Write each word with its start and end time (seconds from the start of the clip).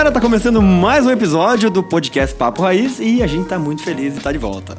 galera, 0.00 0.14
tá 0.14 0.20
começando 0.22 0.62
mais 0.62 1.04
um 1.04 1.10
episódio 1.10 1.68
do 1.68 1.82
podcast 1.82 2.34
Papo 2.34 2.62
Raiz 2.62 2.98
e 3.00 3.22
a 3.22 3.26
gente 3.26 3.46
tá 3.46 3.58
muito 3.58 3.82
feliz 3.82 4.12
de 4.14 4.18
estar 4.18 4.30
tá 4.30 4.32
de 4.32 4.38
volta. 4.38 4.74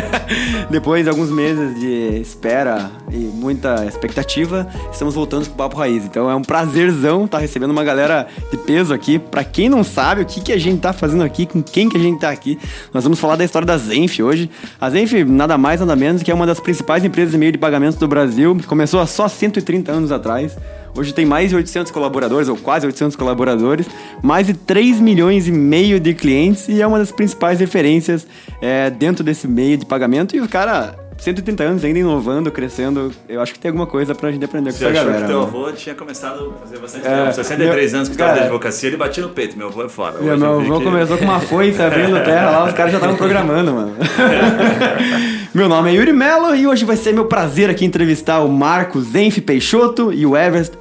Depois 0.70 1.04
de 1.04 1.10
alguns 1.10 1.28
meses 1.28 1.78
de 1.78 2.18
espera 2.18 2.90
e 3.12 3.16
muita 3.16 3.84
expectativa, 3.84 4.66
estamos 4.90 5.14
voltando 5.14 5.46
com 5.46 5.52
o 5.52 5.54
Papo 5.54 5.76
Raiz. 5.76 6.06
Então 6.06 6.30
é 6.30 6.34
um 6.34 6.40
prazerzão 6.40 7.26
estar 7.26 7.36
tá 7.36 7.42
recebendo 7.42 7.72
uma 7.72 7.84
galera 7.84 8.26
de 8.50 8.56
peso 8.56 8.94
aqui. 8.94 9.18
Para 9.18 9.44
quem 9.44 9.68
não 9.68 9.84
sabe 9.84 10.22
o 10.22 10.24
que, 10.24 10.40
que 10.40 10.52
a 10.52 10.58
gente 10.58 10.80
tá 10.80 10.94
fazendo 10.94 11.24
aqui, 11.24 11.44
com 11.44 11.62
quem 11.62 11.86
que 11.86 11.98
a 11.98 12.00
gente 12.00 12.20
tá 12.20 12.30
aqui, 12.30 12.58
nós 12.90 13.04
vamos 13.04 13.20
falar 13.20 13.36
da 13.36 13.44
história 13.44 13.66
da 13.66 13.76
Zenf 13.76 14.18
hoje. 14.20 14.50
A 14.80 14.88
Zenf, 14.88 15.12
nada 15.26 15.58
mais, 15.58 15.80
nada 15.80 15.94
menos 15.94 16.22
que 16.22 16.30
é 16.30 16.34
uma 16.34 16.46
das 16.46 16.58
principais 16.58 17.04
empresas 17.04 17.32
de 17.32 17.36
meio 17.36 17.52
de 17.52 17.58
pagamento 17.58 17.98
do 17.98 18.08
Brasil. 18.08 18.56
Começou 18.66 18.98
há 18.98 19.06
só 19.06 19.28
130 19.28 19.92
anos 19.92 20.10
atrás. 20.10 20.56
Hoje 20.96 21.12
tem 21.12 21.26
mais 21.26 21.50
de 21.50 21.56
800 21.56 21.90
colaboradores, 21.90 22.48
ou 22.48 22.56
quase 22.56 22.86
800 22.86 23.16
colaboradores, 23.16 23.86
mais 24.22 24.46
de 24.46 24.54
3 24.54 25.00
milhões 25.00 25.48
e 25.48 25.52
meio 25.52 25.98
de 25.98 26.14
clientes 26.14 26.68
e 26.68 26.80
é 26.80 26.86
uma 26.86 26.98
das 26.98 27.10
principais 27.10 27.58
referências 27.58 28.26
é, 28.62 28.90
dentro 28.90 29.24
desse 29.24 29.48
meio 29.48 29.76
de 29.76 29.84
pagamento. 29.84 30.36
E 30.36 30.40
o 30.40 30.48
cara 30.48 30.94
130 31.18 31.62
anos 31.64 31.84
ainda 31.84 31.98
inovando, 31.98 32.50
crescendo. 32.52 33.10
Eu 33.28 33.40
acho 33.40 33.52
que 33.54 33.58
tem 33.58 33.70
alguma 33.70 33.86
coisa 33.86 34.14
pra 34.14 34.30
gente 34.30 34.44
aprender 34.44 34.72
com 34.72 34.78
Você 34.78 34.84
essa 34.84 34.92
achou 34.92 35.04
galera. 35.06 35.22
que 35.26 35.30
teu 35.32 35.40
né? 35.40 35.46
avô 35.46 35.72
tinha 35.72 35.94
começado 35.94 36.52
a 36.56 36.58
fazer 36.66 36.78
bastante 36.78 37.06
É, 37.06 37.20
tempo. 37.22 37.32
63 37.34 37.90
meu- 37.92 37.96
anos 37.98 38.08
que 38.08 38.14
estava 38.14 38.32
de 38.34 38.40
advocacia, 38.40 38.88
ele 38.88 38.96
batia 38.96 39.22
no 39.22 39.28
peito. 39.30 39.56
Meu 39.56 39.68
avô 39.68 39.84
é 39.84 39.88
fora. 39.88 40.18
Meu, 40.20 40.36
meu 40.36 40.60
avô 40.60 40.78
que- 40.78 40.84
começou 40.84 41.16
com 41.16 41.24
uma 41.24 41.40
foice 41.40 41.80
abrindo 41.80 42.14
terra 42.24 42.50
lá, 42.50 42.64
os 42.66 42.72
caras 42.74 42.92
já 42.92 42.98
estavam 42.98 43.16
programando, 43.16 43.72
mano. 43.72 43.96
meu 45.54 45.68
nome 45.68 45.90
é 45.90 45.94
Yuri 45.94 46.12
Mello 46.12 46.54
e 46.54 46.66
hoje 46.66 46.84
vai 46.84 46.96
ser 46.96 47.12
meu 47.14 47.24
prazer 47.26 47.70
aqui 47.70 47.84
entrevistar 47.84 48.40
o 48.40 48.48
Marcos 48.48 49.04
Zenf 49.12 49.38
Peixoto 49.40 50.12
e 50.12 50.26
o, 50.26 50.32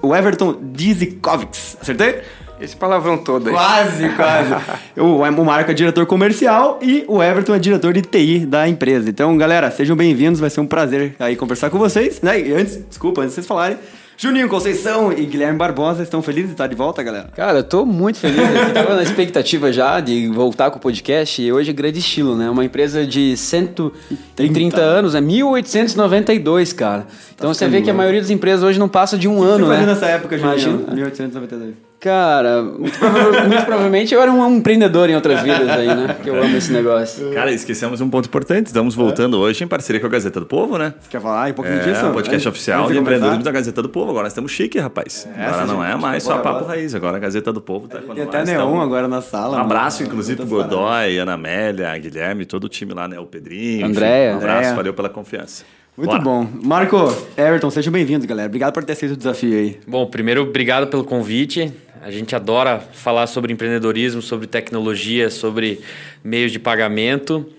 o 0.02 0.16
Everton 0.16 0.58
Dizikovics. 0.62 1.78
Acertei? 1.82 2.22
Esse 2.64 2.78
palavrão 2.78 3.18
todo 3.18 3.50
aí. 3.50 3.54
Quase, 3.54 4.10
quase. 4.12 4.54
o, 4.98 5.18
o 5.18 5.46
Marco 5.46 5.70
é 5.70 5.74
diretor 5.74 6.06
comercial 6.06 6.80
e 6.82 7.04
o 7.10 7.22
Everton 7.22 7.54
é 7.54 7.60
diretor 7.60 7.92
de 7.92 8.02
TI 8.02 8.46
da 8.46 8.66
empresa. 8.70 9.10
Então, 9.10 9.38
galera, 9.38 9.70
sejam 9.70 9.98
bem-vindos. 9.98 10.40
Vai 10.40 10.50
ser 10.50 10.62
um 10.62 10.66
prazer 10.66 11.14
aí 11.20 11.36
conversar 11.36 11.70
com 11.70 11.78
vocês. 11.78 12.22
Né? 12.22 12.40
E 12.40 12.54
antes, 12.54 12.82
desculpa, 12.88 13.20
antes 13.20 13.32
de 13.32 13.36
vocês 13.36 13.48
falarem, 13.48 13.78
Juninho 14.16 14.48
Conceição 14.48 15.12
e 15.12 15.26
Guilherme 15.26 15.58
Barbosa 15.58 16.04
estão 16.04 16.22
felizes 16.22 16.52
de 16.52 16.54
estar 16.54 16.68
de 16.68 16.76
volta, 16.76 17.04
galera? 17.04 17.28
Cara, 17.36 17.60
eu 17.60 17.64
tô 17.66 17.86
muito 17.86 18.20
feliz 18.20 18.40
aqui. 18.40 18.72
Tava 18.72 18.96
na 18.96 19.04
expectativa 19.04 19.74
já 19.74 20.00
de 20.00 20.30
voltar 20.30 20.72
com 20.72 20.78
o 20.78 20.82
podcast 20.82 21.42
e 21.42 21.52
hoje 21.52 21.70
é 21.72 21.74
grande 21.74 22.00
estilo, 22.00 22.38
né? 22.38 22.50
Uma 22.50 22.64
empresa 22.64 23.06
de 23.06 23.36
130 23.36 24.80
anos, 24.80 25.16
é 25.16 25.20
1892, 25.20 26.72
cara. 26.72 27.08
Então 27.36 27.54
você 27.54 27.68
vê 27.68 27.82
que 27.82 27.90
a 27.90 27.94
maioria 27.94 28.22
das 28.22 28.30
empresas 28.30 28.64
hoje 28.64 28.80
não 28.80 28.88
passa 28.88 29.18
de 29.18 29.28
um 29.28 29.44
ano, 29.44 29.68
né? 29.68 29.86
nessa 29.86 30.06
época, 30.06 30.38
Juninho? 30.38 30.54
Imagina. 30.54 30.94
1892. 30.94 31.93
Cara, 32.04 32.62
muito, 32.62 33.00
prova- 33.00 33.44
muito 33.48 33.66
provavelmente 33.66 34.14
eu 34.14 34.22
era 34.22 34.30
um 34.30 34.58
empreendedor 34.58 35.10
em 35.10 35.16
outras 35.16 35.42
vidas 35.42 35.70
aí, 35.70 35.88
né? 35.88 36.18
Que 36.22 36.30
eu 36.30 36.36
amo 36.44 36.58
esse 36.58 36.70
negócio. 36.74 37.32
Cara, 37.32 37.50
esquecemos 37.50 38.02
um 38.02 38.10
ponto 38.10 38.26
importante. 38.28 38.68
Estamos 38.68 38.94
voltando 38.94 39.40
hoje 39.40 39.64
em 39.64 39.68
parceria 39.68 40.02
com 40.02 40.08
a 40.08 40.10
Gazeta 40.10 40.38
do 40.42 40.46
Povo, 40.46 40.78
né? 40.78 40.94
Quer 41.10 41.22
falar 41.22 41.50
um 41.50 41.54
pouquinho 41.54 41.78
É, 41.78 41.84
disso? 41.84 42.06
um 42.06 42.12
podcast 42.12 42.36
Antes- 42.36 42.46
oficial 42.48 42.92
de 42.92 42.98
empreendedorismo 42.98 43.42
da 43.44 43.52
Gazeta 43.52 43.82
do 43.82 43.88
Povo. 43.88 44.10
Agora 44.10 44.24
nós 44.24 44.34
estamos 44.34 44.52
chique, 44.52 44.78
rapaz. 44.80 45.26
agora 45.34 45.50
essa 45.64 45.66
não 45.66 45.82
é 45.82 45.96
mais 45.96 46.24
só 46.24 46.40
papo 46.40 46.60
bora. 46.66 46.74
raiz. 46.74 46.94
Agora 46.94 47.16
a 47.16 47.20
Gazeta 47.22 47.54
do 47.54 47.62
Povo 47.62 47.88
tá 47.88 48.00
quando 48.02 48.16
Tem 48.18 48.26
até 48.26 48.44
neon 48.44 48.52
estamos- 48.64 48.84
agora 48.84 49.08
na 49.08 49.22
sala. 49.22 49.48
Um 49.48 49.52
mano. 49.52 49.64
abraço, 49.64 50.04
inclusive, 50.04 50.38
pro. 50.46 50.48
Godoy, 50.58 51.18
Ana 51.20 51.34
Amélia, 51.36 51.98
Guilherme, 51.98 52.46
todo 52.46 52.66
o 52.66 52.70
time 52.70 52.94
lá, 52.94 53.08
né? 53.08 53.18
O 53.18 53.26
Pedrinho. 53.26 53.86
Andréia. 53.86 54.34
Um 54.34 54.38
abraço, 54.40 54.58
Andréia. 54.58 54.76
valeu 54.76 54.94
pela 54.94 55.08
confiança. 55.08 55.64
Muito 55.96 56.10
Bora. 56.10 56.22
bom. 56.24 56.48
Marco, 56.64 56.98
Everton, 57.38 57.70
sejam 57.70 57.94
bem-vindos, 57.94 58.26
galera. 58.26 58.48
Obrigado 58.48 58.74
por 58.74 58.84
ter 58.84 58.94
aceito 58.94 59.12
o 59.14 59.16
desafio 59.18 59.56
aí. 59.58 59.80
Bom, 59.88 60.06
primeiro, 60.08 60.42
obrigado 60.42 60.88
pelo 60.88 61.04
convite. 61.04 61.72
A 62.06 62.12
gente 62.12 62.36
adora 62.36 62.82
falar 62.82 63.28
sobre 63.28 63.54
empreendedorismo, 63.54 64.22
sobre 64.22 64.46
tecnologia, 64.46 65.30
sobre 65.30 65.80
meios 66.22 66.52
de 66.52 66.60
pagamento. 66.60 67.50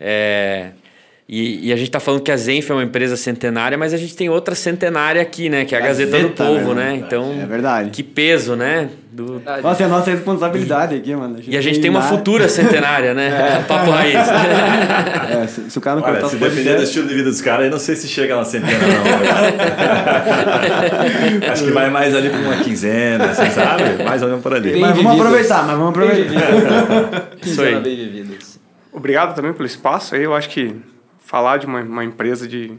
É, 0.00 0.72
E, 1.34 1.68
e 1.68 1.72
a 1.72 1.76
gente 1.76 1.86
está 1.88 1.98
falando 1.98 2.20
que 2.20 2.30
a 2.30 2.36
Zenf 2.36 2.68
é 2.68 2.74
uma 2.74 2.82
empresa 2.82 3.16
centenária, 3.16 3.78
mas 3.78 3.94
a 3.94 3.96
gente 3.96 4.14
tem 4.14 4.28
outra 4.28 4.54
centenária 4.54 5.22
aqui, 5.22 5.48
né? 5.48 5.64
Que 5.64 5.74
é 5.74 5.78
a 5.78 5.80
Gazeta, 5.80 6.10
do 6.10 6.22
Gazeta, 6.24 6.44
Povo, 6.44 6.74
né? 6.74 6.90
né? 6.92 6.96
Então, 7.06 7.34
É 7.42 7.46
verdade. 7.46 7.88
que 7.88 8.02
peso, 8.02 8.54
né? 8.54 8.90
Do- 9.10 9.40
Nossa, 9.62 9.82
é 9.82 9.86
a 9.86 9.88
nossa 9.88 10.10
responsabilidade 10.10 10.94
aqui, 10.94 11.16
mano. 11.16 11.38
E 11.46 11.56
a 11.56 11.60
gente 11.62 11.80
tem 11.80 11.88
uma 11.88 12.00
nada- 12.00 12.14
futura 12.14 12.50
centenária, 12.50 13.14
né? 13.14 13.64
Papo 13.66 13.90
Raiz. 13.90 14.14
É, 14.14 15.46
se, 15.46 15.70
se 15.70 15.78
o 15.78 15.80
cara 15.80 16.00
não 16.00 16.06
Olha, 16.06 16.28
se 16.28 16.36
depender 16.36 16.76
do 16.76 16.82
estilo 16.82 17.08
de 17.08 17.14
vida 17.14 17.30
dos 17.30 17.40
caras, 17.40 17.64
eu 17.64 17.70
não 17.70 17.78
sei 17.78 17.96
se 17.96 18.08
chega 18.08 18.36
na 18.36 18.44
centena, 18.44 18.78
não. 18.78 18.92
Acho 21.50 21.64
que 21.64 21.70
vai 21.70 21.88
mais 21.88 22.14
ali 22.14 22.28
pra 22.28 22.38
uma 22.40 22.56
quinzena, 22.56 23.24
assim, 23.30 23.50
sabe? 23.52 24.02
Mais 24.04 24.20
ou 24.22 24.28
menos 24.28 24.42
por 24.42 24.52
ali. 24.52 24.72
Bem 24.72 24.80
Mas 24.82 24.90
vamos 24.96 25.12
vividas. 25.12 25.26
aproveitar, 25.26 25.66
mas 25.66 25.76
vamos 25.78 25.90
aproveitar. 25.90 27.28
Isso 27.42 27.62
aí. 27.62 27.80
bem. 27.80 28.26
Obrigado 28.92 29.34
também 29.34 29.52
pelo 29.54 29.66
espaço 29.66 30.14
aí. 30.14 30.22
Eu 30.24 30.34
acho 30.34 30.50
que 30.50 30.76
falar 31.24 31.56
de 31.58 31.66
uma, 31.66 31.80
uma 31.80 32.04
empresa 32.04 32.46
de 32.46 32.72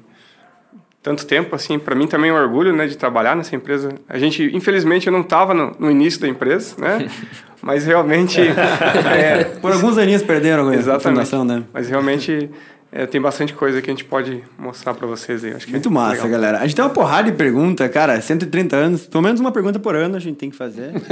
tanto 1.01 1.25
tempo, 1.25 1.53
assim, 1.55 1.77
para 1.77 1.93
mim 1.95 2.07
também 2.07 2.29
é 2.29 2.33
um 2.33 2.37
orgulho, 2.37 2.73
né, 2.73 2.87
de 2.87 2.97
trabalhar 2.97 3.35
nessa 3.35 3.55
empresa. 3.55 3.89
A 4.07 4.17
gente, 4.17 4.49
infelizmente, 4.55 5.07
eu 5.07 5.11
não 5.13 5.19
estava 5.21 5.53
no, 5.53 5.75
no 5.77 5.91
início 5.91 6.21
da 6.21 6.27
empresa, 6.29 6.75
né? 6.79 7.09
Mas 7.61 7.85
realmente, 7.85 8.39
é, 9.13 9.43
Por 9.61 9.71
alguns 9.71 9.97
aninhos 9.97 10.21
perderam 10.21 10.67
a 10.69 10.75
exatamente. 10.75 11.03
fundação, 11.03 11.45
né? 11.45 11.63
Mas 11.73 11.87
realmente 11.89 12.49
é, 12.91 13.05
tem 13.05 13.19
bastante 13.21 13.53
coisa 13.53 13.81
que 13.81 13.89
a 13.89 13.93
gente 13.93 14.03
pode 14.05 14.43
mostrar 14.57 14.93
para 14.93 15.07
vocês 15.07 15.43
aí. 15.45 15.53
Acho 15.53 15.65
que 15.65 15.71
Muito 15.71 15.87
é 15.89 15.91
massa, 15.91 16.11
legal. 16.23 16.29
galera. 16.29 16.57
A 16.59 16.61
gente 16.67 16.75
tem 16.75 16.83
uma 16.85 16.91
porrada 16.91 17.31
de 17.31 17.37
pergunta, 17.37 17.87
cara. 17.89 18.19
130 18.19 18.75
anos, 18.75 19.07
pelo 19.07 19.23
menos 19.23 19.39
uma 19.39 19.51
pergunta 19.51 19.79
por 19.79 19.95
ano 19.95 20.15
a 20.17 20.19
gente 20.19 20.35
tem 20.37 20.49
que 20.49 20.55
fazer. 20.57 20.91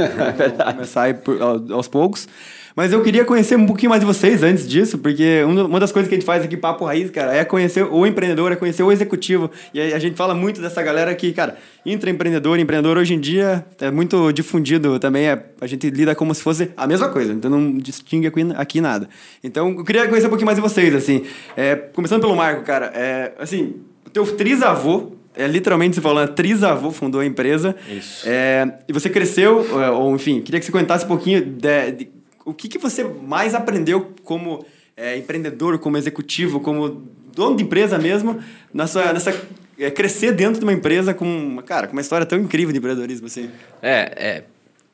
Vamos 0.58 0.74
Começar 0.74 1.14
por- 1.16 1.42
ao- 1.42 1.74
aos 1.74 1.88
poucos. 1.88 2.28
Mas 2.76 2.94
eu 2.94 3.02
queria 3.04 3.26
conhecer 3.26 3.56
um 3.58 3.66
pouquinho 3.66 3.90
mais 3.90 4.00
de 4.00 4.06
vocês 4.06 4.42
antes 4.44 4.68
disso, 4.68 4.98
porque 4.98 5.44
um- 5.44 5.66
uma 5.66 5.80
das 5.80 5.92
coisas 5.92 6.08
que 6.08 6.16
a 6.16 6.18
gente 6.18 6.26
faz 6.26 6.44
aqui, 6.44 6.56
Papo 6.56 6.86
Raiz, 6.86 7.10
cara, 7.10 7.36
é 7.36 7.44
conhecer 7.44 7.84
o 7.84 8.06
empreendedor, 8.06 8.52
é 8.52 8.56
conhecer 8.56 8.84
o 8.84 8.92
executivo. 8.92 9.52
E 9.74 9.82
a 9.82 10.00
gente 10.00 10.16
fala 10.16 10.34
muito 10.34 10.62
dessa 10.62 10.82
galera 10.82 11.14
que, 11.14 11.34
cara, 11.34 11.58
intraempreendedor, 11.86 12.60
empreendedor 12.60 12.98
hoje 12.98 13.14
em 13.14 13.20
dia 13.20 13.66
é 13.80 13.92
muito 13.92 14.32
difundido 14.32 14.98
também. 15.00 15.28
é- 15.28 15.42
a 15.60 15.68
gente 15.68 15.90
lida 15.90 16.16
como 16.16 16.34
se 16.34 16.42
fosse 16.42 16.72
a 16.78 16.88
mesma 16.88 17.10
coisa, 17.10 17.34
então 17.34 17.52
não 17.52 17.78
distingue 17.78 18.28
aqui, 18.28 18.42
aqui 18.56 18.82
nada. 18.82 19.08
Então 19.44 19.70
eu 19.78 19.84
queria 19.84 20.08
conhecer 20.08 20.28
um 20.28 20.30
pouquinho 20.30 20.46
mais 20.48 20.56
de 20.58 20.62
vocês, 20.62 20.94
assim. 20.96 21.24
É, 21.58 21.76
começando 21.76 22.22
pelo 22.22 22.36
Marco, 22.36 22.64
cara, 22.64 22.92
é, 22.96 23.34
assim, 23.40 23.76
o 24.06 24.10
teu 24.10 24.26
trisavô 24.26 25.12
é 25.36 25.48
literalmente 25.48 25.96
você 25.96 26.02
falando, 26.02 26.30
trisavô 26.34 26.92
fundou 26.92 27.22
a 27.22 27.26
empresa. 27.26 27.76
Isso. 27.90 28.24
É, 28.28 28.80
e 28.88 28.94
você 28.94 29.10
cresceu, 29.10 29.66
é, 29.82 29.90
ou 29.92 30.16
enfim, 30.16 30.42
queria 30.42 30.60
que 30.60 30.66
você 30.66 30.72
comentasse 30.72 31.06
um 31.06 31.08
pouquinho 31.08 31.42
de, 31.42 31.92
de- 31.92 32.10
o 32.46 32.54
que, 32.54 32.68
que 32.68 32.78
você 32.78 33.04
mais 33.04 33.54
aprendeu 33.54 34.14
como 34.24 34.66
é, 34.96 35.18
empreendedor, 35.18 35.80
como 35.80 35.98
executivo, 35.98 36.60
como 36.60 37.04
dono 37.34 37.56
de 37.56 37.64
empresa 37.64 37.98
mesmo, 37.98 38.40
nessa, 38.74 39.14
nessa 39.14 39.34
é, 39.80 39.90
crescer 39.90 40.34
dentro 40.34 40.60
de 40.60 40.66
uma 40.66 40.74
empresa 40.74 41.14
com, 41.14 41.62
cara, 41.66 41.88
com 41.88 41.94
uma 41.94 42.02
história 42.02 42.26
tão 42.26 42.40
incrível 42.40 42.72
de 42.72 42.80
empreendedorismo 42.80 43.28
assim. 43.28 43.50
É, 43.82 43.90
é, 44.16 44.44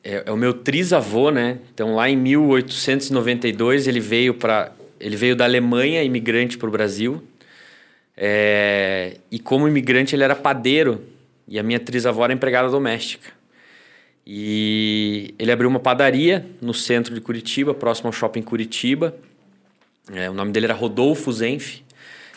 é, 0.04 0.24
é 0.26 0.32
o 0.32 0.38
meu 0.38 0.54
trisavô, 0.54 1.32
né? 1.32 1.60
Então, 1.74 1.96
lá 1.96 2.10
em 2.10 2.16
1892, 2.16 3.88
ele 3.88 4.00
veio 4.00 4.34
para 4.34 4.72
ele 5.00 5.16
veio 5.16 5.36
da 5.36 5.46
Alemanha, 5.46 6.04
imigrante 6.04 6.58
para 6.58 6.68
o 6.68 6.72
Brasil. 6.72 7.24
É, 8.16 9.18
e 9.30 9.38
como 9.38 9.68
imigrante, 9.68 10.16
ele 10.16 10.24
era 10.24 10.36
padeiro. 10.36 11.02
E 11.48 11.60
a 11.60 11.64
minha 11.64 11.80
trisavó 11.80 12.24
era 12.24 12.34
empregada 12.34 12.70
doméstica. 12.70 13.32
E 14.30 15.34
ele 15.40 15.54
abriu 15.54 15.70
uma 15.70 15.80
padaria 15.80 16.46
no 16.62 16.74
centro 16.74 17.16
de 17.16 17.22
Curitiba, 17.22 17.74
próximo 17.74 18.10
ao 18.10 18.12
shopping 18.12 18.42
Curitiba. 18.42 19.16
É, 20.12 20.30
o 20.30 20.34
nome 20.34 20.52
dele 20.52 20.66
era 20.66 20.74
Rodolfo 20.74 21.32
Zenf. 21.32 21.80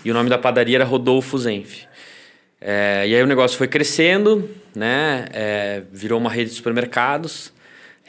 E 0.04 0.10
o 0.12 0.14
nome 0.14 0.30
da 0.30 0.38
padaria 0.38 0.76
era 0.76 0.84
Rodolfo 0.84 1.36
Zenf. 1.36 1.82
É, 2.60 3.08
e 3.08 3.14
aí 3.16 3.20
o 3.20 3.26
negócio 3.26 3.58
foi 3.58 3.66
crescendo, 3.66 4.48
né? 4.72 5.26
É, 5.32 5.82
virou 5.92 6.20
uma 6.20 6.30
rede 6.30 6.50
de 6.50 6.56
supermercados. 6.56 7.52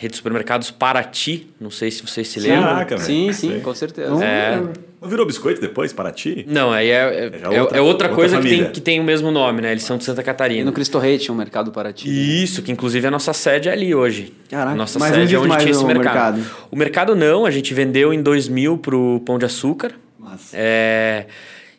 Rede 0.01 0.13
de 0.13 0.17
supermercados 0.17 0.71
Paraty, 0.71 1.45
não 1.59 1.69
sei 1.69 1.91
se 1.91 2.01
vocês 2.01 2.27
se 2.27 2.39
lembram. 2.39 2.63
Caraca, 2.63 2.95
velho. 2.97 3.05
Sim, 3.05 3.31
sim, 3.33 3.59
com 3.59 3.75
certeza. 3.75 4.25
É, 4.25 4.59
Não 4.99 5.07
virou 5.07 5.27
biscoito 5.27 5.61
depois, 5.61 5.93
para 5.93 6.11
ti? 6.11 6.43
não, 6.49 6.71
aí 6.71 6.89
é, 6.89 6.93
é, 6.93 6.97
É 6.97 7.03
é- 7.03 7.25
outra- 7.25 7.47
é 7.47 7.61
outra, 7.61 7.81
outra 7.83 8.09
coisa 8.09 8.41
que 8.41 8.49
tem, 8.49 8.71
que 8.71 8.81
tem 8.81 8.99
o 8.99 9.03
mesmo 9.03 9.29
nome, 9.29 9.61
né? 9.61 9.71
Eles 9.71 9.83
são 9.83 9.97
de 9.99 10.03
Santa 10.03 10.21
E 10.21 10.23
Catarina. 10.23 10.65
no 10.65 10.71
Cristo 10.71 10.97
Rei 10.97 11.19
tinha 11.19 11.31
um 11.31 11.37
mercado 11.37 11.71
para 11.71 11.93
ti. 11.93 12.07
Isso, 12.43 12.63
que 12.63 12.71
inclusive 12.71 13.05
a 13.05 13.11
nossa 13.11 13.31
sede 13.31 13.69
é 13.69 13.73
ali 13.73 13.93
hoje. 13.93 14.33
Caraca, 14.49 14.75
nossa 14.75 14.97
mas 14.97 15.13
sede 15.13 15.35
é 15.35 15.37
onde 15.37 15.49
mais 15.49 15.61
tinha 15.61 15.71
esse 15.71 15.83
o 15.83 15.87
mercado. 15.87 16.37
mercado. 16.37 16.55
O 16.71 16.75
mercado 16.75 17.15
não, 17.15 17.45
a 17.45 17.51
gente 17.51 17.71
vendeu 17.71 18.11
em 18.11 18.23
2000 18.23 18.79
pro 18.79 19.21
Pão 19.23 19.37
de 19.37 19.45
Açúcar. 19.45 19.91
Massa. 20.19 20.55
É, 20.57 21.27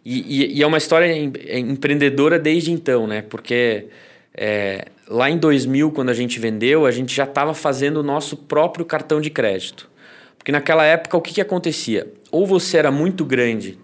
e, 0.05 0.45
e- 0.45 0.59
e 0.59 0.63
é 0.63 0.67
uma 0.67 0.79
história 0.79 1.07
em- 1.13 1.33
empreendedora 1.71 2.39
desde 2.39 2.71
então, 2.71 3.07
né? 3.09 3.23
Porque 3.29 3.87
é, 4.35 4.87
lá 5.09 5.31
em 5.31 5.37
2000, 5.37 5.91
quando 5.93 6.11
a 6.11 6.15
gente 6.15 6.39
vendeu, 6.39 6.87
a 6.87 6.91
gente 6.91 7.15
já 7.15 7.25
estava 7.25 7.55
fazendo 7.55 7.99
o 7.99 8.03
nosso 8.03 8.37
próprio 8.37 8.85
cartão 8.85 9.21
de 9.21 9.31
crédito. 9.31 9.91
Porque 10.39 10.51
naquela 10.51 10.85
época, 10.85 11.17
o 11.17 11.21
que, 11.21 11.35
que 11.35 11.41
acontecia? 11.41 12.13
Ou 12.31 12.47
você 12.47 12.79
era 12.79 12.91
muito 12.91 13.25
grande, 13.25 13.79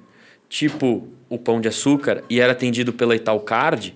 tipo 0.49 1.07
o 1.29 1.39
Pão 1.39 1.61
de 1.61 1.69
Açúcar, 1.69 2.25
e 2.31 2.41
era 2.41 2.53
atendido 2.53 2.93
pela 2.93 3.15
Itaúcard, 3.15 3.95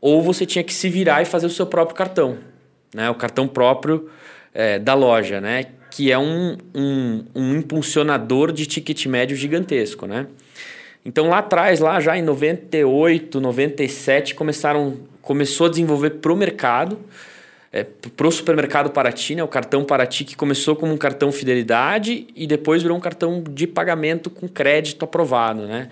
ou 0.00 0.20
você 0.20 0.44
tinha 0.44 0.64
que 0.64 0.74
se 0.74 0.88
virar 0.88 1.22
e 1.22 1.24
fazer 1.24 1.46
o 1.46 1.50
seu 1.50 1.66
próprio 1.66 1.96
cartão. 1.96 2.38
Né? 2.92 3.08
O 3.08 3.14
cartão 3.14 3.46
próprio 3.46 4.10
é, 4.52 4.78
da 4.80 4.94
loja, 4.94 5.40
né? 5.40 5.66
que 5.92 6.10
é 6.10 6.18
um, 6.18 6.56
um, 6.74 7.24
um 7.34 7.56
impulsionador 7.56 8.50
de 8.50 8.64
ticket 8.64 9.04
médio 9.06 9.36
gigantesco, 9.36 10.06
né? 10.06 10.26
Então 11.04 11.28
lá 11.28 11.38
atrás, 11.38 11.80
lá 11.80 12.00
já 12.00 12.16
em 12.16 12.22
98, 12.22 13.40
97, 13.40 14.34
começaram, 14.34 14.96
começou 15.22 15.66
a 15.66 15.70
desenvolver 15.70 16.10
pro 16.10 16.36
mercado, 16.36 16.98
é, 17.72 17.86
pro 18.16 18.30
supermercado 18.30 18.90
Paraty, 18.90 19.36
né? 19.36 19.42
O 19.42 19.48
cartão 19.48 19.82
Paraty 19.84 20.24
que 20.24 20.36
começou 20.36 20.76
como 20.76 20.92
um 20.92 20.98
cartão 20.98 21.32
fidelidade 21.32 22.26
e 22.36 22.46
depois 22.46 22.82
virou 22.82 22.98
um 22.98 23.00
cartão 23.00 23.42
de 23.48 23.66
pagamento 23.66 24.28
com 24.28 24.46
crédito 24.46 25.04
aprovado, 25.04 25.62
né? 25.62 25.88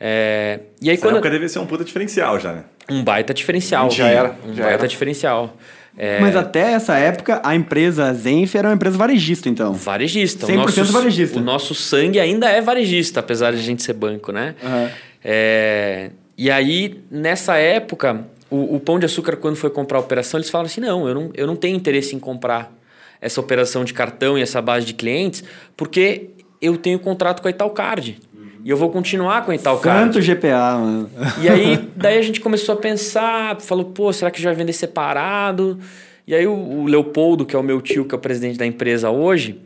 É, 0.00 0.60
e 0.80 0.88
aí 0.88 0.94
Essa 0.94 1.04
quando 1.04 1.16
época 1.16 1.28
deve 1.30 1.48
ser 1.48 1.58
um 1.58 1.66
puta 1.66 1.84
diferencial 1.84 2.38
já, 2.38 2.52
né? 2.52 2.64
um 2.88 3.02
baita 3.04 3.34
diferencial, 3.34 3.90
Já 3.90 4.08
era, 4.08 4.34
um 4.46 4.54
já 4.54 4.62
baita 4.62 4.78
era. 4.80 4.88
diferencial. 4.88 5.54
É, 5.96 6.20
Mas 6.20 6.36
até 6.36 6.72
essa 6.72 6.96
época, 6.96 7.40
a 7.44 7.54
empresa 7.56 8.14
Zenf 8.14 8.54
era 8.54 8.68
uma 8.68 8.74
empresa 8.74 8.96
varejista, 8.96 9.48
então. 9.48 9.72
Varejista. 9.74 10.46
100% 10.46 10.52
o 10.52 10.56
nosso, 10.56 10.92
varejista. 10.92 11.38
O 11.38 11.42
nosso 11.42 11.74
sangue 11.74 12.20
ainda 12.20 12.48
é 12.48 12.60
varejista, 12.60 13.18
apesar 13.18 13.50
de 13.50 13.58
a 13.58 13.62
gente 13.62 13.82
ser 13.82 13.94
banco, 13.94 14.30
né? 14.30 14.54
Aham. 14.64 14.90
É, 15.24 16.10
e 16.36 16.50
aí, 16.52 17.00
nessa 17.10 17.56
época, 17.56 18.24
o, 18.50 18.76
o 18.76 18.80
Pão 18.80 18.98
de 18.98 19.06
Açúcar, 19.06 19.36
quando 19.36 19.56
foi 19.56 19.70
comprar 19.70 19.98
a 19.98 20.00
operação, 20.00 20.38
eles 20.38 20.50
falaram 20.50 20.66
assim: 20.66 20.80
não 20.80 21.08
eu, 21.08 21.14
não, 21.14 21.30
eu 21.34 21.46
não 21.46 21.56
tenho 21.56 21.76
interesse 21.76 22.14
em 22.14 22.18
comprar 22.18 22.72
essa 23.20 23.40
operação 23.40 23.84
de 23.84 23.92
cartão 23.92 24.38
e 24.38 24.42
essa 24.42 24.62
base 24.62 24.86
de 24.86 24.94
clientes, 24.94 25.42
porque 25.76 26.30
eu 26.60 26.76
tenho 26.76 26.98
contrato 26.98 27.42
com 27.42 27.48
a 27.48 27.50
Italcard. 27.50 28.18
E 28.64 28.70
eu 28.70 28.76
vou 28.76 28.90
continuar 28.90 29.44
com 29.44 29.50
a 29.50 29.54
Italcard. 29.54 30.12
Santo 30.12 30.24
GPA, 30.24 30.78
mano. 30.78 31.10
E 31.40 31.48
aí, 31.48 31.88
daí 31.96 32.18
a 32.18 32.22
gente 32.22 32.40
começou 32.40 32.74
a 32.74 32.78
pensar, 32.78 33.60
falou, 33.60 33.84
pô, 33.84 34.12
será 34.12 34.30
que 34.30 34.42
já 34.42 34.50
vai 34.50 34.56
vender 34.56 34.72
separado? 34.72 35.78
E 36.26 36.34
aí 36.34 36.46
o, 36.46 36.52
o 36.52 36.86
Leopoldo, 36.86 37.46
que 37.46 37.56
é 37.56 37.58
o 37.58 37.62
meu 37.62 37.80
tio, 37.80 38.04
que 38.04 38.14
é 38.14 38.18
o 38.18 38.20
presidente 38.20 38.58
da 38.58 38.66
empresa 38.66 39.10
hoje, 39.10 39.60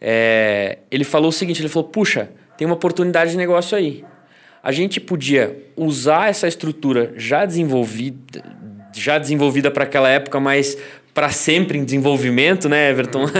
é, 0.00 0.78
ele 0.90 1.04
falou 1.04 1.28
o 1.28 1.32
seguinte, 1.32 1.62
ele 1.62 1.68
falou, 1.68 1.88
puxa, 1.88 2.30
tem 2.58 2.66
uma 2.66 2.74
oportunidade 2.74 3.30
de 3.30 3.36
negócio 3.36 3.76
aí. 3.76 4.04
A 4.62 4.70
gente 4.72 5.00
podia 5.00 5.56
usar 5.76 6.28
essa 6.30 6.46
estrutura 6.46 7.12
já 7.16 7.44
desenvolvida, 7.44 8.44
já 8.94 9.18
desenvolvida 9.18 9.70
para 9.70 9.84
aquela 9.84 10.08
época, 10.08 10.38
mas 10.38 10.76
para 11.12 11.28
sempre 11.30 11.76
em 11.76 11.84
desenvolvimento, 11.84 12.68
né, 12.70 12.88
Everton? 12.90 13.26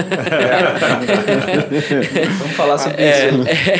Vamos 2.39 2.53
falar 2.57 2.79
sobre 2.79 3.03
É, 3.03 3.29
isso. 3.29 3.37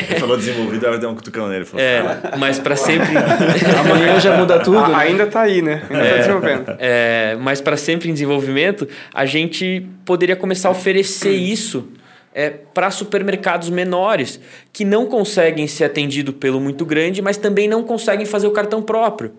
Ele 0.09 0.19
falou 0.19 0.37
desenvolvido, 0.37 0.85
ela 0.85 0.97
deu 0.97 1.09
um 1.09 1.15
cutucão 1.15 1.47
nele. 1.47 1.65
Falou, 1.65 1.85
é, 1.85 2.01
mas 2.37 2.59
para 2.59 2.75
sempre 2.75 3.09
Amanhã 3.79 4.19
já 4.19 4.37
muda 4.37 4.59
tudo. 4.59 4.79
A- 4.79 4.87
né? 4.89 4.95
ainda 4.95 5.27
tá 5.27 5.41
aí, 5.41 5.61
né? 5.61 5.83
Ainda 5.89 6.09
tá 6.09 6.17
desenvolvendo. 6.17 6.75
é, 6.79 7.37
mas 7.39 7.61
para 7.61 7.77
sempre 7.77 8.09
em 8.09 8.13
desenvolvimento, 8.13 8.87
a 9.13 9.25
gente 9.25 9.85
poderia 10.05 10.35
começar 10.35 10.69
a 10.69 10.71
oferecer 10.71 11.31
isso 11.33 11.87
é, 12.33 12.49
para 12.49 12.89
supermercados 12.91 13.69
menores 13.69 14.39
que 14.71 14.83
não 14.83 15.05
conseguem 15.05 15.67
ser 15.67 15.85
atendidos 15.85 16.35
pelo 16.35 16.59
muito 16.59 16.85
grande, 16.85 17.21
mas 17.21 17.37
também 17.37 17.67
não 17.67 17.83
conseguem 17.83 18.25
fazer 18.25 18.47
o 18.47 18.51
cartão 18.51 18.81
próprio. 18.81 19.31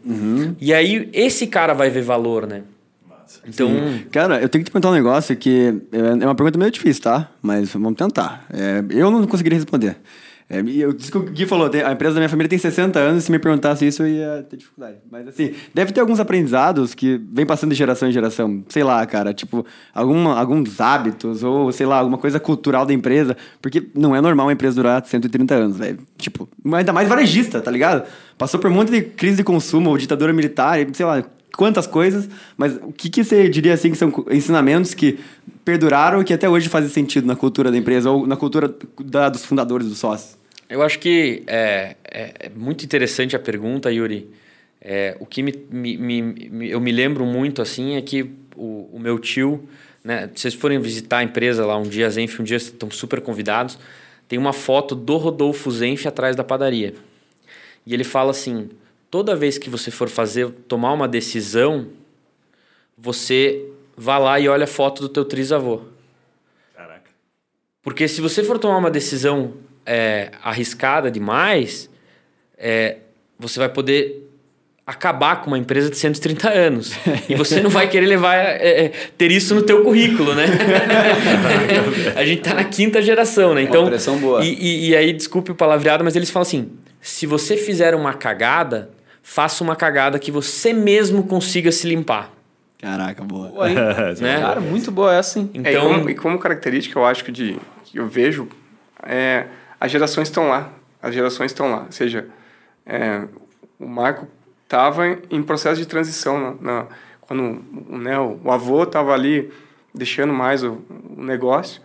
E 0.61 0.73
aí 0.73 1.09
esse 1.13 1.47
cara 1.47 1.73
vai 1.75 1.91
ver 1.91 2.03
valor, 2.03 2.47
né? 2.47 2.63
Então, 3.47 3.69
Cara, 4.11 4.41
eu 4.41 4.49
tenho 4.49 4.65
que 4.65 4.71
te 4.71 4.73
perguntar 4.73 4.91
um 4.91 4.95
negócio 4.95 5.37
que 5.37 5.75
é 5.93 6.23
é 6.23 6.27
uma 6.27 6.35
pergunta 6.35 6.59
meio 6.59 6.71
difícil, 6.71 7.03
tá? 7.03 7.31
Mas 7.43 7.71
vamos 7.73 7.97
tentar. 7.97 8.47
É, 8.53 8.83
eu 8.91 9.11
não 9.11 9.27
conseguiria 9.27 9.59
responder. 9.59 9.97
É, 10.49 10.61
eu 10.61 10.93
disse 10.93 11.11
que 11.11 11.17
o 11.17 11.23
Gui 11.23 11.47
falou, 11.47 11.67
a 11.67 11.93
empresa 11.93 12.15
da 12.15 12.21
minha 12.21 12.29
família 12.29 12.49
tem 12.49 12.59
60 12.59 12.99
anos, 12.99 13.25
se 13.25 13.33
me 13.33 13.39
perguntasse 13.39 13.87
isso 13.87 14.03
eu 14.03 14.09
ia 14.09 14.47
ter 14.49 14.59
dificuldade. 14.59 14.99
Mas 15.11 15.27
assim, 15.29 15.55
deve 15.73 15.93
ter 15.93 16.01
alguns 16.01 16.21
aprendizados 16.21 16.95
que 16.95 17.21
vem 17.33 17.47
passando 17.47 17.71
de 17.71 17.77
geração 17.77 18.09
em 18.09 18.13
geração. 18.13 18.63
Sei 18.69 18.85
lá, 18.85 19.05
cara, 19.07 19.33
tipo, 19.33 19.65
alguma, 19.95 20.39
alguns 20.39 20.81
hábitos 20.81 21.43
ou, 21.43 21.73
sei 21.73 21.87
lá, 21.87 21.99
alguma 21.99 22.19
coisa 22.19 22.39
cultural 22.39 22.85
da 22.85 22.93
empresa. 22.93 23.37
Porque 23.63 23.89
não 23.95 24.15
é 24.15 24.21
normal 24.21 24.47
uma 24.47 24.53
empresa 24.53 24.77
durar 24.77 25.05
130 25.05 25.55
anos, 25.55 25.79
velho. 25.79 25.99
Tipo, 26.19 26.49
ainda 26.73 26.93
mais 26.93 27.09
varejista, 27.09 27.61
tá 27.61 27.71
ligado? 27.71 28.07
Passou 28.37 28.61
por 28.61 28.71
um 28.71 28.75
monte 28.75 28.91
de 28.91 29.01
crise 29.01 29.39
de 29.39 29.45
consumo, 29.45 29.91
ou 29.91 29.97
ditadura 29.97 30.33
militar, 30.33 30.79
sei 30.93 31.07
lá, 31.07 31.25
quantas 31.57 31.87
coisas, 31.87 32.29
mas 32.57 32.77
o 32.77 32.93
que, 32.93 33.09
que 33.09 33.25
você 33.25 33.49
diria 33.49 33.75
assim 33.75 33.91
que 33.91 33.97
são 33.97 34.13
ensinamentos 34.31 34.93
que 34.93 35.19
perduraram 35.65 36.21
e 36.21 36.25
que 36.25 36.33
até 36.33 36.49
hoje 36.49 36.69
fazem 36.69 36.91
sentido 36.91 37.27
na 37.27 37.35
cultura 37.37 37.71
da 37.71 37.77
empresa 37.79 38.11
ou 38.11 38.27
na 38.27 38.37
cultura 38.37 38.75
da- 39.01 39.29
dos 39.29 39.45
fundadores, 39.45 39.89
dos 39.89 39.99
sócios? 39.99 40.37
Eu 40.69 40.83
acho 40.83 40.99
que 40.99 41.43
é, 41.47 41.97
é- 42.05 42.35
é 42.47 42.49
muito 42.55 42.85
interessante 42.85 43.35
a 43.37 43.39
pergunta, 43.39 43.91
Yuri. 43.93 44.29
É, 44.81 45.17
o 45.21 45.27
que 45.27 45.43
me, 45.43 45.53
me- 45.71 45.97
me- 46.23 46.69
eu 46.71 46.81
me 46.81 46.93
lembro 46.93 47.25
muito 47.25 47.63
assim 47.63 47.97
é 47.97 48.03
que 48.03 48.31
o, 48.55 48.89
o 48.93 48.99
meu 49.01 49.19
tio, 49.19 49.67
né, 50.05 50.29
se 50.35 50.43
vocês 50.43 50.55
forem 50.55 50.79
visitar 50.79 51.19
a 51.19 51.23
empresa 51.23 51.65
lá 51.65 51.77
um 51.79 51.85
dia, 51.85 52.09
Zenf, 52.11 52.39
um 52.41 52.45
dia 52.45 52.59
estão 52.59 52.91
super 52.91 53.21
convidados, 53.23 53.79
tem 54.29 54.39
uma 54.39 54.53
foto 54.53 54.95
do 54.95 55.17
Rodolfo 55.17 55.71
Zenf 55.71 56.07
atrás 56.07 56.37
da 56.37 56.45
padaria. 56.45 56.95
E 57.87 57.95
ele 57.95 58.05
fala 58.05 58.31
assim: 58.31 58.69
toda 59.11 59.35
vez 59.37 59.57
que 59.59 59.71
você 59.71 59.91
for 59.91 60.09
fazer, 60.09 60.51
tomar 60.69 60.93
uma 60.93 61.09
decisão, 61.09 61.87
você 62.97 63.65
vá 63.97 64.19
lá 64.19 64.39
e 64.41 64.49
olha 64.49 64.65
a 64.65 64.69
foto 64.69 65.03
do 65.03 65.09
teu 65.09 65.25
trisavô. 65.25 65.83
Caraca. 66.77 67.11
Porque 67.83 68.07
se 68.09 68.21
você 68.21 68.43
for 68.43 68.59
tomar 68.59 68.79
uma 68.79 68.91
decisão 68.91 69.55
é, 69.87 70.31
arriscada 70.43 71.11
demais, 71.11 71.89
é, 72.59 72.99
você 73.39 73.59
vai 73.59 73.69
poder 73.69 74.23
acabar 74.87 75.41
com 75.41 75.47
uma 75.49 75.57
empresa 75.59 75.89
de 75.89 75.97
130 75.97 76.51
anos. 76.51 76.93
e 77.29 77.35
você 77.35 77.61
não 77.61 77.71
vai 77.71 77.89
querer 77.89 78.07
levar 78.07 78.37
é, 78.37 78.85
é, 78.87 78.89
ter 79.17 79.31
isso 79.33 79.55
no 79.55 79.63
teu 79.63 79.83
currículo, 79.83 80.35
né? 80.35 80.45
a 82.15 82.25
gente 82.25 82.43
tá 82.43 82.55
na 82.55 82.65
quinta 82.65 83.01
geração, 83.01 83.55
né? 83.55 83.63
Então, 83.63 83.87
pressão 83.87 84.19
boa. 84.19 84.45
E, 84.45 84.53
e- 84.55 84.89
e 84.91 84.97
aí, 84.97 85.13
desculpe 85.13 85.51
o 85.51 85.55
palavreado, 85.55 86.05
mas 86.05 86.17
eles 86.17 86.31
falam 86.31 86.47
assim: 86.47 86.71
se 87.01 87.27
você 87.27 87.57
fizer 87.57 87.95
uma 87.95 88.13
cagada, 88.13 88.91
faça 89.23 89.65
uma 89.65 89.75
cagada 89.75 90.19
que 90.19 90.31
você 90.31 90.73
mesmo 90.73 91.25
consiga 91.25 91.73
se 91.73 91.87
limpar. 91.89 92.31
Caraca, 92.85 93.25
boa. 93.25 93.49
Boa, 93.49 93.71
hein? 93.71 93.77
Né? 94.21 94.41
Cara, 94.41 94.61
muito 94.61 94.91
boa 94.91 95.15
essa, 95.15 95.39
hein? 95.39 95.51
É, 95.55 95.57
e, 95.57 95.61
Então, 95.77 95.89
como, 95.95 96.11
e 96.11 96.15
como 96.15 96.39
característica, 96.39 96.99
eu 96.99 97.05
acho 97.07 97.25
que, 97.25 97.33
de, 97.33 97.59
que 97.85 97.99
eu 97.99 98.07
vejo, 98.07 98.49
é, 99.03 99.47
as 99.81 99.91
gerações 99.91 100.29
estão 100.29 100.49
lá. 100.49 100.71
As 101.03 101.15
gerações 101.15 101.51
estão 101.51 101.71
lá. 101.71 101.83
Ou 101.87 101.93
seja, 101.93 102.27
é, 102.85 103.23
o 103.79 103.87
Marco 103.89 104.27
estava 104.65 105.07
em 105.31 105.43
processo 105.43 105.81
de 105.81 105.87
transição. 105.87 106.39
Na, 106.61 106.73
na- 106.83 106.87
quando 107.23 107.65
né, 107.89 108.19
o, 108.19 108.39
o 108.45 108.51
avô 108.53 108.83
estava 108.83 109.15
ali 109.15 109.51
deixando 109.95 110.33
mais 110.35 110.63
o, 110.63 110.83
o 111.17 111.23
negócio, 111.25 111.81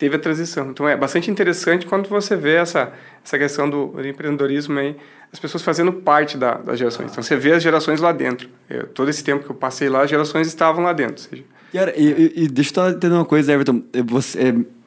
teve 0.00 0.16
a 0.16 0.18
transição. 0.18 0.70
Então, 0.70 0.88
é 0.88 0.96
bastante 0.96 1.30
interessante 1.30 1.86
quando 1.86 2.08
você 2.08 2.34
vê 2.34 2.54
essa, 2.54 2.92
essa 3.24 3.38
questão 3.38 3.68
do, 3.70 3.88
do 3.88 4.08
empreendedorismo 4.08 4.76
aí, 4.78 4.96
as 5.32 5.38
pessoas 5.38 5.62
fazendo 5.62 5.92
parte 5.92 6.36
da, 6.36 6.54
das 6.54 6.78
gerações. 6.78 7.12
Então, 7.12 7.22
você 7.22 7.36
vê 7.36 7.52
as 7.52 7.62
gerações 7.62 8.00
lá 8.00 8.10
dentro. 8.10 8.48
Eu, 8.68 8.86
todo 8.88 9.08
esse 9.10 9.22
tempo 9.22 9.44
que 9.44 9.50
eu 9.50 9.54
passei 9.54 9.88
lá, 9.88 10.02
as 10.02 10.10
gerações 10.10 10.48
estavam 10.48 10.82
lá 10.82 10.92
dentro. 10.92 11.20
Seja, 11.22 11.44
Cara, 11.72 11.94
e, 11.96 12.32
e- 12.34 12.44
e 12.44 12.48
deixa 12.48 12.72
eu 12.80 12.88
entender 12.90 13.14
uma 13.14 13.24
coisa, 13.24 13.52
Everton. 13.52 13.82
Você, 14.06 14.38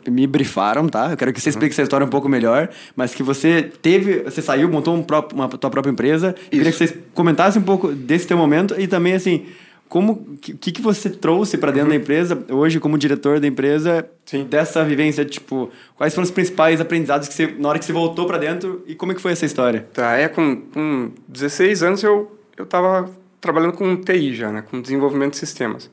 é, 0.05 0.09
me 0.11 0.27
brifaram, 0.27 0.89
tá? 0.89 1.11
Eu 1.11 1.15
quero 1.15 1.31
que 1.31 1.39
você 1.39 1.47
explique 1.49 1.71
essa 1.73 1.81
história 1.83 2.05
um 2.05 2.09
pouco 2.09 2.27
melhor, 2.27 2.67
mas 2.93 3.15
que 3.15 3.23
você 3.23 3.71
teve, 3.81 4.23
você 4.23 4.41
saiu, 4.41 4.67
montou 4.67 4.93
um 4.93 5.01
próprio, 5.01 5.39
uma 5.39 5.47
tua 5.47 5.69
própria 5.69 5.91
empresa. 5.91 6.35
Eu 6.51 6.57
queria 6.57 6.71
que 6.71 6.77
vocês 6.77 6.93
comentassem 7.13 7.61
um 7.61 7.65
pouco 7.65 7.89
desse 7.93 8.27
teu 8.27 8.35
momento 8.35 8.75
e 8.77 8.85
também, 8.85 9.13
assim, 9.13 9.45
como, 9.89 10.37
que, 10.41 10.71
que 10.71 10.81
você 10.81 11.09
trouxe 11.09 11.57
para 11.57 11.71
dentro 11.71 11.89
da 11.89 11.95
empresa, 11.95 12.43
hoje 12.49 12.79
como 12.79 12.97
diretor 12.97 13.39
da 13.39 13.47
empresa, 13.47 14.09
Sim. 14.25 14.45
dessa 14.45 14.83
vivência, 14.83 15.23
tipo, 15.23 15.69
quais 15.95 16.13
foram 16.13 16.25
os 16.25 16.31
principais 16.31 16.81
aprendizados 16.81 17.27
que 17.27 17.33
você, 17.33 17.47
na 17.47 17.69
hora 17.69 17.77
que 17.77 17.85
você 17.85 17.93
voltou 17.93 18.25
para 18.25 18.37
dentro 18.37 18.83
e 18.87 18.95
como 18.95 19.11
é 19.11 19.15
que 19.15 19.21
foi 19.21 19.33
essa 19.33 19.45
história? 19.45 19.87
Tá, 19.93 20.17
é 20.17 20.27
com, 20.27 20.61
com 20.73 21.11
16 21.27 21.83
anos 21.83 22.03
eu 22.03 22.39
eu 22.57 22.63
estava 22.65 23.09
trabalhando 23.41 23.73
com 23.73 23.95
TI 23.97 24.33
já, 24.33 24.51
né, 24.51 24.61
com 24.61 24.81
desenvolvimento 24.81 25.31
de 25.31 25.37
sistemas. 25.37 25.89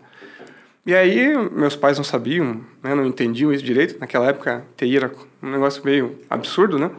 E 0.87 0.95
aí 0.95 1.37
meus 1.51 1.77
pais 1.77 1.97
não 1.97 2.05
sabiam, 2.05 2.61
né, 2.83 2.95
não 2.95 3.07
entendiam 3.07 3.53
isso 3.53 3.65
direito. 3.65 3.99
Naquela 3.99 4.29
época 4.29 4.65
TI 4.77 4.97
era 4.97 5.13
um 5.43 5.51
negócio 5.51 5.85
meio 5.85 6.19
absurdo, 6.29 6.79
né? 6.79 6.91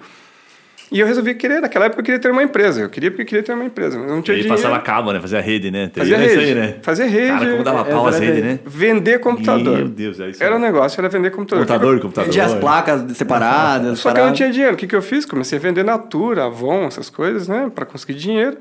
E 0.91 0.99
eu 0.99 1.07
resolvi 1.07 1.33
querer, 1.35 1.61
naquela 1.61 1.85
época 1.85 2.01
eu 2.01 2.03
queria 2.03 2.19
ter 2.19 2.29
uma 2.29 2.43
empresa. 2.43 2.81
Eu 2.81 2.89
queria 2.89 3.09
porque 3.09 3.21
eu 3.21 3.25
queria 3.25 3.43
ter 3.43 3.53
uma 3.53 3.63
empresa, 3.63 3.97
mas 3.97 4.09
eu 4.09 4.13
não 4.15 4.21
tinha 4.21 4.35
Ele 4.35 4.43
dinheiro. 4.43 4.61
passava 4.61 4.83
cabo, 4.83 5.13
né? 5.13 5.21
Fazia 5.21 5.39
rede, 5.39 5.71
né? 5.71 5.89
Fazia 5.95 6.17
Isso 6.17 6.35
rede. 6.35 6.43
aí, 6.43 6.55
né? 6.55 6.75
Fazia 6.81 7.05
rede. 7.05 7.27
Cara, 7.27 7.51
como 7.51 7.63
dava 7.63 7.89
É, 7.89 7.93
pau 7.93 8.07
as 8.07 8.15
era 8.15 8.25
redes, 8.25 8.43
rede. 8.43 8.53
né? 8.55 8.59
Vender 8.65 9.19
computador. 9.19 9.77
Meu 9.77 9.87
Deus, 9.87 10.19
é 10.19 10.29
isso. 10.29 10.43
Era 10.43 10.57
o 10.57 10.59
né? 10.59 10.67
negócio, 10.67 10.99
era 10.99 11.07
vender 11.07 11.29
computador. 11.31 11.65
Computador, 11.65 11.99
computador. 12.01 12.25
Vendia 12.27 12.43
as 12.43 12.55
placas 12.55 13.17
separadas. 13.17 13.99
Só 13.99 14.11
que 14.11 14.19
eu 14.19 14.25
não 14.25 14.33
tinha 14.33 14.51
dinheiro. 14.51 14.73
O 14.73 14.77
que, 14.77 14.85
que 14.85 14.95
eu 14.95 15.01
fiz? 15.01 15.25
Comecei 15.25 15.57
a 15.57 15.61
vender 15.61 15.83
Natura, 15.83 16.45
Avon, 16.47 16.83
essas 16.85 17.09
coisas, 17.09 17.47
né? 17.47 17.71
Para 17.73 17.85
conseguir 17.85 18.15
dinheiro. 18.15 18.57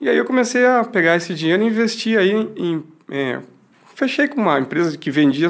E 0.00 0.08
aí 0.08 0.16
eu 0.16 0.24
comecei 0.24 0.64
a 0.64 0.84
pegar 0.84 1.16
esse 1.16 1.34
dinheiro 1.34 1.62
e 1.62 1.66
investir 1.66 2.18
aí 2.18 2.32
em... 2.56 2.82
é, 3.10 3.40
fechei 3.94 4.26
com 4.26 4.40
uma 4.40 4.58
empresa 4.58 4.96
que 4.96 5.10
vendia 5.10 5.48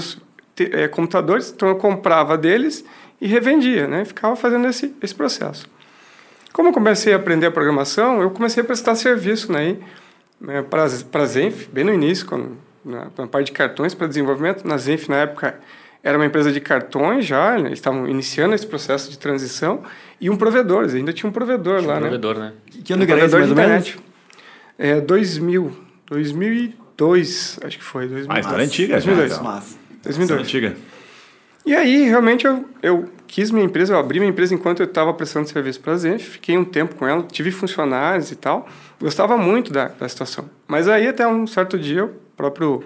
é, 0.58 0.88
computadores, 0.88 1.52
então 1.54 1.68
eu 1.68 1.76
comprava 1.76 2.36
deles 2.36 2.84
e 3.20 3.26
revendia, 3.28 3.86
né? 3.86 4.04
Ficava 4.04 4.34
fazendo 4.36 4.66
esse, 4.66 4.92
esse 5.00 5.14
processo. 5.14 5.72
Como 6.54 6.68
eu 6.68 6.72
comecei 6.72 7.12
a 7.12 7.16
aprender 7.16 7.46
a 7.46 7.50
programação, 7.50 8.22
eu 8.22 8.30
comecei 8.30 8.62
a 8.62 8.64
prestar 8.64 8.94
serviço 8.94 9.50
né, 9.50 9.76
né, 10.40 10.62
para 10.62 10.84
a 10.84 11.26
Zenf, 11.26 11.66
bem 11.72 11.82
no 11.82 11.92
início, 11.92 12.24
quando, 12.24 12.56
na, 12.84 13.08
na 13.18 13.26
parte 13.26 13.46
de 13.46 13.52
cartões 13.52 13.92
para 13.92 14.06
desenvolvimento. 14.06 14.64
Na 14.64 14.78
Zenf, 14.78 15.08
na 15.08 15.16
época, 15.16 15.58
era 16.00 16.16
uma 16.16 16.24
empresa 16.24 16.52
de 16.52 16.60
cartões 16.60 17.26
já, 17.26 17.58
eles 17.58 17.72
estavam 17.72 18.08
iniciando 18.08 18.54
esse 18.54 18.64
processo 18.64 19.10
de 19.10 19.18
transição, 19.18 19.82
e 20.20 20.30
um 20.30 20.36
provedor, 20.36 20.82
eles 20.82 20.94
ainda 20.94 21.12
tinha 21.12 21.28
um 21.28 21.32
provedor 21.32 21.84
lá, 21.84 21.94
Um 21.96 22.00
né? 22.00 22.00
provedor, 22.02 22.38
né? 22.38 22.52
Que 22.84 22.92
ano 22.92 23.04
que 23.04 23.10
era 23.10 23.28
provedor 23.28 23.40
mais 23.40 23.46
de 23.46 23.60
ou 23.60 23.68
menos? 23.68 23.88
internet. 23.88 23.98
É, 24.78 25.00
2000, 25.00 25.76
2002, 26.06 27.58
acho 27.64 27.78
que 27.78 27.84
foi. 27.84 28.06
2000. 28.06 28.30
Ah, 28.30 28.38
história 28.38 28.64
antiga 28.64 29.00
já, 29.00 29.06
2002. 29.06 29.32
então. 29.32 29.44
Massa. 29.44 29.76
Essa 30.04 30.18
2002. 30.18 30.40
antiga. 30.40 30.76
E 31.66 31.74
aí, 31.74 32.04
realmente, 32.08 32.46
eu, 32.46 32.64
eu 32.82 33.08
quis 33.26 33.50
minha 33.50 33.64
empresa, 33.64 33.94
eu 33.94 33.98
abri 33.98 34.20
minha 34.20 34.30
empresa 34.30 34.54
enquanto 34.54 34.80
eu 34.80 34.86
estava 34.86 35.12
prestando 35.14 35.48
serviço 35.48 35.80
para 35.80 35.94
a 35.94 35.96
Zenf, 35.96 36.22
fiquei 36.22 36.56
um 36.58 36.64
tempo 36.64 36.94
com 36.94 37.06
ela, 37.06 37.22
tive 37.22 37.50
funcionários 37.50 38.30
e 38.30 38.36
tal, 38.36 38.68
gostava 39.00 39.36
muito 39.36 39.72
da, 39.72 39.88
da 39.88 40.08
situação. 40.08 40.48
Mas 40.68 40.88
aí, 40.88 41.08
até 41.08 41.26
um 41.26 41.46
certo 41.46 41.78
dia, 41.78 42.04
o 42.04 42.10
próprio 42.36 42.84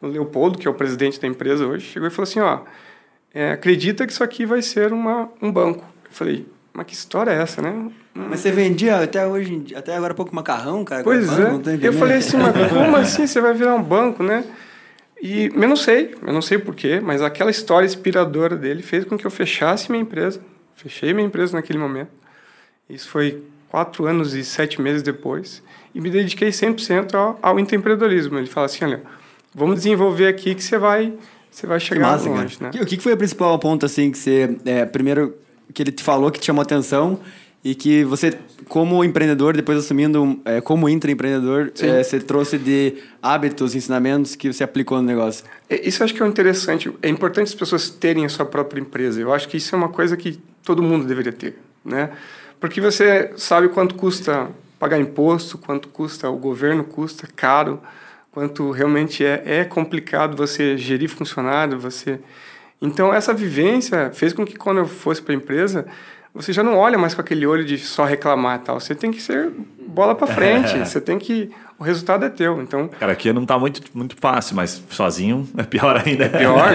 Leopoldo, 0.00 0.58
que 0.58 0.66
é 0.66 0.70
o 0.70 0.74
presidente 0.74 1.20
da 1.20 1.26
empresa 1.26 1.66
hoje, 1.66 1.86
chegou 1.86 2.08
e 2.08 2.10
falou 2.10 2.24
assim, 2.24 2.40
ó, 2.40 2.60
é, 3.34 3.52
acredita 3.52 4.06
que 4.06 4.12
isso 4.12 4.22
aqui 4.22 4.46
vai 4.46 4.62
ser 4.62 4.92
uma, 4.92 5.28
um 5.40 5.50
banco. 5.50 5.84
Eu 6.04 6.10
falei, 6.10 6.46
mas 6.72 6.86
que 6.86 6.94
história 6.94 7.30
é 7.30 7.42
essa, 7.42 7.60
né? 7.60 7.90
Mas 8.14 8.40
você 8.40 8.50
vendia 8.50 8.98
até 8.98 9.26
hoje, 9.26 9.74
até 9.74 9.96
agora 9.96 10.14
pouco 10.14 10.34
macarrão, 10.34 10.84
cara? 10.84 11.02
Pois 11.02 11.30
é. 11.38 11.50
não 11.50 11.60
tô 11.60 11.70
Eu 11.70 11.92
falei 11.92 12.18
assim, 12.18 12.36
mas 12.36 12.52
como 12.70 12.96
assim 12.96 13.26
você 13.26 13.40
vai 13.40 13.54
virar 13.54 13.74
um 13.74 13.82
banco, 13.82 14.22
né? 14.22 14.44
E 15.22 15.44
eu 15.54 15.68
não 15.68 15.76
sei, 15.76 16.16
eu 16.20 16.32
não 16.32 16.42
sei 16.42 16.58
porquê, 16.58 16.98
mas 17.00 17.22
aquela 17.22 17.48
história 17.50 17.86
inspiradora 17.86 18.56
dele 18.56 18.82
fez 18.82 19.04
com 19.04 19.16
que 19.16 19.24
eu 19.24 19.30
fechasse 19.30 19.88
minha 19.88 20.02
empresa. 20.02 20.40
Fechei 20.74 21.14
minha 21.14 21.24
empresa 21.26 21.56
naquele 21.56 21.78
momento. 21.78 22.10
Isso 22.90 23.08
foi 23.08 23.40
quatro 23.68 24.04
anos 24.04 24.34
e 24.34 24.44
sete 24.44 24.82
meses 24.82 25.00
depois. 25.00 25.62
E 25.94 26.00
me 26.00 26.10
dediquei 26.10 26.48
100% 26.48 27.14
ao, 27.14 27.38
ao 27.40 27.60
empreendedorismo. 27.60 28.36
Ele 28.36 28.48
fala 28.48 28.66
assim, 28.66 28.84
olha, 28.84 29.00
vamos 29.54 29.76
desenvolver 29.76 30.26
aqui 30.26 30.56
que 30.56 30.62
você 30.64 30.76
vai, 30.76 31.14
você 31.48 31.68
vai 31.68 31.78
Que 31.78 31.84
chegar 31.84 32.08
massa, 32.12 32.28
longe, 32.28 32.58
cara. 32.58 32.72
né? 32.76 32.82
O 32.82 32.86
que 32.86 32.96
que 32.96 33.02
foi 33.02 33.12
o 33.12 33.16
principal 33.16 33.56
ponto, 33.60 33.86
assim, 33.86 34.10
que 34.10 34.18
você... 34.18 34.56
é, 34.64 34.84
primeiro, 34.84 35.36
que 35.72 35.84
ele 35.84 35.92
te 35.92 36.02
falou 36.02 36.32
que 36.32 36.40
te 36.40 36.46
chamou 36.46 36.62
atenção 36.62 37.20
e 37.64 37.74
que 37.74 38.02
você, 38.02 38.36
como 38.68 39.04
empreendedor, 39.04 39.56
depois 39.56 39.78
assumindo 39.78 40.40
é, 40.44 40.60
como 40.60 40.88
intraempreendedor, 40.88 41.70
é, 41.80 42.02
você 42.02 42.18
trouxe 42.18 42.58
de 42.58 42.96
hábitos, 43.22 43.74
ensinamentos 43.76 44.34
que 44.34 44.52
você 44.52 44.64
aplicou 44.64 44.98
no 44.98 45.04
negócio. 45.04 45.44
É, 45.70 45.86
Isso 45.88 46.02
eu 46.02 46.04
acho 46.04 46.14
que 46.14 46.22
é 46.22 46.26
interessante. 46.26 46.92
É 47.00 47.08
importante 47.08 47.48
as 47.48 47.54
pessoas 47.54 47.88
terem 47.88 48.24
a 48.24 48.28
sua 48.28 48.44
própria 48.44 48.80
empresa. 48.80 49.20
Eu 49.20 49.32
acho 49.32 49.48
que 49.48 49.56
isso 49.56 49.74
é 49.74 49.78
uma 49.78 49.88
coisa 49.88 50.16
que 50.16 50.40
todo 50.64 50.82
mundo 50.82 51.06
deveria 51.06 51.32
ter, 51.32 51.56
né? 51.84 52.10
Porque 52.58 52.80
você 52.80 53.32
sabe 53.36 53.68
quanto 53.68 53.94
custa 53.94 54.50
pagar 54.78 54.98
imposto, 54.98 55.56
quanto 55.56 55.88
custa 55.88 56.28
o 56.28 56.36
governo 56.36 56.82
custa, 56.82 57.28
caro, 57.36 57.80
quanto 58.32 58.72
realmente 58.72 59.24
é, 59.24 59.42
é 59.44 59.64
complicado 59.64 60.36
você 60.36 60.76
gerir 60.76 61.08
funcionário, 61.08 61.78
você... 61.78 62.18
Então, 62.80 63.14
essa 63.14 63.32
vivência 63.32 64.10
fez 64.12 64.32
com 64.32 64.44
que 64.44 64.56
quando 64.56 64.78
eu 64.78 64.86
fosse 64.86 65.22
para 65.22 65.32
a 65.32 65.36
empresa, 65.36 65.86
você 66.34 66.52
já 66.52 66.62
não 66.62 66.76
olha 66.76 66.96
mais 66.96 67.14
com 67.14 67.20
aquele 67.20 67.46
olho 67.46 67.64
de 67.64 67.78
só 67.78 68.04
reclamar 68.04 68.60
tal. 68.60 68.80
Você 68.80 68.94
tem 68.94 69.10
que 69.10 69.20
ser 69.20 69.50
bola 69.86 70.14
para 70.14 70.26
frente, 70.26 70.78
você 70.84 71.00
tem 71.00 71.18
que... 71.18 71.50
O 71.78 71.84
resultado 71.84 72.24
é 72.24 72.30
teu, 72.30 72.62
então... 72.62 72.88
Cara, 72.88 73.12
aqui 73.12 73.32
não 73.32 73.44
tá 73.44 73.58
muito, 73.58 73.82
muito 73.92 74.16
fácil, 74.16 74.54
mas 74.54 74.82
sozinho 74.88 75.48
é 75.56 75.64
pior 75.64 75.96
ainda. 75.96 76.28
pior. 76.28 76.70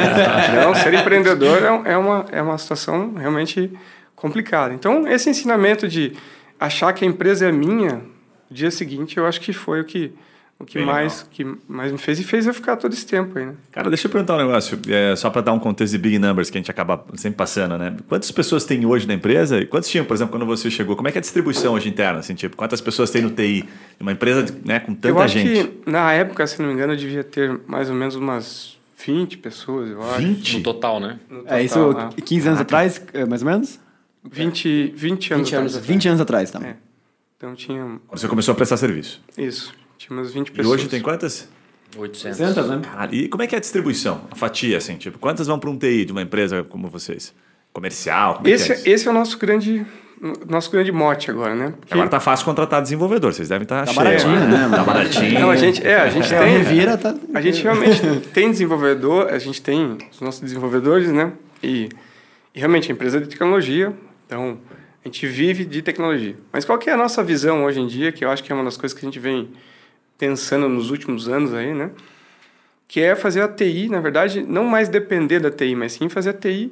Não, 0.53 0.75
ser 0.75 0.93
empreendedor 0.93 1.63
é, 1.63 1.93
é 1.93 1.97
uma, 1.97 2.25
é 2.31 2.41
uma 2.41 2.57
situação 2.57 3.13
realmente 3.13 3.71
complicada. 4.15 4.73
Então, 4.73 5.07
esse 5.07 5.29
ensinamento 5.29 5.87
de 5.87 6.13
achar 6.59 6.91
que 6.93 7.05
a 7.05 7.07
empresa 7.07 7.47
é 7.47 7.51
minha, 7.51 8.01
no 8.49 8.55
dia 8.55 8.69
seguinte, 8.69 9.17
eu 9.17 9.25
acho 9.25 9.39
que 9.39 9.53
foi 9.53 9.79
o 9.79 9.85
que, 9.85 10.13
o 10.59 10.65
que, 10.65 10.79
Bem 10.79 10.87
mais, 10.87 11.27
que 11.29 11.45
mais 11.67 11.91
me 11.91 11.99
fez 11.99 12.19
e 12.19 12.23
fez 12.23 12.47
eu 12.47 12.53
ficar 12.53 12.77
todo 12.77 12.91
esse 12.91 13.05
tempo 13.05 13.37
aí, 13.37 13.45
né? 13.45 13.53
Cara, 13.71 13.89
deixa 13.89 14.07
eu 14.07 14.11
perguntar 14.11 14.33
um 14.33 14.37
negócio, 14.39 14.79
é, 14.87 15.15
só 15.15 15.29
para 15.29 15.41
dar 15.41 15.53
um 15.53 15.59
contexto 15.59 15.91
de 15.91 15.99
big 15.99 16.17
numbers 16.17 16.49
que 16.49 16.57
a 16.57 16.59
gente 16.59 16.71
acaba 16.71 17.05
sempre 17.13 17.37
passando, 17.37 17.77
né? 17.77 17.95
Quantas 18.07 18.31
pessoas 18.31 18.65
tem 18.65 18.83
hoje 18.83 19.07
na 19.07 19.13
empresa? 19.13 19.59
E 19.59 19.67
quantos 19.67 19.87
tinham, 19.87 20.03
por 20.03 20.15
exemplo, 20.15 20.31
quando 20.31 20.47
você 20.47 20.71
chegou? 20.71 20.95
Como 20.95 21.07
é 21.07 21.11
que 21.11 21.17
é 21.17 21.19
a 21.19 21.21
distribuição 21.21 21.73
hoje 21.73 21.87
interna? 21.87 22.19
Assim, 22.19 22.33
tipo, 22.33 22.57
quantas 22.57 22.81
pessoas 22.81 23.11
tem 23.11 23.21
no 23.21 23.29
TI? 23.29 23.69
Uma 23.99 24.13
empresa 24.13 24.45
né, 24.65 24.79
com 24.79 24.95
tanta 24.95 25.09
eu 25.09 25.19
acho 25.19 25.37
gente? 25.37 25.67
que, 25.67 25.91
na 25.91 26.11
época, 26.13 26.47
se 26.47 26.59
não 26.59 26.69
me 26.69 26.73
engano, 26.73 26.93
eu 26.93 26.97
devia 26.97 27.23
ter 27.23 27.59
mais 27.67 27.87
ou 27.87 27.95
menos 27.95 28.15
umas 28.15 28.77
20 29.05 29.37
pessoas, 29.37 29.91
eu 29.91 30.01
acho. 30.01 30.17
20? 30.17 30.57
No 30.57 30.63
total, 30.63 30.99
né? 30.99 31.19
No 31.29 31.43
É, 31.45 31.61
isso 31.61 31.75
total, 31.75 32.09
15 32.09 32.47
anos 32.47 32.61
atrás, 32.61 33.01
é, 33.13 33.25
mais 33.25 33.43
ou 33.43 33.47
menos? 33.47 33.79
20, 34.23 34.93
20 34.95 35.33
anos. 35.33 35.49
20 35.49 35.55
anos 35.55 35.75
atrás. 35.75 35.85
20 35.85 36.07
anos 36.07 36.21
atrás, 36.21 36.51
tá? 36.51 36.59
É. 36.65 36.75
Então 37.37 37.53
tinha 37.53 37.83
Quando 38.07 38.19
você 38.19 38.27
começou 38.27 38.53
a 38.53 38.55
prestar 38.55 38.77
serviço. 38.77 39.21
isso. 39.37 39.71
Tinha 40.07 40.17
umas 40.19 40.31
20 40.33 40.47
E 40.47 40.51
pessoas. 40.51 40.79
hoje 40.79 40.87
tem 40.89 41.01
quantas? 41.01 41.47
800. 41.97 42.37
60, 42.37 42.63
né? 42.63 42.81
Caralho, 42.83 43.13
e 43.13 43.27
como 43.27 43.43
é 43.43 43.47
que 43.47 43.55
é 43.55 43.57
a 43.57 43.61
distribuição? 43.61 44.21
A 44.31 44.35
fatia, 44.35 44.77
assim, 44.77 44.95
tipo, 44.95 45.19
quantas 45.19 45.47
vão 45.47 45.59
para 45.59 45.69
um 45.69 45.77
TI 45.77 46.05
de 46.05 46.11
uma 46.11 46.21
empresa 46.21 46.63
como 46.63 46.87
vocês? 46.89 47.33
Comercial? 47.73 48.35
Como 48.35 48.47
é 48.47 48.51
Esse, 48.51 48.71
é 48.71 48.75
isso? 48.75 48.89
esse 48.89 49.07
é 49.07 49.11
o 49.11 49.13
nosso 49.13 49.37
grande, 49.37 49.85
nosso 50.49 50.71
grande 50.71 50.91
mote 50.91 51.29
agora, 51.29 51.55
né? 51.55 51.73
Porque- 51.79 51.93
Agora 51.93 52.09
tá 52.09 52.19
fácil 52.19 52.45
contratar 52.45 52.81
desenvolvedor, 52.81 53.33
vocês 53.33 53.49
devem 53.49 53.63
estar 53.63 53.85
Tá 53.85 53.93
cheios, 53.93 54.23
baratinho, 54.23 54.47
né, 54.47 54.63
Tá 54.63 54.67
mano? 54.69 54.85
baratinho. 54.85 55.39
Não, 55.39 55.49
a 55.51 55.55
gente, 55.55 55.85
é, 55.85 55.95
a 55.95 56.09
gente 56.09 56.33
É, 56.33 56.39
o 56.39 56.43
tem. 56.43 56.57
Revira 56.57 56.97
tá... 56.97 57.15
A 57.33 57.41
gente 57.41 57.61
realmente 57.63 58.01
tem 58.33 58.49
desenvolvedor, 58.51 59.27
a 59.27 59.37
gente 59.39 59.61
tem 59.61 59.97
os 60.11 60.19
nossos 60.21 60.41
desenvolvedores, 60.41 61.11
né? 61.11 61.31
E, 61.63 61.89
e 62.53 62.59
realmente 62.59 62.91
a 62.91 62.93
empresa 62.93 63.17
é 63.17 63.21
de 63.21 63.27
tecnologia, 63.27 63.93
então 64.25 64.57
a 65.03 65.07
gente 65.07 65.25
vive 65.25 65.63
de 65.63 65.81
tecnologia. 65.81 66.35
Mas 66.51 66.65
qual 66.65 66.77
que 66.77 66.89
é 66.89 66.93
a 66.93 66.97
nossa 66.97 67.23
visão 67.23 67.63
hoje 67.63 67.79
em 67.79 67.87
dia, 67.87 68.11
que 68.11 68.25
eu 68.25 68.29
acho 68.29 68.43
que 68.43 68.51
é 68.51 68.55
uma 68.55 68.63
das 68.65 68.75
coisas 68.75 68.97
que 68.97 69.05
a 69.05 69.07
gente 69.07 69.19
vem 69.19 69.49
pensando 70.17 70.67
nos 70.67 70.89
últimos 70.91 71.27
anos 71.27 71.53
aí, 71.53 71.73
né? 71.73 71.91
Que 72.87 73.01
é 73.01 73.15
fazer 73.15 73.41
a 73.41 73.47
TI, 73.47 73.89
na 73.89 73.99
verdade, 73.99 74.43
não 74.47 74.63
mais 74.63 74.87
depender 74.89 75.39
da 75.39 75.51
TI, 75.51 75.75
mas 75.75 75.93
sim 75.93 76.07
fazer 76.09 76.29
a 76.29 76.33
TI 76.33 76.71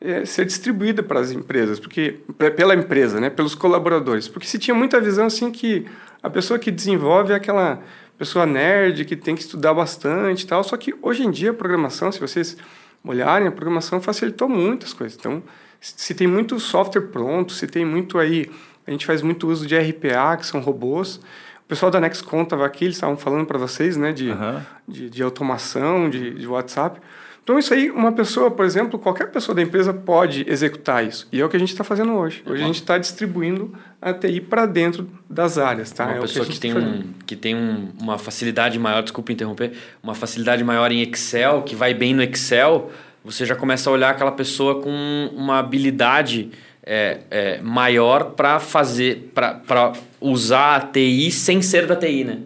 eh, 0.00 0.24
ser 0.24 0.44
distribuída 0.44 1.02
para 1.02 1.18
as 1.20 1.32
empresas, 1.32 1.80
porque 1.80 2.20
pe- 2.38 2.50
pela 2.52 2.74
empresa, 2.74 3.20
né, 3.20 3.30
pelos 3.30 3.54
colaboradores, 3.54 4.28
porque 4.28 4.46
se 4.46 4.58
tinha 4.58 4.74
muita 4.74 5.00
visão 5.00 5.26
assim 5.26 5.50
que 5.50 5.84
a 6.22 6.30
pessoa 6.30 6.58
que 6.58 6.70
desenvolve 6.70 7.32
é 7.32 7.36
aquela 7.36 7.82
pessoa 8.16 8.46
nerd 8.46 9.04
que 9.04 9.16
tem 9.16 9.34
que 9.34 9.42
estudar 9.42 9.74
bastante 9.74 10.42
e 10.42 10.46
tal, 10.46 10.62
só 10.62 10.76
que 10.76 10.94
hoje 11.02 11.24
em 11.24 11.30
dia 11.30 11.50
a 11.50 11.54
programação, 11.54 12.12
se 12.12 12.20
vocês 12.20 12.56
olharem, 13.04 13.48
a 13.48 13.52
programação 13.52 14.00
facilitou 14.00 14.48
muitas 14.48 14.92
coisas. 14.92 15.16
Então, 15.18 15.42
se 15.80 16.14
tem 16.14 16.26
muito 16.26 16.58
software 16.58 17.08
pronto, 17.08 17.52
se 17.52 17.66
tem 17.66 17.84
muito 17.84 18.18
aí, 18.18 18.50
a 18.86 18.90
gente 18.90 19.04
faz 19.06 19.20
muito 19.22 19.48
uso 19.48 19.66
de 19.66 19.76
RPA, 19.76 20.36
que 20.36 20.46
são 20.46 20.60
robôs. 20.60 21.20
O 21.66 21.68
pessoal 21.68 21.90
da 21.90 21.98
Nextcom 22.00 22.42
estava 22.42 22.64
aqui, 22.64 22.84
eles 22.84 22.96
estavam 22.96 23.16
falando 23.16 23.44
para 23.44 23.58
vocês, 23.58 23.96
né, 23.96 24.12
de, 24.12 24.30
Aham. 24.30 24.64
de, 24.86 25.10
de 25.10 25.20
automação, 25.20 26.08
de, 26.08 26.30
de 26.30 26.46
WhatsApp. 26.46 27.00
Então, 27.42 27.58
isso 27.58 27.74
aí, 27.74 27.90
uma 27.90 28.12
pessoa, 28.12 28.52
por 28.52 28.64
exemplo, 28.64 28.98
qualquer 29.00 29.32
pessoa 29.32 29.54
da 29.54 29.62
empresa 29.62 29.92
pode 29.92 30.44
executar 30.48 31.04
isso. 31.04 31.26
E 31.32 31.40
é 31.40 31.44
o 31.44 31.48
que 31.48 31.56
a 31.56 31.58
gente 31.60 31.70
está 31.72 31.82
fazendo 31.82 32.12
hoje. 32.12 32.40
Hoje 32.46 32.62
a 32.62 32.66
gente 32.66 32.76
está 32.80 32.98
distribuindo 32.98 33.72
a 34.00 34.12
TI 34.12 34.40
para 34.40 34.64
dentro 34.64 35.08
das 35.28 35.58
áreas. 35.58 35.90
Tá? 35.90 36.04
Uma 36.06 36.16
é 36.16 36.20
pessoa 36.20 36.44
que, 36.44 36.52
gente 36.52 36.60
tem, 36.60 36.72
tá 36.72 36.78
um, 36.80 37.04
que 37.26 37.34
tem 37.36 37.54
um- 37.56 37.88
uma 38.00 38.16
facilidade 38.16 38.78
maior, 38.78 39.02
desculpa 39.02 39.32
interromper, 39.32 39.72
uma 40.02 40.14
facilidade 40.14 40.62
maior 40.62 40.90
em 40.92 41.02
Excel, 41.02 41.62
que 41.62 41.74
vai 41.74 41.92
bem 41.94 42.14
no 42.14 42.22
Excel, 42.22 42.90
você 43.24 43.44
já 43.44 43.56
começa 43.56 43.90
a 43.90 43.92
olhar 43.92 44.10
aquela 44.10 44.32
pessoa 44.32 44.80
com 44.80 45.30
uma 45.34 45.58
habilidade 45.58 46.50
é, 46.86 47.18
é, 47.30 47.60
maior 47.60 48.30
para 48.36 48.60
fazer, 48.60 49.32
para 49.34 49.92
usar 50.20 50.76
a 50.76 50.80
TI 50.80 51.32
sem 51.32 51.60
ser 51.60 51.84
da 51.84 51.96
TI, 51.96 52.22
né? 52.22 52.38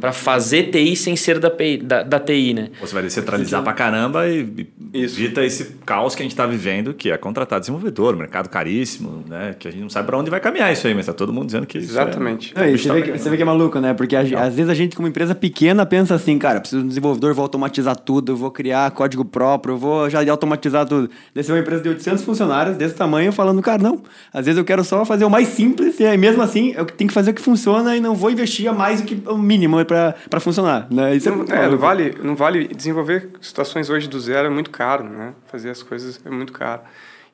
Para 0.00 0.12
fazer 0.12 0.70
TI 0.70 0.94
sem 0.94 1.16
ser 1.16 1.40
da, 1.40 1.50
da, 1.82 2.02
da 2.04 2.20
TI, 2.20 2.54
né? 2.54 2.68
Você 2.80 2.94
vai 2.94 3.02
descentralizar 3.02 3.62
pra 3.64 3.72
caramba 3.72 4.28
e 4.28 4.66
Isso. 4.92 5.20
evita 5.20 5.44
esse 5.44 5.64
caos 5.84 6.14
que 6.14 6.22
a 6.22 6.24
gente 6.24 6.34
tá 6.36 6.46
vivendo, 6.46 6.94
que 6.94 7.10
é 7.10 7.16
contratar 7.16 7.60
desenvolvedor, 7.60 8.16
mercado 8.16 8.48
caríssimo, 8.48 9.22
né? 9.28 9.54
Que 9.58 9.68
a 9.68 9.70
gente 9.70 9.80
não 9.82 9.90
sabe 9.90 10.06
pra 10.06 10.18
onde 10.18 10.30
vai 10.30 10.40
caminhar 10.40 10.72
isso 10.72 10.86
aí, 10.86 10.94
mas 10.94 11.06
tá 11.06 11.12
todo 11.12 11.32
mundo 11.32 11.46
dizendo 11.46 11.66
que 11.66 11.78
isso 11.78 11.88
é- 11.98 12.02
Exatamente. 12.02 12.54
Não, 12.56 12.62
bicho 12.64 12.82
você, 12.84 12.88
tá 12.88 12.94
vê 12.94 13.02
que, 13.02 13.18
você 13.18 13.30
vê 13.30 13.36
que 13.36 13.42
é 13.42 13.44
maluco, 13.46 13.78
né? 13.80 13.94
Porque 13.94 14.16
a- 14.16 14.20
às 14.20 14.54
vezes 14.54 14.68
a 14.70 14.74
gente, 14.74 14.96
como 14.96 15.06
empresa 15.08 15.34
pequena, 15.34 15.84
pensa 15.86 16.14
assim, 16.14 16.38
cara, 16.38 16.60
preciso 16.60 16.80
de 16.80 16.86
um 16.86 16.88
desenvolvedor, 16.88 17.34
vou 17.34 17.42
automatizar 17.42 17.96
tudo, 17.96 18.32
eu 18.32 18.36
vou 18.36 18.50
criar 18.50 18.90
código 18.92 19.24
próprio, 19.24 19.74
eu 19.74 19.78
vou 19.78 20.08
já 20.10 20.20
automatizar 20.30 20.86
tudo. 20.86 21.10
Vê 21.34 21.42
uma 21.52 21.58
empresa 21.58 21.82
de 21.82 21.88
800 21.88 22.24
funcionários 22.24 22.76
desse 22.76 22.94
tamanho 22.94 23.32
falando, 23.32 23.60
cara, 23.62 23.82
não, 23.82 24.02
às 24.32 24.46
vezes 24.46 24.58
eu 24.58 24.64
quero 24.64 24.84
só 24.84 25.04
fazer 25.04 25.24
o 25.24 25.30
mais 25.30 25.48
simples 25.48 25.98
e 26.00 26.06
aí 26.06 26.16
mesmo 26.18 26.42
assim 26.42 26.72
eu 26.76 26.84
tenho 26.84 27.08
que 27.08 27.14
fazer 27.14 27.30
o 27.30 27.34
que 27.34 27.42
funciona 27.42 27.96
e 27.96 28.00
não 28.00 28.14
vou 28.14 28.30
investir 28.30 28.68
a 28.68 28.72
mais 28.72 29.00
do 29.00 29.06
que 29.06 29.22
o 29.28 29.36
mínimo 29.38 29.84
pra, 29.84 30.14
pra 30.30 30.40
funcionar, 30.40 30.86
né? 30.90 31.14
Isso 31.16 31.28
é, 31.28 31.30
Não, 31.30 31.38
muito 31.38 31.52
é, 31.52 31.56
não, 31.56 31.62
maluco. 31.64 31.78
vale, 31.82 32.14
não 32.22 32.34
vale 32.36 32.68
desenvolver 32.68 33.28
situações 33.40 33.88
hoje 33.90 34.08
do 34.08 34.18
zero 34.20 34.46
é 34.46 34.50
muito 34.50 34.70
caro, 34.78 35.02
né? 35.02 35.34
Fazer 35.46 35.70
as 35.70 35.82
coisas 35.82 36.20
é 36.24 36.30
muito 36.30 36.52
caro. 36.52 36.82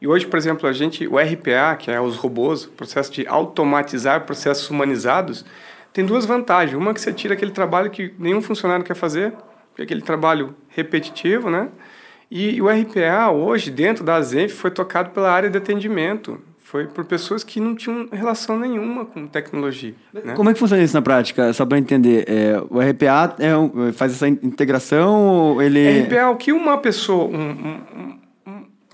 E 0.00 0.08
hoje, 0.08 0.26
por 0.26 0.38
exemplo, 0.38 0.66
a 0.66 0.72
gente, 0.72 1.06
o 1.06 1.18
RPA, 1.18 1.76
que 1.78 1.90
é 1.90 2.00
os 2.00 2.16
robôs, 2.16 2.64
processo 2.64 3.12
de 3.12 3.26
automatizar 3.28 4.24
processos 4.24 4.70
humanizados, 4.70 5.44
tem 5.92 6.06
duas 6.06 6.24
vantagens. 6.24 6.76
Uma 6.76 6.94
que 6.94 7.00
você 7.00 7.12
tira 7.12 7.34
aquele 7.34 7.50
trabalho 7.50 7.90
que 7.90 8.14
nenhum 8.18 8.40
funcionário 8.40 8.82
quer 8.82 8.96
fazer, 8.96 9.34
que 9.76 9.82
é 9.82 9.84
aquele 9.84 10.00
trabalho 10.00 10.54
repetitivo, 10.68 11.50
né? 11.50 11.68
E, 12.30 12.60
o 12.62 12.68
RPA 12.68 13.30
hoje, 13.30 13.70
dentro 13.70 14.02
da 14.02 14.20
Zenf, 14.22 14.52
foi 14.54 14.70
tocado 14.70 15.10
pela 15.10 15.30
área 15.30 15.50
de 15.50 15.58
atendimento. 15.58 16.40
Foi 16.66 16.87
por 16.87 17.04
pessoas 17.04 17.44
que 17.44 17.61
não 17.61 17.75
tinham 17.75 18.09
relação 18.11 18.59
nenhuma 18.59 19.04
com 19.04 19.26
tecnologia. 19.26 19.94
Né? 20.12 20.33
Como 20.35 20.49
é 20.49 20.54
que 20.54 20.59
funciona 20.59 20.83
isso 20.83 20.94
na 20.94 21.02
prática? 21.02 21.52
Só 21.52 21.66
pra 21.66 21.76
entender, 21.76 22.25
é, 22.26 22.59
o 22.71 22.80
RPA 22.80 23.37
é 23.38 23.54
um- 23.54 23.92
faz 23.92 24.12
essa 24.12 24.26
integração 24.26 25.26
ou 25.26 25.62
ele... 25.62 26.02
RPA, 26.04 26.30
o 26.30 26.37
que 26.37 26.52
uma 26.52 26.78
pessoa, 26.78 27.26
um, 27.26 27.50
um- 27.50 28.18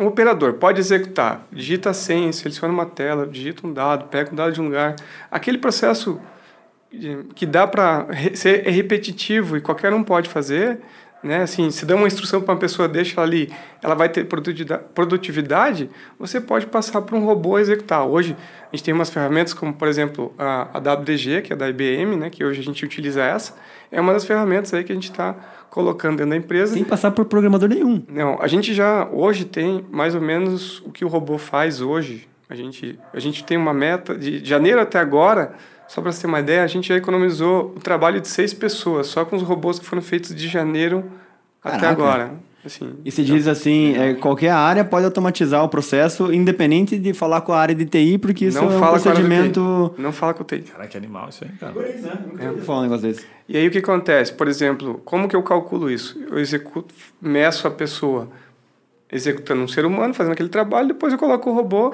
um- 0.00 0.07
operador 0.07 0.55
pode 0.55 0.81
executar, 0.81 1.47
digita 1.53 1.91
a 1.91 1.95
senha, 1.95 2.33
seleciona 2.33 2.75
uma 2.75 2.87
tela, 2.87 3.25
digita 3.25 3.65
um 3.67 3.73
dado, 3.73 4.07
pega 4.09 4.33
um 4.33 4.35
dado 4.35 4.53
de 4.53 4.61
um 4.61 4.65
lugar. 4.65 4.97
Aquele 5.31 5.57
processo 5.59 6.21
que 7.37 7.47
dá 7.47 7.69
para 7.69 8.09
ser 8.35 8.67
é 8.67 8.71
repetitivo 8.71 9.57
e 9.57 9.61
qualquer 9.61 9.93
um 9.95 10.03
pode 10.03 10.29
fazer, 10.29 10.81
né? 11.23 11.43
Assim, 11.43 11.71
se 11.71 11.85
dá 11.85 11.95
uma 11.95 12.07
instrução 12.07 12.41
para 12.41 12.55
uma 12.55 12.61
pessoa, 12.61 12.89
deixa 12.89 13.21
ela 13.21 13.27
ali, 13.27 13.53
ela 13.83 13.95
vai 13.95 14.09
ter 14.09 14.27
produtividade, 14.95 15.91
você 16.19 16.41
pode 16.41 16.67
passar 16.67 17.03
para 17.03 17.17
um 17.17 17.25
robô 17.25 17.59
executar. 17.59 18.07
Hoje, 18.07 18.37
a 18.73 18.77
gente 18.77 18.85
tem 18.85 18.95
umas 18.95 19.11
ferramentas 19.11 19.53
como, 19.53 19.73
por 19.73 19.89
exemplo, 19.89 20.33
a, 20.39 20.79
WDG, 20.79 21.43
que 21.43 21.53
é 21.53 21.57
da 21.57 21.69
IBM, 21.69 22.17
né? 22.17 22.31
Que 22.31 22.45
hoje 22.45 22.61
a 22.61 22.65
gente 22.65 22.85
utiliza 22.85 23.23
essa. 23.23 23.55
É 23.93 24.00
uma 24.00 24.12
das 24.12 24.25
ferramentas 24.25 24.73
aí 24.73 24.85
que 24.85 24.93
a 24.93 24.95
gente 24.95 25.11
está 25.11 25.35
colocando 25.69 26.17
dentro 26.17 26.31
da 26.31 26.37
empresa. 26.37 26.75
Sem 26.75 26.85
passar 26.85 27.11
por 27.11 27.25
programador 27.27 27.69
nenhum. 27.69 28.03
Não, 28.09 28.39
a 28.41 28.47
gente 28.47 28.73
já 28.73 29.09
hoje 29.11 29.45
tem 29.45 29.85
mais 29.91 30.15
ou 30.15 30.21
menos 30.21 30.81
o 30.81 30.91
que 30.91 31.05
o 31.05 31.09
robô 31.09 31.39
faz 31.39 31.81
hoje. 31.81 32.29
A 32.49 32.55
gente, 32.55 32.99
a 33.15 33.21
gente 33.21 33.45
tem 33.45 33.57
uma 33.57 33.73
meta 33.73 34.17
de 34.17 34.45
janeiro 34.45 34.81
até 34.81 34.99
agora, 34.99 35.55
só 35.90 36.00
para 36.00 36.12
você 36.12 36.20
ter 36.20 36.28
uma 36.28 36.38
ideia, 36.38 36.62
a 36.62 36.68
gente 36.68 36.88
já 36.88 36.94
economizou 36.94 37.75
o 37.76 37.80
trabalho 37.80 38.20
de 38.20 38.28
seis 38.28 38.54
pessoas, 38.54 39.09
só 39.09 39.25
com 39.25 39.35
os 39.35 39.42
robôs 39.42 39.76
que 39.76 39.85
foram 39.85 40.00
feitos 40.00 40.32
de 40.32 40.47
janeiro 40.47 41.04
Caraca. 41.61 41.78
até 41.78 41.88
agora. 41.88 42.35
Assim, 42.64 42.94
e 43.04 43.11
se 43.11 43.25
diz 43.25 43.49
assim, 43.49 43.97
é, 43.97 44.14
qualquer 44.14 44.50
área 44.50 44.85
pode 44.85 45.04
automatizar 45.04 45.64
o 45.64 45.68
processo, 45.68 46.32
independente 46.32 46.97
de 46.97 47.12
falar 47.12 47.40
com 47.40 47.52
a 47.52 47.59
área 47.59 47.75
de 47.75 47.87
TI, 47.87 48.18
porque 48.18 48.44
isso 48.44 48.62
não 48.62 48.73
é 48.73 48.76
um 48.76 48.80
procedimento... 48.80 49.92
Não 49.99 50.12
fala 50.12 50.32
com 50.32 50.44
o 50.44 50.47
TI. 50.47 50.61
Caraca, 50.61 50.90
que 50.90 50.97
animal 50.97 51.28
isso 51.28 51.42
aí, 51.42 51.50
cara. 51.59 51.73
Pois 51.73 52.04
é, 52.04 52.12
é. 52.38 52.61
Falar 52.61 52.78
um 52.78 52.82
negócio 52.82 53.09
desse. 53.09 53.26
E 53.49 53.56
aí 53.56 53.66
o 53.66 53.70
que 53.73 53.78
acontece? 53.78 54.32
Por 54.32 54.47
exemplo, 54.47 55.02
como 55.04 55.26
que 55.26 55.35
eu 55.35 55.42
calculo 55.42 55.90
isso? 55.90 56.23
Eu 56.30 56.38
executo, 56.38 56.94
meço 57.20 57.66
a 57.66 57.70
pessoa 57.70 58.28
executando 59.11 59.61
um 59.61 59.66
ser 59.66 59.85
humano, 59.85 60.14
fazendo 60.14 60.35
aquele 60.35 60.50
trabalho, 60.50 60.87
depois 60.87 61.12
eu 61.12 61.18
coloco 61.18 61.50
o 61.50 61.52
robô 61.52 61.92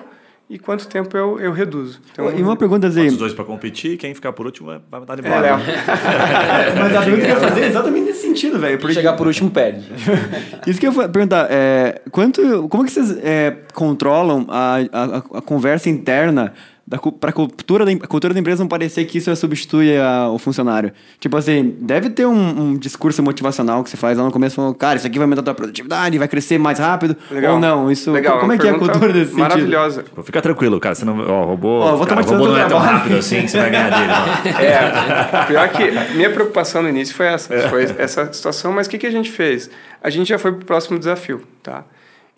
e 0.49 0.59
quanto 0.59 0.87
tempo 0.87 1.17
eu, 1.17 1.41
eu 1.41 1.53
reduzo. 1.53 2.01
Então, 2.13 2.31
e 2.31 2.41
uma 2.41 2.57
pergunta 2.57 2.87
assim... 2.87 3.09
Os 3.09 3.17
dois 3.17 3.35
para 3.35 3.45
competir, 3.45 3.97
quem 3.97 4.15
ficar 4.15 4.33
por 4.33 4.47
último 4.47 4.81
vai 4.89 5.01
de 5.01 5.27
embora. 5.27 5.49
É, 5.49 5.53
Mas 6.79 6.95
a 6.95 7.03
pergunta 7.03 7.25
que 7.25 7.31
eu 7.31 7.35
ia 7.35 7.37
fazer 7.37 7.63
é 7.63 7.67
exatamente 7.67 8.07
nesse 8.07 8.21
sentido, 8.23 8.59
velho. 8.59 8.79
Porque... 8.79 8.95
Chegar 8.95 9.15
por 9.15 9.27
último 9.27 9.51
perde. 9.51 9.91
Isso 10.65 10.79
que 10.79 10.87
eu 10.87 10.93
ia 10.93 11.09
perguntar, 11.09 11.49
é, 11.51 12.01
quanto, 12.13 12.69
como 12.69 12.85
é 12.85 12.87
que 12.87 12.93
vocês 12.93 13.19
é, 13.23 13.57
controlam 13.75 14.47
a, 14.49 14.77
a, 14.93 15.17
a 15.39 15.43
conversa 15.43 15.91
interna 15.91 16.53
para 16.89 17.31
a 17.31 17.33
cultura 17.33 17.85
da, 17.85 18.07
cultura 18.07 18.33
da 18.33 18.39
empresa 18.39 18.63
não 18.63 18.69
parecer 18.69 19.05
que 19.07 19.19
isso 19.19 19.35
substitui 19.35 19.99
a, 19.99 20.29
o 20.31 20.39
funcionário. 20.39 20.93
Tipo 21.19 21.37
assim, 21.37 21.77
deve 21.81 22.11
ter 22.11 22.27
um, 22.27 22.33
um, 22.61 22.77
discurso 22.77 23.21
motivacional 23.25 23.83
que 23.83 23.91
você 23.91 23.97
faz 23.97 24.17
lá 24.17 24.25
no 24.25 24.31
começo, 24.31 24.55
falando, 24.55 24.75
cara, 24.77 24.97
isso 24.97 25.07
aqui 25.07 25.19
vai 25.19 25.25
aumentar 25.25 25.41
a 25.41 25.45
tua 25.45 25.55
produtividade, 25.55 26.17
vai 26.17 26.29
crescer 26.29 26.59
mais 26.59 26.79
rápido. 26.79 27.17
Legal. 27.29 27.55
Ou 27.55 27.61
não, 27.61 27.91
isso... 27.91 28.13
Legal, 28.13 28.39
como 28.39 28.53
é 28.53 28.59
que 28.59 28.69
é 28.69 28.71
a 28.71 28.79
cultura 28.79 29.13
desse 29.13 29.35
Maravilhosa. 29.35 30.03
Sentido? 30.03 30.23
Fica 30.23 30.41
tranquilo, 30.41 30.79
cara, 30.79 30.95
você 30.95 31.05
não... 31.05 31.19
Ó, 31.29 31.43
o 31.43 31.47
robô... 31.47 31.81
Ó, 31.81 31.97
vou 31.97 32.07
cara, 32.07 32.21
o 32.21 32.25
robô 32.25 32.49
não 32.49 32.57
é 32.57 32.69
tão 32.69 32.79
rápido 32.79 33.17
assim 33.17 33.43
que 33.43 33.49
você 33.49 33.59
vai 33.59 33.71
ganhar 33.71 33.91
dele. 33.91 34.07
Não. 34.07 34.57
É, 34.67 35.45
pior 35.47 35.69
que 35.69 36.15
minha 36.15 36.31
preocupação 36.31 36.83
no 36.83 36.89
início 36.89 37.15
foi 37.15 37.27
essa, 37.27 37.55
é. 37.55 37.69
foi 37.69 37.85
essa 37.99 38.33
situação, 38.33 38.73
mas 38.73 38.87
o 38.87 38.91
que, 38.91 38.99
que 38.99 39.07
a 39.07 39.11
gente 39.11 39.31
fez? 39.31 39.71
A 40.03 40.09
gente 40.09 40.29
já 40.29 40.39
foi 40.39 40.53
para 40.53 40.63
o 40.63 40.65
próximo 40.65 40.99
desafio, 40.99 41.43
tá? 41.63 41.85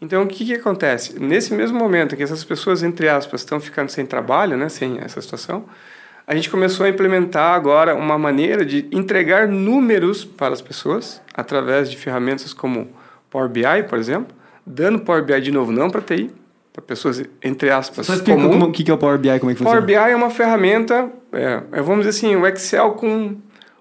Então, 0.00 0.23
o 0.23 0.26
que, 0.26 0.45
que 0.45 0.55
acontece? 0.55 1.19
Nesse 1.19 1.52
mesmo 1.52 1.78
momento 1.78 2.17
que 2.17 2.23
essas 2.23 2.45
pessoas, 2.45 2.83
entre 2.83 3.09
aspas, 3.09 3.40
estão 3.40 3.59
ficando 3.59 3.90
sem 3.90 4.07
trabalho, 4.07 4.57
né, 4.57 4.69
sem 4.69 4.99
essa 4.99 5.21
situação, 5.21 5.64
a 6.26 6.35
gente 6.35 6.50
começou 6.50 6.87
a 6.87 6.88
implementar 6.88 7.55
agora 7.55 7.95
uma 7.95 8.19
maneira 8.19 8.64
de 8.64 8.87
entregar 8.93 9.49
números 9.49 10.25
para 10.25 10.52
as 10.52 10.61
pessoas 10.61 11.23
através 11.35 11.90
de 11.90 11.97
ferramentas 11.97 12.52
como 12.52 12.88
Power 13.31 13.49
BI, 13.49 13.62
por 13.88 13.99
exemplo, 13.99 14.37
dando 14.64 15.00
Power 15.00 15.25
BI 15.25 15.40
de 15.40 15.50
novo 15.50 15.73
não 15.73 15.91
para 15.91 16.02
TI, 16.02 16.30
para 16.71 16.82
pessoas, 16.82 17.25
entre 17.43 17.71
aspas, 17.71 18.06
Só 18.06 18.15
explica 18.15 18.41
comum. 18.41 18.67
o 18.67 18.71
que, 18.71 18.89
é 18.89 18.95
o 18.95 18.99
Power 18.99 19.19
BI, 19.19 19.39
como 19.41 19.50
é 19.50 19.54
que 19.54 19.63
Power 19.63 19.80
funciona. 19.80 20.04
BI 20.04 20.13
é 20.13 20.15
uma 20.15 20.30
ferramenta, 20.30 21.11
é, 21.32 21.63
é, 21.73 21.82
vamos 21.82 22.06
dizer 22.06 22.11
assim, 22.11 22.37
o 22.37 22.47
Excel 22.47 22.93
com, 22.93 23.37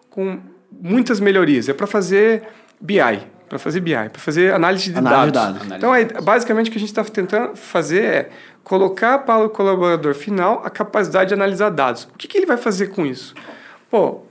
com 0.09 0.39
muitas 0.71 1.19
melhorias. 1.19 1.69
É 1.69 1.73
para 1.73 1.85
fazer 1.85 2.43
BI, 2.79 3.01
para 3.47 3.57
fazer 3.57 3.79
BI, 3.79 3.93
para 3.93 4.19
fazer 4.19 4.53
análise 4.53 4.91
de 4.91 4.97
análise 4.97 5.31
dados. 5.31 5.61
De 5.61 5.67
dados. 5.67 5.77
Então, 5.77 5.95
é, 5.95 6.05
basicamente, 6.05 6.69
o 6.69 6.71
que 6.71 6.77
a 6.77 6.79
gente 6.79 6.89
está 6.89 7.03
tentando 7.03 7.55
fazer 7.55 8.03
é 8.03 8.29
colocar 8.63 9.19
para 9.19 9.45
o 9.45 9.49
colaborador 9.49 10.13
final 10.13 10.61
a 10.65 10.69
capacidade 10.69 11.29
de 11.29 11.33
analisar 11.33 11.69
dados. 11.69 12.03
O 12.13 12.17
que, 12.17 12.27
que 12.27 12.37
ele 12.37 12.45
vai 12.45 12.57
fazer 12.57 12.87
com 12.87 13.05
isso? 13.05 13.33
Pô, 13.89 14.21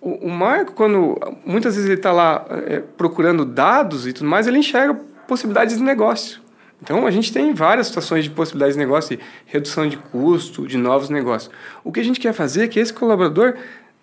o, 0.00 0.26
o 0.26 0.30
Marco, 0.30 0.72
quando 0.72 1.18
muitas 1.44 1.74
vezes 1.74 1.88
ele 1.88 1.98
está 1.98 2.12
lá 2.12 2.44
é, 2.66 2.82
procurando 2.96 3.44
dados 3.44 4.06
e 4.06 4.12
tudo 4.12 4.28
mais, 4.28 4.46
ele 4.46 4.58
enxerga 4.58 4.94
possibilidades 5.26 5.76
de 5.78 5.82
negócio. 5.82 6.40
Então, 6.82 7.06
a 7.06 7.10
gente 7.10 7.32
tem 7.32 7.52
várias 7.52 7.88
situações 7.88 8.24
de 8.24 8.30
possibilidades 8.30 8.76
de 8.76 8.78
negócio, 8.78 9.16
de 9.16 9.22
redução 9.46 9.88
de 9.88 9.96
custo, 9.96 10.66
de 10.66 10.76
novos 10.76 11.08
negócios. 11.08 11.50
O 11.82 11.90
que 11.90 11.98
a 11.98 12.04
gente 12.04 12.20
quer 12.20 12.32
fazer 12.32 12.64
é 12.64 12.68
que 12.68 12.78
esse 12.78 12.92
colaborador 12.92 13.54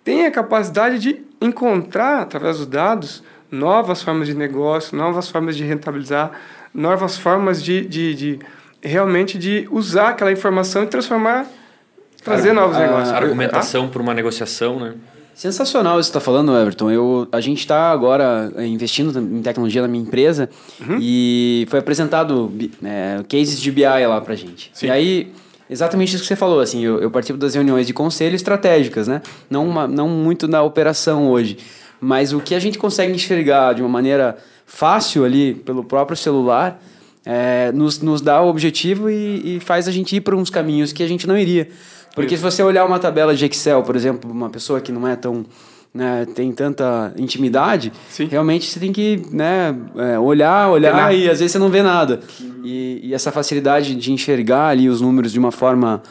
tenha 0.04 0.28
a 0.28 0.30
capacidade 0.30 0.98
de 0.98 1.24
encontrar, 1.40 2.20
através 2.22 2.58
dos 2.58 2.66
dados, 2.66 3.24
novas 3.56 4.02
formas 4.02 4.26
de 4.28 4.34
negócio, 4.34 4.96
novas 4.96 5.28
formas 5.28 5.56
de 5.56 5.64
rentabilizar, 5.64 6.32
novas 6.74 7.16
formas 7.16 7.62
de, 7.62 7.84
de, 7.86 8.14
de 8.14 8.38
realmente 8.82 9.38
de 9.38 9.66
usar 9.70 10.10
aquela 10.10 10.30
informação 10.30 10.84
e 10.84 10.86
transformar, 10.86 11.46
trazer 12.22 12.52
novos 12.52 12.76
a, 12.76 12.80
negócios. 12.80 13.10
A 13.10 13.16
argumentação 13.16 13.88
por 13.88 14.00
uma 14.00 14.14
negociação, 14.14 14.78
né? 14.78 14.94
Sensacional 15.36 16.00
isso 16.00 16.10
que 16.10 16.16
está 16.16 16.24
falando, 16.24 16.56
Everton. 16.56 16.90
Eu, 16.90 17.28
a 17.30 17.42
gente 17.42 17.58
está 17.58 17.90
agora 17.90 18.50
eh, 18.56 18.64
investindo 18.64 19.18
em 19.18 19.42
tecnologia 19.42 19.82
na 19.82 19.88
minha 19.88 20.02
empresa 20.02 20.48
uhum. 20.80 20.96
e 20.98 21.66
foi 21.68 21.78
apresentado 21.78 22.50
é, 22.82 23.22
cases 23.28 23.60
de 23.60 23.70
BI 23.70 23.82
lá 23.84 24.18
para 24.22 24.34
gente. 24.34 24.70
Sim. 24.72 24.86
E 24.86 24.90
aí, 24.90 25.32
exatamente 25.68 26.14
isso 26.14 26.22
que 26.22 26.28
você 26.28 26.36
falou, 26.36 26.60
assim, 26.60 26.82
eu, 26.82 27.02
eu 27.02 27.10
participo 27.10 27.38
das 27.38 27.54
reuniões 27.54 27.86
de 27.86 27.92
conselho 27.92 28.34
estratégicas, 28.34 29.06
né? 29.06 29.20
Não, 29.50 29.68
uma, 29.68 29.86
não 29.86 30.08
muito 30.08 30.48
na 30.48 30.62
operação 30.62 31.28
hoje. 31.28 31.58
Mas 32.00 32.32
o 32.32 32.40
que 32.40 32.54
a 32.54 32.58
gente 32.58 32.78
consegue 32.78 33.12
enxergar 33.12 33.74
de 33.74 33.82
uma 33.82 33.88
maneira 33.88 34.36
fácil 34.66 35.24
ali 35.24 35.54
pelo 35.54 35.84
próprio 35.84 36.16
celular 36.16 36.80
é, 37.24 37.72
nos, 37.72 38.00
nos 38.00 38.20
dá 38.20 38.40
o 38.42 38.48
objetivo 38.48 39.10
e, 39.10 39.56
e 39.56 39.60
faz 39.60 39.88
a 39.88 39.92
gente 39.92 40.16
ir 40.16 40.20
para 40.20 40.36
uns 40.36 40.50
caminhos 40.50 40.92
que 40.92 41.02
a 41.02 41.08
gente 41.08 41.26
não 41.26 41.36
iria. 41.36 41.68
Porque 42.14 42.34
Isso. 42.34 42.48
se 42.48 42.50
você 42.50 42.62
olhar 42.62 42.84
uma 42.86 42.98
tabela 42.98 43.34
de 43.34 43.44
Excel, 43.44 43.82
por 43.82 43.96
exemplo, 43.96 44.30
uma 44.30 44.48
pessoa 44.48 44.80
que 44.80 44.92
não 44.92 45.06
é 45.06 45.16
tão 45.16 45.44
né, 45.96 46.26
tem 46.34 46.52
tanta 46.52 47.12
intimidade, 47.16 47.90
Sim. 48.10 48.26
realmente 48.26 48.66
você 48.66 48.78
tem 48.78 48.92
que 48.92 49.22
né, 49.30 49.74
é, 49.96 50.18
olhar, 50.18 50.68
olhar 50.68 51.14
e 51.14 51.28
às 51.28 51.38
vezes 51.38 51.52
você 51.52 51.58
não 51.58 51.70
vê 51.70 51.82
nada. 51.82 52.20
E, 52.62 53.00
e, 53.02 53.14
essa 53.14 53.32
facilidade 53.32 53.94
de 53.94 54.12
enxergar 54.12 54.68
ali 54.68 54.90
os 54.90 55.00
números 55.00 55.32
de 55.32 55.38
uma 55.38 55.50
forma 55.50 56.02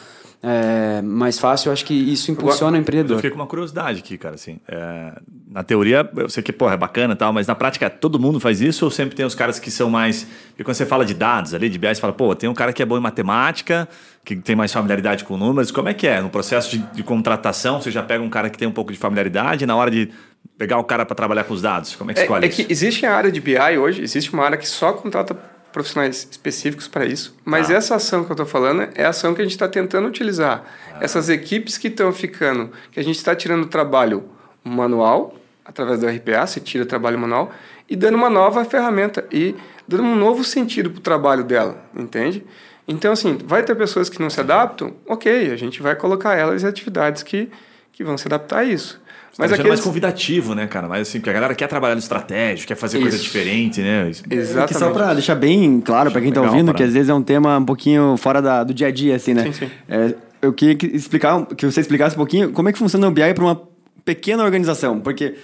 é, 0.47 1.01
mais 1.01 1.39
fácil, 1.39 1.69
eu 1.69 1.73
acho 1.73 1.83
que 1.83 1.93
isso 1.95 2.29
impulsiona 2.29 2.67
Agora, 2.67 2.77
o 2.77 2.81
empreendedor. 2.81 3.15
Eu 3.15 3.17
fiquei 3.17 3.31
com 3.31 3.37
uma 3.37 3.47
curiosidade 3.47 3.97
aqui, 3.97 4.15
cara. 4.15 4.35
Assim, 4.35 4.59
é, 4.67 5.13
na 5.49 5.63
teoria, 5.63 6.07
eu 6.15 6.29
sei 6.29 6.43
que 6.43 6.53
porra, 6.53 6.75
é 6.75 6.77
bacana 6.77 7.15
e 7.15 7.17
tal, 7.17 7.33
mas 7.33 7.47
na 7.47 7.55
prática 7.55 7.89
todo 7.89 8.19
mundo 8.19 8.39
faz 8.39 8.61
isso 8.61 8.85
ou 8.85 8.91
sempre 8.91 9.15
tem 9.15 9.25
os 9.25 9.33
caras 9.33 9.57
que 9.57 9.71
são 9.71 9.89
mais. 9.89 10.27
Porque 10.49 10.63
quando 10.63 10.75
você 10.75 10.85
fala 10.85 11.03
de 11.03 11.15
dados 11.15 11.55
ali, 11.55 11.67
de 11.67 11.79
BI, 11.79 11.87
você 11.87 11.99
fala, 11.99 12.13
pô, 12.13 12.35
tem 12.35 12.47
um 12.47 12.53
cara 12.53 12.71
que 12.71 12.83
é 12.83 12.85
bom 12.85 12.95
em 12.95 13.01
matemática, 13.01 13.89
que 14.23 14.35
tem 14.35 14.55
mais 14.55 14.71
familiaridade 14.71 15.23
com 15.23 15.35
números. 15.35 15.71
Como 15.71 15.89
é 15.89 15.95
que 15.95 16.05
é? 16.05 16.21
No 16.21 16.29
processo 16.29 16.69
de, 16.69 16.77
de 16.93 17.01
contratação, 17.01 17.81
você 17.81 17.89
já 17.89 18.03
pega 18.03 18.23
um 18.23 18.29
cara 18.29 18.47
que 18.47 18.57
tem 18.57 18.67
um 18.67 18.71
pouco 18.71 18.93
de 18.93 18.99
familiaridade, 18.99 19.65
na 19.65 19.75
hora 19.75 19.89
de 19.89 20.11
pegar 20.59 20.77
o 20.77 20.83
cara 20.83 21.07
para 21.07 21.15
trabalhar 21.15 21.45
com 21.45 21.55
os 21.55 21.61
dados? 21.63 21.95
Como 21.95 22.11
é 22.11 22.13
que 22.13 22.19
é, 22.19 22.23
escolhe 22.23 22.45
é 22.45 22.49
isso? 22.49 22.63
Que 22.63 22.71
existe 22.71 23.03
a 23.03 23.15
área 23.15 23.31
de 23.31 23.41
BI 23.41 23.77
hoje, 23.79 24.03
existe 24.03 24.31
uma 24.31 24.43
área 24.43 24.59
que 24.59 24.67
só 24.67 24.93
contrata 24.93 25.35
profissionais 25.75 26.25
específicos 26.31 26.87
para 26.87 27.05
isso, 27.05 27.35
mas 27.43 27.69
ah. 27.69 27.73
essa 27.73 27.95
ação 27.95 28.23
que 28.23 28.31
eu 28.31 28.33
estou 28.33 28.45
falando 28.45 28.87
é 28.95 29.03
a 29.03 29.09
ação 29.09 29.35
que 29.35 29.41
a 29.41 29.43
gente 29.43 29.51
está 29.51 29.67
tentando 29.67 30.07
utilizar. 30.07 30.63
Ah. 30.93 30.99
Essas 31.01 31.27
equipes 31.27 31.77
que 31.77 31.89
estão 31.89 32.13
ficando, 32.13 32.71
que 32.93 32.99
a 32.99 33.03
gente 33.03 33.17
está 33.17 33.35
tirando 33.35 33.63
o 33.63 33.67
trabalho 33.67 34.23
manual, 34.63 35.35
através 35.65 35.99
do 35.99 36.07
RPA, 36.07 36.47
se 36.47 36.61
tira 36.61 36.85
o 36.85 36.87
trabalho 36.87 37.19
manual, 37.19 37.51
e 37.89 37.95
dando 37.97 38.15
uma 38.15 38.29
nova 38.29 38.63
ferramenta 38.63 39.27
e 39.29 39.53
dando 39.85 40.03
um 40.03 40.15
novo 40.15 40.45
sentido 40.45 40.89
para 40.91 40.99
o 40.99 41.01
trabalho 41.01 41.43
dela, 41.43 41.83
entende? 41.93 42.45
Então, 42.87 43.11
assim, 43.11 43.37
vai 43.43 43.61
ter 43.61 43.75
pessoas 43.75 44.07
que 44.07 44.21
não 44.21 44.29
se 44.29 44.39
adaptam, 44.39 44.93
ok, 45.05 45.51
a 45.51 45.57
gente 45.57 45.81
vai 45.81 45.93
colocar 45.93 46.35
elas 46.35 46.63
em 46.63 46.67
atividades 46.67 47.21
que, 47.21 47.51
que 47.91 48.01
vão 48.01 48.17
se 48.17 48.29
adaptar 48.29 48.59
a 48.59 48.63
isso. 48.63 49.01
Mas 49.37 49.51
aqueles... 49.51 49.69
mais 49.69 49.81
convidativo, 49.81 50.55
né, 50.55 50.65
cara? 50.65 50.87
Mas 50.87 51.07
assim, 51.07 51.19
porque 51.19 51.29
a 51.29 51.33
galera 51.33 51.53
quer 51.53 51.67
trabalhar 51.67 51.95
no 51.95 51.99
estratégico, 51.99 52.69
quer 52.69 52.75
fazer 52.75 52.97
Isso. 52.97 53.09
coisa 53.09 53.21
diferente, 53.21 53.81
né? 53.81 54.09
Exatamente. 54.29 54.67
Que 54.67 54.79
só 54.79 54.91
para 54.91 55.13
deixar 55.13 55.35
bem 55.35 55.81
claro 55.81 56.09
para 56.09 56.21
quem 56.21 56.29
está 56.29 56.41
ouvindo, 56.41 56.65
pra... 56.65 56.75
que 56.75 56.83
às 56.83 56.93
vezes 56.93 57.09
é 57.09 57.13
um 57.13 57.21
tema 57.21 57.57
um 57.57 57.65
pouquinho 57.65 58.15
fora 58.17 58.41
da, 58.41 58.63
do 58.63 58.73
dia 58.73 58.87
a 58.87 58.91
dia, 58.91 59.15
assim, 59.15 59.33
né? 59.33 59.43
Sim, 59.43 59.51
sim. 59.51 59.71
É, 59.89 60.15
eu 60.41 60.53
queria 60.53 60.75
que, 60.75 60.85
explicar, 60.87 61.45
que 61.47 61.65
você 61.65 61.81
explicasse 61.81 62.15
um 62.15 62.19
pouquinho 62.19 62.51
como 62.51 62.69
é 62.69 62.71
que 62.71 62.79
funciona 62.79 63.07
o 63.07 63.11
BI 63.11 63.33
para 63.33 63.43
uma 63.43 63.61
pequena 64.05 64.43
organização, 64.43 64.99
porque 64.99 65.35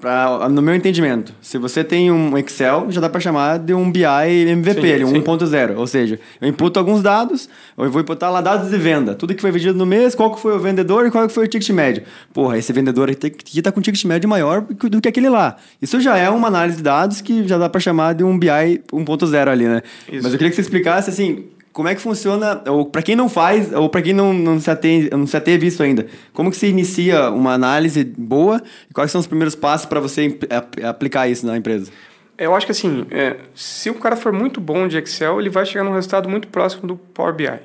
Pra, 0.00 0.48
no 0.48 0.62
meu 0.62 0.74
entendimento, 0.74 1.34
se 1.42 1.58
você 1.58 1.84
tem 1.84 2.10
um 2.10 2.36
Excel, 2.38 2.86
já 2.90 3.00
dá 3.00 3.08
para 3.08 3.20
chamar 3.20 3.58
de 3.58 3.74
um 3.74 3.90
BI 3.92 4.02
MVP, 4.04 4.80
Sim, 4.80 4.86
ele, 4.86 5.06
sim. 5.06 5.20
1.0. 5.20 5.76
Ou 5.76 5.86
seja, 5.86 6.18
eu 6.40 6.48
imputo 6.48 6.78
alguns 6.78 7.02
dados, 7.02 7.50
eu 7.76 7.90
vou 7.90 8.00
imputar 8.00 8.32
lá 8.32 8.40
dados 8.40 8.70
de 8.70 8.78
venda. 8.78 9.14
Tudo 9.14 9.34
que 9.34 9.42
foi 9.42 9.50
vendido 9.50 9.76
no 9.76 9.84
mês, 9.84 10.14
qual 10.14 10.34
que 10.34 10.40
foi 10.40 10.56
o 10.56 10.58
vendedor 10.58 11.06
e 11.06 11.10
qual 11.10 11.26
que 11.26 11.34
foi 11.34 11.44
o 11.44 11.48
ticket 11.48 11.68
médio. 11.70 12.02
Porra, 12.32 12.56
esse 12.56 12.72
vendedor 12.72 13.10
aqui 13.10 13.28
que 13.28 13.60
tá 13.60 13.70
com 13.70 13.80
ticket 13.82 14.02
médio 14.04 14.28
maior 14.28 14.62
do 14.62 15.00
que 15.02 15.08
aquele 15.08 15.28
lá. 15.28 15.56
Isso 15.82 16.00
já 16.00 16.16
é 16.16 16.30
uma 16.30 16.48
análise 16.48 16.78
de 16.78 16.82
dados 16.82 17.20
que 17.20 17.46
já 17.46 17.58
dá 17.58 17.68
para 17.68 17.80
chamar 17.80 18.14
de 18.14 18.24
um 18.24 18.38
BI 18.38 18.48
1.0 18.92 19.48
ali, 19.48 19.66
né? 19.66 19.82
Isso. 20.10 20.22
Mas 20.22 20.32
eu 20.32 20.38
queria 20.38 20.48
que 20.48 20.56
você 20.56 20.62
explicasse, 20.62 21.10
assim, 21.10 21.44
como 21.72 21.88
é 21.88 21.94
que 21.94 22.00
funciona, 22.00 22.62
ou 22.66 22.86
para 22.86 23.02
quem 23.02 23.14
não 23.14 23.28
faz, 23.28 23.72
ou 23.72 23.88
para 23.88 24.02
quem 24.02 24.12
não, 24.12 24.32
não, 24.32 24.58
se 24.58 24.70
atende, 24.70 25.10
não 25.10 25.26
se 25.26 25.36
ateve 25.36 25.66
isso 25.66 25.82
ainda, 25.82 26.06
como 26.32 26.50
que 26.50 26.56
se 26.56 26.66
inicia 26.66 27.30
uma 27.30 27.52
análise 27.52 28.04
boa 28.04 28.60
e 28.88 28.94
quais 28.94 29.10
são 29.10 29.20
os 29.20 29.26
primeiros 29.26 29.54
passos 29.54 29.86
para 29.86 30.00
você 30.00 30.38
aplicar 30.82 31.28
isso 31.28 31.46
na 31.46 31.56
empresa? 31.56 31.90
Eu 32.36 32.54
acho 32.54 32.66
que 32.66 32.72
assim, 32.72 33.06
é, 33.10 33.36
se 33.54 33.90
o 33.90 33.94
cara 33.94 34.16
for 34.16 34.32
muito 34.32 34.60
bom 34.60 34.88
de 34.88 34.96
Excel, 34.98 35.38
ele 35.40 35.50
vai 35.50 35.64
chegar 35.66 35.84
num 35.84 35.92
resultado 35.92 36.28
muito 36.28 36.48
próximo 36.48 36.86
do 36.88 36.96
Power 36.96 37.34
BI, 37.34 37.60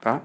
tá? 0.00 0.20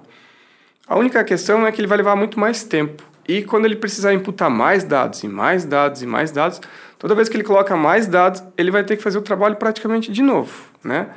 A 0.88 0.98
única 0.98 1.24
questão 1.24 1.66
é 1.66 1.72
que 1.72 1.80
ele 1.80 1.88
vai 1.88 1.98
levar 1.98 2.16
muito 2.16 2.40
mais 2.40 2.64
tempo. 2.64 3.04
E 3.28 3.44
quando 3.44 3.66
ele 3.66 3.76
precisar 3.76 4.14
imputar 4.14 4.50
mais 4.50 4.84
dados 4.84 5.24
e 5.24 5.28
mais 5.28 5.64
dados 5.64 6.02
e 6.02 6.06
mais 6.06 6.32
dados, 6.32 6.60
toda 6.98 7.16
vez 7.16 7.30
que 7.30 7.38
ele 7.38 7.44
coloca 7.44 7.78
mais 7.78 8.08
dados, 8.08 8.44
ele 8.58 8.72
vai 8.72 8.84
ter 8.84 8.98
que 8.98 9.04
fazer 9.04 9.18
o 9.18 9.22
trabalho 9.22 9.56
praticamente 9.56 10.12
de 10.12 10.22
novo, 10.22 10.52
né? 10.84 11.12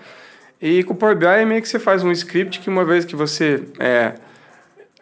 E 0.61 0.83
com 0.85 0.95
o 0.95 0.97
Power 0.97 1.17
BI 1.17 1.27
é 1.27 1.45
meio 1.45 1.61
que 1.61 1.69
você 1.69 1.79
faz 1.79 2.03
um 2.03 2.11
script 2.12 2.61
que 2.61 2.71
uma 2.71 2.85
vez 2.85 3.05
que 3.05 3.14
você 3.14 3.62
é, 3.79 4.14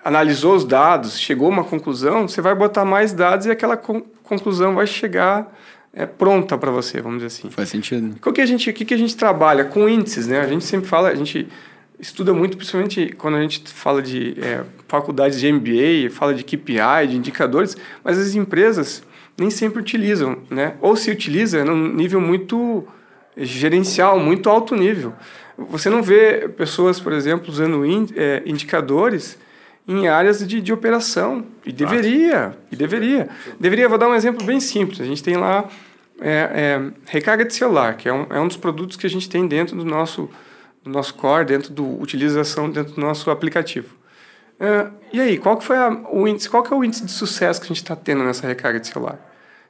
analisou 0.04 0.56
os 0.56 0.64
dados, 0.64 1.18
chegou 1.18 1.48
a 1.48 1.50
uma 1.50 1.64
conclusão, 1.64 2.26
você 2.26 2.40
vai 2.40 2.54
botar 2.54 2.84
mais 2.84 3.12
dados 3.12 3.46
e 3.46 3.50
aquela 3.50 3.76
con- 3.76 4.02
conclusão 4.22 4.74
vai 4.74 4.86
chegar 4.86 5.52
é, 5.94 6.06
pronta 6.06 6.56
para 6.58 6.70
você, 6.70 7.00
vamos 7.00 7.22
dizer 7.22 7.26
assim. 7.26 7.50
Faz 7.50 7.68
sentido. 7.68 8.16
O 8.26 8.32
que 8.32 8.40
a 8.40 8.46
gente, 8.46 8.68
o 8.70 8.72
que 8.72 8.94
a 8.94 8.96
gente 8.96 9.16
trabalha 9.16 9.64
com 9.64 9.88
índices, 9.88 10.26
né? 10.26 10.40
A 10.40 10.48
gente 10.48 10.64
sempre 10.64 10.88
fala, 10.88 11.10
a 11.10 11.14
gente 11.14 11.46
estuda 12.00 12.32
muito, 12.34 12.56
principalmente 12.56 13.14
quando 13.16 13.36
a 13.36 13.42
gente 13.42 13.62
fala 13.72 14.02
de 14.02 14.34
é, 14.42 14.62
faculdades 14.88 15.38
de 15.38 15.52
MBA, 15.52 16.10
fala 16.10 16.34
de 16.34 16.42
KPI, 16.42 17.06
de 17.08 17.16
indicadores, 17.16 17.76
mas 18.02 18.18
as 18.18 18.34
empresas 18.34 19.02
nem 19.38 19.50
sempre 19.50 19.78
utilizam, 19.80 20.38
né? 20.50 20.74
Ou 20.80 20.96
se 20.96 21.10
utiliza 21.10 21.58
é 21.60 21.64
num 21.64 21.92
nível 21.92 22.20
muito 22.20 22.84
gerencial, 23.36 24.18
muito 24.18 24.50
alto 24.50 24.74
nível. 24.74 25.12
Você 25.56 25.90
não 25.90 26.02
vê 26.02 26.48
pessoas, 26.48 26.98
por 27.00 27.12
exemplo, 27.12 27.50
usando 27.50 27.84
in- 27.84 28.08
é, 28.16 28.42
indicadores 28.46 29.38
em 29.86 30.08
áreas 30.08 30.46
de, 30.46 30.60
de 30.60 30.72
operação. 30.72 31.44
E 31.64 31.72
deveria, 31.72 32.56
e 32.70 32.76
deveria. 32.76 33.28
Deveria, 33.58 33.88
vou 33.88 33.98
dar 33.98 34.08
um 34.08 34.14
exemplo 34.14 34.44
bem 34.46 34.60
simples. 34.60 35.00
A 35.00 35.04
gente 35.04 35.22
tem 35.22 35.36
lá 35.36 35.68
é, 36.20 36.30
é, 36.30 36.90
recarga 37.06 37.44
de 37.44 37.54
celular, 37.54 37.96
que 37.96 38.08
é 38.08 38.12
um, 38.12 38.26
é 38.30 38.40
um 38.40 38.48
dos 38.48 38.56
produtos 38.56 38.96
que 38.96 39.06
a 39.06 39.10
gente 39.10 39.28
tem 39.28 39.46
dentro 39.46 39.76
do 39.76 39.84
nosso, 39.84 40.30
do 40.82 40.90
nosso 40.90 41.14
core, 41.14 41.44
dentro 41.44 41.72
do 41.72 42.00
utilização 42.00 42.70
dentro 42.70 42.94
do 42.94 43.00
nosso 43.00 43.30
aplicativo. 43.30 43.96
É, 44.60 44.86
e 45.12 45.20
aí, 45.20 45.38
qual 45.38 45.56
que 45.56 45.64
foi 45.64 45.76
a, 45.76 45.90
o 46.10 46.28
índice, 46.28 46.48
qual 46.48 46.62
que 46.62 46.72
é 46.72 46.76
o 46.76 46.84
índice 46.84 47.04
de 47.04 47.10
sucesso 47.10 47.60
que 47.60 47.66
a 47.66 47.68
gente 47.68 47.82
está 47.82 47.96
tendo 47.96 48.22
nessa 48.22 48.46
recarga 48.46 48.78
de 48.78 48.86
celular? 48.86 49.18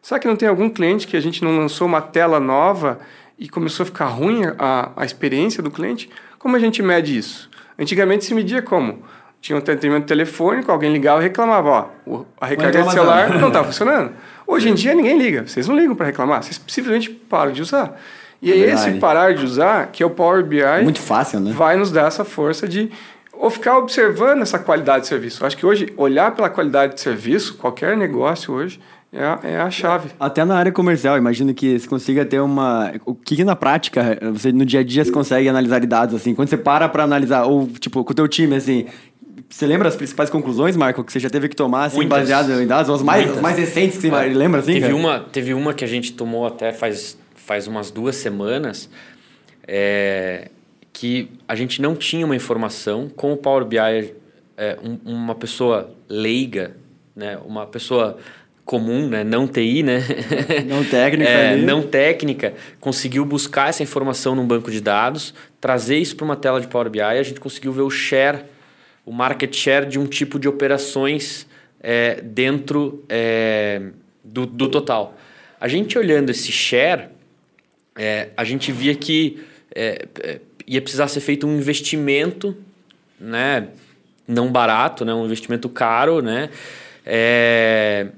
Será 0.02 0.18
que 0.18 0.28
não 0.28 0.36
tem 0.36 0.48
algum 0.48 0.68
cliente 0.68 1.06
que 1.06 1.16
a 1.16 1.20
gente 1.20 1.42
não 1.42 1.56
lançou 1.56 1.86
uma 1.86 2.02
tela 2.02 2.38
nova 2.38 2.98
e 3.44 3.48
começou 3.48 3.82
a 3.84 3.86
ficar 3.86 4.06
ruim 4.06 4.42
a, 4.58 4.90
a 4.96 5.04
experiência 5.04 5.62
do 5.62 5.70
cliente? 5.70 6.08
Como 6.38 6.54
a 6.56 6.58
gente 6.58 6.82
mede 6.82 7.16
isso? 7.16 7.50
Antigamente 7.78 8.24
se 8.24 8.34
media 8.34 8.62
como? 8.62 9.02
Tinha 9.40 9.56
um 9.56 9.58
atendimento 9.58 10.06
telefônico, 10.06 10.70
alguém 10.70 10.92
ligava 10.92 11.20
e 11.20 11.24
reclamava, 11.24 11.68
ó, 11.68 11.86
o- 12.06 12.26
a 12.40 12.46
recarga 12.46 12.82
de 12.82 12.92
celular 12.92 13.30
não 13.40 13.48
está 13.48 13.64
funcionando. 13.64 14.12
Hoje 14.46 14.68
em 14.68 14.74
dia 14.74 14.94
ninguém 14.94 15.18
liga, 15.18 15.46
vocês 15.46 15.66
não 15.66 15.76
ligam 15.76 15.94
para 15.96 16.06
reclamar, 16.06 16.42
vocês 16.42 16.60
simplesmente 16.68 17.10
param 17.10 17.50
de 17.52 17.60
usar. 17.62 17.98
E 18.40 18.52
é 18.52 18.56
esse 18.56 18.92
parar 18.98 19.34
de 19.34 19.44
usar 19.44 19.88
que 19.92 20.02
é 20.02 20.06
o 20.06 20.10
Power 20.10 20.44
BI 20.44 20.62
Muito 20.82 21.00
fácil, 21.00 21.40
né? 21.40 21.52
vai 21.52 21.76
nos 21.76 21.90
dar 21.90 22.06
essa 22.08 22.24
força 22.24 22.68
de 22.68 22.90
ou 23.32 23.50
ficar 23.50 23.78
observando 23.78 24.42
essa 24.42 24.58
qualidade 24.58 25.02
de 25.02 25.08
serviço. 25.08 25.42
Eu 25.42 25.46
acho 25.48 25.56
que 25.56 25.66
hoje, 25.66 25.92
olhar 25.96 26.30
pela 26.32 26.48
qualidade 26.48 26.94
de 26.94 27.00
serviço, 27.00 27.54
qualquer 27.56 27.96
negócio 27.96 28.54
hoje, 28.54 28.80
é 29.12 29.22
a, 29.24 29.40
é 29.42 29.56
a 29.60 29.70
chave. 29.70 30.10
Até 30.18 30.44
na 30.44 30.56
área 30.56 30.72
comercial, 30.72 31.18
imagino 31.18 31.52
que 31.52 31.78
você 31.78 31.86
consiga 31.86 32.24
ter 32.24 32.40
uma. 32.40 32.92
O 33.04 33.14
que, 33.14 33.36
que 33.36 33.44
na 33.44 33.54
prática, 33.54 34.18
você 34.32 34.50
no 34.50 34.64
dia 34.64 34.80
a 34.80 34.82
dia 34.84 35.04
você 35.04 35.12
consegue 35.12 35.48
analisar 35.48 35.78
de 35.80 35.86
dados, 35.86 36.14
assim? 36.14 36.34
Quando 36.34 36.48
você 36.48 36.56
para 36.56 36.88
para 36.88 37.04
analisar, 37.04 37.44
ou 37.44 37.66
tipo, 37.66 38.02
com 38.04 38.12
o 38.12 38.14
teu 38.14 38.26
time, 38.26 38.56
assim. 38.56 38.86
Você 39.48 39.66
lembra 39.66 39.86
as 39.86 39.96
principais 39.96 40.30
conclusões, 40.30 40.76
Marco, 40.78 41.04
que 41.04 41.12
você 41.12 41.20
já 41.20 41.28
teve 41.28 41.46
que 41.46 41.54
tomar, 41.56 41.84
assim, 41.84 41.96
Muitas. 41.96 42.20
baseado 42.20 42.50
em 42.62 42.66
dados? 42.66 42.88
Ou 42.88 42.94
as 42.94 43.02
mais, 43.02 43.30
as 43.30 43.40
mais 43.40 43.58
recentes 43.58 43.98
que 43.98 44.08
você 44.08 44.28
lembra, 44.28 44.60
assim? 44.60 44.72
teve, 44.74 44.86
cara? 44.86 44.94
uma, 44.96 45.20
teve 45.20 45.52
uma 45.52 45.74
que 45.74 45.84
a 45.84 45.86
gente 45.88 46.14
tomou 46.14 46.46
até 46.46 46.72
faz, 46.72 47.18
faz 47.34 47.66
umas 47.66 47.90
duas 47.90 48.16
semanas, 48.16 48.88
é, 49.66 50.48
que 50.90 51.30
a 51.46 51.54
gente 51.54 51.82
não 51.82 51.94
tinha 51.94 52.24
uma 52.24 52.36
informação 52.36 53.10
com 53.14 53.32
o 53.32 53.36
Power 53.36 53.64
BI, 53.66 53.76
é, 54.56 54.78
um- 54.82 54.98
uma 55.04 55.34
pessoa 55.34 55.90
leiga, 56.08 56.74
né, 57.14 57.38
uma 57.44 57.66
pessoa 57.66 58.16
comum, 58.64 59.08
né, 59.08 59.24
não 59.24 59.46
TI, 59.46 59.82
né? 59.82 60.02
Não 60.66 60.84
técnica 60.84 61.28
É, 61.30 61.56
não 61.56 61.82
técnica, 61.82 62.54
conseguiu 62.80 63.24
buscar 63.24 63.68
essa 63.68 63.82
informação 63.82 64.34
num 64.34 64.46
banco 64.46 64.70
de 64.70 64.80
dados, 64.80 65.34
trazer 65.60 65.98
isso 65.98 66.16
para 66.16 66.24
uma 66.24 66.36
tela 66.36 66.60
de 66.60 66.68
Power 66.68 66.88
BI, 66.88 67.00
a 67.00 67.22
gente 67.22 67.40
conseguiu 67.40 67.72
ver 67.72 67.82
o 67.82 67.90
share, 67.90 68.44
o 69.04 69.12
market 69.12 69.54
share 69.54 69.86
de 69.86 69.98
um 69.98 70.06
tipo 70.06 70.38
de 70.38 70.48
operações 70.48 71.46
é, 71.82 72.20
dentro 72.22 73.04
é, 73.08 73.82
do, 74.22 74.46
do 74.46 74.68
total. 74.68 75.16
A 75.60 75.66
gente 75.66 75.98
olhando 75.98 76.30
esse 76.30 76.52
share, 76.52 77.08
é, 77.96 78.28
a 78.36 78.44
gente 78.44 78.70
via 78.70 78.94
que 78.94 79.42
é, 79.74 80.06
é, 80.20 80.40
ia 80.66 80.80
precisar 80.80 81.08
ser 81.08 81.20
feito 81.20 81.46
um 81.46 81.56
investimento, 81.56 82.56
né, 83.18 83.68
não 84.26 84.50
barato, 84.50 85.04
né, 85.04 85.12
um 85.12 85.24
investimento 85.24 85.68
caro, 85.68 86.22
né, 86.22 86.48
é, 87.04 88.08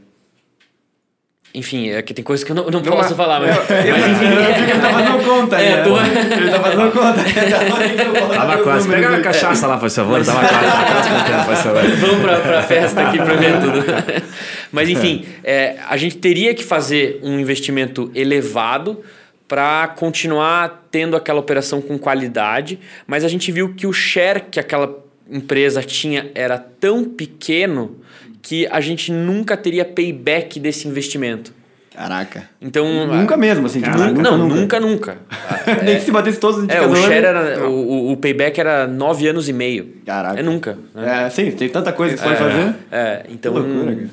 enfim, 1.54 1.90
é 1.90 2.02
que 2.02 2.12
tem 2.12 2.24
coisas 2.24 2.42
que 2.44 2.50
eu 2.50 2.56
não, 2.56 2.64
não 2.64 2.80
Não 2.80 2.82
posso 2.82 3.12
é- 3.12 3.16
falar, 3.16 3.38
mas, 3.40 3.54
eu- 3.56 3.64
mas 3.68 4.06
enfim, 4.10 4.24
Ele 4.26 4.80
tá 4.80 4.90
fazendo 4.90 5.24
conta, 5.24 5.56
É, 5.56 5.76
né? 5.76 5.82
tô- 5.82 5.98
Ele 6.00 6.50
tá 6.50 6.60
fazendo 6.60 6.90
conta. 6.90 8.34
Tava 8.34 8.58
quase. 8.58 8.88
Pega 8.88 9.08
uma 9.08 9.20
cachaça 9.20 9.66
lá, 9.66 9.76
por 9.78 9.90
favor. 9.90 10.24
Tava 10.24 10.40
quase. 10.40 10.54
Tava 10.64 10.84
quase 10.92 11.08
contando, 11.10 11.46
por 11.46 11.56
favor. 11.56 11.82
Vamos 12.00 12.20
pra, 12.22 12.40
pra 12.40 12.62
festa 12.62 13.02
aqui 13.02 13.16
pra 13.18 13.34
ver 13.34 13.52
tudo. 13.60 14.24
Mas 14.72 14.88
enfim, 14.88 15.24
é, 15.44 15.76
a 15.88 15.96
gente 15.96 16.16
teria 16.16 16.52
que 16.54 16.64
fazer 16.64 17.20
um 17.22 17.38
investimento 17.38 18.10
elevado 18.14 19.00
para 19.46 19.86
continuar 19.88 20.86
tendo 20.90 21.16
aquela 21.16 21.38
operação 21.38 21.80
com 21.80 21.96
qualidade, 21.98 22.78
mas 23.06 23.22
a 23.24 23.28
gente 23.28 23.52
viu 23.52 23.74
que 23.74 23.86
o 23.86 23.92
share 23.92 24.40
que 24.50 24.58
aquela 24.58 24.98
empresa 25.30 25.82
tinha 25.82 26.30
era 26.34 26.58
tão 26.58 27.04
pequeno 27.04 27.98
que 28.46 28.66
a 28.70 28.78
gente 28.80 29.10
nunca 29.10 29.56
teria 29.56 29.84
payback 29.86 30.60
desse 30.60 30.86
investimento. 30.86 31.50
Caraca. 31.96 32.42
Então, 32.60 33.06
Nunca 33.06 33.36
mesmo, 33.36 33.66
assim. 33.66 33.80
tipo, 33.80 33.96
Nunca, 33.96 34.08
nunca, 34.12 34.22
não, 34.22 34.36
nunca. 34.38 34.54
nunca, 34.56 34.80
nunca. 34.80 35.16
Nem 35.82 35.94
que 35.96 36.02
se 36.02 36.10
batesse 36.10 36.38
todos 36.40 36.58
os 36.58 36.68
É, 36.68 36.80
o 36.80 36.84
indicadores. 36.86 37.04
share 37.04 37.24
era. 37.24 37.68
O, 37.68 37.72
o- 37.72 38.12
o 38.12 38.16
payback 38.16 38.58
era 38.60 38.86
nove 38.86 39.26
anos 39.28 39.48
e 39.48 39.52
meio. 39.52 39.94
Caraca. 40.04 40.38
É 40.38 40.42
nunca. 40.42 40.76
né? 40.94 41.26
É, 41.26 41.30
sim, 41.30 41.50
tem 41.52 41.68
tanta 41.68 41.92
coisa 41.92 42.14
que 42.14 42.20
você 42.20 42.28
pode 42.28 42.36
É, 42.42 42.50
fazer. 42.50 42.74
É, 42.90 43.22
então. 43.30 43.52
Que 43.52 43.58
loucura, 43.60 43.94
cara. 43.94 44.08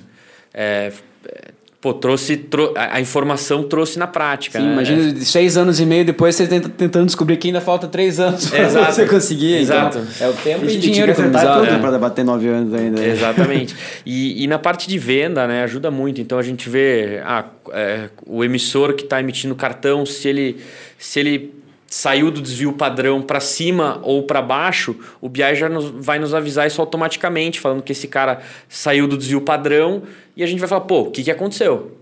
é, 0.53 0.87
é, 0.87 0.91
pô, 1.81 1.93
trouxe. 1.93 2.37
tro- 2.37 2.73
a, 2.77 2.97
a 2.97 3.01
informação 3.01 3.63
trouxe 3.63 3.97
na 3.97 4.05
prática. 4.07 4.59
Sim, 4.59 4.67
né? 4.67 4.73
imagina 4.73 5.15
seis 5.25 5.57
anos 5.57 5.79
e 5.79 5.85
meio 5.85 6.05
depois 6.05 6.35
você 6.35 6.45
tenta, 6.47 6.69
tentando 6.69 7.07
descobrir 7.07 7.37
que 7.37 7.47
ainda 7.47 7.59
falta 7.59 7.87
três 7.87 8.19
anos 8.19 8.47
pra 8.49 8.59
Exato. 8.59 8.93
você 8.93 9.05
conseguir. 9.07 9.55
Exato. 9.55 9.97
Então, 9.97 10.27
é 10.27 10.29
o 10.29 10.33
tempo 10.33 10.65
e, 10.65 10.75
E 10.75 10.77
dinheiro 10.79 11.11
economizado. 11.11 11.61
tudo 11.61 11.71
né? 11.71 11.79
pra 11.79 11.97
bater 11.97 12.23
nove 12.23 12.47
anos 12.47 12.73
ainda. 12.73 13.03
Exatamente. 13.03 13.75
E, 14.05 14.43
e 14.43 14.47
na 14.47 14.59
parte 14.59 14.87
de 14.87 14.97
venda, 14.99 15.47
né, 15.47 15.63
ajuda 15.63 15.89
muito. 15.89 16.21
Então 16.21 16.37
a 16.37 16.43
gente 16.43 16.69
vê 16.69 17.19
ah, 17.25 17.45
é, 17.71 18.09
o 18.27 18.43
emissor 18.43 18.93
que 18.93 19.03
está 19.03 19.19
emitindo 19.19 19.55
cartão, 19.55 20.05
se 20.05 20.27
ele, 20.29 20.57
se 20.99 21.19
ele 21.19 21.60
saiu 21.91 22.31
do 22.31 22.41
desvio 22.41 22.71
padrão 22.71 23.21
para 23.21 23.41
cima 23.41 23.99
ou 24.01 24.23
para 24.23 24.41
baixo, 24.41 24.95
o 25.19 25.27
BI 25.27 25.55
já 25.55 25.67
nos- 25.67 25.89
vai 25.89 26.17
nos 26.19 26.33
avisar 26.33 26.65
isso 26.65 26.79
automaticamente, 26.79 27.59
falando 27.59 27.83
que 27.83 27.91
esse 27.91 28.07
cara 28.07 28.39
saiu 28.69 29.09
do 29.09 29.17
desvio 29.17 29.41
padrão 29.41 30.03
e 30.35 30.41
a 30.41 30.47
gente 30.47 30.59
vai 30.59 30.69
falar, 30.69 30.81
pô, 30.81 31.01
o 31.01 31.11
que, 31.11 31.21
que 31.21 31.29
aconteceu? 31.29 31.97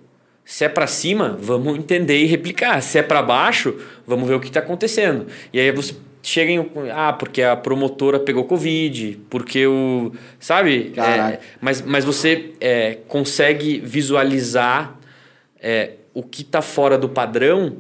Se 0.46 0.64
é 0.64 0.70
para 0.70 0.86
cima, 0.86 1.36
vamos 1.42 1.76
entender 1.76 2.20
e 2.20 2.28
replicar. 2.28 2.82
Se 2.84 3.00
é 3.00 3.02
para 3.02 3.24
baixo, 3.24 3.76
vamos 4.06 4.28
ver 4.30 4.36
o 4.36 4.40
que 4.40 4.48
está 4.48 4.60
acontecendo. 4.60 5.26
E 5.52 5.60
aí 5.60 5.72
você 5.72 5.96
chega 6.22 6.52
em. 6.52 6.72
Ah, 6.94 7.12
porque 7.14 7.42
a 7.42 7.56
promotora 7.56 8.20
pegou 8.20 8.44
Covid, 8.44 9.20
porque 9.28 9.66
o. 9.66 10.12
Sabe? 10.40 10.94
É, 10.98 11.40
mas, 11.60 11.82
mas 11.82 12.06
você 12.06 12.52
é, 12.62 12.98
consegue 13.08 13.80
visualizar 13.80 14.96
é, 15.60 15.94
o 16.14 16.22
que 16.22 16.42
está 16.44 16.62
fora 16.62 16.96
do 16.98 17.10
padrão 17.10 17.78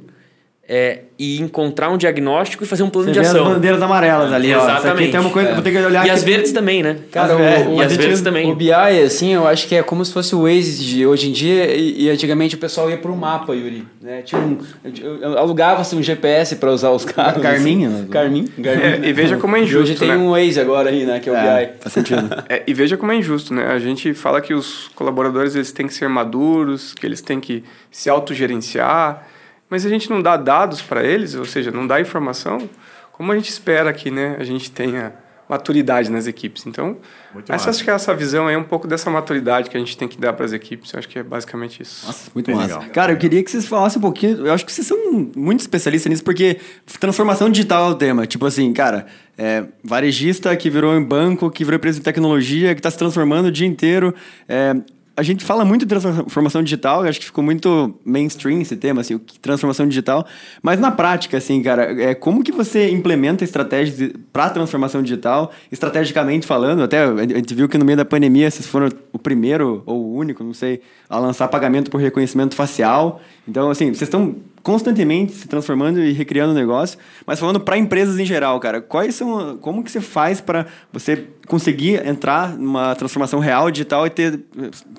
é, 0.72 1.00
e 1.18 1.42
encontrar 1.42 1.90
um 1.90 1.98
diagnóstico 1.98 2.64
e 2.64 2.68
fazer 2.68 2.84
um 2.84 2.90
plano 2.92 3.08
Você 3.08 3.14
de 3.14 3.20
vê 3.20 3.26
as 3.26 3.34
ação. 3.34 3.44
bandeiras 3.54 3.82
amarelas 3.82 4.32
ali, 4.32 4.54
ó. 4.54 4.58
Isso 4.60 4.68
aqui 4.68 4.78
Exatamente. 4.80 5.12
tem 5.12 5.20
uma 5.20 5.30
coisa, 5.32 5.50
É. 5.50 5.54
vou 5.56 5.64
ter 5.64 5.72
que 5.72 5.78
olhar 5.80 5.92
E 5.94 5.98
aqui. 5.98 6.10
as 6.12 6.24
verdes 6.24 6.52
também, 6.52 6.84
né? 6.84 6.98
Cara, 7.12 7.34
As 7.34 7.40
verdes. 7.40 7.66
o, 7.68 7.70
e 7.72 7.74
o, 7.76 7.82
as 7.82 7.98
verdes 7.98 8.22
também. 8.22 8.52
o 8.52 8.56
BI, 8.56 8.72
assim, 8.72 9.34
eu 9.34 9.48
acho 9.48 9.68
que 9.68 9.74
é 9.76 9.82
como 9.82 10.06
se 10.06 10.14
fosse 10.14 10.36
o 10.36 10.44
Waze 10.44 10.86
de 10.86 11.06
hoje 11.08 11.28
em 11.30 11.32
dia 11.32 11.76
e, 11.76 12.04
e 12.04 12.10
antigamente 12.12 12.54
o 12.54 12.60
pessoal 12.60 12.88
ia 12.90 12.98
pro 12.98 13.16
mapa, 13.16 13.54
Yuri. 13.56 13.86
Né? 14.00 14.22
Tinha 14.22 14.40
um, 14.40 14.60
eu- 14.84 15.38
alugava-se 15.40 15.96
um 15.96 16.04
GPS 16.04 16.56
para 16.58 16.72
usar 16.72 16.92
os 16.92 17.04
carros. 17.04 17.42
Garmin, 17.42 17.86
assim. 17.88 17.96
né? 17.96 18.06
Garmin. 18.08 18.48
Garmin. 18.58 18.84
É, 19.04 19.10
e 19.10 19.12
veja 19.12 19.38
como 19.38 19.56
é 19.56 19.62
E 19.62 19.64
injusto, 19.64 19.82
hoje 19.84 19.96
tem 19.96 20.10
né? 20.10 20.18
um 20.18 20.30
Waze 20.30 20.60
agora 20.60 20.90
aí, 20.92 21.04
né? 21.04 21.20
Que 21.20 21.30
é 21.30 21.34
o 21.34 21.36
É, 21.36 21.66
BI. 21.66 21.72
faz 21.80 21.94
sentido. 21.94 22.30
É, 22.48 22.62
e 22.68 22.74
veja 22.76 22.96
como 22.96 23.12
é 23.12 23.16
injusto, 23.16 23.54
né? 23.56 23.66
A 23.66 23.80
gente 23.80 24.14
fala 24.14 24.40
que 24.40 24.54
os 24.54 24.88
colaboradores 24.94 25.56
eles 25.56 25.72
têm 25.72 25.88
que 25.88 25.94
ser 25.96 26.08
maduros, 26.08 26.94
que 26.94 27.06
eles 27.08 27.22
têm 27.22 27.40
que 27.40 27.64
se 27.92 28.08
autogerenciar, 28.10 29.28
mas 29.70 29.86
a 29.86 29.90
gente 29.90 30.10
não 30.10 30.22
dá 30.22 30.36
dados 30.36 30.82
para 30.82 31.04
eles, 31.04 31.36
ou 31.36 31.46
seja, 31.46 31.72
não 31.72 31.86
dá 31.86 32.02
informação, 32.02 32.70
como 33.12 33.32
a 33.32 33.36
gente 33.36 33.50
espera 33.50 33.92
que 33.94 34.10
né, 34.10 34.36
a 34.40 34.44
gente 34.44 34.72
tenha 34.72 35.14
maturidade 35.50 36.12
nas 36.12 36.28
equipes. 36.28 36.68
Então, 36.68 36.98
Muito 37.34 37.52
essa, 37.52 37.54
massa. 37.54 37.70
acho 37.72 37.84
que 37.84 37.90
essa 37.90 38.14
visão 38.14 38.46
aí 38.46 38.54
é 38.54 38.58
um 38.58 38.64
pouco 38.64 38.88
dessa 38.88 39.10
maturidade 39.10 39.68
que 39.68 39.76
a 39.76 39.80
gente 39.80 39.98
tem 39.98 40.08
que 40.08 40.16
dar 40.16 40.32
para 40.34 40.46
as 40.46 40.54
equipes. 40.54 40.94
Eu 40.94 41.00
acho 41.00 41.10
que 41.10 41.18
é 41.18 41.24
basicamente 41.24 41.82
isso. 41.82 42.06
Nossa, 42.06 42.30
muito 42.36 42.46
Bem 42.46 42.56
massa. 42.56 42.78
legal. 42.78 42.90
Cara, 42.92 43.14
eu 43.14 43.18
queria 43.18 43.44
que 43.44 43.50
vocês 43.50 43.66
falassem 43.66 43.98
um 43.98 44.02
pouquinho. 44.02 44.46
Eu 44.46 44.54
acho 44.54 44.64
que 44.64 44.72
vocês 44.72 44.86
são 44.86 45.32
muito 45.36 45.62
especialistas 45.62 46.08
nisso, 46.08 46.24
porque 46.24 46.60
transformação 47.00 47.50
digital 47.50 47.90
é 47.90 47.92
o 47.94 47.96
tema. 47.96 48.28
Tipo 48.28 48.46
assim, 48.46 48.72
cara, 48.72 49.08
é, 49.36 49.66
varejista 49.84 50.56
que 50.56 50.70
virou 50.70 50.96
em 50.96 51.04
banco, 51.04 51.50
que 51.50 51.66
virou 51.66 51.78
empresa 51.78 51.98
de 51.98 52.06
tecnologia, 52.06 52.76
que 52.76 52.80
está 52.80 52.92
se 52.92 52.98
transformando 52.98 53.48
o 53.48 53.52
dia 53.52 53.68
inteiro. 53.68 54.14
É, 54.48 54.76
a 55.20 55.24
gente 55.24 55.44
fala 55.44 55.66
muito 55.66 55.86
de 55.86 55.90
transformação 55.90 56.64
digital, 56.64 57.04
acho 57.04 57.20
que 57.20 57.26
ficou 57.26 57.44
muito 57.44 57.94
mainstream 58.06 58.62
esse 58.62 58.78
tema, 58.78 59.02
assim, 59.02 59.18
transformação 59.42 59.86
digital. 59.86 60.26
Mas 60.62 60.80
na 60.80 60.92
prática, 60.92 61.38
assim, 61.38 61.62
cara, 61.62 62.02
é, 62.02 62.16
como 62.16 62.42
que 62.42 62.54
você 62.54 62.90
implementa 62.90 63.44
estratégias 63.44 64.14
para 64.32 64.50
transformação 64.50 65.04
digital, 65.04 65.52
estrategicamente 65.70 66.48
falando? 66.48 66.84
Até 66.84 67.04
a 67.04 67.26
gente 67.26 67.54
viu 67.54 67.68
que 67.68 67.78
no 67.78 67.84
meio 67.84 67.98
da 67.98 68.06
pandemia 68.06 68.50
vocês 68.50 68.66
foram 68.66 68.88
o 69.12 69.20
primeiro 69.20 69.84
ou 69.86 70.06
o 70.06 70.16
único, 70.16 70.42
não 70.42 70.54
sei, 70.54 70.82
a 71.10 71.18
lançar 71.18 71.48
pagamento 71.48 71.90
por 71.90 72.00
reconhecimento 72.00 72.56
facial. 72.56 73.20
Então, 73.48 73.72
assim, 73.72 73.88
vocês 73.88 74.04
estão 74.04 74.36
constantemente 74.62 75.32
se 75.34 75.48
transformando 75.48 76.00
e 76.00 76.12
recriando 76.12 76.52
o 76.52 76.56
negócio, 76.56 77.00
mas 77.26 77.40
falando 77.40 77.60
para 77.60 77.78
empresas 77.78 78.20
em 78.20 78.26
geral, 78.26 78.60
cara, 78.60 78.82
quais 78.82 79.16
são, 79.16 79.58
como 79.58 79.84
que 79.84 79.90
você 79.90 80.02
faz 80.02 80.40
para 80.40 80.68
você 80.92 81.28
conseguir 81.48 82.06
entrar 82.06 82.58
numa 82.58 82.94
transformação 82.94 83.40
real 83.40 83.72
digital 83.72 84.06
e 84.06 84.10
ter 84.10 84.40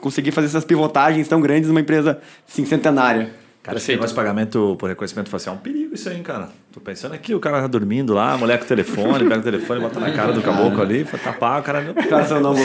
conseguir 0.01 0.33
fazer 0.33 0.49
essas 0.49 0.65
pivotagens 0.65 1.29
tão 1.29 1.41
grandes 1.41 1.69
numa 1.69 1.81
empresa 1.81 2.19
assim, 2.49 2.65
centenária? 2.65 3.33
Cara, 3.63 3.77
esse 3.77 3.93
negócio 3.93 4.11
de 4.11 4.15
pagamento 4.17 4.75
por 4.79 4.89
reconhecimento 4.89 5.29
facial 5.29 5.55
é 5.55 5.59
um 5.59 5.61
perigo 5.61 5.95
isso 5.95 6.09
aí, 6.09 6.17
hein, 6.17 6.23
cara. 6.23 6.49
Tô 6.73 6.81
pensando 6.81 7.15
aqui, 7.15 7.35
o 7.35 7.41
cara 7.41 7.61
tá 7.61 7.67
dormindo 7.67 8.15
lá, 8.15 8.33
a 8.33 8.39
mulher 8.39 8.57
com 8.59 8.65
o 8.65 8.67
telefone, 8.67 9.25
pega 9.25 9.41
o 9.41 9.43
telefone, 9.43 9.81
bota 9.81 10.01
na 10.01 10.11
cara 10.13 10.33
do 10.33 10.41
caboclo 10.41 10.81
ali, 10.81 11.05
fala, 11.05 11.23
tapar, 11.23 11.61
o 11.61 11.63
cara... 11.63 11.83
Cara, 12.09 12.25
seu 12.25 12.41
não, 12.41 12.55
não. 12.55 12.61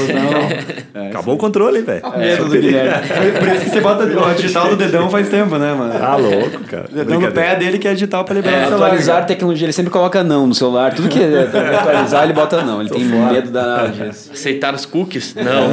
É, 1.01 1.09
Acabou 1.09 1.35
o 1.35 1.37
controle, 1.37 1.81
velho. 1.81 2.01
medo 2.17 2.45
do 2.45 2.51
Guilherme. 2.51 3.07
Por- 3.09 3.39
Por 3.39 3.47
isso 3.55 3.63
que 3.65 3.69
você 3.71 3.81
bota 3.81 4.03
o 4.05 4.33
digital 4.35 4.69
do 4.69 4.77
dedão 4.77 5.09
faz 5.09 5.27
tempo, 5.27 5.57
né, 5.57 5.73
mano? 5.73 5.99
Tá 5.99 6.15
louco, 6.15 6.59
cara. 6.63 6.85
O 6.89 6.95
dedão 6.95 7.19
no 7.19 7.31
pé 7.33 7.55
dele 7.57 7.77
que 7.77 7.87
é 7.89 7.93
digital 7.93 8.23
pra 8.23 8.33
liberar 8.35 8.55
É, 8.55 8.61
o 8.61 8.67
celular. 8.69 8.85
atualizar 8.87 9.17
a 9.23 9.25
tecnologia, 9.25 9.65
ele 9.65 9.73
sempre 9.73 9.91
coloca 9.91 10.23
não 10.23 10.47
no 10.47 10.55
celular. 10.55 10.93
Tudo 10.93 11.09
que 11.09 11.19
é 11.21 11.41
atualizar, 11.77 12.23
ele 12.23 12.33
bota 12.33 12.61
não. 12.63 12.79
Ele 12.79 12.89
tem 12.89 13.03
medo 13.03 13.51
da. 13.51 13.83
Aceitar 14.31 14.73
os 14.73 14.85
cookies? 14.85 15.35
Não. 15.43 15.71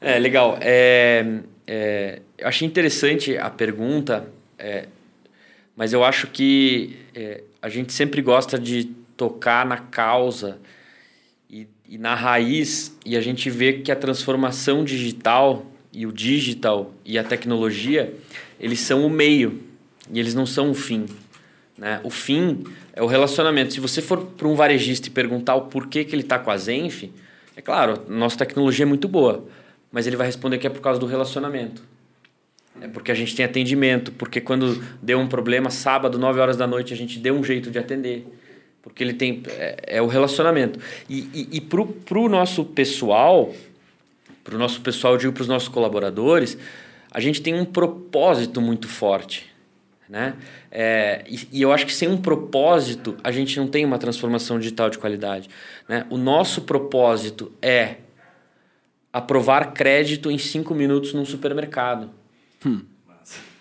é, 0.00 0.18
legal. 0.18 0.56
É, 0.60 1.24
é, 1.66 2.20
eu 2.40 2.48
achei 2.48 2.66
interessante 2.66 3.36
a 3.36 3.50
pergunta, 3.50 4.26
é, 4.58 4.88
mas 5.76 5.92
eu 5.92 6.02
acho 6.02 6.26
que 6.26 6.96
é, 7.14 7.42
a 7.60 7.68
gente 7.68 7.92
sempre 7.92 8.22
gosta 8.22 8.58
de 8.58 8.84
tocar 9.14 9.66
na 9.66 9.76
causa 9.76 10.58
e, 11.50 11.68
e 11.86 11.98
na 11.98 12.14
raiz, 12.14 12.96
e 13.04 13.14
a 13.14 13.20
gente 13.20 13.50
vê 13.50 13.74
que 13.74 13.92
a 13.92 13.96
transformação 13.96 14.82
digital 14.82 15.66
e 15.92 16.06
o 16.06 16.12
digital 16.12 16.94
e 17.04 17.18
a 17.18 17.24
tecnologia, 17.24 18.14
eles 18.58 18.80
são 18.80 19.04
o 19.04 19.10
meio 19.10 19.60
e 20.10 20.18
eles 20.18 20.34
não 20.34 20.46
são 20.46 20.70
o 20.70 20.74
fim. 20.74 21.04
Né? 21.76 22.00
O 22.02 22.10
fim 22.10 22.64
é 22.94 23.02
o 23.02 23.06
relacionamento. 23.06 23.74
Se 23.74 23.80
você 23.80 24.00
for 24.00 24.24
para 24.24 24.48
um 24.48 24.54
varejista 24.54 25.08
e 25.08 25.10
perguntar 25.10 25.56
o 25.56 25.62
porquê 25.62 26.04
que 26.04 26.14
ele 26.14 26.22
está 26.22 26.38
com 26.38 26.50
a 26.50 26.56
Zenf, 26.56 27.04
é 27.54 27.60
claro, 27.60 28.02
nossa 28.08 28.38
tecnologia 28.38 28.84
é 28.84 28.88
muito 28.88 29.08
boa, 29.08 29.46
mas 29.92 30.06
ele 30.06 30.16
vai 30.16 30.26
responder 30.26 30.56
que 30.56 30.66
é 30.66 30.70
por 30.70 30.80
causa 30.80 30.98
do 30.98 31.04
relacionamento. 31.04 31.82
É 32.80 32.88
porque 32.88 33.12
a 33.12 33.14
gente 33.14 33.34
tem 33.34 33.44
atendimento, 33.44 34.12
porque 34.12 34.40
quando 34.40 34.82
deu 35.02 35.18
um 35.18 35.28
problema, 35.28 35.70
sábado, 35.70 36.18
9 36.18 36.40
horas 36.40 36.56
da 36.56 36.66
noite, 36.66 36.94
a 36.94 36.96
gente 36.96 37.18
deu 37.18 37.34
um 37.34 37.44
jeito 37.44 37.70
de 37.70 37.78
atender. 37.78 38.26
Porque 38.82 39.04
ele 39.04 39.12
tem. 39.12 39.42
É, 39.48 39.96
é 39.98 40.02
o 40.02 40.06
relacionamento. 40.06 40.78
E, 41.08 41.28
e, 41.34 41.48
e 41.56 41.60
para 41.60 42.18
o 42.18 42.28
nosso 42.28 42.64
pessoal, 42.64 43.54
para 44.42 44.54
o 44.54 44.58
nosso 44.58 44.80
pessoal, 44.80 45.14
eu 45.14 45.18
digo 45.18 45.32
para 45.32 45.42
os 45.42 45.48
nossos 45.48 45.68
colaboradores, 45.68 46.56
a 47.10 47.20
gente 47.20 47.42
tem 47.42 47.54
um 47.54 47.64
propósito 47.64 48.60
muito 48.60 48.88
forte. 48.88 49.50
Né? 50.08 50.34
É, 50.72 51.22
e, 51.28 51.48
e 51.52 51.62
eu 51.62 51.72
acho 51.72 51.86
que 51.86 51.92
sem 51.92 52.08
um 52.08 52.16
propósito, 52.16 53.16
a 53.22 53.30
gente 53.30 53.56
não 53.60 53.68
tem 53.68 53.84
uma 53.84 53.96
transformação 53.96 54.58
digital 54.58 54.90
de 54.90 54.98
qualidade. 54.98 55.48
Né? 55.88 56.04
O 56.10 56.16
nosso 56.16 56.62
propósito 56.62 57.52
é 57.62 57.96
aprovar 59.12 59.72
crédito 59.72 60.30
em 60.30 60.38
cinco 60.38 60.74
minutos 60.74 61.12
num 61.12 61.24
supermercado. 61.24 62.10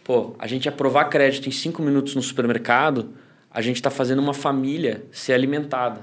Pô, 0.04 0.36
a 0.40 0.48
gente 0.48 0.68
aprovar 0.68 1.06
crédito 1.06 1.48
em 1.48 1.52
cinco 1.52 1.82
minutos 1.82 2.16
no 2.16 2.22
supermercado, 2.22 3.14
a 3.52 3.62
gente 3.62 3.76
está 3.76 3.90
fazendo 3.90 4.20
uma 4.20 4.34
família 4.34 5.04
ser 5.12 5.34
alimentada. 5.34 6.02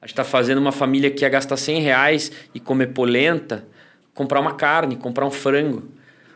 A 0.00 0.06
gente 0.06 0.12
está 0.12 0.24
fazendo 0.24 0.58
uma 0.58 0.72
família 0.72 1.10
que 1.10 1.24
ia 1.24 1.28
gastar 1.28 1.56
100 1.56 1.80
reais 1.80 2.32
e 2.54 2.60
comer 2.60 2.88
polenta, 2.88 3.66
comprar 4.12 4.40
uma 4.40 4.54
carne, 4.54 4.96
comprar 4.96 5.26
um 5.26 5.30
frango. 5.30 5.84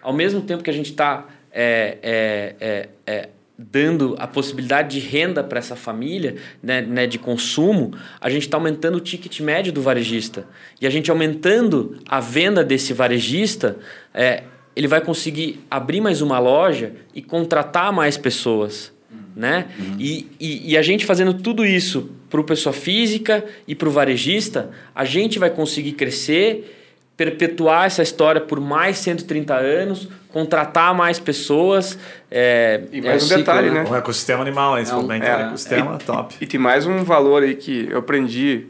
Ao 0.03 0.13
mesmo 0.13 0.41
tempo 0.41 0.63
que 0.63 0.71
a 0.71 0.73
gente 0.73 0.91
está 0.91 1.27
é, 1.53 1.99
é, 2.03 2.57
é, 2.61 2.89
é, 3.07 3.29
dando 3.59 4.17
a 4.19 4.27
possibilidade 4.27 5.01
de 5.01 5.07
renda 5.07 5.43
para 5.43 5.59
essa 5.59 5.77
família, 5.77 6.37
né, 6.63 6.81
né, 6.81 7.07
de 7.07 7.19
consumo, 7.19 7.93
a 8.21 8.31
gente 8.31 8.43
está 8.43 8.57
aumentando 8.57 8.97
o 8.97 9.01
ticket 9.01 9.41
médio 9.41 9.73
do 9.73 9.83
varejista. 9.83 10.47
E 10.81 10.87
a 10.87 10.91
gente 10.91 11.11
aumentando 11.11 11.99
a 12.09 12.21
venda 12.21 12.65
desse 12.65 12.93
varejista, 12.93 13.77
é, 14.15 14.45
ele 14.79 14.87
vai 14.87 15.01
conseguir 15.01 15.59
abrir 15.69 16.01
mais 16.01 16.23
uma 16.23 16.39
loja 16.39 16.93
e 17.13 17.21
contratar 17.21 17.93
mais 17.93 18.17
pessoas. 18.17 18.93
Né? 19.35 19.67
E, 19.99 20.27
e, 20.39 20.73
e 20.73 20.77
a 20.77 20.83
gente 20.83 21.05
fazendo 21.05 21.35
tudo 21.35 21.67
isso 21.67 22.11
para 22.31 22.41
o 22.41 22.45
pessoa 22.45 22.73
física 22.73 23.45
e 23.67 23.75
para 23.75 23.89
o 23.89 23.91
varejista, 23.91 24.71
a 24.95 25.05
gente 25.05 25.37
vai 25.39 25.51
conseguir 25.51 25.93
crescer, 25.93 26.77
perpetuar 27.17 27.87
essa 27.87 28.03
história 28.03 28.41
por 28.41 28.61
mais 28.61 28.99
130 28.99 29.55
anos, 29.55 30.09
contratar 30.29 30.95
mais 30.95 31.19
pessoas. 31.19 31.99
É, 32.31 32.83
E 32.93 32.99
É 32.99 33.03
mais 33.03 33.23
o 33.23 33.27
um 33.27 33.29
ciclo, 33.29 33.43
detalhe, 33.45 33.71
né? 33.71 33.83
né? 33.83 33.91
Um 33.91 33.97
ecossistema 33.97 34.43
animal? 34.43 34.79
Esse 34.79 34.93
É 34.93 34.95
um- 34.95 35.03
momento 35.03 35.25
é. 35.25 35.37
um 35.37 35.47
ecossistema 35.49 35.99
top. 35.99 36.35
E 36.41 36.47
tem 36.47 36.59
mais 36.61 36.87
um 36.87 37.03
valor 37.03 37.43
aí 37.43 37.55
que 37.57 37.89
eu 37.91 37.99
aprendi 37.99 38.67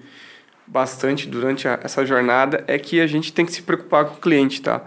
bastante 0.66 1.26
durante 1.28 1.66
a- 1.68 1.78
essa 1.82 2.04
jornada 2.04 2.62
é 2.66 2.78
que 2.78 3.00
a 3.00 3.06
gente 3.06 3.32
tem 3.32 3.44
que 3.46 3.52
se 3.52 3.62
preocupar 3.62 4.04
com 4.06 4.14
o 4.16 4.20
cliente, 4.20 4.60
tá? 4.60 4.82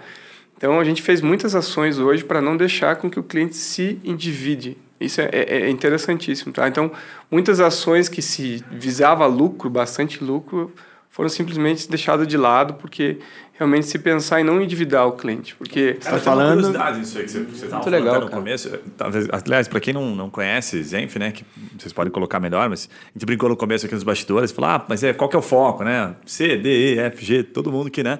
Então 0.61 0.79
a 0.79 0.83
gente 0.83 1.01
fez 1.01 1.21
muitas 1.21 1.55
ações 1.55 1.97
hoje 1.97 2.23
para 2.23 2.39
não 2.39 2.55
deixar 2.55 2.95
com 2.97 3.09
que 3.09 3.19
o 3.19 3.23
cliente 3.23 3.55
se 3.57 3.99
endivide. 4.03 4.77
Isso 4.99 5.19
é, 5.19 5.27
é- 5.31 5.61
é 5.63 5.69
interessantíssimo, 5.71 6.53
tá? 6.53 6.67
Então 6.67 6.91
muitas 7.31 7.59
ações 7.59 8.07
que 8.07 8.21
se 8.21 8.63
visava 8.71 9.25
lucro, 9.25 9.71
bastante 9.71 10.23
lucro, 10.23 10.71
foram 11.09 11.29
simplesmente 11.29 11.89
deixadas 11.89 12.27
de 12.27 12.37
lado 12.37 12.75
porque 12.75 13.17
realmente 13.53 13.87
se 13.87 13.97
pensar 13.97 14.39
em 14.39 14.43
não 14.43 14.61
endividar 14.61 15.07
o 15.07 15.13
cliente, 15.13 15.55
porque 15.55 15.93
Cara, 15.93 15.99
tá 15.99 16.03
tem 16.03 16.13
uma 16.13 16.19
falando- 16.19 16.53
curiosidade 16.57 17.01
isso 17.01 17.17
aí 17.17 17.23
que 17.25 17.31
você, 17.31 17.39
você 17.39 17.65
tava 17.65 17.73
Muito 17.77 17.83
falando 17.85 17.99
legal, 18.03 18.13
no 18.21 18.27
cara. 18.27 18.31
começo. 18.39 18.69
Talvez, 18.95 19.27
aliás, 19.31 19.67
para 19.67 19.79
quem 19.79 19.95
não, 19.95 20.15
não 20.15 20.29
conhece 20.29 20.81
Zenf, 20.83 21.15
né, 21.17 21.31
que 21.31 21.43
vocês 21.79 21.91
podem 21.91 22.11
colocar 22.13 22.39
melhor, 22.39 22.69
mas 22.69 22.87
a 23.03 23.13
gente 23.17 23.25
brincou 23.25 23.49
no 23.49 23.57
começo 23.57 23.87
aqui 23.87 23.95
nos 23.95 24.03
bastidores, 24.03 24.51
falou, 24.51 24.69
ah, 24.69 24.85
mas 24.87 25.03
é, 25.03 25.11
qual 25.11 25.27
que 25.27 25.35
é 25.35 25.39
o 25.39 25.41
foco, 25.41 25.83
né? 25.83 26.15
C, 26.23 26.55
D, 26.55 26.93
E, 26.93 26.99
F, 26.99 27.25
G, 27.25 27.41
todo 27.41 27.71
mundo 27.71 27.89
que, 27.89 28.03
né? 28.03 28.19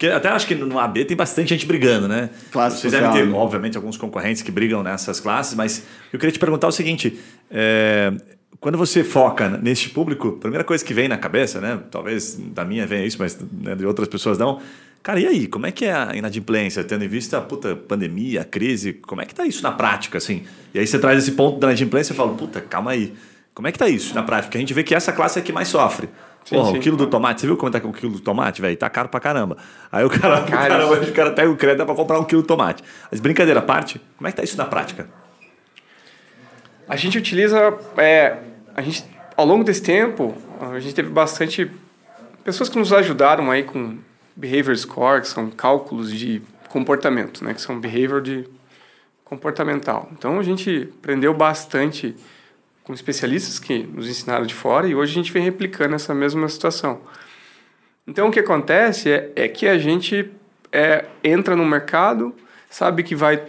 Porque 0.00 0.14
até 0.14 0.30
acho 0.30 0.46
que 0.46 0.54
no 0.54 0.78
AB 0.78 1.04
tem 1.04 1.14
bastante 1.14 1.50
gente 1.50 1.66
brigando, 1.66 2.08
né? 2.08 2.30
Classe 2.50 2.80
Vocês 2.80 2.90
social, 2.94 3.12
devem 3.12 3.26
ter, 3.26 3.30
né? 3.30 3.38
obviamente, 3.38 3.76
alguns 3.76 3.98
concorrentes 3.98 4.40
que 4.40 4.50
brigam 4.50 4.82
nessas 4.82 5.20
classes, 5.20 5.54
mas 5.54 5.84
eu 6.10 6.18
queria 6.18 6.32
te 6.32 6.38
perguntar 6.38 6.68
o 6.68 6.72
seguinte: 6.72 7.20
é, 7.50 8.10
quando 8.58 8.78
você 8.78 9.04
foca 9.04 9.50
neste 9.50 9.90
público, 9.90 10.28
a 10.28 10.40
primeira 10.40 10.64
coisa 10.64 10.82
que 10.82 10.94
vem 10.94 11.06
na 11.06 11.18
cabeça, 11.18 11.60
né? 11.60 11.78
Talvez 11.90 12.34
da 12.34 12.64
minha 12.64 12.86
venha 12.86 13.04
isso, 13.04 13.18
mas 13.18 13.38
né, 13.52 13.74
de 13.74 13.84
outras 13.84 14.08
pessoas 14.08 14.38
não. 14.38 14.58
Cara, 15.02 15.20
e 15.20 15.26
aí? 15.26 15.46
Como 15.46 15.66
é 15.66 15.70
que 15.70 15.84
é 15.84 15.92
a 15.92 16.16
inadimplência, 16.16 16.82
tendo 16.82 17.04
em 17.04 17.08
vista 17.08 17.36
a 17.36 17.42
puta 17.42 17.76
pandemia, 17.76 18.40
a 18.40 18.44
crise? 18.44 18.94
Como 18.94 19.20
é 19.20 19.26
que 19.26 19.34
tá 19.34 19.44
isso 19.44 19.62
na 19.62 19.70
prática, 19.70 20.16
assim? 20.16 20.44
E 20.72 20.78
aí 20.78 20.86
você 20.86 20.98
traz 20.98 21.18
esse 21.18 21.32
ponto 21.32 21.60
da 21.60 21.66
inadimplência 21.66 22.14
e 22.14 22.16
fala, 22.16 22.32
puta, 22.32 22.58
calma 22.58 22.92
aí. 22.92 23.12
Como 23.52 23.68
é 23.68 23.72
que 23.72 23.78
tá 23.78 23.86
isso 23.86 24.14
na 24.14 24.22
prática? 24.22 24.46
Porque 24.46 24.56
a 24.56 24.60
gente 24.60 24.72
vê 24.72 24.82
que 24.82 24.94
essa 24.94 25.12
classe 25.12 25.38
é 25.38 25.42
que 25.42 25.52
mais 25.52 25.68
sofre. 25.68 26.08
Sim, 26.50 26.56
Porra, 26.56 26.72
sim. 26.72 26.78
o 26.78 26.80
quilo 26.80 26.96
do 26.96 27.06
tomate, 27.06 27.40
você 27.40 27.46
viu 27.46 27.56
como 27.56 27.70
tá 27.70 27.80
com 27.80 27.90
o 27.90 27.92
quilo 27.92 28.10
do 28.10 28.18
tomate, 28.18 28.60
velho? 28.60 28.76
Tá 28.76 28.90
caro 28.90 29.08
pra 29.08 29.20
caramba. 29.20 29.56
Aí 29.92 30.04
o 30.04 30.10
cara, 30.10 30.42
o 30.42 30.50
cara, 30.50 30.68
Caro. 30.68 30.88
hoje 30.88 31.08
o 31.08 31.14
cara 31.14 31.30
pega 31.30 31.48
o 31.48 31.56
crédito 31.56 31.86
pra 31.86 31.94
comprar 31.94 32.18
um 32.18 32.24
quilo 32.24 32.42
de 32.42 32.48
tomate. 32.48 32.82
Mas 33.08 33.20
brincadeira 33.20 33.60
à 33.60 33.62
parte, 33.62 34.00
como 34.16 34.26
é 34.26 34.32
que 34.32 34.36
tá 34.36 34.42
isso 34.42 34.56
na 34.56 34.64
prática? 34.64 35.08
A 36.88 36.96
gente 36.96 37.16
utiliza, 37.16 37.72
é, 37.96 38.38
a 38.74 38.82
gente, 38.82 39.04
ao 39.36 39.46
longo 39.46 39.62
desse 39.62 39.80
tempo, 39.80 40.34
a 40.60 40.80
gente 40.80 40.92
teve 40.92 41.08
bastante 41.08 41.70
pessoas 42.42 42.68
que 42.68 42.76
nos 42.76 42.92
ajudaram 42.92 43.48
aí 43.48 43.62
com 43.62 43.98
behavior 44.34 44.76
score, 44.76 45.20
que 45.20 45.28
são 45.28 45.50
cálculos 45.50 46.12
de 46.12 46.42
comportamento, 46.68 47.44
né, 47.44 47.54
que 47.54 47.60
são 47.62 47.78
behavior 47.78 48.20
de 48.20 48.44
comportamental. 49.24 50.08
Então 50.10 50.40
a 50.40 50.42
gente 50.42 50.88
aprendeu 50.98 51.32
bastante 51.32 52.16
com 52.90 52.94
especialistas 52.94 53.60
que 53.60 53.84
nos 53.84 54.08
ensinaram 54.08 54.44
de 54.44 54.52
fora 54.52 54.88
e 54.88 54.96
hoje 54.96 55.12
a 55.12 55.14
gente 55.14 55.32
vem 55.32 55.44
replicando 55.44 55.94
essa 55.94 56.12
mesma 56.12 56.48
situação. 56.48 57.00
Então 58.04 58.26
o 58.26 58.32
que 58.32 58.40
acontece 58.40 59.08
é, 59.12 59.30
é 59.36 59.46
que 59.46 59.68
a 59.68 59.78
gente 59.78 60.28
é, 60.72 61.04
entra 61.22 61.54
no 61.54 61.64
mercado, 61.64 62.34
sabe 62.68 63.04
que 63.04 63.14
vai 63.14 63.44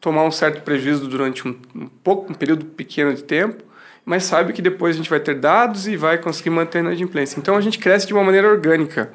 tomar 0.00 0.24
um 0.24 0.30
certo 0.30 0.62
prejuízo 0.62 1.06
durante 1.08 1.46
um, 1.46 1.54
um 1.74 1.86
pouco, 1.88 2.32
um 2.32 2.34
período 2.34 2.64
pequeno 2.64 3.12
de 3.12 3.22
tempo, 3.22 3.62
mas 4.02 4.24
sabe 4.24 4.54
que 4.54 4.62
depois 4.62 4.96
a 4.96 4.96
gente 4.96 5.10
vai 5.10 5.20
ter 5.20 5.34
dados 5.34 5.86
e 5.86 5.94
vai 5.94 6.16
conseguir 6.16 6.48
manter 6.48 6.78
a 6.78 6.80
inadimplência. 6.80 7.38
Então 7.38 7.54
a 7.54 7.60
gente 7.60 7.78
cresce 7.78 8.06
de 8.06 8.14
uma 8.14 8.24
maneira 8.24 8.48
orgânica, 8.48 9.12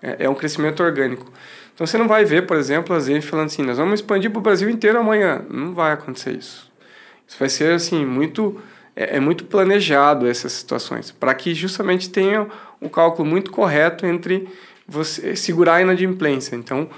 é, 0.00 0.24
é 0.24 0.30
um 0.30 0.34
crescimento 0.34 0.82
orgânico. 0.82 1.30
Então 1.74 1.86
você 1.86 1.98
não 1.98 2.08
vai 2.08 2.24
ver, 2.24 2.46
por 2.46 2.56
exemplo, 2.56 2.96
a 2.96 3.00
Zenf 3.00 3.28
falando 3.28 3.48
assim, 3.48 3.62
nós 3.62 3.76
vamos 3.76 4.00
expandir 4.00 4.30
para 4.30 4.38
o 4.38 4.42
Brasil 4.42 4.70
inteiro 4.70 4.98
amanhã. 4.98 5.44
Não 5.50 5.74
vai 5.74 5.92
acontecer 5.92 6.30
isso. 6.30 6.72
Isso 7.26 7.38
vai 7.38 7.50
ser 7.50 7.74
assim 7.74 8.06
muito 8.06 8.58
é, 8.98 9.16
é 9.16 9.20
muito 9.20 9.44
planejado 9.44 10.26
essas 10.26 10.50
situações 10.52 11.12
para 11.12 11.32
que 11.32 11.54
justamente 11.54 12.10
tenha 12.10 12.48
um 12.82 12.88
cálculo 12.88 13.28
muito 13.28 13.52
correto 13.52 14.04
entre 14.04 14.48
você 14.86 15.36
segurar 15.36 15.76
a 15.76 15.82
inadimplência. 15.82 16.56
Então, 16.56 16.90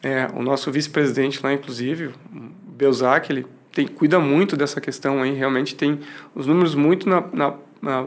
é, 0.00 0.28
o 0.34 0.42
nosso 0.42 0.70
vice-presidente 0.70 1.40
lá, 1.42 1.52
inclusive, 1.52 2.10
Belzac, 2.30 3.32
ele 3.32 3.44
tem, 3.72 3.86
cuida 3.88 4.20
muito 4.20 4.56
dessa 4.56 4.80
questão 4.80 5.20
aí, 5.22 5.32
realmente 5.34 5.74
tem 5.74 5.98
os 6.34 6.46
números 6.46 6.74
muito 6.74 7.08
na, 7.08 7.24
na, 7.32 7.54
na 7.80 8.06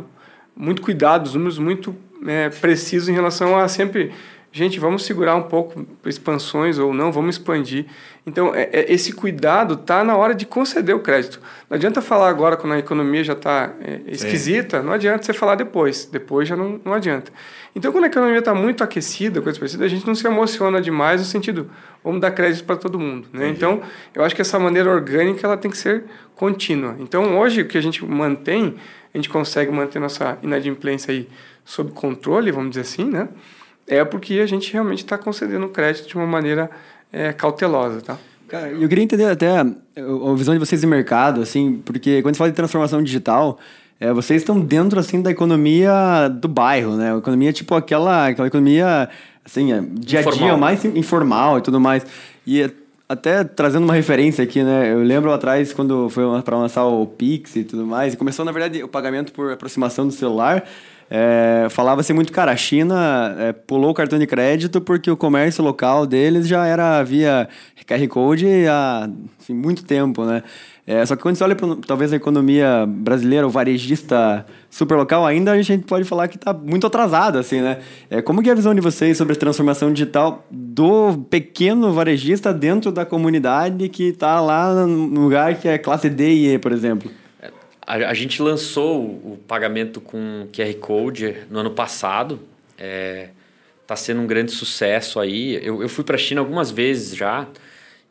muito 0.56 0.82
cuidados, 0.82 1.34
números 1.34 1.58
muito 1.58 1.96
é, 2.26 2.50
precisos 2.50 3.10
em 3.10 3.14
relação 3.14 3.58
a 3.58 3.68
sempre 3.68 4.14
gente, 4.56 4.80
vamos 4.80 5.04
segurar 5.04 5.36
um 5.36 5.44
pouco 5.44 5.86
expansões 6.06 6.80
ou 6.80 6.94
não, 6.94 7.12
vamos 7.12 7.36
expandir. 7.36 7.88
Então, 8.26 8.56
é, 8.56 8.70
é, 8.72 8.94
esse 8.94 9.12
cuidado 9.12 9.74
está 9.74 10.02
na 10.02 10.16
hora 10.16 10.34
de 10.34 10.46
conceder 10.46 10.96
o 10.96 11.00
crédito. 11.00 11.42
Não 11.70 11.76
adianta 11.76 12.02
falar 12.02 12.30
agora 12.30 12.56
quando 12.56 12.72
a 12.72 12.80
economia 12.80 13.22
já 13.22 13.34
está 13.34 13.74
é, 13.82 14.00
esquisita, 14.08 14.82
não 14.82 14.94
adianta 14.94 15.24
você 15.24 15.34
falar 15.34 15.56
depois. 15.56 16.06
Depois 16.06 16.48
já 16.48 16.56
não, 16.56 16.80
não 16.86 16.94
adianta. 16.94 17.34
Então, 17.76 17.92
quando 17.92 18.06
a 18.06 18.08
economia 18.08 18.40
está 18.40 18.56
muito 18.56 18.82
aquecida, 18.82 19.42
coisa 19.42 19.60
parecida, 19.60 19.84
a 19.84 19.90
gente 19.90 20.08
não 20.08 20.16
se 20.16 20.26
emociona 20.26 20.82
demais 20.82 21.20
no 21.20 21.28
sentido, 21.28 21.70
vamos 22.02 22.22
dar 22.22 22.32
crédito 22.32 22.64
para 22.64 22.78
todo 22.78 22.98
mundo. 22.98 23.28
Né? 23.34 23.50
Então, 23.50 23.82
eu 24.14 24.24
acho 24.24 24.34
que 24.34 24.42
essa 24.42 24.58
maneira 24.58 24.90
orgânica 24.90 25.46
ela 25.46 25.58
tem 25.58 25.70
que 25.70 25.78
ser 25.78 26.06
contínua. 26.34 26.96
Então, 26.98 27.38
hoje, 27.38 27.64
o 27.64 27.68
que 27.68 27.78
a 27.78 27.82
gente 27.82 28.06
mantém, 28.06 28.76
a 29.14 29.18
gente 29.18 29.28
consegue 29.28 29.70
manter 29.70 30.00
nossa 30.00 30.38
inadimplência 30.42 31.12
aí 31.12 31.28
sob 31.66 31.92
controle, 31.92 32.52
vamos 32.52 32.70
dizer 32.70 32.84
assim, 32.84 33.04
né? 33.04 33.28
É 33.88 34.04
porque 34.04 34.36
a 34.36 34.46
gente 34.46 34.72
realmente 34.74 35.00
está 35.00 35.18
concedendo 35.18 35.68
crédito 35.70 36.08
de 36.08 36.16
uma 36.16 36.26
maneira 36.26 36.70
é, 37.12 37.32
cautelosa, 37.32 38.02
tá? 38.02 38.18
Cara, 38.48 38.70
eu 38.70 38.88
queria 38.88 39.04
entender 39.04 39.26
até 39.26 39.60
a 39.60 39.66
visão 40.36 40.54
de 40.54 40.60
vocês 40.60 40.82
de 40.82 40.88
mercado, 40.88 41.42
assim, 41.42 41.82
porque 41.84 42.22
quando 42.22 42.36
você 42.36 42.40
fala 42.40 42.50
de 42.52 42.56
transformação 42.56 43.02
digital, 43.02 43.58
é, 44.00 44.14
vocês 44.14 44.42
estão 44.42 44.60
dentro, 44.60 45.00
assim, 45.00 45.22
da 45.22 45.32
economia 45.32 46.28
do 46.30 46.48
bairro, 46.48 46.96
né? 46.96 47.14
A 47.14 47.18
economia, 47.18 47.52
tipo, 47.52 47.74
aquela, 47.74 48.28
aquela 48.28 48.48
economia, 48.48 49.10
assim, 49.44 49.74
é, 49.74 49.82
dia 49.82 50.20
a 50.20 50.24
dia, 50.24 50.58
mais 50.58 50.86
informal 50.86 51.58
e 51.58 51.62
tudo 51.62 51.80
mais. 51.80 52.06
E 52.46 52.70
até 53.10 53.44
trazendo 53.44 53.84
uma 53.84 53.94
referência 53.94 54.44
aqui, 54.44 54.64
né? 54.64 54.94
Eu 54.94 55.00
lembro 55.00 55.32
atrás, 55.32 55.74
quando 55.74 56.10
foi 56.10 56.24
para 56.44 56.58
lançar 56.58 56.86
o 56.86 57.06
Pix 57.08 57.56
e 57.56 57.64
tudo 57.64 57.86
mais, 57.86 58.14
e 58.14 58.18
começou, 58.18 58.46
na 58.46 58.52
verdade, 58.52 58.84
o 58.84 58.88
pagamento 58.88 59.32
por 59.32 59.52
aproximação 59.52 60.08
do 60.08 60.14
celular... 60.14 60.64
É, 61.10 61.68
Falava-se 61.70 62.14
muito, 62.14 62.32
cara, 62.32 62.52
a 62.52 62.56
China 62.56 63.36
é, 63.38 63.54
pulou 63.54 63.92
o 63.92 63.94
cartão 63.94 64.18
de 64.18 64.26
crédito 64.26 64.82
porque 64.82 65.10
o 65.10 65.18
comércio 65.18 65.64
local 65.64 66.06
deles 66.06 66.48
já 66.48 66.66
era 66.66 67.04
via 67.04 67.48
QR 67.88 68.08
Code 68.08 68.48
há 68.68 69.10
assim, 69.40 69.54
muito 69.54 69.84
tempo, 69.84 70.26
né? 70.26 70.42
É, 70.88 71.04
só 71.04 71.16
que 71.16 71.24
quando 71.24 71.36
você 71.36 71.44
olha 71.44 71.56
para 71.56 71.76
talvez 71.88 72.14
a 72.14 72.16
economia 72.16 72.86
brasileira, 72.88 73.48
o 73.48 73.50
varejista 73.50 74.46
super 74.70 74.96
local, 74.96 75.26
ainda 75.26 75.52
a 75.52 75.62
gente 75.62 75.84
pode 75.84 76.04
falar 76.04 76.28
que 76.28 76.36
está 76.36 76.54
muito 76.54 76.86
atrasado, 76.86 77.40
assim, 77.40 77.60
né? 77.60 77.80
É, 78.08 78.22
como 78.22 78.44
que 78.44 78.50
é 78.50 78.52
a 78.52 78.56
visão 78.56 78.74
de 78.74 78.82
vocês 78.82 79.18
sobre 79.18 79.34
a 79.34 79.36
transformação 79.36 79.92
digital 79.92 80.46
do 80.52 81.18
pequeno 81.28 81.92
varejista 81.92 82.54
dentro 82.54 82.92
da 82.92 83.04
comunidade 83.04 83.90
que 83.90 84.10
está 84.10 84.40
lá 84.40 84.86
no 84.86 85.22
lugar 85.22 85.56
que 85.56 85.68
é 85.68 85.78
classe 85.80 86.08
D 86.08 86.34
e 86.34 86.54
E, 86.54 86.60
por 86.60 86.72
exemplo? 86.72 87.10
A, 87.86 87.96
a, 87.96 88.14
gente 88.14 88.42
lançou 88.42 89.04
o 89.04 89.40
pagamento 89.48 90.02
com 90.02 90.48
QR 90.52 90.74
Code 90.76 91.36
no 91.50 91.60
ano 91.60 91.72
passado. 91.72 92.40
Está 92.72 92.86
é, 92.86 93.30
tá 93.86 93.96
sendo 93.96 94.22
um 94.22 94.28
grande 94.28 94.52
sucesso 94.52 95.20
aí. 95.20 95.60
Eu, 95.64 95.82
eu 95.82 95.90
fui 95.90 96.04
para 96.04 96.16
a 96.16 96.20
China 96.20 96.42
algumas 96.42 96.72
vezes 96.72 97.16
já. 97.16 97.48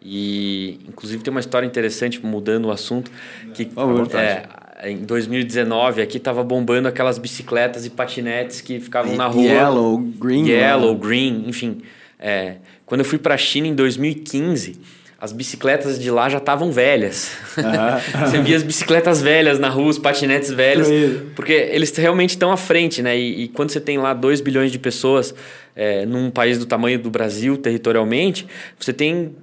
E, 0.00 0.80
inclusive, 0.86 1.22
tem 1.22 1.30
uma 1.30 1.40
história 1.40 1.66
interessante, 1.66 2.24
mudando 2.24 2.66
o 2.66 2.70
assunto, 2.70 3.10
que 3.54 3.70
é, 4.14 4.90
em 4.90 4.98
2019 4.98 6.02
aqui 6.02 6.18
estava 6.18 6.44
bombando 6.44 6.86
aquelas 6.86 7.16
bicicletas 7.16 7.86
e 7.86 7.90
patinetes 7.90 8.60
que 8.60 8.78
ficavam 8.80 9.16
na 9.16 9.26
rua. 9.26 9.44
Yellow, 9.44 9.98
green. 9.98 10.46
Yellow, 10.46 10.94
green, 10.94 11.44
enfim. 11.48 11.82
É, 12.18 12.56
quando 12.84 13.00
eu 13.00 13.04
fui 13.04 13.18
para 13.18 13.34
a 13.34 13.38
China 13.38 13.66
em 13.66 13.74
2015 13.74 14.78
as 15.24 15.32
bicicletas 15.32 15.98
de 15.98 16.10
lá 16.10 16.28
já 16.28 16.36
estavam 16.36 16.70
velhas. 16.70 17.32
Uhum. 17.56 17.64
você 18.28 18.42
via 18.42 18.56
as 18.58 18.62
bicicletas 18.62 19.22
velhas 19.22 19.58
na 19.58 19.70
rua, 19.70 19.88
os 19.88 19.98
patinetes 19.98 20.50
velhos, 20.50 20.86
porque 21.34 21.52
eles 21.52 21.96
realmente 21.96 22.30
estão 22.30 22.52
à 22.52 22.58
frente, 22.58 23.00
né? 23.00 23.18
E, 23.18 23.44
e, 23.44 23.48
quando 23.48 23.70
você 23.70 23.80
tem 23.80 23.96
lá 23.96 24.12
2 24.12 24.42
bilhões 24.42 24.70
de 24.70 24.78
pessoas 24.78 25.34
é, 25.74 26.04
num 26.04 26.30
país 26.30 26.58
do 26.58 26.66
tamanho 26.66 26.98
do 26.98 27.10
Brasil, 27.10 27.56
territorialmente, 27.56 28.46
você 28.78 28.92
tem 28.92 29.34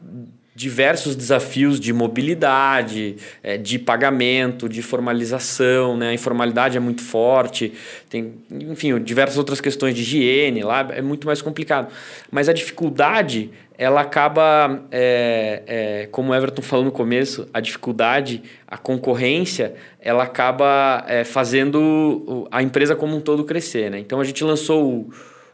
diversos 0.54 1.16
desafios 1.16 1.80
de 1.80 1.92
mobilidade, 1.92 3.16
é, 3.42 3.58
de 3.58 3.80
pagamento, 3.80 4.70
de 4.70 4.84
formalização, 4.84 5.98
né? 5.98 6.10
A 6.10 6.14
informalidade 6.14 6.78
é 6.78 6.80
muito 6.80 7.02
forte, 7.02 7.74
tem, 8.08 8.36
enfim, 8.52 9.00
diversas 9.02 9.40
outras 9.40 9.60
questões 9.60 9.96
de 9.96 10.04
higiene 10.04 10.62
lá, 10.62 10.88
é 10.92 11.02
muito 11.02 11.26
mais 11.26 11.42
complicado. 11.42 11.92
Mas 12.30 12.48
a 12.48 12.54
dificuldade 12.54 13.50
ela 13.82 14.02
acaba, 14.02 14.86
é, 14.92 15.64
é, 15.66 16.06
como 16.12 16.32
o 16.32 16.36
Everton 16.36 16.62
falou 16.62 16.86
no 16.86 16.92
começo, 16.92 17.50
a 17.52 17.60
dificuldade, 17.60 18.44
a 18.68 18.78
concorrência, 18.78 19.74
ela 20.00 20.22
acaba 20.22 21.04
é, 21.08 21.24
fazendo 21.24 22.48
a 22.52 22.62
empresa 22.62 22.96
como 22.96 23.18
um 23.18 23.20
todo 23.20 23.44
crescer. 23.44 23.90
Né? 23.90 23.98
Então 23.98 24.20
a 24.20 24.24
gente 24.24 24.44
lançou 24.44 24.88
o, 24.88 25.10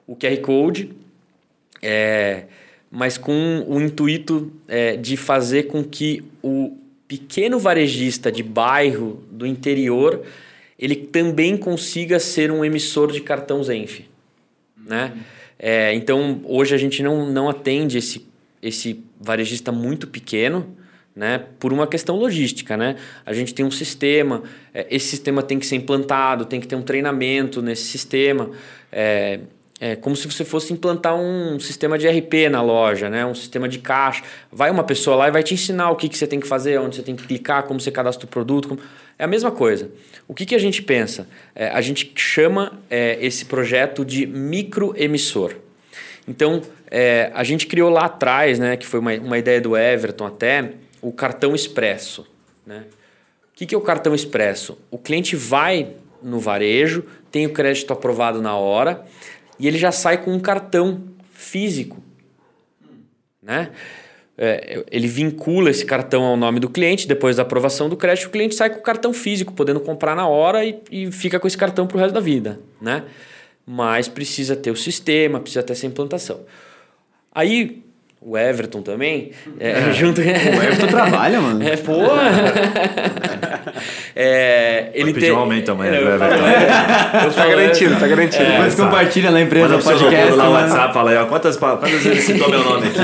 o 0.05 0.13
QR 0.13 0.35
Code, 0.41 0.91
é, 1.81 2.47
mas 2.91 3.17
com 3.17 3.63
o 3.65 3.79
intuito 3.79 4.51
é, 4.67 4.97
de 4.97 5.15
fazer 5.15 5.67
com 5.67 5.81
que 5.81 6.21
o 6.43 6.75
pequeno 7.07 7.57
varejista 7.57 8.29
de 8.29 8.43
bairro 8.43 9.23
do 9.31 9.47
interior 9.47 10.21
ele 10.77 10.97
também 10.97 11.55
consiga 11.55 12.19
ser 12.19 12.51
um 12.51 12.65
emissor 12.65 13.09
de 13.09 13.21
cartão 13.21 13.63
Zenf. 13.63 14.01
Né? 14.85 15.13
Uhum. 15.15 15.36
É, 15.59 15.93
então, 15.93 16.41
hoje 16.43 16.75
a 16.75 16.77
gente 16.77 17.01
não, 17.01 17.29
não 17.29 17.49
atende 17.49 17.97
esse, 17.97 18.27
esse 18.61 19.03
varejista 19.19 19.71
muito 19.71 20.07
pequeno, 20.07 20.75
né, 21.15 21.43
por 21.57 21.73
uma 21.73 21.87
questão 21.87 22.15
logística, 22.15 22.77
né? 22.77 22.95
A 23.25 23.33
gente 23.33 23.51
tem 23.51 23.65
um 23.65 23.71
sistema, 23.71 24.43
é, 24.71 24.85
esse 24.91 25.07
sistema 25.07 25.41
tem 25.41 25.57
que 25.57 25.65
ser 25.65 25.75
implantado, 25.75 26.45
tem 26.45 26.59
que 26.59 26.67
ter 26.67 26.75
um 26.75 26.83
treinamento 26.83 27.59
nesse 27.59 27.85
sistema. 27.85 28.51
É, 28.91 29.39
é 29.79 29.95
como 29.95 30.15
se 30.15 30.25
você 30.27 30.43
fosse 30.43 30.73
implantar 30.73 31.15
um 31.15 31.59
sistema 31.59 31.99
de 31.99 32.07
RP 32.07 32.49
na 32.49 32.63
loja, 32.63 33.09
né? 33.09 33.25
um 33.25 33.35
sistema 33.35 33.69
de 33.69 33.77
caixa. 33.77 34.23
Vai 34.51 34.71
uma 34.71 34.83
pessoa 34.83 35.15
lá 35.15 35.27
e 35.27 35.31
vai 35.31 35.43
te 35.43 35.53
ensinar 35.53 35.91
o 35.91 35.95
que, 35.95 36.09
que 36.09 36.17
você 36.17 36.25
tem 36.25 36.39
que 36.39 36.47
fazer, 36.47 36.79
onde 36.79 36.95
você 36.95 37.03
tem 37.03 37.15
que 37.15 37.27
clicar, 37.27 37.63
como 37.63 37.79
você 37.79 37.91
cadastra 37.91 38.25
o 38.25 38.27
produto. 38.27 38.69
Como... 38.69 38.81
É 39.19 39.23
a 39.23 39.27
mesma 39.27 39.51
coisa. 39.51 39.91
O 40.27 40.33
que, 40.33 40.47
que 40.47 40.55
a 40.55 40.59
gente 40.59 40.81
pensa? 40.81 41.27
É, 41.55 41.69
a 41.69 41.79
gente 41.79 42.11
chama 42.15 42.79
é, 42.89 43.19
esse 43.21 43.45
projeto 43.45 44.03
de 44.03 44.25
microemissor. 44.25 45.53
Então, 46.27 46.61
é, 46.89 47.31
a 47.35 47.43
gente 47.43 47.67
criou 47.67 47.91
lá 47.91 48.05
atrás, 48.05 48.57
né, 48.57 48.77
que 48.77 48.85
foi 48.85 48.99
uma, 48.99 49.13
uma 49.13 49.37
ideia 49.37 49.61
do 49.61 49.77
Everton 49.77 50.25
até, 50.25 50.71
o 51.01 51.11
cartão 51.11 51.53
expresso. 51.53 52.25
Né? 52.65 52.83
O 53.53 53.57
que, 53.57 53.67
que 53.67 53.75
é 53.75 53.77
o 53.77 53.81
cartão 53.81 54.15
expresso? 54.15 54.77
O 54.89 54.97
cliente 54.97 55.35
vai 55.35 55.93
no 56.21 56.39
varejo, 56.39 57.03
tem 57.31 57.45
o 57.45 57.51
crédito 57.51 57.93
aprovado 57.93 58.41
na 58.41 58.55
hora 58.55 59.05
e 59.59 59.67
ele 59.67 59.77
já 59.77 59.91
sai 59.91 60.23
com 60.23 60.31
um 60.33 60.39
cartão 60.39 61.03
físico. 61.31 62.03
Né? 63.41 63.71
É, 64.37 64.83
ele 64.91 65.07
vincula 65.07 65.69
esse 65.69 65.85
cartão 65.85 66.23
ao 66.23 66.37
nome 66.37 66.59
do 66.59 66.69
cliente, 66.69 67.07
depois 67.07 67.37
da 67.37 67.41
aprovação 67.41 67.89
do 67.89 67.97
crédito, 67.97 68.27
o 68.27 68.29
cliente 68.29 68.53
sai 68.53 68.69
com 68.69 68.79
o 68.79 68.83
cartão 68.83 69.11
físico, 69.13 69.53
podendo 69.53 69.79
comprar 69.79 70.15
na 70.15 70.27
hora 70.27 70.63
e, 70.63 70.79
e 70.91 71.11
fica 71.11 71.39
com 71.39 71.47
esse 71.47 71.57
cartão 71.57 71.87
para 71.87 71.97
o 71.97 71.99
resto 71.99 72.13
da 72.13 72.19
vida. 72.19 72.59
Né? 72.79 73.03
Mas 73.65 74.07
precisa 74.07 74.55
ter 74.55 74.69
o 74.69 74.75
sistema, 74.75 75.39
precisa 75.39 75.63
ter 75.63 75.73
essa 75.73 75.87
implantação. 75.87 76.41
Aí 77.33 77.83
o 78.21 78.37
Everton 78.37 78.81
também. 78.81 79.31
É, 79.59 79.89
é. 79.89 79.93
Junto... 79.95 80.21
O 80.21 80.23
Everton 80.23 80.87
trabalha, 80.87 81.39
mano. 81.39 81.63
É, 81.67 81.77
pô. 81.77 81.93
É, 84.15 84.89
ele 84.95 85.13
pedir 85.13 85.27
tem... 85.27 85.35
um 85.35 85.39
aumento 85.39 85.71
amanhã, 85.71 85.93
eu, 85.93 86.07
eu, 86.07 86.13
eu, 86.17 86.19
Tá 87.33 87.47
garantido, 87.47 87.99
tá 87.99 88.07
garantido. 88.07 88.43
É, 88.43 88.51
Depois 88.53 88.75
compartilha 88.75 89.29
na 89.29 89.41
empresa 89.41 89.75
o 89.75 89.83
podcast. 89.83 90.31
lá 90.31 90.45
no 90.45 90.51
WhatsApp, 90.53 90.93
fala 90.93 91.11
aí, 91.11 91.17
ó, 91.17 91.25
quantas, 91.25 91.57
quantas 91.57 91.91
vezes 91.91 92.05
ele 92.05 92.21
citou 92.21 92.49
meu 92.49 92.63
nome 92.63 92.87
aqui? 92.87 92.97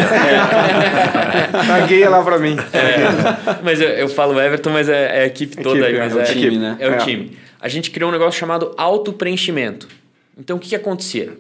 Paguei 1.68 2.08
lá 2.08 2.24
pra 2.24 2.40
mim. 2.40 2.58
É, 2.74 3.62
mas 3.64 3.80
eu, 3.80 3.90
eu 3.90 4.10
falo 4.10 4.42
Everton, 4.42 4.72
mas 4.72 4.90
é, 4.90 5.20
é 5.20 5.22
a 5.22 5.26
equipe 5.28 5.62
toda 5.62 5.86
aí. 5.86 5.98
Mas 6.00 6.16
é, 6.16 6.20
é, 6.20 6.24
o 6.24 6.26
time, 6.26 6.58
né? 6.58 6.78
É 6.80 6.90
o 6.90 6.98
time. 6.98 7.38
A 7.62 7.68
gente 7.68 7.92
criou 7.92 8.10
um 8.10 8.14
negócio 8.14 8.40
chamado 8.40 8.74
auto-preenchimento. 8.76 9.88
Então, 10.38 10.58
o 10.58 10.60
que, 10.60 10.70
que 10.70 10.76
acontecia? 10.76 11.34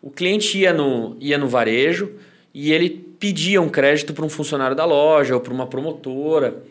O 0.00 0.10
cliente 0.10 0.56
ia 0.56 0.72
no, 0.72 1.16
ia 1.20 1.36
no 1.36 1.48
varejo 1.48 2.12
e 2.54 2.72
ele 2.72 3.05
pedia 3.18 3.60
um 3.60 3.68
crédito 3.68 4.12
para 4.12 4.24
um 4.24 4.28
funcionário 4.28 4.76
da 4.76 4.84
loja 4.84 5.34
ou 5.34 5.40
para 5.40 5.52
uma 5.52 5.66
promotora. 5.66 6.62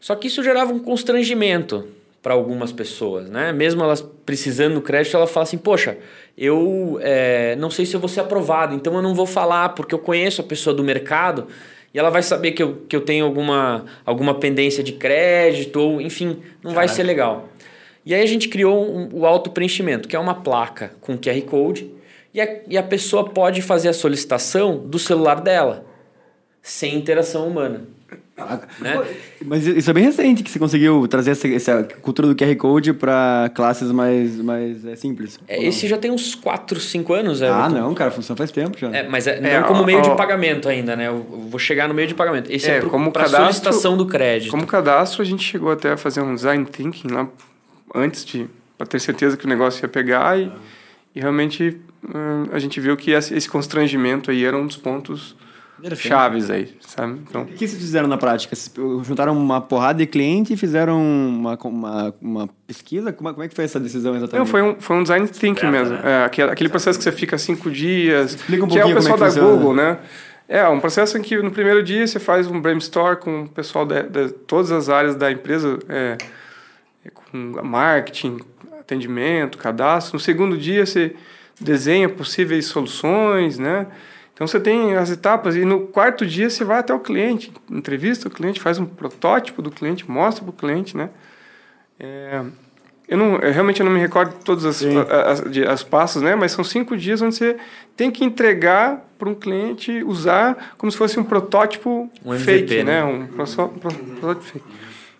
Só 0.00 0.14
que 0.14 0.28
isso 0.28 0.42
gerava 0.42 0.72
um 0.72 0.78
constrangimento 0.78 1.86
para 2.22 2.34
algumas 2.34 2.70
pessoas, 2.70 3.30
né? 3.30 3.52
Mesmo 3.52 3.82
elas 3.82 4.02
precisando 4.26 4.74
do 4.74 4.82
crédito, 4.82 5.16
ela 5.16 5.26
fala 5.26 5.44
assim: 5.44 5.58
Poxa, 5.58 5.98
eu 6.36 6.98
é, 7.02 7.56
não 7.56 7.70
sei 7.70 7.86
se 7.86 7.94
eu 7.94 8.00
vou 8.00 8.08
ser 8.08 8.20
aprovado, 8.20 8.74
então 8.74 8.94
eu 8.94 9.02
não 9.02 9.14
vou 9.14 9.26
falar 9.26 9.70
porque 9.70 9.94
eu 9.94 9.98
conheço 9.98 10.40
a 10.40 10.44
pessoa 10.44 10.74
do 10.74 10.84
mercado 10.84 11.46
e 11.92 11.98
ela 11.98 12.10
vai 12.10 12.22
saber 12.22 12.52
que 12.52 12.62
eu, 12.62 12.82
que 12.88 12.94
eu 12.94 13.00
tenho 13.00 13.24
alguma, 13.24 13.84
alguma 14.06 14.34
pendência 14.34 14.82
de 14.82 14.92
crédito, 14.92 15.80
ou 15.80 16.00
enfim, 16.00 16.38
não 16.62 16.72
Caraca. 16.72 16.74
vai 16.74 16.88
ser 16.88 17.02
legal. 17.02 17.48
E 18.04 18.14
aí 18.14 18.22
a 18.22 18.26
gente 18.26 18.48
criou 18.48 18.84
um, 18.84 19.08
o 19.12 19.26
auto-preenchimento, 19.26 20.08
que 20.08 20.14
é 20.14 20.18
uma 20.18 20.34
placa 20.34 20.92
com 21.00 21.18
QR 21.18 21.40
Code, 21.42 21.90
e 22.32 22.40
a, 22.40 22.60
e 22.68 22.78
a 22.78 22.82
pessoa 22.82 23.28
pode 23.28 23.62
fazer 23.62 23.88
a 23.88 23.92
solicitação 23.92 24.78
do 24.78 24.98
celular 24.98 25.40
dela, 25.40 25.84
sem 26.62 26.94
interação 26.94 27.46
humana. 27.46 27.86
Né? 28.78 28.98
Mas 29.44 29.66
isso 29.66 29.90
é 29.90 29.92
bem 29.92 30.04
recente 30.04 30.42
que 30.42 30.50
você 30.50 30.58
conseguiu 30.58 31.06
trazer 31.06 31.32
essa, 31.32 31.46
essa 31.48 31.84
cultura 32.00 32.26
do 32.28 32.34
QR 32.34 32.54
Code 32.56 32.92
para 32.92 33.50
classes 33.54 33.90
mais, 33.92 34.36
mais 34.36 34.84
é, 34.84 34.96
simples. 34.96 35.38
É, 35.46 35.62
esse 35.62 35.86
já 35.86 35.98
tem 35.98 36.10
uns 36.10 36.34
4, 36.34 36.80
5 36.80 37.12
anos. 37.12 37.42
Ah, 37.42 37.68
não, 37.68 37.92
cara, 37.94 38.10
funciona 38.10 38.36
faz 38.36 38.50
tempo 38.50 38.78
já. 38.78 38.88
É, 38.90 39.08
mas 39.08 39.26
é, 39.26 39.40
não 39.40 39.48
é, 39.48 39.62
como 39.62 39.82
ó, 39.82 39.86
meio 39.86 39.98
ó, 39.98 40.02
de 40.02 40.16
pagamento 40.16 40.68
ainda, 40.68 40.96
né? 40.96 41.08
Eu 41.08 41.22
vou 41.22 41.58
chegar 41.58 41.86
no 41.86 41.94
meio 41.94 42.08
de 42.08 42.14
pagamento. 42.14 42.50
Esse 42.50 42.70
é, 42.70 42.78
é 42.78 42.80
como 42.80 43.12
para 43.12 43.28
solicitação 43.28 43.96
do 43.96 44.06
crédito. 44.06 44.50
Como 44.50 44.66
cadastro, 44.66 45.22
a 45.22 45.24
gente 45.24 45.44
chegou 45.44 45.70
até 45.70 45.92
a 45.92 45.96
fazer 45.96 46.22
um 46.22 46.34
design 46.34 46.64
thinking 46.64 47.08
lá 47.08 47.28
antes 47.94 48.24
de 48.24 48.48
para 48.78 48.86
ter 48.86 48.98
certeza 48.98 49.36
que 49.36 49.44
o 49.44 49.48
negócio 49.48 49.84
ia 49.84 49.88
pegar 49.88 50.38
e, 50.38 50.50
e 51.14 51.20
realmente 51.20 51.80
hum, 52.04 52.46
a 52.52 52.58
gente 52.58 52.80
viu 52.80 52.96
que 52.96 53.10
esse 53.10 53.48
constrangimento 53.48 54.30
aí 54.30 54.44
era 54.44 54.56
um 54.56 54.66
dos 54.66 54.76
pontos 54.76 55.36
chaves 55.96 56.50
aí, 56.50 56.76
sabe? 56.80 57.20
Então... 57.28 57.42
O 57.42 57.46
que 57.46 57.66
vocês 57.66 57.80
fizeram 57.80 58.06
na 58.06 58.18
prática? 58.18 58.54
Vocês 58.54 58.72
juntaram 59.06 59.36
uma 59.36 59.60
porrada 59.60 59.98
de 59.98 60.06
cliente 60.06 60.52
e 60.52 60.56
fizeram 60.56 61.00
uma, 61.00 61.58
uma, 61.64 62.14
uma 62.20 62.48
pesquisa? 62.66 63.12
Como, 63.12 63.30
como 63.30 63.42
é 63.42 63.48
que 63.48 63.54
foi 63.54 63.64
essa 63.64 63.80
decisão 63.80 64.14
exatamente? 64.14 64.38
Não, 64.38 64.46
foi 64.46 64.62
um, 64.62 64.76
foi 64.78 64.96
um 64.96 65.02
design 65.02 65.26
thinking 65.26 65.66
é, 65.66 65.70
mesmo. 65.70 65.94
Né? 65.94 66.02
É, 66.04 66.24
aquele, 66.24 66.50
aquele 66.50 66.68
processo 66.68 66.98
que 66.98 67.04
você 67.04 67.12
fica 67.12 67.38
cinco 67.38 67.70
dias, 67.70 68.34
Explica 68.34 68.64
um 68.64 68.68
que 68.68 68.78
é 68.78 68.84
o 68.84 68.94
pessoal 68.94 69.16
é 69.16 69.20
da 69.20 69.26
funciona. 69.26 69.50
Google, 69.50 69.74
né? 69.74 69.98
É, 70.48 70.68
um 70.68 70.80
processo 70.80 71.16
em 71.16 71.22
que 71.22 71.40
no 71.40 71.50
primeiro 71.50 71.82
dia 71.82 72.06
você 72.06 72.18
faz 72.18 72.46
um 72.48 72.60
brainstorm 72.60 73.16
com 73.16 73.42
o 73.42 73.48
pessoal 73.48 73.86
de, 73.86 74.02
de 74.02 74.32
todas 74.32 74.72
as 74.72 74.88
áreas 74.88 75.14
da 75.14 75.30
empresa, 75.30 75.78
é, 75.88 76.18
com 77.14 77.62
marketing, 77.62 78.38
atendimento, 78.80 79.58
cadastro. 79.58 80.14
No 80.14 80.20
segundo 80.20 80.56
dia 80.56 80.84
você 80.84 81.14
desenha 81.60 82.08
possíveis 82.08 82.66
soluções, 82.66 83.58
né? 83.58 83.86
Então 84.32 84.46
você 84.46 84.58
tem 84.58 84.96
as 84.96 85.10
etapas 85.10 85.54
e 85.54 85.64
no 85.64 85.86
quarto 85.88 86.24
dia 86.24 86.48
você 86.48 86.64
vai 86.64 86.78
até 86.78 86.94
o 86.94 86.98
cliente, 86.98 87.52
entrevista 87.70 88.26
o 88.26 88.30
cliente, 88.30 88.58
faz 88.58 88.78
um 88.78 88.86
protótipo 88.86 89.60
do 89.60 89.70
cliente, 89.70 90.10
mostra 90.10 90.42
para 90.42 90.50
o 90.50 90.54
cliente, 90.54 90.96
né? 90.96 91.10
É, 91.98 92.42
eu, 93.06 93.18
não, 93.18 93.36
eu 93.36 93.52
realmente 93.52 93.82
não 93.82 93.90
me 93.90 94.00
recordo 94.00 94.34
todos 94.42 94.64
as, 94.64 94.82
as, 94.82 95.40
as, 95.40 95.58
as, 95.68 95.82
passos, 95.82 96.22
né? 96.22 96.34
Mas 96.34 96.52
são 96.52 96.64
cinco 96.64 96.96
dias 96.96 97.20
onde 97.20 97.34
você 97.34 97.58
tem 97.94 98.10
que 98.10 98.24
entregar 98.24 99.06
para 99.18 99.28
um 99.28 99.34
cliente 99.34 100.02
usar 100.04 100.74
como 100.78 100.90
se 100.90 100.96
fosse 100.96 101.20
um 101.20 101.24
protótipo 101.24 102.10
um 102.24 102.38
fake, 102.38 102.72
MVP, 102.72 102.84
né? 102.84 103.04
né? 103.04 103.04
Um, 103.04 103.26
protótipo 103.26 104.40
fake. 104.40 104.64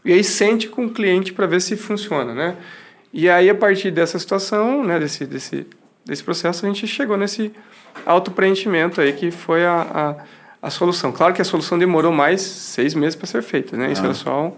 E 0.02 0.12
aí 0.14 0.24
sente 0.24 0.66
com 0.68 0.86
o 0.86 0.90
cliente 0.90 1.34
para 1.34 1.46
ver 1.46 1.60
se 1.60 1.76
funciona, 1.76 2.32
né? 2.32 2.56
E 3.12 3.28
aí 3.28 3.50
a 3.50 3.54
partir 3.54 3.90
dessa 3.90 4.18
situação, 4.18 4.84
né? 4.84 4.98
Desse, 4.98 5.26
desse, 5.26 5.66
desse 6.04 6.22
processo 6.22 6.64
a 6.64 6.68
gente 6.68 6.86
chegou 6.86 7.16
nesse 7.16 7.52
autopreenchimento 8.06 9.00
aí, 9.00 9.12
que 9.12 9.30
foi 9.30 9.64
a, 9.64 10.16
a, 10.62 10.66
a, 10.66 10.70
solução. 10.70 11.10
Claro 11.12 11.34
que 11.34 11.42
a 11.42 11.44
solução 11.44 11.78
demorou 11.78 12.12
mais 12.12 12.40
seis 12.40 12.94
meses 12.94 13.16
para 13.16 13.26
ser 13.26 13.42
feita, 13.42 13.76
né? 13.76 13.90
Isso 13.90 14.02
ah. 14.02 14.06
era 14.06 14.14
só 14.14 14.46
um 14.46 14.52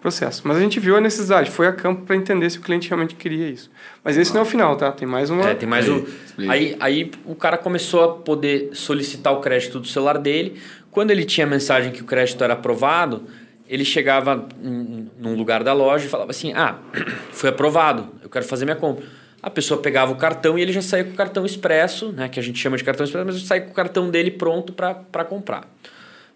processo. 0.00 0.42
Mas 0.44 0.56
a 0.56 0.60
gente 0.60 0.78
viu 0.80 0.96
a 0.96 1.00
necessidade, 1.00 1.50
foi 1.50 1.66
a 1.66 1.72
campo 1.72 2.02
para 2.02 2.16
entender 2.16 2.50
se 2.50 2.58
o 2.58 2.60
cliente 2.60 2.88
realmente 2.88 3.14
queria 3.14 3.48
isso. 3.48 3.70
Mas 4.02 4.18
esse 4.18 4.34
não 4.34 4.40
é 4.40 4.42
o 4.42 4.46
final, 4.46 4.76
tá? 4.76 4.92
Tem 4.92 5.08
mais 5.08 5.30
uma... 5.30 5.48
É, 5.48 5.54
tem 5.54 5.68
mais 5.68 5.88
um... 5.88 6.04
Aí, 6.48 6.76
aí 6.78 7.10
o 7.24 7.34
cara 7.34 7.56
começou 7.56 8.04
a 8.04 8.08
poder 8.16 8.70
solicitar 8.74 9.32
o 9.32 9.40
crédito 9.40 9.80
do 9.80 9.86
celular 9.86 10.18
dele. 10.18 10.60
Quando 10.90 11.10
ele 11.10 11.24
tinha 11.24 11.46
a 11.46 11.50
mensagem 11.50 11.90
que 11.90 12.02
o 12.02 12.04
crédito 12.04 12.42
era 12.44 12.52
aprovado, 12.52 13.24
ele 13.68 13.84
chegava 13.84 14.48
num 14.60 15.34
lugar 15.34 15.62
da 15.62 15.72
loja 15.72 16.06
e 16.06 16.08
falava 16.08 16.30
assim, 16.30 16.52
ah, 16.52 16.78
foi 17.32 17.50
aprovado, 17.50 18.08
eu 18.22 18.28
quero 18.28 18.44
fazer 18.44 18.64
minha 18.64 18.76
compra 18.76 19.04
a 19.44 19.50
pessoa 19.50 19.78
pegava 19.78 20.10
o 20.10 20.16
cartão 20.16 20.58
e 20.58 20.62
ele 20.62 20.72
já 20.72 20.80
saía 20.80 21.04
com 21.04 21.10
o 21.10 21.14
cartão 21.14 21.44
expresso, 21.44 22.10
né, 22.12 22.30
que 22.30 22.40
a 22.40 22.42
gente 22.42 22.58
chama 22.58 22.78
de 22.78 22.82
cartão 22.82 23.04
expresso, 23.04 23.26
mas 23.26 23.42
saía 23.42 23.60
com 23.60 23.72
o 23.72 23.74
cartão 23.74 24.08
dele 24.08 24.30
pronto 24.30 24.72
para 24.72 25.22
comprar. 25.22 25.68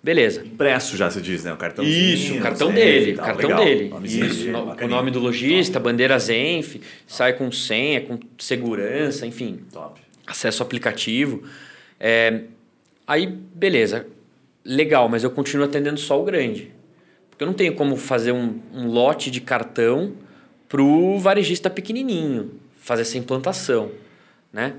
Beleza. 0.03 0.45
Impresso 0.45 0.95
já 0.95 1.11
se 1.11 1.21
diz, 1.23 1.43
né? 1.43 1.53
O 1.53 1.57
cartão 1.57 1.85
Isso, 1.85 2.35
o 2.35 2.41
cartão 2.41 2.71
dele. 2.71 3.15
Cartão 3.15 3.49
legal. 3.49 3.65
dele. 3.65 3.93
Isso, 4.05 4.49
o 4.51 4.87
nome 4.87 5.11
do 5.11 5.19
lojista, 5.19 5.81
bandeira 5.81 6.19
Zenf, 6.19 6.77
sai 7.07 7.33
com 7.33 7.51
senha, 7.51 8.03
com 8.03 8.19
segurança, 8.39 9.27
enfim. 9.27 9.61
Top. 9.73 10.01
Acesso 10.27 10.63
ao 10.63 10.67
aplicativo. 10.67 11.43
É, 11.99 12.43
aí, 13.07 13.27
beleza. 13.27 14.07
Legal, 14.65 15.09
mas 15.09 15.25
eu 15.25 15.31
continuo 15.31 15.65
atendendo 15.65 15.99
só 15.99 16.21
o 16.21 16.25
grande. 16.25 16.71
Porque 17.39 17.45
eu 17.45 17.47
não 17.47 17.55
tenho 17.55 17.73
como 17.77 17.97
fazer 17.97 18.33
um, 18.33 18.59
um 18.75 18.89
lote 18.89 19.31
de 19.31 19.41
cartão 19.41 20.15
para 20.69 20.83
o 20.83 21.21
varejista 21.21 21.71
pequenininho 21.71 22.51
fazer 22.81 23.03
essa 23.03 23.17
implantação, 23.17 23.93
né? 24.53 24.75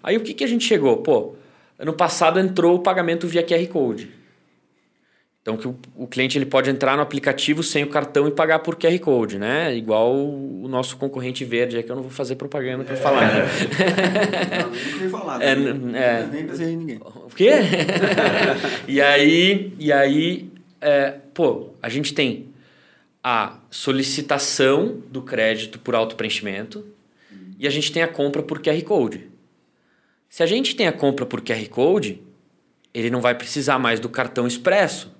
Aí 0.00 0.16
o 0.16 0.20
que, 0.20 0.32
que 0.32 0.44
a 0.44 0.46
gente 0.46 0.64
chegou? 0.64 0.98
Pô, 0.98 1.34
ano 1.76 1.92
passado 1.92 2.38
entrou 2.38 2.76
o 2.76 2.78
pagamento 2.78 3.26
via 3.26 3.42
QR 3.42 3.66
Code. 3.66 4.12
Então 5.42 5.56
que 5.56 5.66
o, 5.66 5.76
o, 5.96 6.06
cliente 6.06 6.38
ele 6.38 6.46
pode 6.46 6.70
entrar 6.70 6.94
no 6.94 7.02
aplicativo 7.02 7.64
sem 7.64 7.82
o 7.82 7.88
cartão 7.88 8.28
e 8.28 8.30
pagar 8.30 8.60
por 8.60 8.76
QR 8.76 8.96
Code, 9.00 9.36
né? 9.36 9.74
Igual 9.74 10.14
o, 10.14 10.68
nosso 10.68 10.96
concorrente 10.96 11.44
verde, 11.44 11.78
é 11.78 11.82
que 11.82 11.90
eu 11.90 11.96
não 11.96 12.02
vou 12.04 12.12
fazer 12.12 12.36
propaganda 12.36 12.84
para 12.84 12.94
é. 12.94 12.96
falar. 12.96 13.26
Né? 13.26 13.48
Não, 14.62 15.00
nem 15.00 15.10
falar. 15.10 15.42
É, 15.42 15.50
é, 15.50 16.28
nem 16.30 16.46
pensei 16.46 16.68
em 16.68 16.76
ninguém. 16.76 17.00
O 17.04 17.34
quê? 17.34 17.50
e 18.86 19.00
aí, 19.00 19.72
e 19.80 19.92
aí 19.92 20.48
é, 20.80 21.14
pô, 21.34 21.70
a 21.82 21.88
gente 21.88 22.14
tem 22.14 22.48
a 23.22 23.58
solicitação 23.70 25.02
do 25.10 25.22
crédito 25.22 25.78
por 25.78 25.94
auto-preenchimento, 25.94 26.84
e 27.58 27.66
a 27.66 27.70
gente 27.70 27.92
tem 27.92 28.02
a 28.02 28.08
compra 28.08 28.42
por 28.42 28.60
QR 28.60 28.82
Code. 28.82 29.28
Se 30.28 30.42
a 30.42 30.46
gente 30.46 30.74
tem 30.74 30.86
a 30.86 30.92
compra 30.92 31.24
por 31.24 31.40
QR 31.40 31.66
Code, 31.68 32.20
ele 32.92 33.10
não 33.10 33.20
vai 33.20 33.34
precisar 33.34 33.78
mais 33.78 34.00
do 34.00 34.08
cartão 34.08 34.46
expresso, 34.46 35.14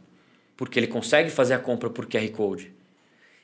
porque 0.56 0.78
ele 0.78 0.86
consegue 0.86 1.30
fazer 1.30 1.54
a 1.54 1.58
compra 1.58 1.88
por 1.88 2.06
QR 2.06 2.28
Code. 2.30 2.72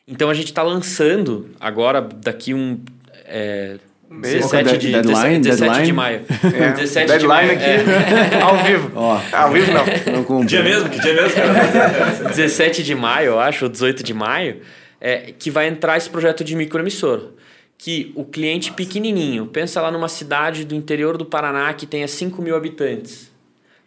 Então 0.07 0.29
a 0.29 0.35
gente 0.35 0.49
está 0.49 0.63
lançando 0.63 1.51
agora, 1.59 2.01
daqui 2.01 2.53
um. 2.53 2.83
É, 3.25 3.79
17, 4.11 4.79
de, 4.79 4.93
deadline, 4.93 5.39
17 5.39 5.61
deadline. 5.61 5.87
de 5.87 5.93
maio. 5.93 6.21
É, 6.53 6.73
17 6.73 7.07
deadline 7.07 7.19
de 7.19 7.27
maio. 7.27 7.53
aqui, 7.53 7.65
é. 7.65 8.43
ao 8.43 8.57
vivo. 8.65 8.93
Ó, 8.97 9.21
ao 9.33 9.53
vivo 9.53 9.73
não. 9.73 10.25
não 10.29 10.45
dia 10.45 10.65
mesmo? 10.65 10.89
Que 10.89 10.99
dia 10.99 11.15
mesmo? 11.15 12.29
17 12.29 12.83
de 12.85 12.95
maio, 12.97 13.27
eu 13.27 13.41
acho, 13.41 13.67
ou 13.67 13.71
18 13.71 14.03
de 14.03 14.13
maio, 14.13 14.63
é, 15.01 15.33
que 15.39 15.51
vai 15.51 15.69
entrar 15.69 15.97
esse 15.97 16.11
projeto 16.11 16.43
de 16.43 16.57
microemissor 16.57 17.31
que 17.79 18.13
o 18.15 18.27
cliente 18.27 18.73
pequenininho, 18.73 19.47
pensa 19.47 19.81
lá 19.81 19.91
numa 19.91 20.09
cidade 20.09 20.67
do 20.67 20.75
interior 20.75 21.17
do 21.17 21.25
Paraná 21.25 21.73
que 21.73 21.87
tenha 21.87 22.07
5 22.07 22.43
mil 22.43 22.55
habitantes, 22.55 23.33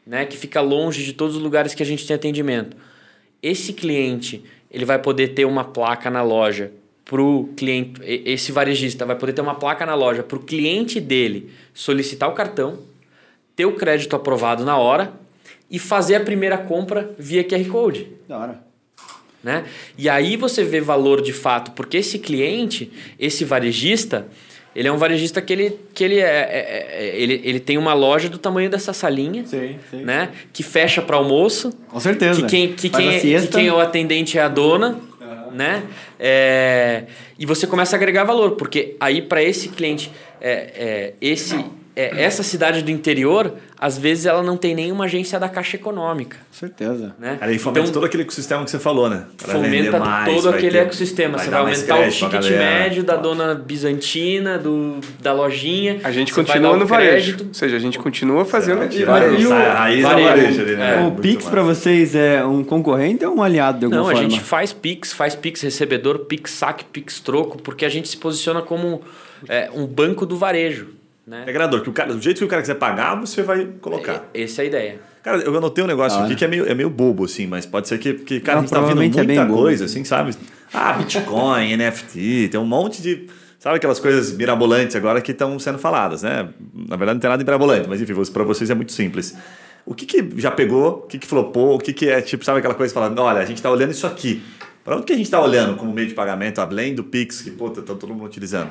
né, 0.05 0.25
que 0.25 0.35
fica 0.35 0.61
longe 0.61 1.03
de 1.03 1.13
todos 1.13 1.35
os 1.35 1.41
lugares 1.41 1.75
que 1.75 1.83
a 1.83 1.85
gente 1.85 2.07
tem 2.07 2.15
atendimento. 2.15 2.75
Esse 3.41 3.71
cliente 3.71 4.43
ele 4.71 4.83
vai 4.83 4.97
poder 4.97 5.29
ter 5.29 5.45
uma 5.45 5.63
placa 5.63 6.09
na 6.09 6.23
loja 6.23 6.71
para 7.05 7.21
o 7.21 7.49
cliente, 7.55 8.01
esse 8.03 8.51
varejista 8.51 9.05
vai 9.05 9.15
poder 9.15 9.33
ter 9.33 9.41
uma 9.41 9.55
placa 9.55 9.85
na 9.85 9.95
loja 9.95 10.23
para 10.23 10.37
o 10.37 10.41
cliente 10.41 10.99
dele 10.99 11.51
solicitar 11.73 12.29
o 12.29 12.33
cartão, 12.33 12.79
ter 13.55 13.65
o 13.65 13.73
crédito 13.73 14.15
aprovado 14.15 14.63
na 14.63 14.77
hora 14.77 15.13
e 15.69 15.77
fazer 15.77 16.15
a 16.15 16.19
primeira 16.21 16.57
compra 16.57 17.13
via 17.17 17.43
QR 17.43 17.65
Code. 17.67 18.07
Da 18.27 18.37
hora. 18.37 18.63
Né? 19.43 19.65
E 19.97 20.07
aí 20.07 20.37
você 20.37 20.63
vê 20.63 20.79
valor 20.79 21.21
de 21.21 21.33
fato, 21.33 21.71
porque 21.71 21.97
esse 21.97 22.17
cliente, 22.17 22.89
esse 23.19 23.43
varejista, 23.43 24.25
ele 24.73 24.87
é 24.87 24.91
um 24.91 24.97
varejista 24.97 25.41
que 25.41 25.51
ele, 25.51 25.79
que 25.93 26.03
ele, 26.03 26.19
é, 26.19 26.23
é, 26.23 26.87
é 26.91 27.21
ele, 27.21 27.41
ele 27.43 27.59
tem 27.59 27.77
uma 27.77 27.93
loja 27.93 28.29
do 28.29 28.37
tamanho 28.37 28.69
dessa 28.69 28.93
salinha, 28.93 29.45
sim, 29.45 29.77
sim. 29.91 30.03
né? 30.03 30.29
Que 30.53 30.63
fecha 30.63 31.01
para 31.01 31.17
almoço. 31.17 31.71
Com 31.89 31.99
certeza. 31.99 32.41
Que 32.41 32.47
quem, 32.47 32.73
que 32.73 32.89
quem, 32.89 33.15
é, 33.15 33.19
que 33.19 33.47
quem 33.47 33.67
é 33.67 33.73
o 33.73 33.79
atendente 33.79 34.37
é 34.37 34.41
a 34.41 34.47
dona. 34.47 34.99
Né? 35.53 35.83
É, 36.19 37.03
e 37.37 37.45
você 37.45 37.67
começa 37.67 37.95
a 37.95 37.97
agregar 37.97 38.23
valor, 38.23 38.51
porque 38.51 38.95
aí 38.99 39.21
para 39.21 39.41
esse 39.43 39.69
cliente, 39.69 40.11
é, 40.41 40.51
é, 40.51 41.13
esse, 41.21 41.63
é, 41.95 42.23
essa 42.23 42.41
cidade 42.43 42.81
do 42.81 42.89
interior, 42.89 43.53
às 43.79 43.97
vezes 43.97 44.25
ela 44.25 44.41
não 44.41 44.57
tem 44.57 44.73
nenhuma 44.73 45.05
agência 45.05 45.39
da 45.39 45.47
Caixa 45.47 45.75
Econômica. 45.77 46.37
Certeza. 46.51 47.15
Né? 47.19 47.37
E 47.51 47.59
fomenta 47.59 47.91
todo 47.91 48.05
aquele 48.05 48.23
ecossistema 48.23 48.63
que 48.63 48.71
você 48.71 48.79
falou, 48.79 49.09
né? 49.09 49.25
Pra 49.37 49.53
fomenta 49.53 49.99
mais, 49.99 50.33
todo 50.33 50.49
aquele 50.49 50.71
ter- 50.71 50.77
ecossistema. 50.79 51.37
vai 51.37 51.45
você 51.45 51.51
vai 51.51 51.59
aumentar 51.59 51.99
o 51.99 52.09
ticket 52.09 52.49
médio 52.51 53.03
da 53.03 53.15
dona 53.15 53.53
bizantina, 53.53 54.57
do, 54.57 54.97
da 55.21 55.33
lojinha. 55.33 55.99
A 56.03 56.11
gente 56.11 56.33
Você 56.33 56.41
vai 56.41 56.45
continua 56.45 56.71
dar 56.71 56.77
o 56.77 56.79
no 56.79 56.85
varejo. 56.87 57.11
crédito. 57.33 57.47
Ou 57.49 57.53
seja, 57.53 57.75
a 57.75 57.79
gente 57.79 57.99
continua 57.99 58.45
fazendo. 58.45 58.87
Tirar 58.89 59.21
a 59.21 59.27
E 59.27 59.45
o- 59.45 59.53
a 59.53 59.73
raiz 59.73 60.03
é 60.03 60.07
o 60.07 60.09
varejo. 60.09 60.27
varejo 60.29 60.61
ali, 60.61 60.75
né? 60.75 61.03
É. 61.03 61.07
o 61.07 61.11
Pix 61.11 61.45
pra 61.45 61.61
vocês 61.61 62.15
é 62.15 62.43
um 62.45 62.63
concorrente 62.63 63.25
ou 63.25 63.35
um 63.35 63.43
aliado 63.43 63.79
de 63.79 63.85
alguma 63.85 64.01
Não, 64.01 64.09
a 64.09 64.13
forma? 64.13 64.29
gente 64.29 64.41
faz 64.41 64.73
Pix, 64.73 65.13
faz 65.13 65.35
Pix 65.35 65.61
recebedor, 65.61 66.19
Pix 66.19 66.51
saque, 66.51 66.85
Pix 66.85 67.19
troco, 67.19 67.61
porque 67.61 67.85
a 67.85 67.89
gente 67.89 68.07
se 68.07 68.17
posiciona 68.17 68.61
como 68.61 69.01
é, 69.47 69.69
um 69.73 69.85
banco 69.85 70.25
do 70.25 70.37
varejo. 70.37 70.87
Né? 71.25 71.43
Integrador, 71.43 71.81
que 71.81 71.89
o 71.89 71.93
cara, 71.93 72.13
do 72.13 72.21
jeito 72.21 72.39
que 72.39 72.43
o 72.43 72.47
cara 72.47 72.61
quiser 72.61 72.75
pagar, 72.75 73.15
você 73.15 73.41
vai 73.43 73.65
colocar. 73.79 74.25
E- 74.33 74.43
Essa 74.43 74.61
é 74.61 74.63
a 74.63 74.67
ideia. 74.67 74.99
Cara, 75.23 75.37
eu 75.41 75.55
anotei 75.55 75.81
um 75.83 75.87
negócio 75.87 76.17
Da 76.19 76.25
aqui 76.25 76.33
hora. 76.33 76.39
que 76.39 76.43
é 76.45 76.47
meio, 76.49 76.69
é 76.69 76.75
meio 76.75 76.89
bobo, 76.89 77.23
assim, 77.23 77.47
mas 77.47 77.65
pode 77.65 77.87
ser 77.87 77.97
que, 77.97 78.13
que 78.13 78.41
cara, 78.41 78.57
Não, 78.57 78.59
a 78.59 78.65
gente 78.65 78.69
tá 78.71 78.79
vendo 78.79 78.87
provavelmente 78.87 79.19
é 79.19 79.23
muita 79.23 79.45
bobo. 79.45 79.61
coisa, 79.61 79.85
assim, 79.85 80.03
sabe? 80.03 80.35
Ah, 80.73 80.93
Bitcoin, 80.93 81.71
NFT, 81.77 82.49
tem 82.51 82.59
um 82.59 82.65
monte 82.65 83.01
de. 83.01 83.27
Sabe 83.57 83.77
aquelas 83.77 84.01
coisas 84.01 84.33
mirabolantes 84.35 84.93
agora 84.97 85.21
que 85.21 85.31
estão 85.31 85.57
sendo 85.57 85.79
faladas, 85.79 86.23
né? 86.23 86.49
Na 86.73 86.97
verdade, 86.97 87.13
não 87.15 87.19
tem 87.21 87.29
nada 87.29 87.41
de 87.41 87.45
mirabolante, 87.45 87.87
mas 87.87 88.01
enfim, 88.01 88.13
para 88.33 88.43
vocês 88.43 88.69
é 88.69 88.75
muito 88.75 88.91
simples. 88.91 89.37
O 89.85 89.95
que, 89.95 90.05
que 90.05 90.29
já 90.35 90.51
pegou, 90.51 90.89
o 91.05 91.07
que, 91.07 91.17
que 91.17 91.25
flopou, 91.25 91.75
o 91.75 91.79
que, 91.79 91.93
que 91.93 92.09
é, 92.09 92.19
tipo, 92.21 92.43
sabe 92.43 92.59
aquela 92.59 92.73
coisa 92.75 92.93
falando, 92.93 93.17
olha, 93.19 93.39
a 93.39 93.45
gente 93.45 93.61
tá 93.61 93.71
olhando 93.71 93.91
isso 93.91 94.05
aqui. 94.05 94.43
Para 94.83 94.97
onde 94.97 95.05
que 95.05 95.13
a 95.13 95.15
gente 95.15 95.29
tá 95.31 95.41
olhando 95.41 95.77
como 95.77 95.93
meio 95.93 96.07
de 96.09 96.13
pagamento, 96.13 96.59
além 96.59 96.93
do 96.93 97.05
Pix, 97.05 97.41
que, 97.41 97.51
puta, 97.51 97.81
tá 97.81 97.95
todo 97.95 98.13
mundo 98.13 98.25
utilizando? 98.25 98.69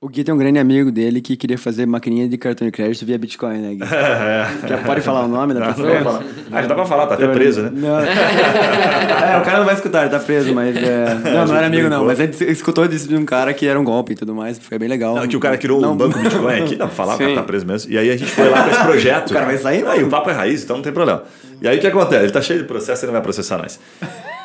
O 0.00 0.08
Gui 0.08 0.22
tem 0.22 0.32
um 0.32 0.38
grande 0.38 0.60
amigo 0.60 0.92
dele 0.92 1.20
que 1.20 1.36
queria 1.36 1.58
fazer 1.58 1.84
maquininha 1.84 2.28
de 2.28 2.38
cartão 2.38 2.64
de 2.64 2.70
crédito 2.70 3.04
via 3.04 3.18
Bitcoin, 3.18 3.58
né, 3.58 3.74
Gui? 3.74 3.80
Já 4.68 4.78
pode 4.86 5.00
falar 5.00 5.24
o 5.24 5.28
nome 5.28 5.52
da 5.54 5.58
Não, 5.60 5.66
pessoa? 5.74 6.00
não. 6.00 6.22
Ah, 6.52 6.62
já 6.62 6.68
dá 6.68 6.74
pra 6.76 6.84
falar, 6.86 7.06
tá 7.08 7.14
até 7.14 7.26
preso, 7.26 7.62
né? 7.62 7.70
Não. 7.74 7.98
é, 7.98 9.36
o 9.38 9.42
cara 9.44 9.58
não 9.58 9.64
vai 9.66 9.74
escutar, 9.74 10.02
ele 10.02 10.10
tá 10.10 10.20
preso, 10.20 10.54
mas. 10.54 10.76
é, 10.76 11.14
Não, 11.34 11.46
não 11.46 11.56
era 11.56 11.66
amigo, 11.66 11.88
não. 11.88 12.04
Mas 12.06 12.20
a 12.20 12.24
gente 12.26 12.44
escutou 12.44 12.86
disso 12.86 13.08
de 13.08 13.16
um 13.16 13.24
cara 13.24 13.52
que 13.52 13.66
era 13.66 13.78
um 13.78 13.82
golpe 13.82 14.12
e 14.12 14.14
tudo 14.14 14.34
mais. 14.36 14.56
Foi 14.58 14.78
bem 14.78 14.88
legal. 14.88 15.16
Não, 15.16 15.26
que 15.26 15.36
o 15.36 15.40
cara 15.40 15.58
criou 15.58 15.80
Não, 15.80 15.92
um 15.94 15.96
banco 15.96 16.16
Bitcoin 16.18 16.62
aqui, 16.62 16.76
dá 16.76 16.86
pra 16.86 16.94
falar, 16.94 17.16
o 17.16 17.18
cara 17.18 17.30
Sim. 17.30 17.36
tá 17.36 17.42
preso 17.42 17.66
mesmo. 17.66 17.90
E 17.92 17.98
aí 17.98 18.08
a 18.08 18.16
gente 18.16 18.30
foi 18.30 18.48
lá 18.48 18.62
com 18.62 18.70
esse 18.70 18.82
projeto. 18.84 19.30
O 19.30 19.34
cara 19.34 19.46
vai 19.46 19.58
sair, 19.58 19.78
Aí 19.78 19.96
mano? 19.96 20.06
o 20.06 20.10
papo 20.10 20.30
é 20.30 20.32
raiz, 20.32 20.62
então 20.62 20.76
não 20.76 20.82
tem 20.84 20.92
problema. 20.92 21.24
E 21.60 21.66
aí 21.66 21.76
o 21.76 21.80
que 21.80 21.86
acontece? 21.88 22.22
Ele 22.24 22.32
tá 22.32 22.40
cheio 22.40 22.60
de 22.60 22.64
processo, 22.66 23.04
ele 23.04 23.08
não 23.08 23.14
vai 23.14 23.22
processar 23.22 23.58
nós. 23.58 23.80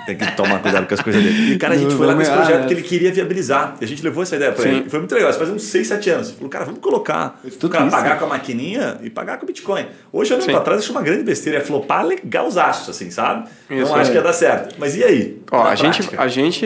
Tem 0.06 0.18
que 0.18 0.32
tomar 0.36 0.60
cuidado 0.62 0.86
com 0.86 0.94
as 0.94 1.02
coisas 1.02 1.24
dele. 1.24 1.54
E 1.54 1.58
cara, 1.58 1.76
a 1.76 1.78
gente 1.78 1.96
foi 1.96 2.06
lá 2.06 2.14
com 2.14 2.22
esse 2.22 2.30
vamos- 2.30 2.46
projeto 2.46 2.64
ah, 2.66 2.68
que 2.68 2.74
ele 2.74 2.82
queria 2.84 3.12
viabilizar. 3.12 3.76
E 3.80 3.86
a 3.86 3.88
gente 3.88 4.04
levou 4.04 4.22
essa 4.24 4.36
ideia 4.36 4.52
pra 4.52 4.64
Sim. 4.64 4.70
ele. 4.70 4.90
Foi 4.90 5.00
muito 5.00 5.16
legal. 5.16 5.30
Isso 5.30 5.40
faz 5.40 5.50
uns 5.50 5.64
6, 5.64 5.88
7 5.88 6.10
anos. 6.10 6.28
Ele 6.28 6.36
falou, 6.38 6.50
cara, 6.50 6.66
vamos 6.66 6.82
colocar. 6.82 7.40
O 7.44 7.50
Tudo 7.50 7.72
cara 7.72 7.86
isso. 7.88 7.96
pagar 7.96 8.20
com 8.20 8.26
a 8.26 8.28
maquininha 8.30 8.98
e 9.02 9.10
pagar 9.10 9.38
com 9.38 9.44
o 9.44 9.48
Bitcoin. 9.48 9.86
Hoje, 10.12 10.34
olhando 10.34 10.46
Sim. 10.46 10.52
pra 10.52 10.62
trás, 10.62 10.82
acho 10.82 10.92
uma 10.92 11.02
grande 11.02 11.24
besteira. 11.24 11.60
É 11.60 11.62
flopar 11.62 12.06
legalzaço, 12.06 12.92
assim, 12.92 13.10
sabe? 13.10 13.48
Isso, 13.70 13.92
não 13.92 13.96
acho 13.96 14.10
é. 14.10 14.12
que 14.12 14.18
ia 14.18 14.24
dar 14.24 14.34
certo. 14.34 14.76
Mas 14.78 14.96
e 14.98 15.04
aí? 15.04 15.42
Ó, 15.52 15.64
Na 15.64 15.70
a 15.70 15.76
gente, 15.76 16.10
a 16.18 16.28
gente, 16.28 16.66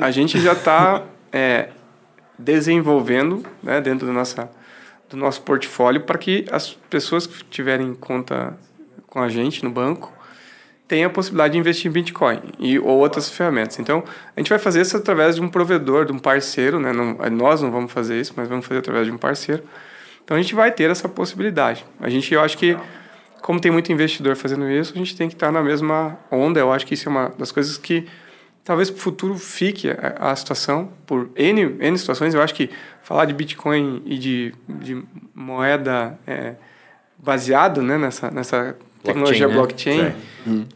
a 0.00 0.10
gente 0.10 0.40
já 0.40 0.52
está 0.52 1.02
desenvolvendo 2.38 3.42
né, 3.62 3.80
dentro 3.80 4.06
da 4.06 4.12
nossa, 4.12 4.48
do 5.10 5.16
nosso 5.16 5.42
portfólio 5.42 6.02
para 6.02 6.16
que 6.18 6.44
as 6.50 6.70
pessoas 6.88 7.26
que 7.26 7.44
tiverem 7.44 7.94
conta 7.94 8.56
com 9.06 9.20
a 9.20 9.28
gente 9.28 9.64
no 9.64 9.70
banco 9.70 10.12
tenham 10.88 11.10
a 11.10 11.12
possibilidade 11.12 11.52
de 11.52 11.58
investir 11.58 11.90
em 11.90 11.92
Bitcoin 11.92 12.40
e 12.58 12.78
ou 12.78 12.98
outras 12.98 13.28
ferramentas. 13.28 13.78
Então, 13.78 14.02
a 14.34 14.40
gente 14.40 14.48
vai 14.48 14.58
fazer 14.58 14.80
isso 14.80 14.96
através 14.96 15.36
de 15.36 15.42
um 15.42 15.48
provedor, 15.48 16.06
de 16.06 16.12
um 16.12 16.18
parceiro, 16.18 16.80
né? 16.80 16.92
Não, 16.94 17.18
nós 17.30 17.60
não 17.60 17.70
vamos 17.70 17.92
fazer 17.92 18.18
isso, 18.18 18.32
mas 18.34 18.48
vamos 18.48 18.66
fazer 18.66 18.80
através 18.80 19.06
de 19.06 19.12
um 19.12 19.18
parceiro. 19.18 19.62
Então, 20.24 20.34
a 20.34 20.40
gente 20.40 20.54
vai 20.54 20.72
ter 20.72 20.90
essa 20.90 21.06
possibilidade. 21.06 21.84
A 22.00 22.08
gente, 22.08 22.32
eu 22.32 22.40
acho 22.40 22.56
que, 22.56 22.76
como 23.42 23.60
tem 23.60 23.70
muito 23.70 23.92
investidor 23.92 24.34
fazendo 24.34 24.68
isso, 24.70 24.94
a 24.94 24.98
gente 24.98 25.14
tem 25.14 25.28
que 25.28 25.34
estar 25.34 25.52
na 25.52 25.62
mesma 25.62 26.18
onda. 26.30 26.58
Eu 26.58 26.72
acho 26.72 26.86
que 26.86 26.94
isso 26.94 27.06
é 27.06 27.12
uma 27.12 27.28
das 27.38 27.52
coisas 27.52 27.76
que 27.76 28.06
talvez 28.64 28.90
para 28.90 28.98
o 28.98 29.00
futuro 29.00 29.36
fique 29.36 29.90
a, 29.90 30.30
a 30.30 30.36
situação 30.36 30.90
por 31.06 31.30
N, 31.36 31.76
N 31.80 31.98
situações. 31.98 32.34
Eu 32.34 32.40
acho 32.40 32.54
que 32.54 32.70
falar 33.02 33.26
de 33.26 33.34
Bitcoin 33.34 34.02
e 34.06 34.18
de, 34.18 34.54
de 34.66 35.02
moeda 35.34 36.18
é, 36.26 36.54
baseado 37.18 37.82
né, 37.82 37.98
nessa, 37.98 38.30
nessa 38.30 38.76
tecnologia 39.02 39.46
né? 39.48 39.54
blockchain 39.54 40.12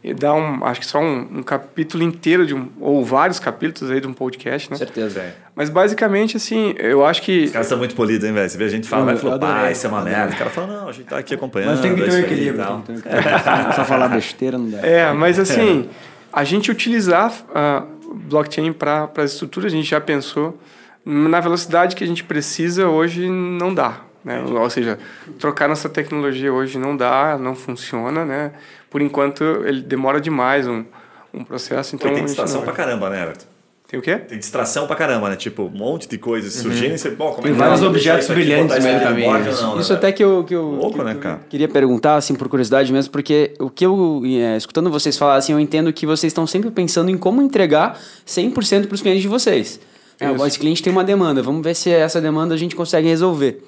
e 0.03 0.13
dá 0.13 0.33
um, 0.33 0.63
acho 0.65 0.81
que 0.81 0.85
só 0.85 0.99
um, 0.99 1.39
um 1.39 1.43
capítulo 1.43 2.03
inteiro 2.03 2.45
de 2.45 2.53
um, 2.53 2.69
ou 2.79 3.03
vários 3.03 3.39
capítulos 3.39 3.91
aí 3.91 3.99
de 3.99 4.07
um 4.07 4.13
podcast, 4.13 4.69
né? 4.69 4.77
Certeza. 4.77 5.19
É. 5.19 5.33
Mas 5.55 5.69
basicamente 5.69 6.37
assim, 6.37 6.75
eu 6.77 7.05
acho 7.05 7.21
que 7.21 7.45
Os 7.45 7.51
caras 7.51 7.67
são 7.67 7.77
muito 7.77 7.95
polidos, 7.95 8.27
hein, 8.27 8.33
velho? 8.33 8.49
Você 8.49 8.57
vê 8.57 8.65
a 8.65 8.69
gente 8.69 8.87
fala, 8.87 9.05
vai 9.05 9.17
flopar, 9.17 9.71
isso 9.71 9.85
é 9.85 9.89
uma 9.89 10.01
merda. 10.01 10.33
O 10.33 10.37
cara 10.37 10.49
fala, 10.49 10.67
não, 10.67 10.89
a 10.89 10.91
gente 10.91 11.05
tá 11.05 11.17
aqui 11.17 11.33
acompanhando. 11.33 11.71
Mas 11.71 11.81
tem 11.81 11.95
que 11.95 12.01
ter 12.01 12.09
é 12.09 12.13
um 12.13 12.19
equilíbrio. 12.19 12.83
tem 12.85 12.95
que 12.95 13.01
ter 13.01 13.09
equilíbrio. 13.09 13.73
Só 13.75 13.85
falar 13.85 14.09
besteira 14.09 14.57
não 14.57 14.69
dá. 14.69 14.79
É, 14.79 15.11
mas 15.13 15.39
assim, 15.39 15.89
a 16.31 16.43
gente 16.43 16.69
utilizar 16.69 17.33
a 17.53 17.83
blockchain 18.13 18.73
para 18.73 19.09
as 19.17 19.33
estruturas, 19.33 19.73
a 19.73 19.75
gente 19.75 19.89
já 19.89 19.99
pensou 19.99 20.59
na 21.05 21.39
velocidade 21.39 21.95
que 21.95 22.03
a 22.03 22.07
gente 22.07 22.23
precisa 22.23 22.87
hoje 22.87 23.29
não 23.29 23.73
dá. 23.73 24.01
Né? 24.23 24.41
Ou 24.41 24.69
seja, 24.69 24.97
trocar 25.39 25.67
nossa 25.67 25.89
tecnologia 25.89 26.51
hoje 26.51 26.77
não 26.77 26.95
dá, 26.95 27.37
não 27.37 27.55
funciona, 27.55 28.23
né? 28.23 28.51
Por 28.89 29.01
enquanto, 29.01 29.43
ele 29.65 29.81
demora 29.81 30.21
demais 30.21 30.67
um, 30.67 30.85
um 31.33 31.43
processo. 31.43 31.97
Pô, 31.97 32.05
Então, 32.05 32.11
e 32.11 32.15
tem 32.15 32.25
distração 32.25 32.61
pra 32.61 32.71
caramba, 32.73 33.09
né, 33.09 33.21
Everton? 33.23 33.45
Tem 33.87 33.99
o 33.99 34.01
quê? 34.01 34.15
Tem 34.15 34.39
distração 34.39 34.87
pra 34.87 34.95
caramba, 34.95 35.29
né? 35.29 35.35
Tipo, 35.35 35.63
um 35.63 35.69
monte 35.69 36.07
de 36.07 36.17
coisas 36.17 36.51
surgindo 36.53 36.95
e 36.95 36.97
você, 36.97 37.11
pô, 37.11 37.29
como 37.31 37.43
Tem 37.43 37.51
é 37.51 37.53
que 37.53 37.59
vários 37.59 37.83
objetos 37.83 38.23
isso 38.25 38.33
brilhantes 38.33 38.75
isso 38.75 38.79
no 38.79 38.87
meio 38.87 38.99
do 38.99 39.03
caminho. 39.03 39.27
ou 39.27 39.61
não, 39.61 39.75
né, 39.75 39.81
Isso 39.81 39.93
até 39.93 40.11
que 40.11 40.23
eu, 40.23 40.43
que 40.43 40.55
eu, 40.55 40.63
Louco, 40.63 40.97
que 40.97 41.03
né, 41.03 41.13
eu 41.13 41.19
cara? 41.19 41.41
queria 41.47 41.67
perguntar, 41.67 42.15
assim, 42.15 42.33
por 42.33 42.47
curiosidade 42.49 42.91
mesmo, 42.91 43.11
porque 43.11 43.53
o 43.59 43.69
que 43.69 43.85
eu, 43.85 44.23
é, 44.25 44.57
escutando 44.57 44.89
vocês 44.89 45.15
falar, 45.15 45.35
assim, 45.35 45.51
eu 45.53 45.59
entendo 45.59 45.93
que 45.93 46.07
vocês 46.07 46.31
estão 46.31 46.47
sempre 46.47 46.71
pensando 46.71 47.11
em 47.11 47.17
como 47.17 47.39
entregar 47.41 47.99
100% 48.25 48.87
para 48.87 48.95
os 48.95 49.01
clientes 49.01 49.21
de 49.21 49.27
vocês. 49.27 49.79
É, 50.19 50.31
Isso. 50.31 50.47
esse 50.47 50.57
cliente 50.59 50.81
tem 50.81 50.91
uma 50.91 51.03
demanda, 51.03 51.43
vamos 51.43 51.61
ver 51.63 51.75
se 51.75 51.91
essa 51.91 52.19
demanda 52.19 52.55
a 52.55 52.57
gente 52.57 52.75
consegue 52.75 53.07
resolver. 53.07 53.63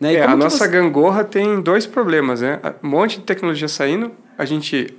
Né? 0.00 0.12
E 0.12 0.16
É, 0.16 0.20
como 0.22 0.34
a 0.34 0.38
que 0.38 0.44
nossa 0.44 0.58
você- 0.58 0.68
gangorra 0.68 1.24
tem 1.24 1.60
dois 1.60 1.86
problemas, 1.86 2.40
né? 2.40 2.60
Um 2.82 2.88
monte 2.88 3.18
de 3.18 3.24
tecnologia 3.24 3.66
saindo, 3.68 4.12
a 4.36 4.44
gente 4.44 4.94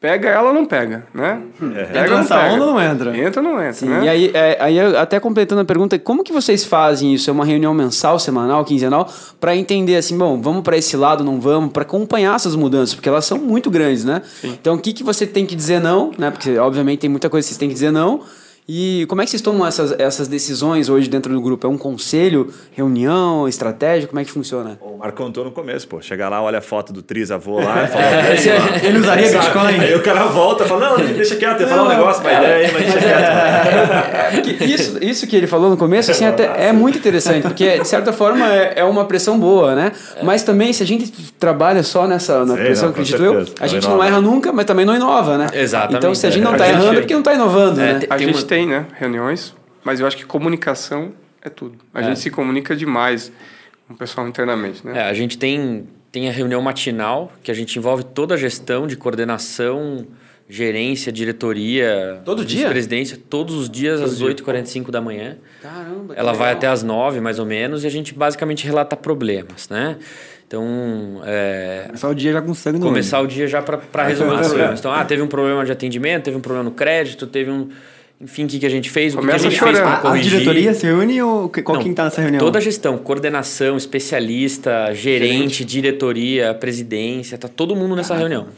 pega 0.00 0.28
ela 0.28 0.48
ou 0.48 0.54
não 0.54 0.66
pega, 0.66 1.06
né? 1.14 1.40
Pega 1.58 1.80
Entra 1.80 2.02
ou 2.02 2.10
não 2.10 2.16
nessa 2.18 2.38
pega. 2.38 2.52
onda 2.54 2.64
ou 2.66 2.72
não 2.74 2.80
entra? 2.82 3.16
Entra 3.16 3.42
ou 3.42 3.48
não 3.48 3.58
entra, 3.60 3.72
Sim, 3.72 3.88
né? 3.88 4.04
E 4.04 4.08
aí, 4.08 4.30
é, 4.34 4.58
aí, 4.60 4.76
eu- 4.78 4.98
até 4.98 5.18
completando 5.18 5.62
a 5.62 5.64
pergunta, 5.64 5.98
como 5.98 6.22
que 6.22 6.30
vocês 6.32 6.62
fazem 6.64 7.14
isso? 7.14 7.28
É 7.30 7.32
uma 7.32 7.44
reunião 7.44 7.72
mensal, 7.72 8.18
semanal, 8.18 8.64
quinzenal, 8.66 9.10
para 9.40 9.56
entender 9.56 9.96
assim, 9.96 10.16
bom, 10.16 10.40
vamos 10.40 10.62
para 10.62 10.76
esse 10.76 10.94
lado, 10.96 11.24
não 11.24 11.40
vamos, 11.40 11.72
para 11.72 11.82
acompanhar 11.82 12.36
essas 12.36 12.54
mudanças, 12.54 12.94
porque 12.94 13.08
elas 13.08 13.24
são 13.24 13.38
muito 13.38 13.70
grandes, 13.70 14.04
né? 14.04 14.20
Então, 14.44 14.74
o 14.74 14.78
que, 14.78 14.92
que 14.92 15.02
você 15.02 15.26
tem 15.26 15.46
que 15.46 15.56
dizer 15.56 15.80
não, 15.80 16.12
né? 16.18 16.30
Porque, 16.30 16.56
obviamente, 16.58 17.00
tem 17.00 17.10
muita 17.10 17.30
coisa 17.30 17.44
que 17.44 17.48
vocês 17.48 17.58
têm 17.58 17.68
que 17.68 17.74
dizer 17.74 17.90
não. 17.90 18.20
E 18.66 19.04
como 19.10 19.20
é 19.20 19.24
que 19.26 19.30
vocês 19.30 19.42
tomam 19.42 19.66
essas, 19.66 19.92
essas 20.00 20.26
decisões 20.26 20.88
hoje 20.88 21.06
dentro 21.06 21.30
do 21.34 21.38
grupo? 21.38 21.66
É 21.66 21.70
um 21.70 21.76
conselho, 21.76 22.50
reunião, 22.72 23.46
estratégia? 23.46 24.08
Como 24.08 24.18
é 24.18 24.24
que 24.24 24.30
funciona? 24.30 24.78
O 24.80 24.96
Marco 24.96 25.22
contou 25.22 25.44
no 25.44 25.50
começo, 25.50 25.86
pô. 25.86 26.00
Chegar 26.00 26.30
lá, 26.30 26.40
olha 26.40 26.60
a 26.60 26.62
foto 26.62 26.90
do 26.90 27.02
trisavô 27.02 27.60
lá 27.60 27.84
e 27.84 27.86
fala. 27.88 28.04
"E 28.04 28.08
aí, 28.48 28.58
mano?" 28.58 28.76
Ele 28.84 28.98
usaria? 29.00 29.30
Bitcoin? 29.32 29.80
Aí 29.80 29.94
o 29.94 30.02
cara 30.02 30.24
volta 30.28 30.64
e 30.64 30.66
fala, 30.66 30.96
não, 30.96 30.96
deixa 31.14 31.36
quieto, 31.36 31.60
eu 31.60 31.66
ia 31.66 31.68
falar 31.68 31.82
um 31.84 31.88
negócio, 31.88 32.22
uma 32.22 32.32
ideia 32.32 32.56
aí, 32.66 32.72
mas 32.72 32.82
deixa 32.90 32.98
quieto. 33.00 34.32
Porque 34.44 34.64
isso, 34.64 34.98
isso 35.04 35.26
que 35.26 35.36
ele 35.36 35.46
falou 35.46 35.68
no 35.68 35.76
começo, 35.76 36.10
assim, 36.10 36.24
até 36.24 36.68
é 36.68 36.72
muito 36.72 36.96
interessante, 36.96 37.42
porque 37.42 37.80
de 37.80 37.86
certa 37.86 38.14
forma 38.14 38.50
é, 38.50 38.72
é 38.76 38.84
uma 38.84 39.04
pressão 39.04 39.38
boa, 39.38 39.74
né? 39.74 39.92
Mas 40.22 40.42
também, 40.42 40.72
se 40.72 40.82
a 40.82 40.86
gente 40.86 41.12
trabalha 41.38 41.82
só 41.82 42.06
nessa 42.06 42.46
na 42.46 42.54
Sim, 42.56 42.62
pressão, 42.62 42.84
não, 42.84 42.90
acredito 42.92 43.22
eu, 43.22 43.32
certeza. 43.44 43.54
a 43.58 43.62
Não 43.64 43.68
gente 43.68 43.84
inova. 43.84 43.96
não 43.98 44.04
erra 44.08 44.20
nunca, 44.22 44.52
mas 44.54 44.64
também 44.64 44.86
não 44.86 44.96
inova, 44.96 45.36
né? 45.36 45.48
Exatamente. 45.52 45.98
Então, 45.98 46.14
se 46.14 46.26
a 46.26 46.30
gente 46.30 46.42
não 46.42 46.52
A 46.52 46.54
está 46.54 46.66
errando, 46.66 46.94
é 46.96 47.00
porque 47.00 47.12
não 47.12 47.20
está 47.20 47.34
inovando, 47.34 47.78
É, 47.80 47.92
né? 47.92 47.98
tem- 47.98 48.08
A 48.10 48.16
gente 48.16 48.30
uma- 48.38 48.53
tem, 48.54 48.66
né, 48.68 48.86
reuniões, 48.94 49.52
mas 49.82 49.98
eu 49.98 50.06
acho 50.06 50.16
que 50.16 50.24
comunicação 50.24 51.12
é 51.42 51.48
tudo. 51.48 51.76
A 51.92 52.02
gente 52.02 52.20
se 52.20 52.30
comunica 52.30 52.76
demais 52.76 53.32
com 53.88 53.94
o 53.94 53.96
pessoal 53.96 54.28
internamente, 54.28 54.86
né? 54.86 54.98
É, 54.98 55.02
a 55.02 55.12
gente 55.12 55.36
tem, 55.36 55.88
tem 56.12 56.28
a 56.28 56.32
reunião 56.32 56.62
matinal, 56.62 57.32
que 57.42 57.50
a 57.50 57.54
gente 57.54 57.76
envolve 57.76 58.04
toda 58.04 58.34
a 58.34 58.36
gestão 58.36 58.86
de 58.86 58.96
coordenação, 58.96 60.06
gerência, 60.48 61.10
diretoria, 61.10 62.22
Todo 62.24 62.44
dia? 62.44 62.58
vice-presidência, 62.60 63.18
todos 63.28 63.56
os 63.56 63.68
dias 63.68 64.00
às 64.00 64.22
8h45 64.22 64.90
da 64.90 65.00
manhã. 65.00 65.36
Caramba. 65.60 66.14
Ela 66.14 66.32
vai 66.32 66.48
legal. 66.48 66.56
até 66.58 66.66
às 66.68 66.82
9 66.84 67.20
mais 67.20 67.40
ou 67.40 67.46
menos, 67.46 67.82
e 67.82 67.88
a 67.88 67.90
gente 67.90 68.14
basicamente 68.14 68.64
relata 68.64 68.96
problemas, 68.96 69.68
né? 69.68 69.96
Então, 70.46 71.20
é, 71.24 71.84
Começar 71.86 72.08
o 72.08 72.14
dia 72.14 72.32
já 72.32 72.40
com 72.42 72.54
sangue 72.54 72.78
no 72.78 72.86
começar 72.86 73.18
olho. 73.18 73.26
o 73.26 73.30
dia 73.30 73.48
já 73.48 73.60
para 73.60 74.04
resolver 74.04 74.40
os 74.40 74.46
problemas. 74.46 74.78
Então, 74.78 74.92
ah, 74.92 75.04
teve 75.04 75.22
um 75.22 75.26
problema 75.26 75.64
de 75.64 75.72
atendimento, 75.72 76.24
teve 76.24 76.36
um 76.36 76.40
problema 76.40 76.62
no 76.64 76.70
crédito, 76.70 77.26
teve 77.26 77.50
um... 77.50 77.68
Enfim, 78.20 78.44
o 78.44 78.48
que, 78.48 78.58
que 78.58 78.66
a 78.66 78.70
gente 78.70 78.88
fez, 78.90 79.14
o 79.14 79.18
que, 79.18 79.24
que 79.24 79.30
a 79.30 79.36
Começa 79.36 79.50
gente 79.50 79.60
fez 79.60 79.76
chorando. 79.76 79.82
para 79.82 79.92
A, 79.92 79.98
a 79.98 80.00
corrigir. 80.00 80.30
diretoria 80.30 80.72
se 80.72 80.86
reúne 80.86 81.20
ou 81.20 81.48
qual 81.48 81.76
Não, 81.76 81.82
quem 81.84 81.92
tá 81.92 82.04
nessa 82.04 82.20
reunião? 82.20 82.38
Toda 82.38 82.58
a 82.58 82.62
gestão, 82.62 82.96
coordenação, 82.96 83.76
especialista, 83.76 84.94
gerente, 84.94 85.64
diretoria, 85.64 86.54
presidência, 86.54 87.36
tá 87.36 87.48
todo 87.48 87.74
mundo 87.74 87.94
nessa 87.96 88.14
reunião. 88.14 88.48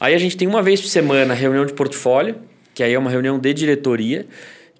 Aí 0.00 0.14
a 0.14 0.18
gente 0.18 0.36
tem 0.36 0.46
uma 0.46 0.62
vez 0.62 0.80
por 0.80 0.88
semana 0.88 1.32
reunião 1.34 1.64
de 1.64 1.72
portfólio, 1.72 2.36
que 2.74 2.82
aí 2.82 2.92
é 2.92 2.98
uma 2.98 3.10
reunião 3.10 3.38
de 3.38 3.54
diretoria, 3.54 4.26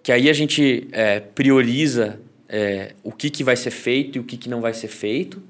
que 0.02 0.12
aí 0.12 0.28
a 0.28 0.32
gente 0.32 0.88
é, 0.92 1.20
prioriza 1.20 2.20
é, 2.48 2.92
o 3.02 3.10
que, 3.12 3.30
que 3.30 3.42
vai 3.42 3.56
ser 3.56 3.70
feito 3.70 4.16
e 4.16 4.20
o 4.20 4.24
que, 4.24 4.36
que 4.36 4.48
não 4.48 4.60
vai 4.60 4.74
ser 4.74 4.88
feito. 4.88 5.42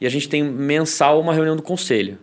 E 0.00 0.06
a 0.06 0.10
gente 0.10 0.28
tem 0.28 0.42
mensal 0.42 1.20
uma 1.20 1.32
reunião 1.32 1.54
do 1.54 1.62
conselho. 1.62 2.18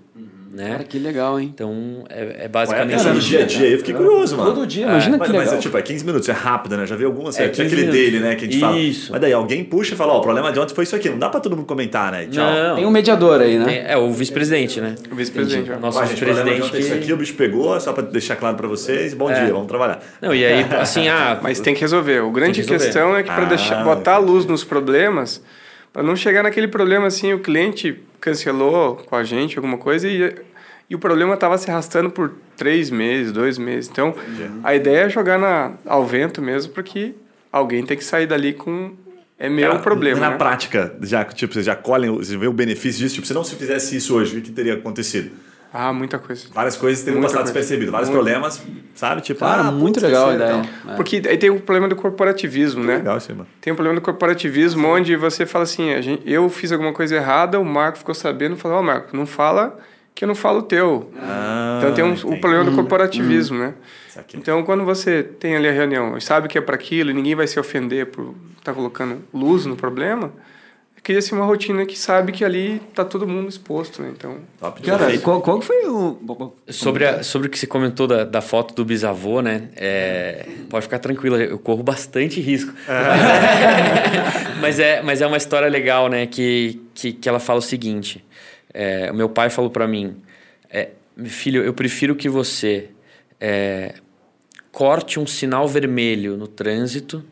Né? 0.52 0.72
Cara, 0.72 0.84
que 0.84 0.98
legal, 0.98 1.40
hein? 1.40 1.52
Então, 1.54 2.06
é, 2.10 2.22
é 2.22 2.42
Ué, 2.42 2.48
basicamente 2.48 2.98
cara, 2.98 3.14
no 3.14 3.20
isso. 3.20 3.28
dia 3.30 3.44
a 3.44 3.46
dia, 3.46 3.68
eu 3.70 3.78
fiquei 3.78 3.94
curioso, 3.94 4.36
mano. 4.36 4.54
Todo 4.56 4.66
dia, 4.66 4.86
imagina 4.88 5.18
mas, 5.20 5.28
que 5.28 5.34
mas 5.34 5.44
legal. 5.46 5.60
é 5.60 5.62
tipo, 5.62 5.78
é 5.78 5.82
15 5.84 6.06
minutos, 6.06 6.28
é 6.28 6.32
rápido, 6.32 6.76
né? 6.76 6.88
Já 6.88 6.96
vi 6.96 7.06
algumas, 7.06 7.40
É, 7.40 7.46
é, 7.46 7.50
tinha 7.50 7.66
15 7.68 7.76
aquele 7.76 7.92
minutos. 7.92 8.12
dele, 8.12 8.20
né? 8.26 8.36
Que 8.36 8.46
a 8.46 8.48
gente 8.50 8.60
fala. 8.60 8.78
Isso. 8.80 9.12
Mas 9.12 9.22
daí 9.22 9.32
alguém 9.32 9.64
puxa 9.64 9.94
e 9.94 9.98
fala, 9.98 10.14
ó, 10.14 10.18
o 10.18 10.22
problema 10.22 10.52
de 10.52 10.60
ontem 10.60 10.74
foi 10.74 10.86
isso 10.86 10.96
aqui. 10.96 11.08
Não 11.08 11.20
dá 11.20 11.30
pra 11.30 11.40
todo 11.40 11.56
mundo 11.56 11.66
comentar, 11.68 12.12
né? 12.12 12.26
Tchau. 12.32 12.44
Não, 12.52 12.76
Tem 12.78 12.86
um 12.88 12.90
mediador 12.90 13.42
aí, 13.42 13.60
né? 13.60 13.66
tem- 13.66 13.84
é 13.86 13.96
o 13.96 14.12
vice-presidente, 14.12 14.82
né? 14.82 14.96
O 15.12 15.16
vice-presidente. 15.16 15.70
Nosso 15.80 16.02
vice-presidente 16.02 16.76
é 16.76 16.80
isso 16.80 16.90
que... 16.90 16.98
aqui, 16.98 17.14
o 17.14 17.18
bicho 17.18 17.36
pegou, 17.36 17.80
só 17.80 17.94
pra 17.94 18.02
deixar 18.04 18.36
claro 18.36 18.58
pra 18.58 18.68
vocês. 18.68 19.14
Bom 19.14 19.28
dia, 19.32 19.52
vamos 19.54 19.68
trabalhar. 19.68 20.00
Não, 20.20 20.34
e 20.34 20.44
aí, 20.44 20.66
assim, 20.80 21.08
ah... 21.08 21.40
Mas 21.44 21.60
tem 21.60 21.76
que 21.76 21.82
resolver. 21.82 22.22
O 22.22 22.32
grande 22.32 22.62
que 22.64 22.68
questão 22.68 23.16
é 23.16 23.22
que 23.22 23.30
para 23.30 23.44
Ah, 23.44 23.50
deixar 23.50 23.84
botar 23.84 24.16
a 24.16 24.18
luz 24.18 24.46
nos 24.46 24.64
problemas, 24.64 25.44
para 25.92 26.04
não 26.04 26.16
chegar 26.16 26.44
naquele 26.44 26.68
problema 26.68 27.08
assim, 27.08 27.34
o 27.34 27.40
cliente 27.40 28.02
cancelou 28.20 28.96
com 28.96 29.16
a 29.16 29.24
gente 29.24 29.58
alguma 29.58 29.78
coisa 29.78 30.08
e, 30.08 30.36
e 30.90 30.96
o 30.96 31.00
problema 31.00 31.34
estava 31.34 31.58
se 31.58 31.70
arrastando 31.70 32.10
por 32.10 32.34
três 32.56 32.90
meses, 32.90 33.32
dois 33.32 33.58
meses. 33.58 33.90
Então, 33.90 34.14
a 34.64 34.76
ideia 34.76 35.06
é 35.06 35.10
jogar 35.10 35.40
na, 35.40 35.74
ao 35.86 36.06
vento 36.06 36.42
mesmo, 36.42 36.74
porque 36.74 37.14
alguém 37.52 37.86
tem 37.86 37.98
que 37.98 38.04
sair 38.04 38.28
dali 38.28 38.54
com 38.54 38.94
é 39.40 39.48
meu 39.48 39.70
Cara, 39.72 39.82
problema. 39.82 40.20
Na 40.20 40.32
né? 40.32 40.38
prática, 40.38 40.94
já, 41.02 41.24
tipo, 41.24 41.54
vocês 41.54 41.66
já 41.66 41.76
colhem, 41.76 42.12
você 42.12 42.36
vê 42.36 42.46
o 42.46 42.52
benefício 42.52 43.00
disso. 43.00 43.16
Tipo, 43.16 43.26
se 43.26 43.34
não 43.34 43.44
se 43.44 43.56
fizesse 43.56 43.96
isso 43.96 44.14
hoje, 44.14 44.38
o 44.38 44.42
que 44.42 44.52
teria 44.52 44.74
acontecido? 44.74 45.32
Ah, 45.72 45.94
muita 45.94 46.18
coisa. 46.18 46.48
Várias 46.52 46.76
coisas 46.76 47.06
Muita 47.06 47.22
passado 47.22 47.38
coisa. 47.44 47.54
despercebido. 47.54 47.92
Vários 47.92 48.10
Muito. 48.10 48.24
problemas, 48.24 48.62
sabe? 48.96 49.22
Tipo, 49.22 49.42
Cara, 49.42 49.68
ah, 49.68 49.72
muito 49.72 49.96
putz, 50.00 50.04
legal 50.04 50.30
a 50.30 50.32
é 50.32 50.36
ideia. 50.36 50.56
legal. 50.56 50.66
É. 50.90 50.96
Porque 50.96 51.22
aí 51.28 51.38
tem 51.38 51.50
o 51.52 51.60
problema 51.60 51.88
do 51.88 51.96
corporativismo, 51.96 52.84
né? 52.84 52.98
Legal 52.98 53.18
aí, 53.18 53.36
mano. 53.36 53.48
Tem 53.62 53.72
um 53.72 53.76
problema 53.76 54.00
do 54.00 54.04
corporativismo 54.04 54.88
onde 54.88 55.16
você 55.16 55.46
fala 55.46 55.64
assim, 55.64 55.94
a 55.94 56.02
gente, 56.02 56.24
eu 56.26 56.50
fiz 56.50 56.72
alguma 56.72 56.92
coisa 56.92 57.16
errada, 57.16 57.60
o 57.60 57.66
Marco 57.66 58.00
ficou 58.00 58.16
sabendo, 58.16 58.58
falou, 58.58 58.80
ó 58.80 58.82
Marco, 58.82 59.16
não 59.16 59.26
fala 59.28 59.78
que 60.16 60.26
eu 60.26 60.28
não 60.28 60.36
falo 60.36 60.60
o 60.60 60.64
teu. 60.64 61.12
Ah, 61.22 61.78
então 61.80 61.94
tem 61.94 62.04
um, 62.04 62.14
o 62.14 62.40
problema 62.42 62.64
do 62.66 62.72
corporativismo, 62.74 63.58
né? 63.60 63.74
Isso 64.10 64.20
aqui. 64.20 64.38
Então 64.38 64.64
quando 64.64 64.84
você 64.84 65.22
tem 65.24 65.56
ali 65.56 65.68
a 65.68 65.72
reunião 65.72 66.18
e 66.18 66.22
sabe 66.22 66.48
que 66.48 66.58
é 66.58 66.62
para 66.62 66.76
aquilo 66.76 67.12
e 67.12 67.14
ninguém 67.14 67.36
vai 67.36 67.46
se 67.48 67.60
ofender 67.60 68.08
por 68.08 68.34
estar 68.58 68.74
colocando 68.74 69.20
luz 69.34 69.66
no 69.66 69.76
problema, 69.78 70.32
cria-se 71.04 71.32
uma 71.34 71.46
rotina 71.46 71.86
que 71.86 71.98
sabe 71.98 72.32
que 72.32 72.44
ali 72.46 72.82
tá 72.94 73.04
todo 73.06 73.28
mundo 73.28 73.48
exposto, 73.50 74.02
né? 74.02 74.12
Então, 74.16 74.38
Top 74.60 74.82
Cara, 74.82 75.18
qual, 75.20 75.42
qual 75.42 75.60
que 75.60 75.66
foi 75.66 75.88
o. 75.88 76.18
Sobre, 76.70 77.06
a- 77.06 77.24
sobre 77.24 77.48
o 77.48 77.52
que 77.52 77.58
você 77.58 77.68
comentou 77.68 78.08
da, 78.08 78.24
da 78.24 78.42
foto 78.42 78.74
do 78.74 78.84
bisavô, 78.86 79.42
né? 79.42 79.70
É, 79.76 80.46
pode 80.70 80.84
ficar 80.84 81.00
tranquila, 81.00 81.38
eu 81.38 81.58
corro 81.60 81.82
bastante 81.84 82.40
risco. 82.40 82.74
mas, 84.62 84.80
é, 84.80 85.02
mas 85.02 85.22
é 85.22 85.28
uma 85.28 85.38
história 85.38 85.68
legal, 85.70 86.10
né? 86.10 86.26
Que, 86.28 86.82
que, 86.94 87.14
que 87.14 87.30
ela 87.30 87.40
fala 87.40 87.60
o 87.60 87.64
seguinte: 87.64 88.24
é, 88.74 89.10
o 89.12 89.16
meu 89.16 89.30
pai 89.30 89.50
falou 89.50 89.70
para 89.70 89.88
mim, 89.88 90.18
é, 90.70 90.90
filho, 91.26 91.64
eu 91.64 91.74
prefiro 91.74 92.16
que 92.16 92.30
você 92.30 92.90
é, 93.40 93.96
corte 94.72 95.20
um 95.20 95.26
sinal 95.28 95.68
vermelho 95.68 96.38
no 96.38 96.48
trânsito, 96.48 97.24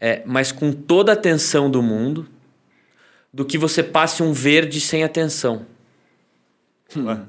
é, 0.00 0.22
mas 0.24 0.50
com 0.52 0.72
toda 0.72 1.12
a 1.12 1.14
atenção 1.14 1.70
do 1.70 1.82
mundo, 1.82 2.26
do 3.32 3.44
que 3.44 3.56
você 3.56 3.82
passe 3.82 4.22
um 4.22 4.32
verde 4.32 4.80
sem 4.80 5.04
atenção. 5.04 5.66
Ué. 6.96 7.20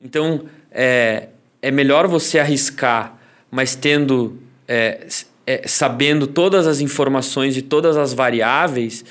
Então, 0.00 0.46
é, 0.70 1.28
é 1.62 1.70
melhor 1.70 2.06
você 2.06 2.38
arriscar, 2.38 3.16
mas 3.50 3.74
tendo. 3.74 4.38
é, 4.66 5.06
é, 5.46 5.66
sabendo 5.66 6.26
todas 6.26 6.66
as 6.66 6.80
informações 6.80 7.56
e 7.56 7.62
todas 7.62 7.96
as 7.96 8.12
variáveis, 8.12 9.04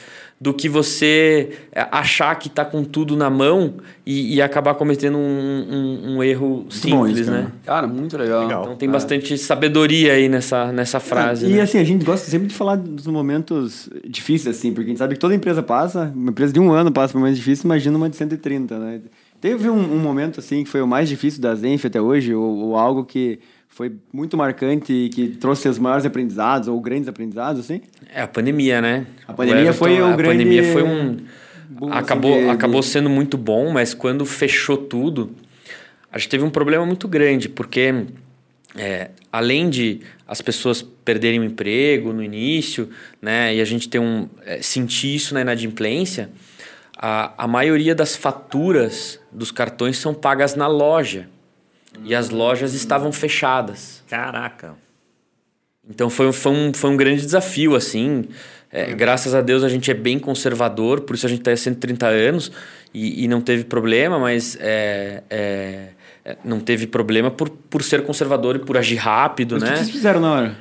do 0.43 0.53
que 0.53 0.67
você 0.67 1.51
é, 1.71 1.87
achar 1.89 2.35
que 2.35 2.49
está 2.49 2.65
com 2.65 2.83
tudo 2.83 3.15
na 3.15 3.29
mão 3.29 3.75
e, 4.05 4.35
e 4.35 4.41
acabar 4.41 4.75
cometendo 4.75 5.17
um, 5.17 5.21
um- 5.21 6.15
um 6.17 6.23
erro 6.23 6.63
bom 6.65 6.69
simples, 6.69 7.19
isso, 7.19 7.31
cara. 7.31 7.43
né? 7.43 7.51
Cara, 7.65 7.87
muito 7.87 8.17
legal. 8.17 8.41
Legal. 8.43 8.63
Então 8.63 8.75
tem 8.75 8.89
bastante 8.89 9.37
sabedoria 9.37 10.11
aí 10.11 10.27
nessa, 10.27 10.69
nessa 10.73 10.99
frase. 10.99 11.45
E 11.45 11.53
né? 11.53 11.61
assim, 11.61 11.77
a 11.77 11.83
gente 11.85 12.03
gosta 12.03 12.29
sempre 12.29 12.47
de 12.47 12.53
falar 12.53 12.75
dos 12.75 13.07
momentos 13.07 13.89
difíceis, 14.05 14.57
assim, 14.57 14.73
porque 14.73 14.87
a 14.87 14.89
gente 14.89 14.97
sabe 14.97 15.13
que 15.13 15.19
toda 15.21 15.33
empresa 15.33 15.63
passa, 15.63 16.11
uma 16.13 16.31
empresa 16.31 16.51
de 16.51 16.59
um 16.59 16.73
ano 16.73 16.91
passa 16.91 17.13
por 17.13 17.19
momentos 17.19 17.37
difíceis, 17.39 17.63
imagina 17.63 17.95
uma 17.97 18.09
de 18.09 18.17
130, 18.17 18.77
né? 18.77 18.99
Teve 19.39 19.69
um, 19.69 19.77
um 19.77 19.99
momento, 19.99 20.41
assim, 20.41 20.63
que 20.65 20.69
foi 20.69 20.81
o 20.81 20.87
mais 20.87 21.07
difícil 21.07 21.41
da 21.41 21.55
Zenf 21.55 21.85
até 21.85 22.01
hoje, 22.01 22.33
ou, 22.35 22.57
ou 22.57 22.75
algo 22.77 23.05
que 23.05 23.39
foi 23.75 23.91
muito 24.13 24.37
marcante 24.37 24.93
e 24.93 25.09
que 25.09 25.29
trouxe 25.29 25.67
os 25.67 25.79
maiores 25.79 26.05
aprendizados, 26.05 26.67
ou 26.67 26.79
grandes 26.79 27.07
aprendizados, 27.09 27.59
assim? 27.59 27.81
É 28.13 28.21
a 28.21 28.27
pandemia, 28.27 28.79
né? 28.79 29.07
A 29.27 29.33
pandemia 29.33 29.73
foi 29.73 29.99
o 29.99 30.05
a 30.05 30.15
grande 30.15 30.43
pandemia 30.43 30.63
foi 30.71 30.83
um 30.83 31.17
assim, 31.81 31.91
acabou 31.91 32.37
de- 32.37 32.43
de- 32.43 32.49
acabou 32.49 32.83
sendo 32.83 33.09
muito 33.09 33.35
bom, 33.35 33.71
mas 33.71 33.95
quando 33.95 34.25
fechou 34.27 34.77
tudo, 34.77 35.31
a 36.11 36.19
gente 36.19 36.29
teve 36.29 36.43
um 36.43 36.51
problema 36.51 36.85
muito 36.85 37.07
grande, 37.07 37.49
porque 37.49 38.05
é, 38.75 39.09
além 39.31 39.71
de 39.71 40.01
as 40.27 40.39
pessoas 40.39 40.83
perderem 40.83 41.39
o 41.39 41.43
emprego 41.43 42.13
no 42.13 42.21
início, 42.23 42.89
né, 43.19 43.55
e 43.55 43.59
a 43.61 43.65
gente 43.65 43.89
ter 43.89 43.97
um 43.97 44.29
é, 44.45 44.61
sentir 44.61 45.15
isso 45.15 45.33
na 45.33 45.41
inadimplência, 45.41 46.29
a, 46.95 47.33
a 47.43 47.47
maioria 47.47 47.95
das 47.95 48.15
faturas 48.15 49.19
dos 49.31 49.51
cartões 49.51 49.97
são 49.97 50.13
pagas 50.13 50.53
na 50.55 50.67
loja 50.67 51.27
e 52.03 52.15
as 52.15 52.29
lojas 52.29 52.73
estavam 52.73 53.11
fechadas. 53.11 54.03
Caraca. 54.09 54.75
Então 55.89 56.09
foi, 56.09 56.31
foi, 56.31 56.51
um, 56.51 56.73
foi 56.73 56.89
um 56.89 56.97
grande 56.97 57.21
desafio, 57.21 57.75
assim. 57.75 58.25
É, 58.71 58.93
Graças 58.93 59.35
a 59.35 59.41
Deus 59.41 59.63
a 59.63 59.69
gente 59.69 59.91
é 59.91 59.93
bem 59.93 60.17
conservador, 60.17 61.01
por 61.01 61.15
isso 61.15 61.25
a 61.25 61.29
gente 61.29 61.39
está 61.39 61.51
há 61.51 61.57
130 61.57 62.07
anos 62.07 62.51
e, 62.93 63.23
e 63.23 63.27
não 63.27 63.41
teve 63.41 63.65
problema, 63.65 64.17
mas 64.17 64.57
é, 64.59 65.23
é, 65.29 65.89
é, 66.25 66.37
não 66.43 66.59
teve 66.59 66.87
problema 66.87 67.29
por, 67.29 67.49
por 67.49 67.83
ser 67.83 68.03
conservador 68.03 68.55
e 68.55 68.59
por 68.59 68.77
agir 68.77 68.95
rápido, 68.95 69.55
Mas 69.55 69.63
O 69.63 69.65
que 69.65 69.71
né? 69.71 69.77
vocês 69.77 69.91
fizeram 69.91 70.19
na 70.21 70.31
hora? 70.31 70.57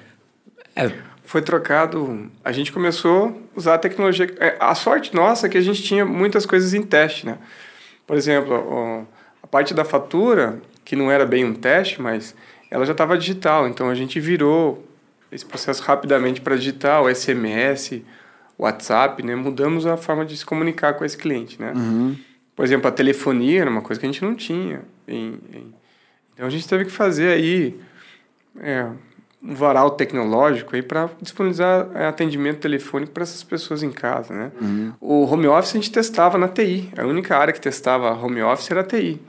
É, 0.75 0.91
foi 1.25 1.41
trocado. 1.41 2.31
A 2.45 2.53
gente 2.53 2.71
começou 2.73 3.29
a 3.55 3.59
usar 3.59 3.75
a 3.75 3.79
tecnologia. 3.79 4.31
é, 4.39 4.57
A 4.61 4.75
sorte 4.75 5.15
nossa 5.15 5.47
é 5.47 5.49
que 5.49 5.57
a 5.57 5.63
gente 5.63 5.83
tinha 5.83 6.05
muitas 6.05 6.45
coisas 6.45 6.75
em 6.75 6.83
teste, 6.83 7.25
né? 7.25 7.39
Por 8.07 8.17
exemplo, 8.17 9.07
a 9.43 9.47
parte 9.47 9.73
da 9.73 9.85
fatura, 9.85 10.61
que 10.93 10.97
não 10.97 11.11
era 11.11 11.25
bem 11.25 11.43
um 11.43 11.55
teste, 11.55 12.03
mas 12.03 12.35
ela 12.71 12.85
já 12.85 12.93
estava 12.93 13.17
digital. 13.17 13.67
Então 13.67 13.89
a 13.89 13.95
gente 13.95 14.21
virou 14.21 14.87
esse 15.31 15.43
processo 15.47 15.83
rapidamente 15.83 16.39
para 16.43 16.55
digital, 16.55 17.09
SMS, 17.09 18.03
WhatsApp, 18.59 19.23
né? 19.23 19.35
Mudamos 19.35 19.87
a 19.87 19.97
forma 19.97 20.23
de 20.27 20.37
se 20.37 20.45
comunicar 20.45 20.93
com 20.93 21.03
esse 21.03 21.17
cliente, 21.17 21.59
né? 21.59 21.73
Por 22.55 22.63
exemplo, 22.63 22.87
a 22.89 22.93
telefonia 22.93 23.63
era 23.63 23.71
uma 23.71 23.81
coisa 23.81 23.99
que 23.99 24.05
a 24.07 24.11
gente 24.13 24.23
não 24.23 24.35
tinha. 24.35 24.83
em- 25.09 25.39
em- 25.55 25.75
Então 26.35 26.47
a 26.47 26.51
gente 26.51 26.69
teve 26.69 26.85
que 26.85 26.91
fazer 26.93 27.29
aí 27.29 27.81
é, 28.61 28.87
um 29.43 29.55
varal 29.55 29.93
tecnológico 29.93 30.77
aí 30.77 30.83
para 30.83 31.09
disponibilizar 31.23 31.89
é, 31.95 32.07
atendimento 32.07 32.59
telefônico 32.61 33.13
para 33.13 33.23
essas 33.23 33.43
pessoas 33.43 33.83
em 33.83 33.91
casa, 33.91 34.35
né? 34.35 34.53
O 35.01 35.25
home 35.25 35.47
office 35.47 35.71
a 35.73 35.79
gente 35.79 35.91
testava 35.91 36.37
na 36.37 36.49
TI. 36.49 36.91
A 36.99 37.07
única 37.07 37.35
área 37.37 37.53
que 37.53 37.61
testava 37.61 38.13
home 38.13 38.43
office 38.43 38.71
era 38.71 38.81
a 38.83 38.85
TI, 38.85 39.21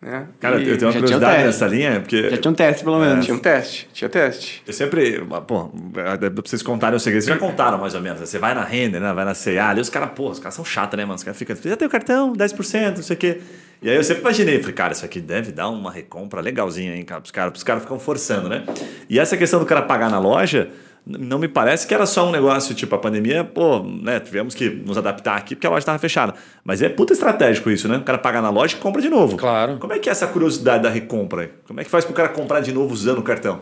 né? 0.00 0.26
Cara, 0.38 0.60
E 0.60 0.68
eu 0.68 0.76
tenho 0.78 0.90
uma 0.90 1.00
curiosidade 1.00 1.32
teste. 1.42 1.46
nessa 1.46 1.66
linha, 1.66 2.00
porque 2.00 2.30
Já 2.30 2.36
tinha 2.36 2.50
um 2.50 2.54
teste, 2.54 2.84
pelo 2.84 2.98
menos. 2.98 3.24
tinha 3.24 3.34
um 3.34 3.40
teste, 3.40 3.88
tinha 3.92 4.08
teste. 4.08 4.62
eu 4.66 4.72
sempre. 4.72 5.20
Pô, 5.46 5.70
pra 5.92 6.16
vocês 6.44 6.62
contarem 6.62 6.96
o 6.96 7.00
segredo. 7.00 7.22
Vocês 7.24 7.34
já 7.34 7.40
contaram 7.40 7.78
mais 7.78 7.94
ou 7.94 8.00
menos. 8.00 8.20
né? 8.20 8.26
Você 8.26 8.38
vai 8.38 8.54
na 8.54 8.62
Render, 8.64 9.00
né? 9.00 9.12
Vai 9.12 9.24
na 9.24 9.34
CA, 9.34 9.70
ali 9.70 9.80
os 9.80 9.88
caras, 9.90 10.10
pô, 10.14 10.30
os 10.30 10.38
caras 10.38 10.54
são 10.54 10.64
chatos, 10.64 10.96
né, 10.96 11.04
mano? 11.04 11.16
Os 11.16 11.24
caras 11.24 11.38
ficam. 11.38 11.56
Já 11.56 11.76
tem 11.76 11.88
o 11.88 11.90
cartão, 11.90 12.32
10%, 12.34 12.96
não 12.96 13.02
sei 13.02 13.16
o 13.16 13.18
quê. 13.18 13.40
E 13.82 13.90
aí 13.90 13.96
eu 13.96 14.02
sempre 14.04 14.22
imaginei, 14.22 14.58
falei, 14.58 14.74
cara, 14.74 14.92
isso 14.92 15.04
aqui 15.04 15.20
deve 15.20 15.52
dar 15.52 15.68
uma 15.68 15.90
recompra 15.92 16.40
legalzinha, 16.40 16.94
hein, 16.96 17.04
cara? 17.04 17.20
Os 17.22 17.30
caras 17.30 17.52
os 17.56 17.62
caras 17.62 17.82
ficam 17.82 17.98
forçando, 17.98 18.48
né? 18.48 18.64
E 19.08 19.18
essa 19.18 19.36
questão 19.36 19.60
do 19.60 19.66
cara 19.66 19.82
pagar 19.82 20.10
na 20.10 20.18
loja. 20.18 20.68
Não 21.06 21.38
me 21.38 21.46
parece 21.46 21.86
que 21.86 21.94
era 21.94 22.04
só 22.04 22.26
um 22.28 22.32
negócio 22.32 22.74
tipo 22.74 22.92
a 22.94 22.98
pandemia, 22.98 23.44
pô, 23.44 23.80
né? 23.80 24.18
Tivemos 24.18 24.54
que 24.56 24.68
nos 24.68 24.98
adaptar 24.98 25.36
aqui 25.36 25.54
porque 25.54 25.66
a 25.66 25.70
loja 25.70 25.78
estava 25.78 25.98
fechada. 26.00 26.34
Mas 26.64 26.82
é 26.82 26.88
puta 26.88 27.12
estratégico 27.12 27.70
isso, 27.70 27.86
né? 27.86 27.98
O 27.98 28.02
cara 28.02 28.18
paga 28.18 28.42
na 28.42 28.50
loja 28.50 28.74
e 28.76 28.80
compra 28.80 29.00
de 29.00 29.08
novo. 29.08 29.36
Claro. 29.36 29.76
Como 29.78 29.92
é 29.92 30.00
que 30.00 30.08
é 30.08 30.12
essa 30.12 30.26
curiosidade 30.26 30.82
da 30.82 30.90
recompra? 30.90 31.42
aí? 31.42 31.48
Como 31.66 31.80
é 31.80 31.84
que 31.84 31.90
faz 31.90 32.04
pro 32.04 32.12
cara 32.12 32.28
comprar 32.30 32.58
de 32.60 32.72
novo 32.72 32.92
usando 32.92 33.18
o 33.18 33.22
cartão? 33.22 33.60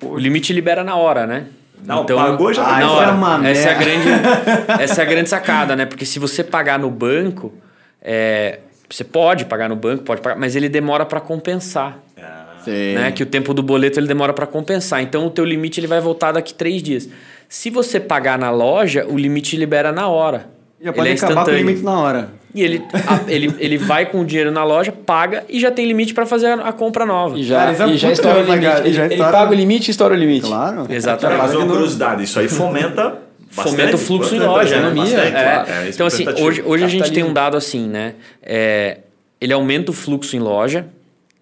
o 0.00 0.16
limite 0.16 0.52
libera 0.52 0.84
na 0.84 0.96
hora, 0.96 1.26
né? 1.26 1.46
Não, 1.84 2.06
pagou 2.06 2.52
já 2.52 2.62
Ah, 2.64 2.70
na 2.72 2.80
isso 2.84 2.94
hora. 2.94 3.06
é 3.08 3.12
uma 3.12 3.48
essa, 3.48 3.68
é 3.68 3.74
a 3.74 3.78
grande, 3.78 4.08
essa 4.82 5.02
é 5.02 5.04
a 5.04 5.08
grande 5.08 5.28
sacada, 5.28 5.76
né? 5.76 5.84
Porque 5.86 6.06
se 6.06 6.18
você 6.18 6.42
pagar 6.44 6.78
no 6.78 6.90
banco, 6.90 7.52
é, 8.00 8.60
você 8.88 9.04
pode 9.04 9.44
pagar 9.44 9.68
no 9.68 9.76
banco, 9.76 10.02
pode 10.04 10.20
pagar, 10.20 10.36
mas 10.38 10.54
ele 10.56 10.68
demora 10.68 11.04
para 11.04 11.20
compensar. 11.20 11.98
Sei. 12.64 12.94
né? 12.94 13.12
Que 13.12 13.22
o 13.22 13.26
tempo 13.26 13.52
do 13.54 13.62
boleto 13.62 13.98
ele 13.98 14.06
demora 14.06 14.32
para 14.32 14.46
compensar. 14.46 15.02
Então 15.02 15.26
o 15.26 15.30
teu 15.30 15.44
limite 15.44 15.80
ele 15.80 15.86
vai 15.86 16.00
voltar 16.00 16.32
daqui 16.32 16.52
três 16.54 16.82
dias. 16.82 17.08
Se 17.48 17.70
você 17.70 18.00
pagar 18.00 18.38
na 18.38 18.50
loja, 18.50 19.06
o 19.08 19.16
limite 19.16 19.56
libera 19.56 19.92
na 19.92 20.08
hora. 20.08 20.48
Já 20.80 20.92
pode 20.92 21.08
ele 21.08 21.14
é 21.18 21.24
acabar 21.24 21.44
com 21.44 21.50
o 21.50 21.54
limite 21.54 21.82
na 21.82 21.98
hora. 21.98 22.28
E 22.54 22.62
ele, 22.62 22.82
a- 22.92 23.20
ele, 23.30 23.52
ele 23.58 23.76
vai 23.78 24.06
com 24.06 24.20
o 24.20 24.24
dinheiro 24.24 24.50
na 24.52 24.62
loja, 24.64 24.92
paga 24.92 25.44
e 25.48 25.58
já 25.58 25.70
tem 25.70 25.86
limite 25.86 26.14
para 26.14 26.24
fazer 26.26 26.46
a, 26.46 26.54
a 26.68 26.72
compra 26.72 27.04
nova. 27.04 27.38
E 27.38 27.42
já, 27.42 27.58
Cara, 27.72 27.90
é 27.90 27.94
e 27.94 27.96
já 27.96 28.12
estoura 28.12 28.40
o 28.40 28.42
limite. 28.44 28.66
e 28.66 28.78
Ele, 28.86 28.92
já 28.92 29.04
ele 29.06 29.16
paga 29.16 29.50
o 29.50 29.54
limite 29.54 29.88
e 29.88 29.90
estoura 29.90 30.14
o 30.14 30.16
limite. 30.16 30.46
Claro. 30.46 30.86
Exatamente. 30.88 31.38
Mas 31.38 31.50
Paga 31.52 31.64
uma 31.64 31.72
curiosidade, 31.72 32.22
isso 32.24 32.38
aí 32.38 32.48
fomenta 32.48 33.02
bastante. 33.02 33.24
Fomenta 33.76 33.94
o 33.94 33.98
fluxo 33.98 34.34
em 34.34 34.40
loja, 34.40 34.80
né? 34.80 34.90
Bastante, 34.90 35.26
É. 35.26 35.30
claro. 35.30 35.70
É, 35.70 35.88
então, 35.88 36.06
é 36.06 36.08
assim, 36.08 36.26
hoje, 36.42 36.62
hoje 36.66 36.84
a 36.84 36.88
gente 36.88 37.12
tem 37.12 37.22
um 37.24 37.32
dado 37.32 37.56
assim, 37.56 37.88
né? 37.88 38.14
É, 38.42 38.98
ele 39.40 39.52
aumenta 39.52 39.90
o 39.90 39.94
fluxo 39.94 40.36
em 40.36 40.40
loja. 40.40 40.86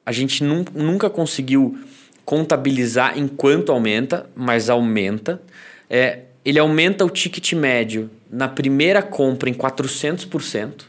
A 0.04 0.12
gente 0.12 0.42
nun- 0.42 0.64
nunca 0.74 1.08
conseguiu 1.08 1.78
contabilizar 2.24 3.18
enquanto 3.18 3.70
aumenta, 3.72 4.26
mas 4.34 4.68
aumenta. 4.70 5.40
É, 5.88 6.20
ele 6.44 6.58
aumenta 6.58 7.04
o 7.04 7.10
ticket 7.10 7.52
médio 7.52 8.10
na 8.30 8.48
primeira 8.48 9.02
compra 9.02 9.48
em 9.50 9.54
400%. 9.54 10.84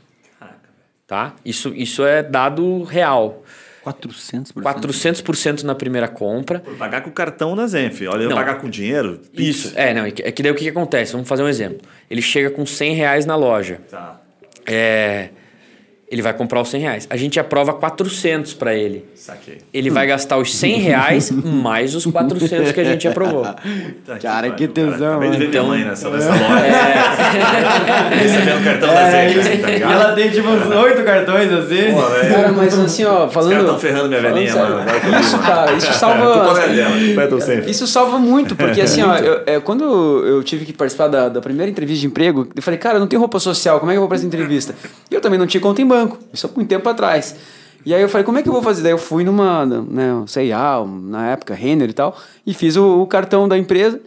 Tá? 1.06 1.36
Isso, 1.44 1.74
isso 1.76 2.04
é 2.06 2.24
dado 2.24 2.84
real. 2.84 3.44
400%. 3.86 4.54
400% 4.64 5.64
na 5.64 5.76
primeira 5.76 6.08
compra. 6.08 6.60
Por 6.62 6.76
pagar 6.78 7.02
com 7.02 7.12
cartão 7.12 7.54
na 7.56 7.68
Zenf. 7.68 8.02
Olha, 8.08 8.24
eu 8.24 8.30
Não. 8.30 8.38
pagar 8.38 8.56
com 8.56 8.70
dinheiro. 8.70 9.20
Isso, 9.34 9.74
é, 9.76 9.94
não, 9.94 10.06
é 10.06 10.12
que 10.12 10.24
é 10.24 10.32
que 10.32 10.42
daí 10.42 10.52
o 10.52 10.56
que, 10.56 10.64
que 10.64 10.70
acontece? 10.70 11.12
Vamos 11.12 11.28
fazer 11.28 11.44
um 11.44 11.50
exemplo. 11.50 11.82
Ele 12.10 12.22
chega 12.22 12.50
com 12.50 12.66
100 12.66 12.94
reais 12.96 13.26
na 13.26 13.36
loja. 13.36 13.82
Tá. 13.92 14.22
É, 14.66 15.30
ele 16.14 16.22
vai 16.22 16.32
comprar 16.32 16.62
os 16.62 16.70
100 16.70 16.82
reais. 16.82 17.08
A 17.10 17.18
gente 17.18 17.40
aprova 17.40 17.74
400 17.74 18.54
para 18.54 18.76
ele. 18.76 19.04
Saquei. 19.16 19.58
Ele 19.74 19.90
vai 19.90 20.06
gastar 20.06 20.38
os 20.38 20.54
100 20.56 20.76
reais 20.80 21.32
mais 21.32 21.96
os 21.96 22.06
400 22.06 22.72
que 22.72 22.80
a 22.80 22.84
gente 22.84 23.08
aprovou. 23.08 23.44
Tá 23.44 24.20
Cara, 24.22 24.52
que 24.52 24.68
tesão, 24.68 25.18
Acabei 25.18 25.32
de 25.32 25.46
Então- 25.46 25.50
minha 25.50 25.64
mãe 25.64 25.84
nessa, 25.90 26.12
nessa 26.12 26.30
loja. 26.30 26.44
Recebendo 28.14 28.62
o 28.62 28.64
cartão 28.64 28.90
da 28.94 29.10
Zenf, 29.10 29.38
assim, 29.40 29.58
tá 29.58 29.68
ligado? 29.70 29.92
ela 29.92 30.14
tem 30.14 30.30
tipo 30.30 30.48
uns 30.50 30.68
oito 30.68 31.04
cartões 31.04 31.52
assim. 31.52 31.94
Pô, 31.94 32.02
velho. 32.10 32.34
Cara, 32.36 32.52
mas 32.52 32.78
assim, 32.80 33.06
ó, 33.06 33.28
falando. 33.28 33.52
caras 33.52 33.66
tão 33.66 33.80
ferrando 33.80 34.08
minha 34.10 34.22
velhinha, 34.22 34.56
mano. 34.56 34.82
Isso, 35.20 35.40
cara, 35.40 35.72
isso 35.74 35.88
Culpa 35.88 36.00
salva. 36.00 36.62
é 36.62 37.24
é 37.24 37.40
Zenf. 37.40 37.68
Isso 37.68 37.88
salva 37.88 38.20
muito, 38.20 38.56
porque 38.56 38.82
assim, 38.82 39.02
ó, 39.02 39.16
eu- 39.18 39.42
é, 39.48 39.60
quando 39.60 39.84
eu 40.28 40.44
tive 40.44 40.64
que 40.66 40.74
participar 40.74 41.08
da, 41.08 41.28
da 41.30 41.42
primeira 41.42 41.72
entrevista 41.72 42.02
de 42.02 42.08
emprego, 42.08 42.48
eu 42.56 42.62
falei, 42.62 42.78
cara, 42.78 42.98
eu 42.98 43.00
não 43.00 43.08
tenho 43.08 43.20
roupa 43.20 43.40
social, 43.40 43.80
como 43.80 43.92
é 43.92 43.96
que 43.96 43.98
eu 43.98 44.02
vou 44.02 44.08
pra 44.08 44.18
essa 44.18 44.26
entrevista? 44.26 44.76
E 45.10 45.16
eu 45.16 45.22
também 45.22 45.40
não 45.40 45.48
tinha 45.48 45.62
conta 45.62 45.82
em 45.82 45.88
banco, 45.88 46.03
isso 46.32 46.48
há 46.48 46.50
muito 46.56 46.70
tempo 46.70 46.88
atrás. 46.88 47.36
E 47.86 47.94
aí 47.94 48.02
eu 48.02 48.08
falei, 48.08 48.24
como 48.24 48.38
é 48.38 48.42
que 48.42 48.48
eu 48.48 48.54
vou 48.54 48.64
fazer? 48.64 48.82
Daí 48.82 48.92
eu 48.92 48.98
fui 48.98 49.24
numa, 49.24 49.66
né, 49.66 50.24
C&A, 50.26 50.86
na 50.86 51.32
época, 51.32 51.54
Renner 51.54 51.90
e 51.90 51.94
tal, 51.94 52.18
e 52.46 52.54
fiz 52.54 52.78
o, 52.78 53.02
o 53.02 53.08
cartão 53.08 53.48
da 53.48 53.58
empresa. 53.58 54.00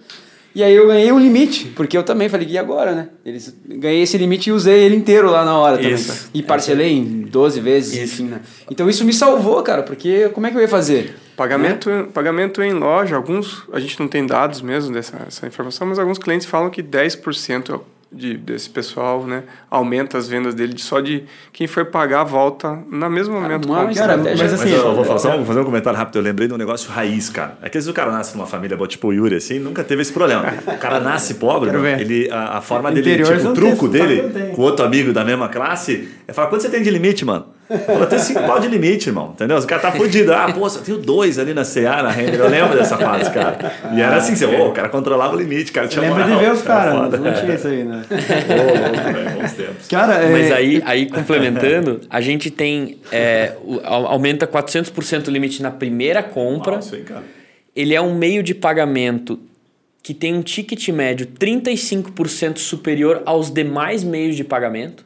E 0.54 0.62
aí 0.62 0.74
eu 0.74 0.86
ganhei 0.86 1.12
um 1.12 1.18
limite, 1.18 1.66
porque 1.76 1.98
eu 1.98 2.02
também 2.02 2.30
falei, 2.30 2.48
e 2.48 2.56
agora, 2.56 2.94
né? 2.94 3.08
Eles, 3.26 3.54
ganhei 3.66 4.00
esse 4.00 4.16
limite 4.16 4.48
e 4.48 4.52
usei 4.54 4.84
ele 4.84 4.96
inteiro 4.96 5.30
lá 5.30 5.44
na 5.44 5.58
hora 5.58 5.76
também. 5.76 5.92
Isso. 5.92 6.30
E 6.32 6.42
parcelei 6.42 6.96
em 6.96 7.20
12 7.20 7.60
vezes, 7.60 7.92
Isso. 7.92 8.22
enfim, 8.22 8.30
né? 8.30 8.40
Então 8.70 8.88
isso 8.88 9.04
me 9.04 9.12
salvou, 9.12 9.62
cara, 9.62 9.82
porque 9.82 10.30
como 10.30 10.46
é 10.46 10.50
que 10.50 10.56
eu 10.56 10.62
ia 10.62 10.68
fazer? 10.68 11.14
Pagamento, 11.36 12.08
pagamento 12.14 12.62
em 12.62 12.72
loja, 12.72 13.16
alguns, 13.16 13.64
a 13.70 13.78
gente 13.78 14.00
não 14.00 14.08
tem 14.08 14.24
dados 14.24 14.62
mesmo 14.62 14.94
dessa 14.94 15.18
essa 15.28 15.46
informação, 15.46 15.86
mas 15.86 15.98
alguns 15.98 16.16
clientes 16.16 16.46
falam 16.46 16.70
que 16.70 16.82
10% 16.82 17.78
de, 18.10 18.36
desse 18.36 18.70
pessoal 18.70 19.24
né, 19.26 19.42
aumenta 19.70 20.16
as 20.16 20.28
vendas 20.28 20.54
dele 20.54 20.72
de- 20.74 20.82
só 20.82 21.00
de 21.00 21.24
quem 21.52 21.66
foi 21.66 21.84
pagar 21.84 22.22
volta 22.24 22.78
no 22.90 23.10
mesmo 23.10 23.34
momento. 23.40 23.66
uma 23.66 23.86
com- 23.86 23.94
Cara, 23.94 24.14
estratégia. 24.14 24.44
mas 24.44 24.52
assim, 24.54 24.70
Mas 24.70 24.78
eu 24.80 24.94
vou 24.94 25.04
falar, 25.04 25.18
só 25.18 25.36
vou 25.36 25.44
fazer 25.44 25.60
um 25.60 25.64
comentário 25.64 25.98
rápido. 25.98 26.16
Eu 26.16 26.22
lembrei 26.22 26.46
de 26.48 26.54
um 26.54 26.56
negócio 26.56 26.90
raiz, 26.90 27.28
cara. 27.28 27.58
É 27.60 27.68
que 27.68 27.76
às 27.76 27.84
vezes 27.84 27.88
o 27.88 27.92
cara 27.92 28.10
nasce 28.12 28.36
numa 28.36 28.46
família 28.46 28.76
tipo 28.86 29.08
o 29.08 29.12
Yuri, 29.12 29.34
assim, 29.36 29.58
nunca 29.58 29.82
teve 29.84 30.02
esse 30.02 30.12
problema. 30.12 30.44
O 30.66 30.78
cara 30.78 31.00
nasce 31.00 31.34
pobre, 31.34 31.70
ver. 31.76 32.00
ele, 32.00 32.30
a, 32.30 32.58
a 32.58 32.60
forma 32.60 32.90
dele, 32.92 33.22
tipo, 33.24 33.48
o 33.48 33.52
truco 33.54 33.88
tem, 33.88 34.06
dele 34.06 34.52
com 34.54 34.62
outro 34.62 34.84
amigo 34.86 35.12
da 35.12 35.24
mesma 35.24 35.48
classe 35.48 36.08
é 36.28 36.32
falar: 36.32 36.48
quanto 36.48 36.62
você 36.62 36.70
tem 36.70 36.82
de 36.82 36.90
limite, 36.90 37.24
mano? 37.24 37.46
Fala, 37.84 38.06
tem 38.06 38.18
cinco 38.18 38.42
pau 38.44 38.60
de 38.60 38.68
limite, 38.68 39.08
irmão. 39.08 39.32
Entendeu? 39.34 39.58
O 39.58 39.66
cara 39.66 39.82
tá 39.82 39.92
fudido. 39.92 40.32
Ah, 40.32 40.52
pô, 40.52 40.68
só 40.68 40.80
tenho 40.80 40.98
dois 40.98 41.38
ali 41.38 41.52
na 41.52 41.64
CA, 41.64 42.02
na 42.02 42.10
Render. 42.10 42.38
Eu 42.38 42.48
lembro 42.48 42.76
dessa 42.76 42.96
fase, 42.96 43.30
cara. 43.30 43.72
E 43.92 44.00
era 44.00 44.16
assim, 44.16 44.36
você, 44.36 44.46
ô, 44.46 44.68
o 44.68 44.72
cara 44.72 44.88
controlava 44.88 45.34
o 45.34 45.38
limite, 45.38 45.72
cara. 45.72 45.88
Tinha 45.88 46.02
Lembra 46.02 46.24
de 46.24 46.36
ver 46.36 46.52
os 46.52 46.62
cara 46.62 46.92
caras, 46.92 47.00
foda. 47.00 47.16
não 47.18 47.32
tinha 47.34 47.54
isso 47.54 47.66
aí, 47.68 47.84
né? 47.84 48.04
Ô, 48.08 48.92
louco, 48.92 49.12
velho, 49.12 49.30
bons 49.40 49.52
tempos. 49.52 49.88
Cara, 49.88 50.14
é, 50.14 50.30
Mas 50.32 50.52
aí, 50.52 50.82
aí 50.86 51.06
complementando, 51.06 52.00
a 52.08 52.20
gente 52.20 52.50
tem. 52.50 52.98
é, 53.10 53.52
aumenta 53.84 54.46
400% 54.46 55.28
o 55.28 55.30
limite 55.30 55.62
na 55.62 55.70
primeira 55.70 56.22
compra. 56.22 56.78
Isso 56.78 56.94
aí, 56.94 57.02
cara. 57.02 57.22
Ele 57.74 57.94
é 57.94 58.00
um 58.00 58.14
meio 58.14 58.42
de 58.42 58.54
pagamento 58.54 59.38
que 60.02 60.14
tem 60.14 60.32
um 60.34 60.40
ticket 60.40 60.88
médio 60.90 61.26
35% 61.38 62.58
superior 62.58 63.22
aos 63.26 63.50
demais 63.50 64.04
meios 64.04 64.36
de 64.36 64.44
pagamento. 64.44 65.04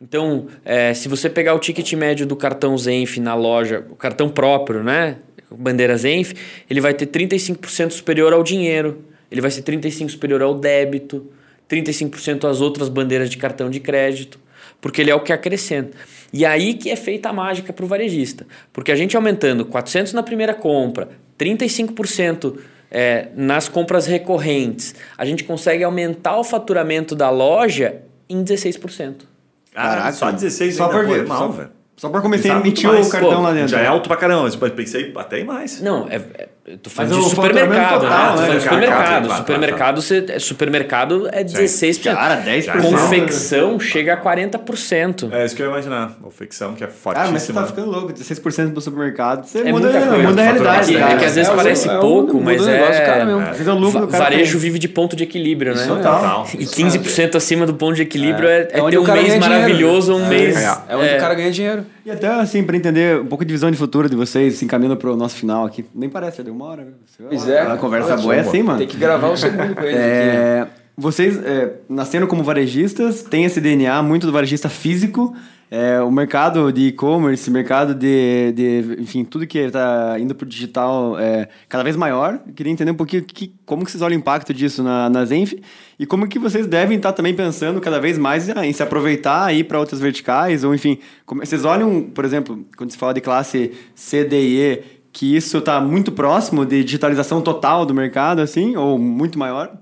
Então, 0.00 0.46
é, 0.64 0.92
se 0.92 1.08
você 1.08 1.30
pegar 1.30 1.54
o 1.54 1.58
ticket 1.58 1.90
médio 1.94 2.26
do 2.26 2.36
cartão 2.36 2.76
Zenf 2.76 3.16
na 3.16 3.34
loja, 3.34 3.84
o 3.90 3.96
cartão 3.96 4.28
próprio, 4.28 4.82
né? 4.82 5.16
Bandeira 5.50 5.96
Zenf, 5.96 6.32
ele 6.68 6.80
vai 6.80 6.92
ter 6.92 7.06
35% 7.06 7.92
superior 7.92 8.32
ao 8.32 8.42
dinheiro, 8.42 9.04
ele 9.30 9.40
vai 9.40 9.50
ser 9.50 9.62
35% 9.62 10.10
superior 10.10 10.42
ao 10.42 10.54
débito, 10.54 11.30
35% 11.70 12.48
às 12.48 12.60
outras 12.60 12.88
bandeiras 12.88 13.30
de 13.30 13.36
cartão 13.38 13.70
de 13.70 13.80
crédito, 13.80 14.38
porque 14.80 15.00
ele 15.00 15.10
é 15.10 15.14
o 15.14 15.20
que 15.20 15.32
acrescenta. 15.32 15.96
E 16.32 16.44
aí 16.44 16.74
que 16.74 16.90
é 16.90 16.96
feita 16.96 17.30
a 17.30 17.32
mágica 17.32 17.72
para 17.72 17.84
o 17.84 17.88
varejista. 17.88 18.46
Porque 18.72 18.92
a 18.92 18.96
gente 18.96 19.16
aumentando 19.16 19.64
400 19.64 20.12
na 20.12 20.22
primeira 20.22 20.52
compra, 20.52 21.08
35% 21.38 22.58
é, 22.90 23.28
nas 23.34 23.68
compras 23.68 24.06
recorrentes, 24.06 24.94
a 25.16 25.24
gente 25.24 25.44
consegue 25.44 25.82
aumentar 25.82 26.36
o 26.38 26.44
faturamento 26.44 27.14
da 27.14 27.30
loja 27.30 28.02
em 28.28 28.44
16%. 28.44 29.35
Caraca, 29.76 30.12
só 30.12 30.30
16 30.30 30.74
só 30.74 30.84
ainda, 30.84 30.96
por 30.96 31.04
pô, 31.04 31.12
ver, 31.12 31.18
irmão, 31.20 31.38
só, 31.38 31.48
velho. 31.48 31.70
só 31.96 32.08
por 32.08 32.22
começar 32.22 32.56
a 32.56 32.60
emitir 32.60 32.90
o 32.90 33.10
cartão 33.10 33.34
Pô, 33.34 33.40
lá 33.40 33.52
dentro. 33.52 33.68
Já 33.68 33.80
é 33.80 33.86
alto 33.86 34.08
pra 34.08 34.16
caramba, 34.16 34.42
mas 34.42 34.72
pensei 34.72 35.12
até 35.16 35.40
em 35.40 35.44
mais. 35.44 35.80
Não, 35.82 36.08
é, 36.08 36.48
é- 36.66 36.72
eu 36.72 36.78
tô 36.78 36.90
falando 36.90 37.14
Mas 37.14 37.24
de 37.24 37.30
supermercado, 37.30 38.00
total, 38.00 38.08
né? 38.08 38.08
Tô 38.08 38.08
né? 38.08 38.36
falando 38.36 38.56
de 38.56 38.62
supermercado. 38.62 39.36
supermercado, 39.36 40.02
você- 40.02 40.24
é- 40.28 40.38
supermercado 40.38 41.28
é 41.32 41.44
16%. 41.44 42.14
Cara, 42.16 42.36
10%. 42.36 42.82
Confecção 42.82 43.78
chega 43.80 44.14
a 44.14 44.16
40%. 44.16 45.28
É 45.32 45.44
isso 45.44 45.54
que 45.54 45.62
eu 45.62 45.66
ia 45.66 45.72
imaginar. 45.72 46.16
A 46.26 46.30
ficção 46.30 46.74
que 46.74 46.82
é 46.84 46.86
fortíssima. 46.88 47.14
Cara, 47.14 47.30
mas 47.32 47.42
você 47.42 47.52
tá 47.52 47.64
ficando 47.66 47.90
louco, 47.90 48.12
16% 48.12 48.72
do 48.72 48.80
supermercado, 48.80 49.44
você 49.46 49.60
É 49.60 49.72
muda, 49.72 49.88
muita 49.90 50.06
coisa. 50.06 50.28
muda 50.28 50.40
a 50.40 50.44
realidade, 50.44 50.90
É 50.90 50.92
que- 50.94 50.98
cara. 51.00 51.12
é 51.12 51.16
que 51.18 51.24
às 51.24 51.34
vezes 51.34 51.50
É, 51.52 51.56
parece 51.56 51.88
é 51.88 51.98
pouco, 51.98 52.40
mas 52.40 52.62
o 52.62 52.66
negócio 52.66 52.94
é... 52.94 53.06
cara 53.06 53.24
mesmo. 53.24 53.40
É 53.42 53.72
lucro 53.72 54.08
cara 54.08 54.24
varejo 54.24 54.52
tem. 54.52 54.60
vive 54.60 54.78
de 54.78 54.88
ponto 54.88 55.14
de 55.16 55.24
equilíbrio, 55.24 55.74
né? 55.74 55.86
Total. 55.86 56.46
E 56.58 56.66
15% 56.66 57.36
acima 57.36 57.66
do 57.66 57.74
ponto 57.74 57.94
de 57.94 58.02
equilíbrio 58.02 58.48
é, 58.48 58.68
é 58.72 58.80
É 58.80 58.90
ter 58.90 58.98
um 58.98 59.04
mês 59.12 59.38
maravilhoso 59.38 60.12
ou 60.12 60.18
um 60.20 60.26
mês... 60.26 60.56
É 60.56 60.96
onde 60.96 61.14
o 61.14 61.18
cara 61.18 61.34
ganha 61.34 61.50
dinheiro. 61.50 61.84
E 62.06 62.10
até 62.10 62.28
assim, 62.28 62.62
pra 62.62 62.76
entender 62.76 63.20
um 63.20 63.26
pouco 63.26 63.44
de 63.44 63.52
visão 63.52 63.68
de 63.70 63.76
futuro 63.76 64.08
de 64.08 64.14
vocês, 64.14 64.54
se 64.54 64.64
encaminhando 64.64 64.96
pro 64.96 65.16
nosso 65.16 65.34
final 65.34 65.66
aqui. 65.66 65.84
Nem 65.92 66.08
parece, 66.08 66.40
deu 66.42 66.54
uma 66.54 66.66
hora. 66.66 66.84
viu? 66.84 66.94
Você- 67.04 67.22
Pois 67.28 67.48
é. 67.48 67.60
A 67.62 67.76
conversa 67.76 68.16
boa 68.16 68.34
é 68.36 68.40
assim, 68.40 68.62
mano. 68.62 68.78
Tem 68.78 68.86
que 68.86 68.96
gravar 68.96 69.28
o 69.28 69.36
segundo 69.36 69.74
com 69.74 69.82
ele. 69.82 69.90
aqui, 69.90 69.98
né? 69.98 70.04
É, 70.04 70.66
vocês, 70.96 71.36
é, 71.44 71.72
nascendo 71.88 72.26
como 72.28 72.44
varejistas, 72.44 73.22
têm 73.22 73.44
esse 73.44 73.60
DNA 73.60 74.00
muito 74.04 74.24
do 74.24 74.32
varejista 74.32 74.68
físico. 74.68 75.34
É, 75.68 76.00
o 76.00 76.12
mercado 76.12 76.72
de 76.72 76.88
e-commerce, 76.88 77.50
mercado 77.50 77.92
de, 77.92 78.52
de, 78.52 79.00
enfim, 79.00 79.24
tudo 79.24 79.46
que 79.46 79.58
está 79.58 80.16
indo 80.18 80.32
para 80.32 80.44
o 80.44 80.48
digital 80.48 81.18
é 81.18 81.48
cada 81.68 81.82
vez 81.82 81.96
maior. 81.96 82.40
Eu 82.46 82.54
queria 82.54 82.72
entender 82.72 82.92
um 82.92 82.96
pouquinho 82.96 83.24
que, 83.24 83.52
como 83.64 83.84
que 83.84 83.90
vocês 83.90 84.00
olham 84.00 84.16
o 84.16 84.20
impacto 84.20 84.54
disso 84.54 84.82
na, 84.82 85.10
na 85.10 85.24
Zenf 85.24 85.54
e 85.98 86.06
como 86.06 86.28
que 86.28 86.38
vocês 86.38 86.68
devem 86.68 86.96
estar 86.96 87.12
também 87.12 87.34
pensando 87.34 87.80
cada 87.80 87.98
vez 87.98 88.16
mais 88.16 88.48
em 88.48 88.72
se 88.72 88.82
aproveitar 88.82 89.44
aí 89.44 89.64
para 89.64 89.80
outras 89.80 90.00
verticais 90.00 90.62
ou 90.62 90.72
enfim, 90.72 90.98
como, 91.24 91.44
vocês 91.44 91.64
olham, 91.64 92.02
por 92.02 92.24
exemplo, 92.24 92.64
quando 92.76 92.92
se 92.92 92.96
fala 92.96 93.12
de 93.12 93.20
classe 93.20 93.72
C, 93.94 94.24
D 94.24 94.40
e 94.40 94.60
E, 94.60 94.82
que 95.12 95.34
isso 95.34 95.58
está 95.58 95.80
muito 95.80 96.12
próximo 96.12 96.64
de 96.64 96.84
digitalização 96.84 97.40
total 97.40 97.84
do 97.84 97.94
mercado, 97.94 98.40
assim, 98.40 98.76
ou 98.76 98.98
muito 98.98 99.36
maior? 99.36 99.76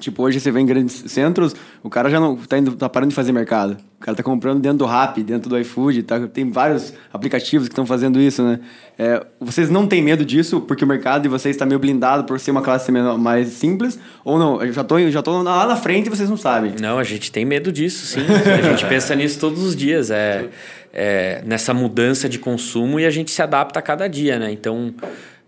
Tipo, 0.00 0.22
hoje 0.22 0.40
você 0.40 0.50
vê 0.50 0.60
em 0.60 0.66
grandes 0.66 1.04
centros, 1.06 1.54
o 1.82 1.88
cara 1.88 2.10
já 2.10 2.18
não 2.18 2.36
tá, 2.36 2.58
indo, 2.58 2.74
tá 2.74 2.88
parando 2.88 3.10
de 3.10 3.14
fazer 3.14 3.32
mercado. 3.32 3.76
O 3.96 4.00
cara 4.00 4.16
tá 4.16 4.22
comprando 4.22 4.60
dentro 4.60 4.78
do 4.78 4.86
Rappi, 4.86 5.22
dentro 5.22 5.48
do 5.48 5.58
iFood, 5.58 6.02
tá? 6.02 6.26
tem 6.26 6.50
vários 6.50 6.92
aplicativos 7.12 7.68
que 7.68 7.72
estão 7.72 7.84
fazendo 7.84 8.18
isso, 8.18 8.42
né? 8.42 8.60
É, 8.98 9.24
vocês 9.38 9.68
não 9.68 9.86
têm 9.86 10.02
medo 10.02 10.24
disso 10.24 10.60
porque 10.62 10.84
o 10.84 10.88
mercado 10.88 11.22
de 11.22 11.28
vocês 11.28 11.54
está 11.54 11.66
meio 11.66 11.78
blindado 11.78 12.24
por 12.24 12.40
ser 12.40 12.50
uma 12.50 12.62
classe 12.62 12.90
menor, 12.90 13.18
mais 13.18 13.48
simples? 13.48 13.98
Ou 14.24 14.38
não? 14.38 14.62
Eu 14.62 14.72
já 14.72 14.82
tô, 14.82 14.98
eu 14.98 15.10
já 15.10 15.22
tô 15.22 15.42
lá 15.42 15.66
na 15.66 15.76
frente 15.76 16.06
e 16.06 16.10
vocês 16.10 16.28
não 16.28 16.36
sabem. 16.36 16.74
Não, 16.80 16.98
a 16.98 17.04
gente 17.04 17.30
tem 17.30 17.44
medo 17.44 17.70
disso, 17.70 18.06
sim. 18.06 18.20
A 18.58 18.62
gente 18.62 18.86
pensa 18.86 19.14
nisso 19.14 19.38
todos 19.38 19.62
os 19.62 19.76
dias. 19.76 20.10
É, 20.10 20.48
é, 20.92 21.42
nessa 21.44 21.72
mudança 21.72 22.28
de 22.28 22.38
consumo 22.38 22.98
e 22.98 23.06
a 23.06 23.10
gente 23.10 23.30
se 23.30 23.42
adapta 23.42 23.78
a 23.78 23.82
cada 23.82 24.08
dia, 24.08 24.38
né? 24.38 24.50
Então, 24.50 24.94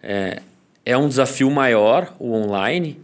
é, 0.03 0.41
é 0.85 0.97
um 0.97 1.09
desafio 1.09 1.51
maior 1.51 2.15
o 2.19 2.33
online, 2.33 2.99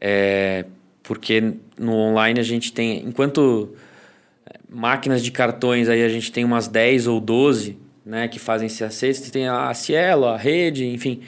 é, 0.00 0.64
porque 1.02 1.54
no 1.78 1.92
online 1.92 2.40
a 2.40 2.44
gente 2.44 2.72
tem... 2.72 3.04
Enquanto 3.06 3.74
máquinas 4.68 5.22
de 5.22 5.30
cartões 5.30 5.88
aí 5.88 6.02
a 6.02 6.08
gente 6.08 6.30
tem 6.30 6.44
umas 6.44 6.68
10 6.68 7.06
ou 7.06 7.20
12 7.20 7.78
né, 8.04 8.28
que 8.28 8.38
fazem 8.38 8.68
você 8.68 9.30
tem 9.30 9.48
a 9.48 9.72
Cielo, 9.74 10.26
a 10.26 10.36
rede, 10.36 10.86
enfim... 10.86 11.20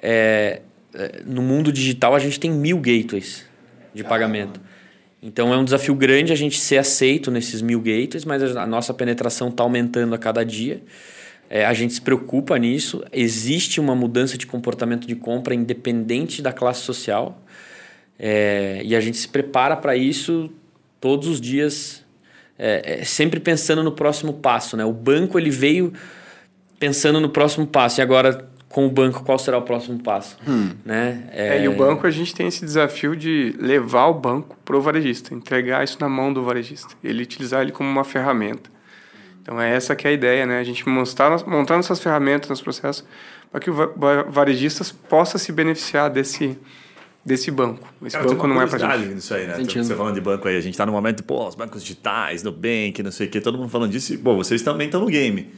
É, 0.00 0.62
é, 0.94 1.22
no 1.26 1.42
mundo 1.42 1.72
digital 1.72 2.14
a 2.14 2.18
gente 2.18 2.40
tem 2.40 2.50
mil 2.50 2.78
gateways 2.78 3.44
de 3.92 4.04
pagamento. 4.04 4.60
Então 5.22 5.52
é 5.52 5.56
um 5.56 5.64
desafio 5.64 5.94
grande 5.94 6.32
a 6.32 6.36
gente 6.36 6.58
ser 6.58 6.78
aceito 6.78 7.30
nesses 7.30 7.60
mil 7.60 7.80
gateways, 7.80 8.24
mas 8.24 8.56
a 8.56 8.66
nossa 8.66 8.94
penetração 8.94 9.48
está 9.48 9.62
aumentando 9.62 10.14
a 10.14 10.18
cada 10.18 10.44
dia. 10.44 10.80
É, 11.50 11.64
a 11.64 11.72
gente 11.72 11.94
se 11.94 12.00
preocupa 12.00 12.56
nisso. 12.58 13.02
Existe 13.12 13.80
uma 13.80 13.94
mudança 13.94 14.38
de 14.38 14.46
comportamento 14.46 15.06
de 15.06 15.16
compra 15.16 15.54
independente 15.54 16.40
da 16.40 16.52
classe 16.52 16.82
social. 16.82 17.42
É, 18.18 18.80
e 18.84 18.96
a 18.96 19.00
gente 19.00 19.16
se 19.16 19.28
prepara 19.28 19.76
para 19.76 19.96
isso 19.96 20.50
todos 21.00 21.28
os 21.28 21.40
dias, 21.40 22.04
é, 22.58 23.00
é, 23.00 23.04
sempre 23.04 23.38
pensando 23.38 23.82
no 23.82 23.92
próximo 23.92 24.32
passo. 24.32 24.76
Né? 24.76 24.84
O 24.84 24.92
banco 24.92 25.38
ele 25.38 25.50
veio 25.50 25.92
pensando 26.78 27.20
no 27.20 27.28
próximo 27.28 27.66
passo. 27.66 28.00
E 28.00 28.02
agora, 28.02 28.48
com 28.68 28.86
o 28.86 28.90
banco, 28.90 29.22
qual 29.22 29.38
será 29.38 29.58
o 29.58 29.62
próximo 29.62 30.00
passo? 30.02 30.36
Hum. 30.46 30.70
Né? 30.84 31.24
É... 31.32 31.62
e 31.62 31.68
o 31.68 31.76
banco, 31.76 32.06
a 32.06 32.10
gente 32.10 32.34
tem 32.34 32.48
esse 32.48 32.64
desafio 32.64 33.14
de 33.14 33.54
levar 33.58 34.06
o 34.06 34.14
banco 34.14 34.56
para 34.64 34.76
o 34.76 34.80
varejista, 34.80 35.34
entregar 35.34 35.84
isso 35.84 35.98
na 36.00 36.08
mão 36.08 36.32
do 36.32 36.42
varejista. 36.42 36.94
Ele 37.02 37.22
utilizar 37.22 37.62
ele 37.62 37.72
como 37.72 37.88
uma 37.88 38.04
ferramenta. 38.04 38.70
Então, 39.40 39.58
é 39.60 39.74
essa 39.74 39.96
que 39.96 40.06
é 40.06 40.10
a 40.10 40.12
ideia, 40.12 40.44
né? 40.44 40.58
A 40.58 40.64
gente 40.64 40.86
montar, 40.86 41.30
montar 41.46 41.76
nossas 41.76 42.00
ferramentas, 42.00 42.50
nos 42.50 42.60
processos, 42.60 43.02
para 43.50 43.60
que 43.60 43.70
o 43.70 43.74
varejista 44.28 44.84
possa 45.08 45.38
se 45.38 45.50
beneficiar 45.52 46.10
desse 46.10 46.58
desse 47.28 47.50
banco. 47.50 47.86
Esse 48.04 48.16
Cara, 48.16 48.28
banco 48.28 48.46
não 48.48 48.60
é 48.60 48.66
para 48.66 48.96
gente. 48.98 49.14
nisso 49.14 49.32
aí, 49.34 49.46
né? 49.46 49.54
Sentindo. 49.54 49.84
Você 49.84 49.94
falando 49.94 50.14
de 50.14 50.20
banco 50.20 50.48
aí, 50.48 50.56
a 50.56 50.60
gente 50.60 50.74
está 50.74 50.84
no 50.84 50.92
momento, 50.92 51.22
pô, 51.22 51.46
os 51.46 51.54
bancos 51.54 51.82
digitais, 51.82 52.42
Nubank, 52.42 53.00
não 53.02 53.12
sei 53.12 53.28
o 53.28 53.30
quê, 53.30 53.40
todo 53.40 53.56
mundo 53.56 53.68
falando 53.68 53.92
disso, 53.92 54.14
e, 54.14 54.18
pô, 54.18 54.34
vocês 54.34 54.62
também 54.62 54.86
estão 54.86 55.00
no 55.00 55.06
game. 55.06 55.52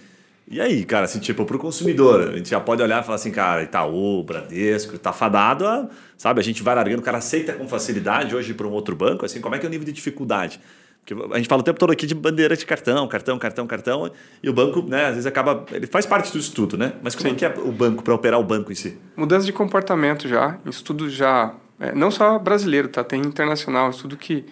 E 0.47 0.61
aí, 0.61 0.85
cara, 0.85 1.05
assim, 1.05 1.21
tipo, 1.21 1.45
para 1.45 1.57
o 1.57 1.61
consumidor, 1.61 2.31
a 2.31 2.37
gente 2.37 2.51
já 2.51 2.59
pode 2.59 2.83
olhar 2.83 3.01
e 3.01 3.05
falar 3.05 3.15
assim, 3.15 3.31
cara, 3.31 3.63
Itaú, 3.63 4.25
Bradesco, 4.25 4.99
tá 4.99 5.13
fadado 5.13 5.65
a, 5.65 5.89
sabe, 6.19 6.41
a 6.41 6.43
gente 6.43 6.61
vai 6.61 6.75
largando, 6.75 7.01
o 7.01 7.05
cara 7.05 7.19
aceita 7.19 7.53
com 7.53 7.69
facilidade 7.69 8.35
hoje 8.35 8.53
para 8.53 8.67
um 8.67 8.73
outro 8.73 8.97
banco, 8.97 9.25
assim, 9.25 9.41
como 9.41 9.55
é 9.55 9.59
que 9.61 9.65
é 9.65 9.69
o 9.69 9.71
nível 9.71 9.87
de 9.87 9.93
dificuldade? 9.93 10.61
Porque 11.05 11.15
a 11.33 11.37
gente 11.37 11.49
fala 11.49 11.61
o 11.61 11.65
tempo 11.65 11.79
todo 11.79 11.91
aqui 11.91 12.07
de 12.07 12.15
bandeira 12.15 12.57
de 12.57 12.65
cartão, 12.65 13.09
cartão, 13.09 13.39
cartão, 13.39 13.67
cartão, 13.67 14.11
e 14.43 14.49
o 14.49 14.53
banco, 14.53 14.83
né, 14.83 15.07
às 15.07 15.11
vezes 15.13 15.27
acaba. 15.27 15.65
Ele 15.73 15.87
faz 15.87 16.07
parte 16.07 16.33
do 16.33 16.39
estudo, 16.39 16.77
né? 16.77 16.93
Mas 17.03 17.15
como 17.15 17.29
é 17.29 17.35
que 17.35 17.45
é 17.45 17.55
o 17.59 17.73
banco 17.73 18.03
para 18.03 18.15
operar 18.15 18.39
o 18.39 18.45
banco 18.45 18.71
em 18.71 18.75
si? 18.75 18.99
Mudança 19.17 19.47
de 19.47 19.53
comportamento 19.53 20.29
já, 20.29 20.59
estudo 20.67 21.09
já 21.09 21.55
é, 21.81 21.95
não 21.95 22.11
só 22.11 22.39
brasileiro, 22.39 22.89
tá? 22.89 23.03
Tem 23.03 23.21
internacional, 23.21 23.91
tudo 23.93 24.17
que 24.17 24.45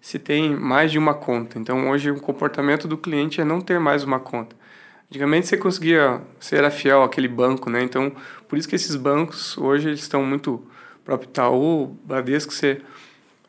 se 0.00 0.18
tem 0.18 0.54
mais 0.54 0.92
de 0.92 0.98
uma 0.98 1.14
conta. 1.14 1.58
Então, 1.58 1.88
hoje, 1.88 2.10
o 2.10 2.20
comportamento 2.20 2.86
do 2.86 2.98
cliente 2.98 3.40
é 3.40 3.44
não 3.44 3.60
ter 3.60 3.80
mais 3.80 4.04
uma 4.04 4.20
conta. 4.20 4.54
Antigamente, 5.10 5.46
você 5.46 5.56
conseguia 5.56 6.20
ser 6.38 6.70
fiel 6.70 7.02
àquele 7.02 7.28
banco, 7.28 7.70
né? 7.70 7.82
Então, 7.82 8.12
por 8.46 8.58
isso 8.58 8.68
que 8.68 8.76
esses 8.76 8.94
bancos, 8.96 9.56
hoje, 9.56 9.88
eles 9.88 10.00
estão 10.00 10.22
muito... 10.22 10.62
próprio 11.04 11.28
Itaú, 11.28 11.96
Bradesco, 12.04 12.52
você, 12.52 12.80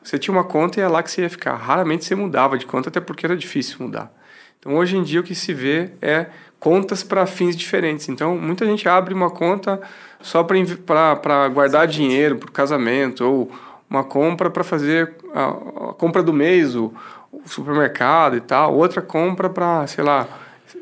você 0.05 0.19
tinha 0.19 0.31
uma 0.31 0.43
conta 0.43 0.79
e 0.79 0.83
é 0.83 0.87
lá 0.87 1.01
que 1.01 1.09
você 1.09 1.23
ia 1.23 1.29
ficar. 1.29 1.55
Raramente 1.55 2.05
você 2.05 2.13
mudava 2.13 2.57
de 2.59 2.65
conta, 2.65 2.89
até 2.89 2.99
porque 2.99 3.25
era 3.25 3.35
difícil 3.35 3.77
mudar. 3.79 4.13
Então, 4.59 4.75
hoje 4.75 4.95
em 4.95 5.01
dia, 5.01 5.19
o 5.19 5.23
que 5.23 5.33
se 5.33 5.51
vê 5.51 5.89
é 5.99 6.27
contas 6.59 7.03
para 7.03 7.25
fins 7.25 7.55
diferentes. 7.55 8.07
Então, 8.07 8.37
muita 8.37 8.65
gente 8.65 8.87
abre 8.87 9.15
uma 9.15 9.31
conta 9.31 9.81
só 10.21 10.43
para 10.43 11.47
guardar 11.49 11.87
dinheiro 11.87 12.37
para 12.37 12.49
o 12.49 12.51
casamento, 12.51 13.25
ou 13.25 13.51
uma 13.89 14.03
compra 14.03 14.49
para 14.49 14.63
fazer 14.63 15.13
a, 15.33 15.45
a, 15.45 15.93
compra 15.93 16.21
do 16.21 16.33
mês, 16.33 16.75
o, 16.75 16.93
o, 17.31 17.41
supermercado 17.47 18.37
e 18.37 18.41
tal, 18.41 18.75
outra 18.75 19.01
compra 19.01 19.49
para, 19.49 19.87
sei 19.87 20.03
lá. 20.03 20.27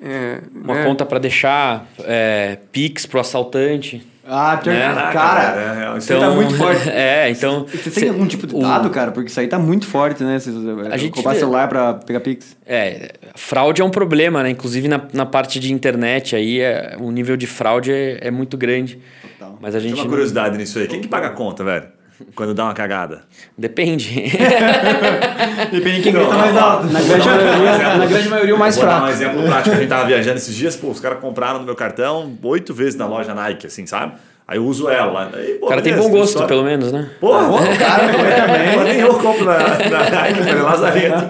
É, 0.02 0.42
uma 0.54 0.74
né? 0.74 0.84
conta 0.84 1.06
para 1.06 1.20
deixar 1.20 1.86
é, 2.00 2.58
Pix 2.74 3.06
pro 3.06 3.22
assaltante. 3.22 4.06
Ah, 4.26 4.58
pior, 4.58 4.74
né? 4.74 5.10
cara, 5.12 5.60
é, 5.60 5.94
é, 5.94 5.98
isso 5.98 6.14
então, 6.14 6.30
tá 6.30 6.36
muito 6.36 6.56
forte. 6.56 6.90
É, 6.90 7.30
então. 7.30 7.66
Você 7.66 8.00
tem 8.00 8.10
algum 8.10 8.26
tipo 8.26 8.48
de 8.48 8.58
dado, 8.58 8.88
o, 8.88 8.92
cara? 8.92 9.12
Porque 9.12 9.30
isso 9.30 9.40
aí 9.40 9.48
tá 9.48 9.60
muito 9.60 9.86
forte, 9.86 10.24
né? 10.24 10.40
Você 10.40 10.52
a 10.90 10.98
gente 10.98 11.14
comprar 11.14 11.36
celular 11.36 11.68
para 11.68 11.96
pegar 11.96 12.22
Pix. 12.22 12.56
É, 12.66 13.12
fraude 13.36 13.82
é 13.82 13.86
um 13.86 13.90
problema, 13.90 14.42
né? 14.42 14.50
Inclusive 14.50 14.88
na, 14.88 15.02
na 15.12 15.26
parte 15.26 15.60
de 15.60 15.74
internet 15.74 16.36
aí, 16.36 16.62
é, 16.62 16.96
o 17.00 17.12
nível 17.12 17.36
de 17.36 17.48
fraude 17.48 17.92
é, 17.92 18.20
é 18.22 18.32
muito 18.32 18.58
grande. 18.58 19.00
Total. 19.40 19.58
Mas 19.62 19.76
a 19.76 19.80
gente. 19.80 19.96
Tem 19.96 20.04
uma 20.04 20.10
curiosidade 20.10 20.58
nisso 20.58 20.80
aí. 20.80 20.88
Quem 20.88 21.02
que 21.02 21.08
paga 21.08 21.28
a 21.28 21.32
conta, 21.32 21.64
velho? 21.64 21.88
Quando 22.36 22.54
dá 22.54 22.66
uma 22.66 22.74
cagada? 22.74 23.24
Depende. 23.58 24.14
Depende 25.72 25.98
de 25.98 26.04
quem 26.04 26.14
grita 26.14 26.34
mais 26.34 26.58
alto. 26.58 26.88
Na 26.88 27.02
grande, 27.02 27.28
maioria, 27.28 27.98
na 27.98 28.06
grande 28.06 28.30
maioria, 28.30 28.56
o 28.56 28.60
mais 28.60 28.76
Vou 28.76 28.86
fraco. 28.86 29.02
Dar 29.02 29.08
um 29.08 29.12
exemplo 29.12 29.44
prático. 29.44 29.76
A 29.76 29.80
gente 29.80 29.90
tava 29.90 30.06
viajando 30.08 30.38
esses 30.38 30.56
dias, 30.56 30.76
pô, 30.76 30.90
os 30.90 31.00
caras 31.00 31.20
compraram 31.20 31.60
no 31.60 31.66
meu 31.66 31.76
cartão 31.76 32.38
oito 32.44 32.74
vezes 32.74 32.96
na 32.96 33.06
loja 33.06 33.34
Nike, 33.34 33.68
assim, 33.68 33.86
sabe? 33.86 34.14
Aí 34.48 34.58
eu 34.58 34.66
uso 34.66 34.90
ela. 34.90 35.32
Aí, 35.34 35.54
pô, 35.54 35.68
o 35.68 35.70
cara 35.70 35.82
tem 35.82 35.96
bom 35.96 36.10
gosto, 36.10 36.46
pelo 36.46 36.64
menos, 36.64 36.92
né? 36.92 37.10
Pô, 37.20 37.34
ah, 37.34 37.50
o 37.50 37.78
cara 37.78 38.08
também. 38.12 38.84
nem 38.84 39.00
eu 39.00 39.14
compro 39.16 39.46
na, 39.46 39.58
na 39.58 40.10
Nike, 40.10 40.44
falei, 40.44 40.62
Lazarento. 40.62 41.26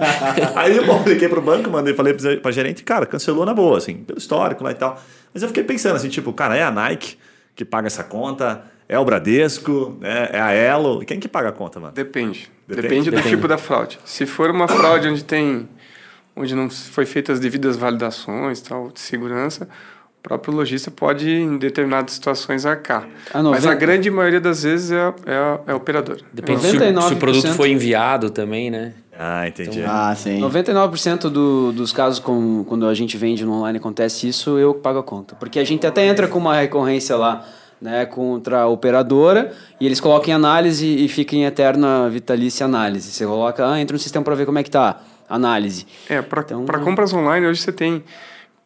Aí 0.56 0.76
eu 0.76 0.84
liguei 1.06 1.28
pro 1.28 1.40
banco, 1.40 1.70
mandei, 1.70 1.94
falei 1.94 2.14
pra 2.42 2.50
gerente, 2.50 2.82
cara, 2.82 3.06
cancelou 3.06 3.46
na 3.46 3.54
boa, 3.54 3.78
assim, 3.78 3.96
pelo 3.98 4.18
histórico 4.18 4.64
lá 4.64 4.72
e 4.72 4.74
tal. 4.74 5.00
Mas 5.32 5.42
eu 5.42 5.48
fiquei 5.48 5.62
pensando 5.62 5.96
assim, 5.96 6.08
tipo, 6.08 6.32
cara, 6.32 6.56
é 6.56 6.62
a 6.62 6.70
Nike 6.70 7.16
que 7.54 7.64
paga 7.64 7.86
essa 7.86 8.02
conta? 8.02 8.62
É 8.88 8.98
o 8.98 9.04
Bradesco? 9.04 9.96
Né? 10.00 10.28
É 10.32 10.40
a 10.40 10.52
Elo? 10.52 11.04
Quem 11.04 11.18
que 11.18 11.28
paga 11.28 11.48
a 11.48 11.52
conta, 11.52 11.80
mano? 11.80 11.92
Depende. 11.92 12.50
Depende, 12.66 12.82
Depende 12.82 13.10
do 13.10 13.16
Depende. 13.16 13.36
tipo 13.36 13.48
da 13.48 13.58
fraude. 13.58 13.98
Se 14.04 14.26
for 14.26 14.50
uma 14.50 14.68
fraude 14.68 15.08
onde 15.08 15.24
tem... 15.24 15.68
Onde 16.36 16.54
não 16.54 16.68
foi 16.68 17.06
feitas 17.06 17.34
as 17.34 17.40
devidas 17.40 17.76
validações, 17.76 18.60
tal, 18.60 18.90
de 18.90 18.98
segurança 18.98 19.68
próprio 20.24 20.54
lojista 20.54 20.90
pode, 20.90 21.30
em 21.30 21.58
determinadas 21.58 22.14
situações, 22.14 22.64
arcar. 22.64 23.06
A 23.32 23.42
90... 23.42 23.50
Mas 23.50 23.66
a 23.66 23.74
grande 23.74 24.10
maioria 24.10 24.40
das 24.40 24.62
vezes 24.62 24.90
é, 24.90 24.96
é, 25.26 25.58
é 25.66 25.72
a 25.72 25.76
operadora. 25.76 26.20
Depende 26.32 26.66
99%... 26.66 27.08
se, 27.08 27.12
o, 27.12 27.16
produto 27.18 27.48
foi 27.52 27.70
enviado 27.70 28.30
também, 28.30 28.70
né? 28.70 28.94
Ah, 29.16 29.46
entendi. 29.46 29.80
Então, 29.80 29.92
ah, 29.92 30.14
sim. 30.14 30.40
99% 30.40 31.28
do, 31.28 31.72
dos 31.72 31.92
casos 31.92 32.18
com, 32.18 32.64
quando 32.64 32.88
a 32.88 32.94
gente 32.94 33.18
vende 33.18 33.44
no 33.44 33.52
online 33.52 33.76
acontece 33.76 34.26
isso, 34.26 34.58
eu 34.58 34.72
pago 34.72 34.98
a 34.98 35.02
conta. 35.02 35.36
Porque 35.36 35.58
a 35.58 35.64
gente 35.64 35.86
até 35.86 36.06
entra 36.06 36.26
com 36.26 36.38
uma 36.38 36.56
recorrência 36.56 37.14
lá, 37.16 37.46
né, 37.84 38.06
contra 38.06 38.62
a 38.62 38.66
operadora, 38.66 39.52
e 39.78 39.84
eles 39.84 40.00
colocam 40.00 40.30
em 40.30 40.32
análise 40.32 40.86
e 40.86 41.06
fica 41.06 41.36
em 41.36 41.44
eterna 41.44 42.08
vitalícia 42.08 42.64
análise. 42.64 43.12
Você 43.12 43.26
coloca, 43.26 43.70
ah, 43.70 43.78
entra 43.78 43.92
no 43.92 43.98
sistema 43.98 44.24
para 44.24 44.34
ver 44.34 44.46
como 44.46 44.58
é 44.58 44.62
que 44.62 44.70
tá, 44.70 45.02
análise. 45.28 45.86
É, 46.08 46.22
para 46.22 46.40
então, 46.40 46.64
compras 46.64 47.12
online 47.12 47.46
hoje 47.46 47.60
você 47.60 47.72
tem 47.72 48.02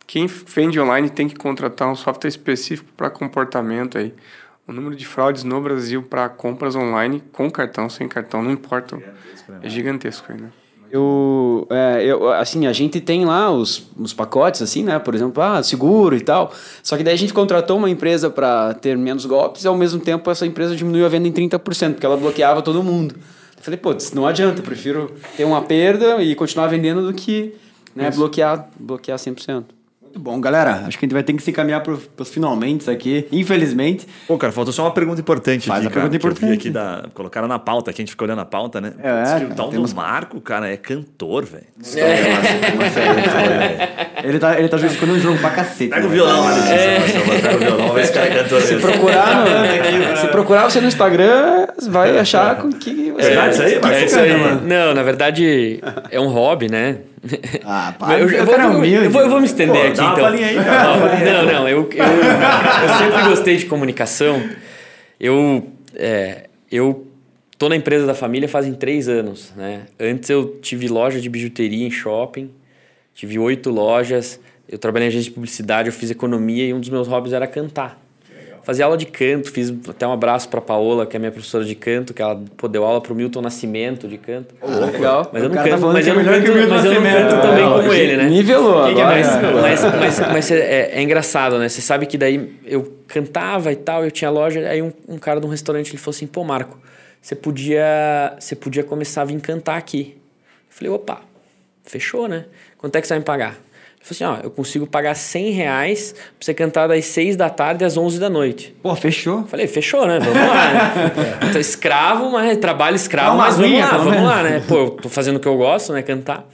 quem 0.07 0.27
vende 0.27 0.79
online 0.79 1.11
tem 1.11 1.29
que 1.29 1.35
contratar 1.35 1.89
um 1.89 1.97
software 1.97 2.29
específico 2.29 2.91
para 2.97 3.11
comportamento 3.11 3.99
aí. 3.99 4.15
O 4.69 4.73
número 4.73 4.95
de 4.95 5.05
fraudes 5.05 5.43
no 5.43 5.61
Brasil 5.61 6.01
para 6.01 6.29
compras 6.29 6.77
online 6.77 7.21
com 7.33 7.51
cartão, 7.51 7.91
sem 7.91 8.07
cartão, 8.07 8.41
não 8.41 8.53
importa. 8.53 8.97
Né, 8.97 9.03
é 9.63 9.69
gigantesco 9.69 10.31
aí, 10.31 10.41
né? 10.41 10.51
Eu, 10.91 11.67
é, 11.71 12.03
eu, 12.05 12.33
assim, 12.33 12.67
a 12.67 12.73
gente 12.73 13.01
tem 13.01 13.25
lá 13.25 13.51
os, 13.51 13.87
os 13.99 14.15
pacotes, 14.15 14.63
assim, 14.63 14.83
né? 14.83 14.99
Por 14.99 15.15
exemplo, 15.15 15.43
ah, 15.43 15.63
seguro 15.63 16.17
e 16.17 16.21
tal. 16.21 16.53
Só 16.83 16.97
que 16.97 17.05
daí 17.05 17.15
a 17.15 17.19
gente 17.19 17.35
contratou 17.35 17.77
uma 17.77 17.91
empresa 17.91 18.31
para 18.31 18.75
ter 18.75 18.97
menos 18.97 19.27
golpes 19.27 19.65
e 19.65 19.69
ao 19.69 19.77
mesmo 19.77 20.01
tempo 20.01 20.31
essa 20.31 20.47
empresa 20.47 20.75
diminuiu 20.75 21.05
a 21.05 21.09
venda 21.09 21.29
em 21.29 21.33
30%, 21.33 21.93
porque 21.93 22.07
ela 22.07 22.17
bloqueava 22.17 22.63
todo 22.63 22.83
mundo. 22.83 23.15
Eu 23.57 23.63
falei, 23.63 23.79
pô, 23.79 23.95
não 24.15 24.27
adianta, 24.27 24.61
eu 24.61 24.65
prefiro 24.65 25.13
ter 25.37 25.45
uma 25.45 25.61
perda 25.61 26.23
e 26.23 26.35
continuar 26.35 26.69
vendendo 26.69 27.07
do 27.07 27.13
que 27.13 27.55
né, 27.95 28.11
bloquear, 28.11 28.69
bloquear 28.79 29.19
100%. 29.19 29.78
Muito 30.19 30.25
bom, 30.25 30.41
galera. 30.41 30.83
Acho 30.85 30.99
que 30.99 31.05
a 31.05 31.07
gente 31.07 31.13
vai 31.13 31.23
ter 31.23 31.33
que 31.33 31.41
se 31.41 31.53
encaminhar 31.53 31.81
para 31.81 31.93
os 31.93 32.29
finalmente 32.29 32.91
aqui, 32.91 33.29
infelizmente. 33.31 34.05
Pô, 34.27 34.37
cara, 34.37 34.53
faltou 34.53 34.73
só 34.73 34.83
uma 34.83 34.91
pergunta 34.91 35.21
importante 35.21 35.69
Faz 35.69 35.79
aqui, 35.79 35.87
a 35.87 35.91
pergunta 35.91 36.19
cara, 36.19 36.33
importante. 36.33 36.55
aqui 36.55 36.71
da, 36.71 37.05
colocaram 37.15 37.47
na 37.47 37.61
pauta, 37.61 37.93
que 37.93 38.03
a 38.03 38.03
gente 38.03 38.11
ficou 38.11 38.27
olhando 38.27 38.41
a 38.41 38.45
pauta, 38.45 38.81
né? 38.81 38.95
É, 39.01 39.45
o 39.45 39.55
tal 39.55 39.69
temos... 39.69 39.93
do 39.93 39.97
Marco, 39.97 40.41
cara, 40.41 40.69
é 40.69 40.77
cantor, 40.77 41.45
velho. 41.45 41.67
É. 43.39 44.27
ele 44.27 44.39
tá, 44.39 44.59
ele 44.59 44.69
tá 44.69 44.77
escolhendo 44.77 45.19
um 45.19 45.21
jogo 45.21 45.39
pra 45.39 45.51
cacete. 45.51 45.91
Pega 45.91 46.07
o 46.07 46.11
violão 46.11 46.45
lá, 46.45 46.69
é. 46.69 46.99
Pega 47.41 47.55
o 47.55 47.59
violão, 47.59 47.93
vê 47.95 48.05
se 48.05 48.13
cara 48.13 48.27
é 48.27 48.43
cantor 48.43 48.61
se 48.61 48.77
procurar, 48.77 49.45
no, 49.45 50.17
se 50.17 50.29
procurar 50.29 50.65
você 50.65 50.81
no 50.81 50.89
Instagram, 50.89 51.67
vai 51.89 52.19
achar 52.19 52.57
com 52.57 52.73
que 52.73 53.13
você... 53.13 53.27
É 53.27 53.29
verdade 53.29 53.55
isso 53.55 53.63
aí, 53.63 53.95
É 53.95 54.05
isso 54.05 54.19
aí. 54.19 54.33
Não, 54.67 54.95
na 54.95 55.03
verdade, 55.03 55.81
é 56.11 56.21
um 56.21 56.29
hobby, 56.29 56.69
né? 56.69 56.99
Ah, 57.65 57.95
para. 57.99 58.19
Eu, 58.19 58.31
eu, 58.31 58.45
vou, 58.45 58.55
eu, 58.85 59.11
vou, 59.11 59.23
eu 59.23 59.29
vou 59.29 59.41
me 59.41 59.47
estender 59.47 59.95
Pô, 59.95 60.03
aqui, 60.03 60.13
então. 60.13 60.27
Aí, 60.27 60.57
não, 61.25 61.45
não, 61.45 61.69
eu, 61.69 61.89
eu, 61.93 62.05
eu 62.05 62.99
sempre 62.99 63.29
gostei 63.29 63.57
de 63.57 63.67
comunicação. 63.67 64.43
Eu, 65.21 65.69
é, 65.95 66.45
eu 66.71 67.07
tô 67.57 67.69
na 67.69 67.77
empresa 67.77 68.07
da 68.07 68.15
família 68.15 68.49
fazem 68.49 68.73
três 68.75 69.09
anos, 69.09 69.53
né? 69.57 69.83
Antes 69.99 70.31
eu 70.31 70.59
tive 70.61 70.89
loja 70.89 71.21
de 71.21 71.29
bijuteria 71.29 71.87
em 71.87 71.91
shopping, 71.91 72.51
tive 73.15 73.39
oito 73.39 73.71
lojas. 73.71 74.41
Eu 74.69 74.79
trabalhei 74.79 75.07
em 75.07 75.11
agência 75.11 75.31
de 75.31 75.35
publicidade, 75.35 75.89
eu 75.89 75.93
fiz 75.93 76.11
economia 76.11 76.67
e 76.67 76.75
um 76.75 76.81
dos 76.81 76.91
meus 76.91 77.09
hobbies 77.09 77.33
era 77.33 77.47
cantar 77.47 78.08
fazia 78.69 78.85
aula 78.85 78.99
de 78.99 79.07
canto, 79.07 79.51
fiz 79.51 79.73
até 79.89 80.07
um 80.07 80.13
abraço 80.13 80.47
para 80.51 80.61
Paola, 80.61 81.07
que 81.07 81.17
é 81.17 81.19
minha 81.19 81.33
professora 81.33 81.65
de 81.65 81.75
canto, 81.75 82.13
que 82.13 82.21
ela 82.21 82.39
pô, 82.55 82.69
deu 82.69 82.85
aula 82.85 83.01
pro 83.01 83.15
Milton 83.15 83.41
Nascimento 83.41 84.07
de 84.07 84.19
canto. 84.19 84.55
Oh, 84.61 84.85
legal. 84.85 85.31
Mas 85.33 85.43
eu 85.43 85.49
não 85.49 85.57
canto, 85.57 85.71
tá 85.71 85.87
mas 85.87 86.07
eu 86.07 86.15
não 86.15 86.23
canto, 86.23 86.69
mas 86.69 86.85
eu 86.85 86.95
não 86.95 87.03
canto 87.03 87.41
também 87.41 87.65
ah, 87.65 87.71
como 87.71 87.95
ele, 87.95 88.17
né? 88.19 88.29
Nivelou 88.29 88.83
agora. 88.83 89.07
Mas, 89.07 89.83
mas, 89.83 89.83
mas, 89.99 90.21
mas 90.21 90.51
é, 90.51 90.91
é, 90.93 91.03
engraçado, 91.03 91.59
né? 91.59 91.67
Você 91.67 91.81
sabe 91.81 92.05
que 92.05 92.19
daí 92.19 92.61
eu 92.67 92.99
cantava 93.07 93.73
e 93.73 93.77
tal, 93.77 94.05
eu 94.05 94.11
tinha 94.11 94.31
loja, 94.31 94.61
aí 94.61 94.83
um, 94.83 94.93
um 95.09 95.17
cara 95.17 95.41
de 95.41 95.47
um 95.47 95.49
restaurante 95.49 95.89
ele 95.89 95.97
falou 95.97 96.15
assim, 96.15 96.27
pô, 96.27 96.45
Marco, 96.45 96.79
você 97.23 97.35
podia, 97.35 98.37
você 98.39 98.55
podia 98.55 98.85
começar 98.85 99.23
a 99.23 99.25
vir 99.25 99.41
cantar 99.41 99.79
aqui. 99.79 100.19
falei, 100.69 100.93
opa, 100.93 101.23
fechou, 101.85 102.29
né? 102.29 102.45
Quanto 102.77 102.95
é 102.97 103.01
que 103.01 103.07
você 103.07 103.15
vai 103.15 103.21
me 103.21 103.25
pagar? 103.25 103.57
Assim, 104.13 104.25
ó, 104.25 104.39
eu 104.43 104.51
consigo 104.51 104.87
pagar 104.87 105.15
100 105.15 105.51
reais 105.51 106.13
pra 106.13 106.23
você 106.41 106.55
cantar 106.55 106.87
das 106.87 107.05
6 107.07 107.37
da 107.37 107.51
tarde 107.51 107.85
às 107.85 107.97
11 107.97 108.19
da 108.19 108.31
noite. 108.31 108.75
Pô, 108.83 108.95
fechou. 108.95 109.45
Falei, 109.47 109.67
fechou, 109.67 110.07
né? 110.07 110.19
Vamos 110.19 110.49
lá. 110.49 110.73
Né? 110.73 111.51
Tô 111.53 111.59
escravo, 111.59 112.31
mas 112.31 112.57
trabalho 112.59 112.97
escravo, 112.97 113.37
mas 113.37 113.57
vamos 113.57 113.79
lá, 113.79 113.91
vamos 113.97 114.13
menos. 114.13 114.29
lá, 114.29 114.43
né? 114.43 114.65
Pô, 114.67 114.77
eu 114.77 114.91
tô 114.91 115.09
fazendo 115.09 115.37
o 115.37 115.41
que 115.41 115.49
eu 115.49 115.57
gosto, 115.57 115.93
né? 115.93 116.03
Cantar. 116.03 116.49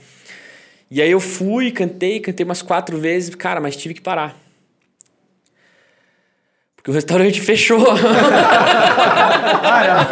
E 0.89 1.01
aí 1.01 1.11
eu 1.11 1.19
fui, 1.19 1.71
cantei, 1.71 2.19
cantei 2.19 2.43
umas 2.43 2.61
quatro 2.61 2.97
vezes, 2.97 3.33
cara, 3.35 3.59
mas 3.59 3.75
tive 3.75 3.93
que 3.93 4.01
parar. 4.01 4.44
Porque 6.85 6.91
o 6.91 6.93
restaurante 6.93 7.41
fechou. 7.41 7.79
O 7.81 7.95
cara, 9.63 10.05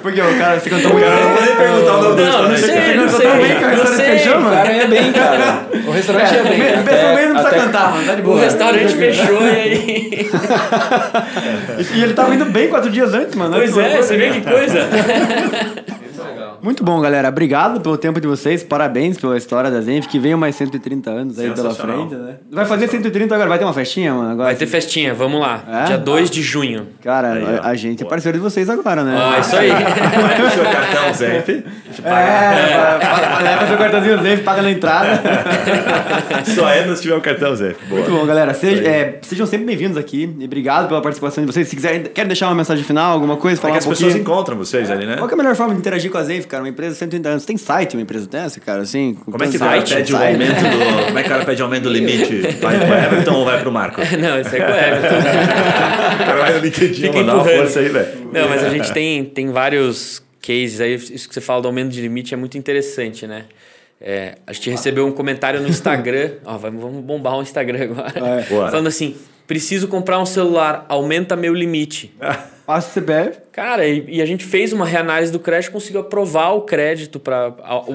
porque 0.00 0.20
o 0.22 0.38
cara 0.38 0.58
se 0.60 0.70
cantou 0.70 0.92
muito 0.94 1.04
Eu 1.04 1.10
não 1.14 1.28
vou 1.34 1.42
nem 1.42 1.56
perguntar 1.56 1.92
o 1.98 2.02
nome 2.02 2.16
do 2.16 2.22
Não, 2.24 2.42
não 2.44 2.48
restaurante. 2.48 2.60
sei, 2.86 2.96
não 2.96 3.04
cantou 3.04 3.20
sei. 3.20 3.28
tão 3.28 3.36
bem 3.38 3.48
que 3.48 3.52
o 3.56 3.60
Não 3.60 3.68
restaurante 3.76 4.02
fechou, 4.10 4.36
O 4.38 4.40
mano. 4.40 4.56
cara 4.56 4.72
ia 4.72 4.86
bem, 4.86 5.12
cara. 5.12 5.66
O 5.86 5.90
restaurante 5.90 6.34
ia 6.34 6.42
bem. 6.42 6.60
O 6.80 6.84
pessoal 6.84 7.14
mesmo 7.14 7.34
não 7.34 7.42
precisa 7.42 7.48
até- 7.48 7.58
cantar, 7.66 7.90
mano. 7.92 8.06
Tá 8.06 8.14
de 8.14 8.20
O 8.20 8.24
boa. 8.24 8.40
restaurante 8.40 8.94
fechou 8.96 9.42
e 9.42 9.50
aí. 9.50 10.30
E 11.94 12.02
ele 12.02 12.14
tava 12.14 12.34
indo 12.34 12.44
bem 12.46 12.68
quatro 12.68 12.88
dias 12.90 13.12
antes, 13.12 13.34
mano. 13.34 13.56
Pois 13.56 13.76
é, 13.76 13.96
você 13.98 14.16
vê 14.16 14.30
que 14.30 14.40
coisa. 14.40 14.88
Muito 16.60 16.82
bom, 16.82 17.00
galera. 17.00 17.28
Obrigado 17.28 17.80
pelo 17.80 17.96
tempo 17.96 18.20
de 18.20 18.26
vocês. 18.26 18.62
Parabéns 18.62 19.16
pela 19.16 19.36
história 19.36 19.70
da 19.70 19.80
Zenf, 19.80 20.06
que 20.06 20.18
veio 20.18 20.36
mais 20.36 20.56
130 20.56 21.10
anos 21.10 21.38
aí 21.38 21.50
pela 21.50 21.74
frente, 21.74 22.14
né? 22.14 22.36
Vai 22.50 22.64
fazer 22.64 22.88
130 22.88 23.34
agora. 23.34 23.48
Vai 23.48 23.58
ter 23.58 23.64
uma 23.64 23.72
festinha, 23.72 24.12
mano? 24.12 24.30
Agora, 24.32 24.46
Vai 24.48 24.56
ter 24.56 24.66
festinha, 24.66 25.14
vamos 25.14 25.40
lá. 25.40 25.62
É? 25.68 25.84
Dia 25.84 25.98
2 25.98 26.30
de 26.30 26.42
junho. 26.42 26.88
Cara, 27.02 27.32
Aí, 27.32 27.44
a, 27.62 27.68
a 27.68 27.74
gente 27.74 28.02
é 28.02 28.06
parceiro 28.06 28.38
de 28.38 28.42
vocês 28.42 28.68
agora, 28.68 29.04
né? 29.04 29.16
Ó, 29.16 29.40
isso 29.40 29.56
aí. 29.56 29.68
No 29.70 30.50
seu 30.50 30.64
cartão, 30.64 31.14
Zenf. 31.14 31.48
É, 32.04 33.42
leva 33.42 33.66
seu 33.66 33.78
cartãozinho 33.78 34.22
Zenf, 34.22 34.42
paga 34.42 34.62
na 34.62 34.70
entrada. 34.70 35.22
Só 36.54 36.72
entra 36.74 36.96
se 36.96 37.02
tiver 37.02 37.14
o 37.14 37.20
cartão, 37.20 37.54
Zenf. 37.54 37.76
Boa. 37.88 38.00
Muito 38.00 38.10
bom, 38.10 38.26
galera. 38.26 38.52
Seja- 38.54 38.82
é, 38.84 39.18
sejam 39.22 39.46
sempre 39.46 39.66
bem-vindos 39.66 39.96
aqui. 39.96 40.34
E 40.38 40.44
obrigado 40.44 40.88
pela 40.88 41.00
participação 41.00 41.44
de 41.44 41.52
vocês. 41.52 41.68
Se 41.68 41.76
quiserem, 41.76 42.02
querem 42.02 42.28
deixar 42.28 42.46
uma 42.48 42.54
mensagem 42.54 42.84
final, 42.84 43.12
alguma 43.12 43.36
coisa, 43.36 43.60
falar 43.60 43.74
é 43.74 43.74
que 43.74 43.78
as 43.78 43.86
um 43.86 43.90
pessoas 43.90 44.16
encontram 44.16 44.56
vocês 44.56 44.90
ali, 44.90 45.06
né? 45.06 45.16
Qual 45.16 45.28
que 45.28 45.34
é 45.34 45.36
a 45.36 45.38
melhor 45.38 45.54
forma 45.54 45.74
de 45.74 45.80
interagir 45.80 46.10
com 46.10 46.18
a 46.18 46.22
Zenf, 46.24 46.46
cara? 46.48 46.62
Uma 46.62 46.68
empresa 46.68 46.92
de 46.94 46.98
130 46.98 47.28
anos. 47.28 47.44
Tem 47.44 47.56
site 47.56 47.94
uma 47.96 48.02
empresa 48.02 48.26
dessa, 48.26 48.58
cara? 48.60 48.82
Assim, 48.82 49.14
com 49.14 49.30
Como 49.30 49.44
é 49.44 49.48
que 49.48 49.56
o 49.56 49.58
tanto 49.58 49.68
cara 49.68 49.86
site, 49.86 49.94
pede 49.94 50.12
o 50.12 50.16
aumento 50.16 50.60
do. 50.62 51.06
Como 51.06 51.18
é 51.18 51.22
que 51.22 51.28
o 51.28 51.32
cara 51.32 51.44
pede 51.44 51.62
o 51.62 51.64
aumento 51.64 51.82
do 51.84 51.90
limite? 51.90 52.40
Vai 52.60 52.78
pro 52.78 52.94
Everton 52.94 53.34
ou 53.34 53.44
vai 53.44 53.60
pro 53.60 53.70
Marco? 53.70 54.00
Não, 54.18 54.40
isso 54.40 54.56
é 54.56 54.60
com 54.60 54.72
o 54.72 54.76
Everton. 54.76 55.16
O 56.18 56.24
cara 56.28 56.40
vai 56.40 56.52
no 56.54 56.58
LinkedIn, 56.58 56.94
Fica 56.94 57.12
mandar 57.12 57.34
uma 57.36 57.44
força 57.44 57.78
aí, 57.78 57.88
velho. 57.88 58.30
Não, 58.32 58.48
mas 58.48 58.64
a 58.64 58.70
gente 58.70 58.92
tem, 58.92 59.24
tem 59.24 59.50
vários 59.50 60.22
cases 60.42 60.80
aí. 60.80 60.94
Isso 60.94 61.28
que 61.28 61.34
você 61.34 61.40
fala 61.40 61.62
do 61.62 61.68
aumento 61.68 61.90
de 61.90 62.00
limite 62.00 62.34
é 62.34 62.36
muito 62.36 62.58
interessante, 62.58 63.26
né? 63.26 63.44
É, 64.00 64.36
a 64.46 64.52
gente 64.52 64.70
recebeu 64.70 65.06
um 65.06 65.12
comentário 65.12 65.60
no 65.60 65.68
Instagram. 65.68 66.32
Ó, 66.44 66.56
vamos 66.56 66.80
vamos 66.80 67.04
bombar 67.04 67.36
o 67.36 67.42
Instagram 67.42 67.84
agora. 67.84 68.44
Bora. 68.48 68.70
Falando 68.70 68.86
assim: 68.88 69.16
preciso 69.46 69.88
comprar 69.88 70.18
um 70.18 70.26
celular, 70.26 70.84
aumenta 70.88 71.34
meu 71.36 71.54
limite. 71.54 72.14
Passa 72.68 72.90
o 72.90 72.92
CPF. 72.92 73.38
Cara, 73.50 73.86
e, 73.86 74.04
e 74.08 74.20
a 74.20 74.26
gente 74.26 74.44
fez 74.44 74.74
uma 74.74 74.84
reanálise 74.84 75.32
do 75.32 75.38
crédito, 75.38 75.72
conseguiu 75.72 76.02
aprovar 76.02 76.50
o 76.50 76.60
crédito 76.60 77.18
para 77.18 77.54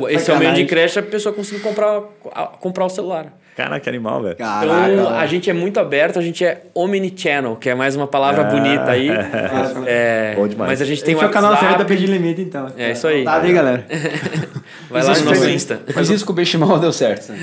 esse 0.09 0.31
aumento 0.31 0.55
de 0.55 0.65
crédito, 0.65 0.97
a 0.97 1.03
pessoa 1.03 1.31
conseguiu 1.31 1.61
comprar, 1.61 2.01
a- 2.33 2.47
comprar 2.47 2.83
o 2.85 2.89
celular. 2.89 3.27
Cara, 3.55 3.79
que 3.79 3.87
animal, 3.87 4.23
velho. 4.23 4.35
Caraca. 4.35 4.91
Então, 4.91 5.09
a 5.15 5.27
gente 5.27 5.47
é 5.47 5.53
muito 5.53 5.79
aberto, 5.79 6.17
a 6.17 6.23
gente 6.23 6.43
é 6.43 6.63
omnichannel, 6.73 7.55
que 7.55 7.69
é 7.69 7.75
mais 7.75 7.95
uma 7.95 8.07
palavra 8.07 8.41
Ah, 8.41 8.45
bonita 8.45 8.89
aí. 8.89 9.09
É, 9.85 10.33
Bom 10.35 10.47
demais. 10.47 10.71
mas 10.71 10.81
a 10.81 10.85
gente 10.85 11.03
tem 11.03 11.13
Esse 11.13 11.23
um 11.23 11.27
é 11.27 11.29
o 11.29 11.31
canal 11.31 11.51
certo 11.51 11.65
WhatsApp. 11.73 11.85
pedir 11.93 12.07
limite, 12.09 12.41
então. 12.41 12.65
É 12.75 12.93
isso 12.93 13.05
aí. 13.07 13.23
Tá 13.23 13.39
aí, 13.39 13.53
galera. 13.53 13.85
Vai 14.89 15.03
lá 15.03 15.09
no 15.13 15.25
nosso 15.25 15.41
Mas- 15.41 15.49
Insta. 15.53 15.81
Fiz 15.87 16.09
isso 16.09 16.25
com 16.25 16.31
o 16.31 16.35
Benchimol, 16.35 16.79
deu 16.79 16.91
certo. 16.91 17.31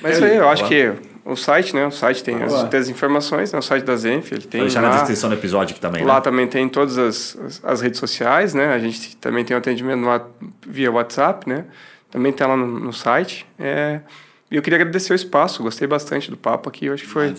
Mas 0.00 0.16
isso 0.16 0.24
aí, 0.24 0.36
eu 0.36 0.48
acho 0.48 0.64
que 0.66 0.92
o 1.30 1.36
site, 1.36 1.74
né? 1.74 1.86
O 1.86 1.90
site 1.90 2.24
tem 2.24 2.42
as, 2.42 2.64
tem 2.64 2.80
as 2.80 2.88
informações, 2.88 3.52
né? 3.52 3.58
O 3.58 3.62
site 3.62 3.84
da 3.84 3.96
Zenf, 3.96 4.32
ele 4.32 4.42
tem 4.42 4.60
Vou 4.60 4.68
deixar 4.68 4.82
na 4.82 4.88
lá, 4.88 4.96
descrição 4.96 5.30
do 5.30 5.36
episódio 5.36 5.72
aqui 5.72 5.80
também, 5.80 6.04
lá 6.04 6.14
né? 6.14 6.20
também 6.20 6.46
tem 6.46 6.68
todas 6.68 6.98
as, 6.98 7.38
as, 7.38 7.64
as 7.64 7.80
redes 7.80 8.00
sociais, 8.00 8.54
né? 8.54 8.72
A 8.74 8.78
gente 8.78 9.16
também 9.16 9.44
tem 9.44 9.56
o 9.56 9.58
atendimento 9.58 10.00
no 10.00 10.20
via 10.66 10.90
WhatsApp, 10.90 11.48
né? 11.48 11.64
Também 12.10 12.32
tem 12.32 12.46
lá 12.46 12.56
no, 12.56 12.66
no 12.66 12.92
site. 12.92 13.46
É, 13.58 14.00
e 14.50 14.56
eu 14.56 14.62
queria 14.62 14.78
agradecer 14.78 15.12
o 15.12 15.16
espaço, 15.16 15.62
gostei 15.62 15.86
bastante 15.86 16.30
do 16.30 16.36
papo 16.36 16.68
aqui, 16.68 16.86
eu 16.86 16.94
acho 16.94 17.04
que 17.04 17.08
foi 17.08 17.34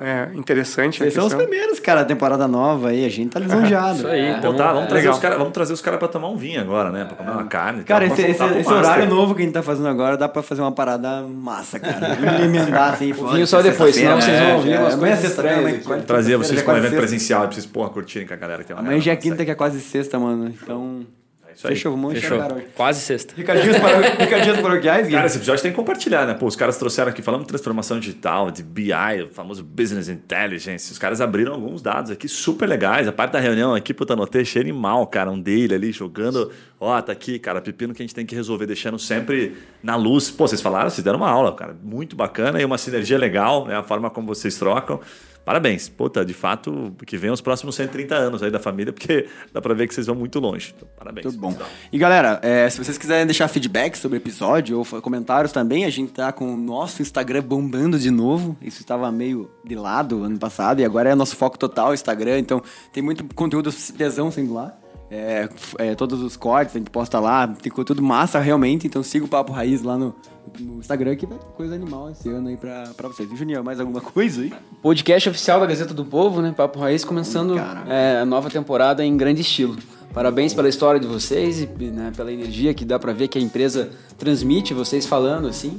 é, 0.00 0.30
interessante 0.34 0.96
a 1.02 1.04
Vocês 1.04 1.14
são 1.14 1.26
os 1.26 1.34
primeiros, 1.34 1.78
cara, 1.80 2.00
da 2.02 2.06
temporada 2.06 2.46
nova 2.48 2.88
aí. 2.90 3.04
A 3.04 3.08
gente 3.08 3.30
tá 3.30 3.40
lisonjeado. 3.40 3.98
Isso 3.98 4.06
aí. 4.06 4.28
Então, 4.30 4.38
Então, 4.38 4.56
tá, 4.56 4.72
vamos, 4.72 4.88
trazer 4.88 5.00
legal. 5.02 5.14
os 5.14 5.20
cara, 5.20 5.36
vamos 5.38 5.52
trazer 5.52 5.72
os 5.72 5.80
caras 5.82 5.98
pra 5.98 6.08
tomar 6.08 6.28
um 6.28 6.36
vinho 6.36 6.60
agora, 6.60 6.90
né? 6.90 7.04
Pra 7.04 7.16
comer 7.16 7.30
uma 7.30 7.44
carne. 7.44 7.82
Cara, 7.84 8.06
tá, 8.06 8.12
esse, 8.14 8.22
esse, 8.22 8.44
esse 8.44 8.72
horário 8.72 9.08
novo 9.08 9.34
que 9.34 9.42
a 9.42 9.44
gente 9.44 9.54
tá 9.54 9.62
fazendo 9.62 9.88
agora 9.88 10.16
dá 10.16 10.28
pra 10.28 10.42
fazer 10.42 10.62
uma 10.62 10.72
parada 10.72 11.22
massa, 11.22 11.78
cara. 11.80 12.16
Emendar 12.42 12.94
assim. 12.94 13.12
O 13.12 13.28
vinho 13.28 13.46
só 13.46 13.60
depois, 13.60 13.94
senão 13.94 14.20
vocês 14.20 14.38
vão 14.40 14.56
ouvir 14.56 14.78
umas 14.78 14.94
Amanhã 14.94 15.12
é 15.12 15.16
coisas 15.16 15.30
estranhas 15.30 15.84
quarta- 15.84 16.04
Trazer 16.04 16.36
vocês 16.36 16.62
com 16.62 16.70
um 16.72 16.76
evento 16.76 16.96
presencial, 16.96 17.42
pra 17.42 17.52
vocês, 17.52 17.66
porra, 17.66 17.90
curtirem 17.90 18.26
com 18.26 18.34
a 18.34 18.36
galera 18.36 18.62
que 18.62 18.68
tem 18.68 18.76
uma 18.76 18.82
Amanhã 18.82 19.00
já 19.00 19.12
é 19.12 19.14
galera, 19.16 19.30
quinta, 19.30 19.44
que 19.44 19.50
é 19.50 19.54
quase 19.54 19.80
sexta, 19.80 20.18
mano. 20.18 20.48
Então. 20.62 21.04
É 21.52 21.54
isso. 21.54 21.68
Fechou, 21.68 21.92
vamos 21.92 22.12
Fechou. 22.14 22.38
hoje. 22.38 22.66
Quase 22.74 23.00
sexta. 23.00 23.34
Recadinhos 23.36 23.76
paroquiais? 24.60 25.08
Cara, 25.08 25.26
esse 25.26 25.36
episódio 25.36 25.62
tem 25.62 25.70
que 25.70 25.76
compartilhar, 25.76 26.26
né? 26.26 26.34
Pô, 26.34 26.46
os 26.46 26.56
caras 26.56 26.76
trouxeram 26.78 27.10
aqui, 27.10 27.22
falando 27.22 27.42
de 27.42 27.48
transformação 27.48 28.00
digital, 28.00 28.50
de 28.50 28.62
BI, 28.62 28.92
o 29.24 29.28
famoso 29.28 29.62
Business 29.62 30.08
Intelligence. 30.08 30.90
Os 30.90 30.98
caras 30.98 31.20
abriram 31.20 31.52
alguns 31.52 31.82
dados 31.82 32.10
aqui 32.10 32.28
super 32.28 32.68
legais. 32.68 33.06
A 33.06 33.12
parte 33.12 33.32
da 33.32 33.40
reunião 33.40 33.74
aqui, 33.74 33.92
puta, 33.92 34.14
anotei, 34.14 34.44
cheio 34.44 34.62
animal, 34.64 35.06
cara. 35.06 35.30
Um 35.30 35.40
dele 35.40 35.74
ali 35.74 35.92
jogando. 35.92 36.50
Ó, 36.80 37.00
tá 37.00 37.12
aqui, 37.12 37.38
cara, 37.38 37.60
pepino 37.60 37.94
que 37.94 38.02
a 38.02 38.04
gente 38.04 38.14
tem 38.14 38.26
que 38.26 38.34
resolver, 38.34 38.66
deixando 38.66 38.98
sempre 38.98 39.56
na 39.82 39.94
luz. 39.96 40.30
Pô, 40.30 40.48
vocês 40.48 40.60
falaram, 40.60 40.90
vocês 40.90 41.04
deram 41.04 41.18
uma 41.18 41.30
aula, 41.30 41.54
cara. 41.54 41.76
Muito 41.82 42.16
bacana 42.16 42.60
e 42.60 42.64
uma 42.64 42.78
sinergia 42.78 43.18
legal, 43.18 43.66
né? 43.66 43.76
A 43.76 43.82
forma 43.82 44.10
como 44.10 44.26
vocês 44.26 44.56
trocam. 44.56 45.00
Parabéns. 45.44 45.88
Puta, 45.88 46.24
de 46.24 46.34
fato, 46.34 46.94
que 47.06 47.16
vem 47.16 47.30
os 47.30 47.40
próximos 47.40 47.74
130 47.74 48.14
anos 48.14 48.42
aí 48.42 48.50
da 48.50 48.58
família, 48.58 48.92
porque 48.92 49.26
dá 49.52 49.60
pra 49.60 49.74
ver 49.74 49.88
que 49.88 49.94
vocês 49.94 50.06
vão 50.06 50.16
muito 50.16 50.38
longe. 50.38 50.72
Então, 50.76 50.88
parabéns. 50.96 51.26
Tudo 51.26 51.38
bom. 51.38 51.56
E 51.92 51.98
galera, 51.98 52.40
é, 52.42 52.68
se 52.70 52.82
vocês 52.82 52.96
quiserem 52.96 53.26
deixar 53.26 53.48
feedback 53.48 53.96
sobre 53.96 54.18
o 54.18 54.20
episódio 54.20 54.78
ou 54.78 55.02
comentários 55.02 55.52
também, 55.52 55.84
a 55.84 55.90
gente 55.90 56.12
tá 56.12 56.32
com 56.32 56.54
o 56.54 56.56
nosso 56.56 57.02
Instagram 57.02 57.42
bombando 57.42 57.98
de 57.98 58.10
novo. 58.10 58.56
Isso 58.62 58.80
estava 58.80 59.10
meio 59.10 59.50
de 59.64 59.74
lado 59.74 60.22
ano 60.22 60.38
passado 60.38 60.80
e 60.80 60.84
agora 60.84 61.10
é 61.10 61.14
nosso 61.14 61.36
foco 61.36 61.58
total 61.58 61.92
Instagram. 61.92 62.38
Então 62.38 62.62
tem 62.92 63.02
muito 63.02 63.24
conteúdo 63.34 63.72
tesão 63.96 64.30
sendo 64.30 64.54
lá. 64.54 64.81
É, 65.14 65.46
é, 65.78 65.94
todos 65.94 66.22
os 66.22 66.38
cortes 66.38 66.74
a 66.74 66.78
gente 66.78 66.90
posta 66.90 67.20
lá, 67.20 67.46
tem 67.46 67.70
conteúdo 67.70 68.02
massa 68.02 68.38
realmente. 68.38 68.86
Então 68.86 69.02
siga 69.02 69.26
o 69.26 69.28
Papo 69.28 69.52
Raiz 69.52 69.82
lá 69.82 69.98
no, 69.98 70.14
no 70.58 70.78
Instagram 70.78 71.14
que 71.16 71.26
vai 71.26 71.36
ter 71.36 71.44
coisa 71.54 71.74
animal 71.74 72.10
esse 72.10 72.30
ano 72.30 72.48
aí 72.48 72.56
pra, 72.56 72.84
pra 72.96 73.08
vocês. 73.08 73.30
E 73.30 73.36
Juninho, 73.36 73.62
mais 73.62 73.78
alguma 73.78 74.00
coisa 74.00 74.40
aí? 74.40 74.50
Podcast 74.80 75.28
oficial 75.28 75.60
da 75.60 75.66
Gazeta 75.66 75.92
do 75.92 76.02
Povo, 76.04 76.40
né? 76.40 76.54
Papo 76.56 76.78
Raiz, 76.78 77.04
começando 77.04 77.58
é, 77.88 78.20
a 78.20 78.24
nova 78.24 78.48
temporada 78.48 79.04
em 79.04 79.14
grande 79.14 79.42
estilo. 79.42 79.76
Parabéns 80.14 80.54
pela 80.54 80.68
história 80.68 80.98
de 80.98 81.06
vocês 81.06 81.60
e 81.62 81.66
né, 81.66 82.10
pela 82.16 82.32
energia 82.32 82.72
que 82.72 82.84
dá 82.84 82.98
pra 82.98 83.12
ver 83.12 83.28
que 83.28 83.38
a 83.38 83.40
empresa 83.40 83.90
transmite, 84.16 84.72
vocês 84.72 85.04
falando 85.04 85.46
assim. 85.46 85.78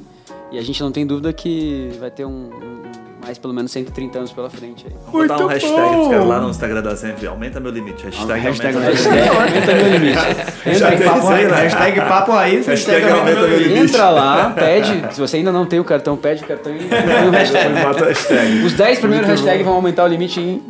E 0.51 0.59
a 0.59 0.61
gente 0.61 0.79
não 0.81 0.91
tem 0.91 1.07
dúvida 1.07 1.33
que 1.33 1.89
vai 1.99 2.11
ter 2.11 2.25
um, 2.25 2.49
um- 2.51 2.81
mais 3.23 3.37
pelo 3.37 3.53
menos 3.53 3.71
130 3.71 4.17
anos 4.17 4.31
pela 4.31 4.49
frente 4.49 4.85
aí. 4.87 4.93
Vamos 5.11 5.27
botar 5.27 5.43
um 5.43 5.47
hashtag 5.47 5.73
bom! 5.73 5.93
pros 5.93 6.07
caras 6.09 6.27
lá 6.27 6.39
no 6.41 6.49
Instagram 6.49 6.81
da 6.81 6.95
Zenv. 6.95 7.25
Aumenta 7.27 7.59
meu 7.59 7.71
limite. 7.71 8.03
Hashtag, 8.05 8.39
Hashtag 8.41 8.75
aumenta 8.77 8.79
meu 8.79 8.91
hashtag- 8.91 9.15
limite. 9.15 9.37
Aumenta 9.39 9.73
meu 9.73 9.91
limite. 9.91 10.19
Entra 10.65 10.93
em 10.95 11.01
papo 11.01 11.27
aí, 11.29 11.45
né? 11.45 11.55
hashtag 11.55 12.01
Papo 12.01 12.31
Raiz, 12.31 12.67
Hashtag 12.67 13.01
hashtag 13.01 13.19
aumenta 13.19 13.47
meu 13.47 13.57
limite. 13.59 13.79
Entra 13.79 14.09
lá, 14.09 14.49
pede. 14.51 15.13
Se 15.13 15.19
você 15.21 15.37
ainda 15.37 15.51
não 15.51 15.65
tem 15.65 15.79
o 15.79 15.83
cartão, 15.83 16.17
pede 16.17 16.43
o 16.43 16.47
cartão 16.47 16.73
e 16.75 16.79
põe 16.85 17.27
o 17.27 17.31
hashtag. 17.31 18.63
Os 18.65 18.73
10 18.73 18.99
primeiros 18.99 19.27
hashtags 19.29 19.65
vão 19.65 19.75
aumentar 19.75 20.03
o 20.03 20.07
limite 20.07 20.39
em. 20.39 20.61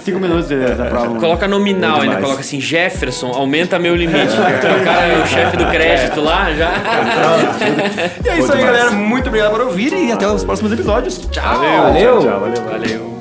Cinco 0.00 0.18
minutos 0.18 0.50
eles 0.50 0.78
aprovam. 0.78 1.16
Coloca 1.18 1.46
nominal 1.46 2.00
ainda, 2.00 2.16
coloca 2.16 2.40
assim, 2.40 2.60
Jefferson, 2.60 3.28
aumenta 3.28 3.78
meu 3.78 3.94
limite. 3.94 4.34
O 4.34 4.84
cara 4.84 5.06
é 5.06 5.22
o 5.22 5.26
chefe 5.26 5.56
do 5.56 5.66
crédito 5.66 6.20
lá, 6.20 6.52
já. 6.52 6.70
E 8.24 8.28
é 8.28 8.38
isso 8.38 8.52
aí, 8.52 8.62
galera. 8.62 8.90
Muito 8.90 9.28
obrigado 9.28 9.50
por 9.52 9.60
ouvir 9.62 9.92
e 9.92 10.12
até 10.12 10.26
os 10.26 10.44
próximos 10.44 10.72
episódios. 10.72 11.18
Tchau! 11.30 11.58
Valeu! 11.60 12.20
Tchau, 12.20 12.40
valeu. 12.40 12.62
Valeu. 12.64 13.19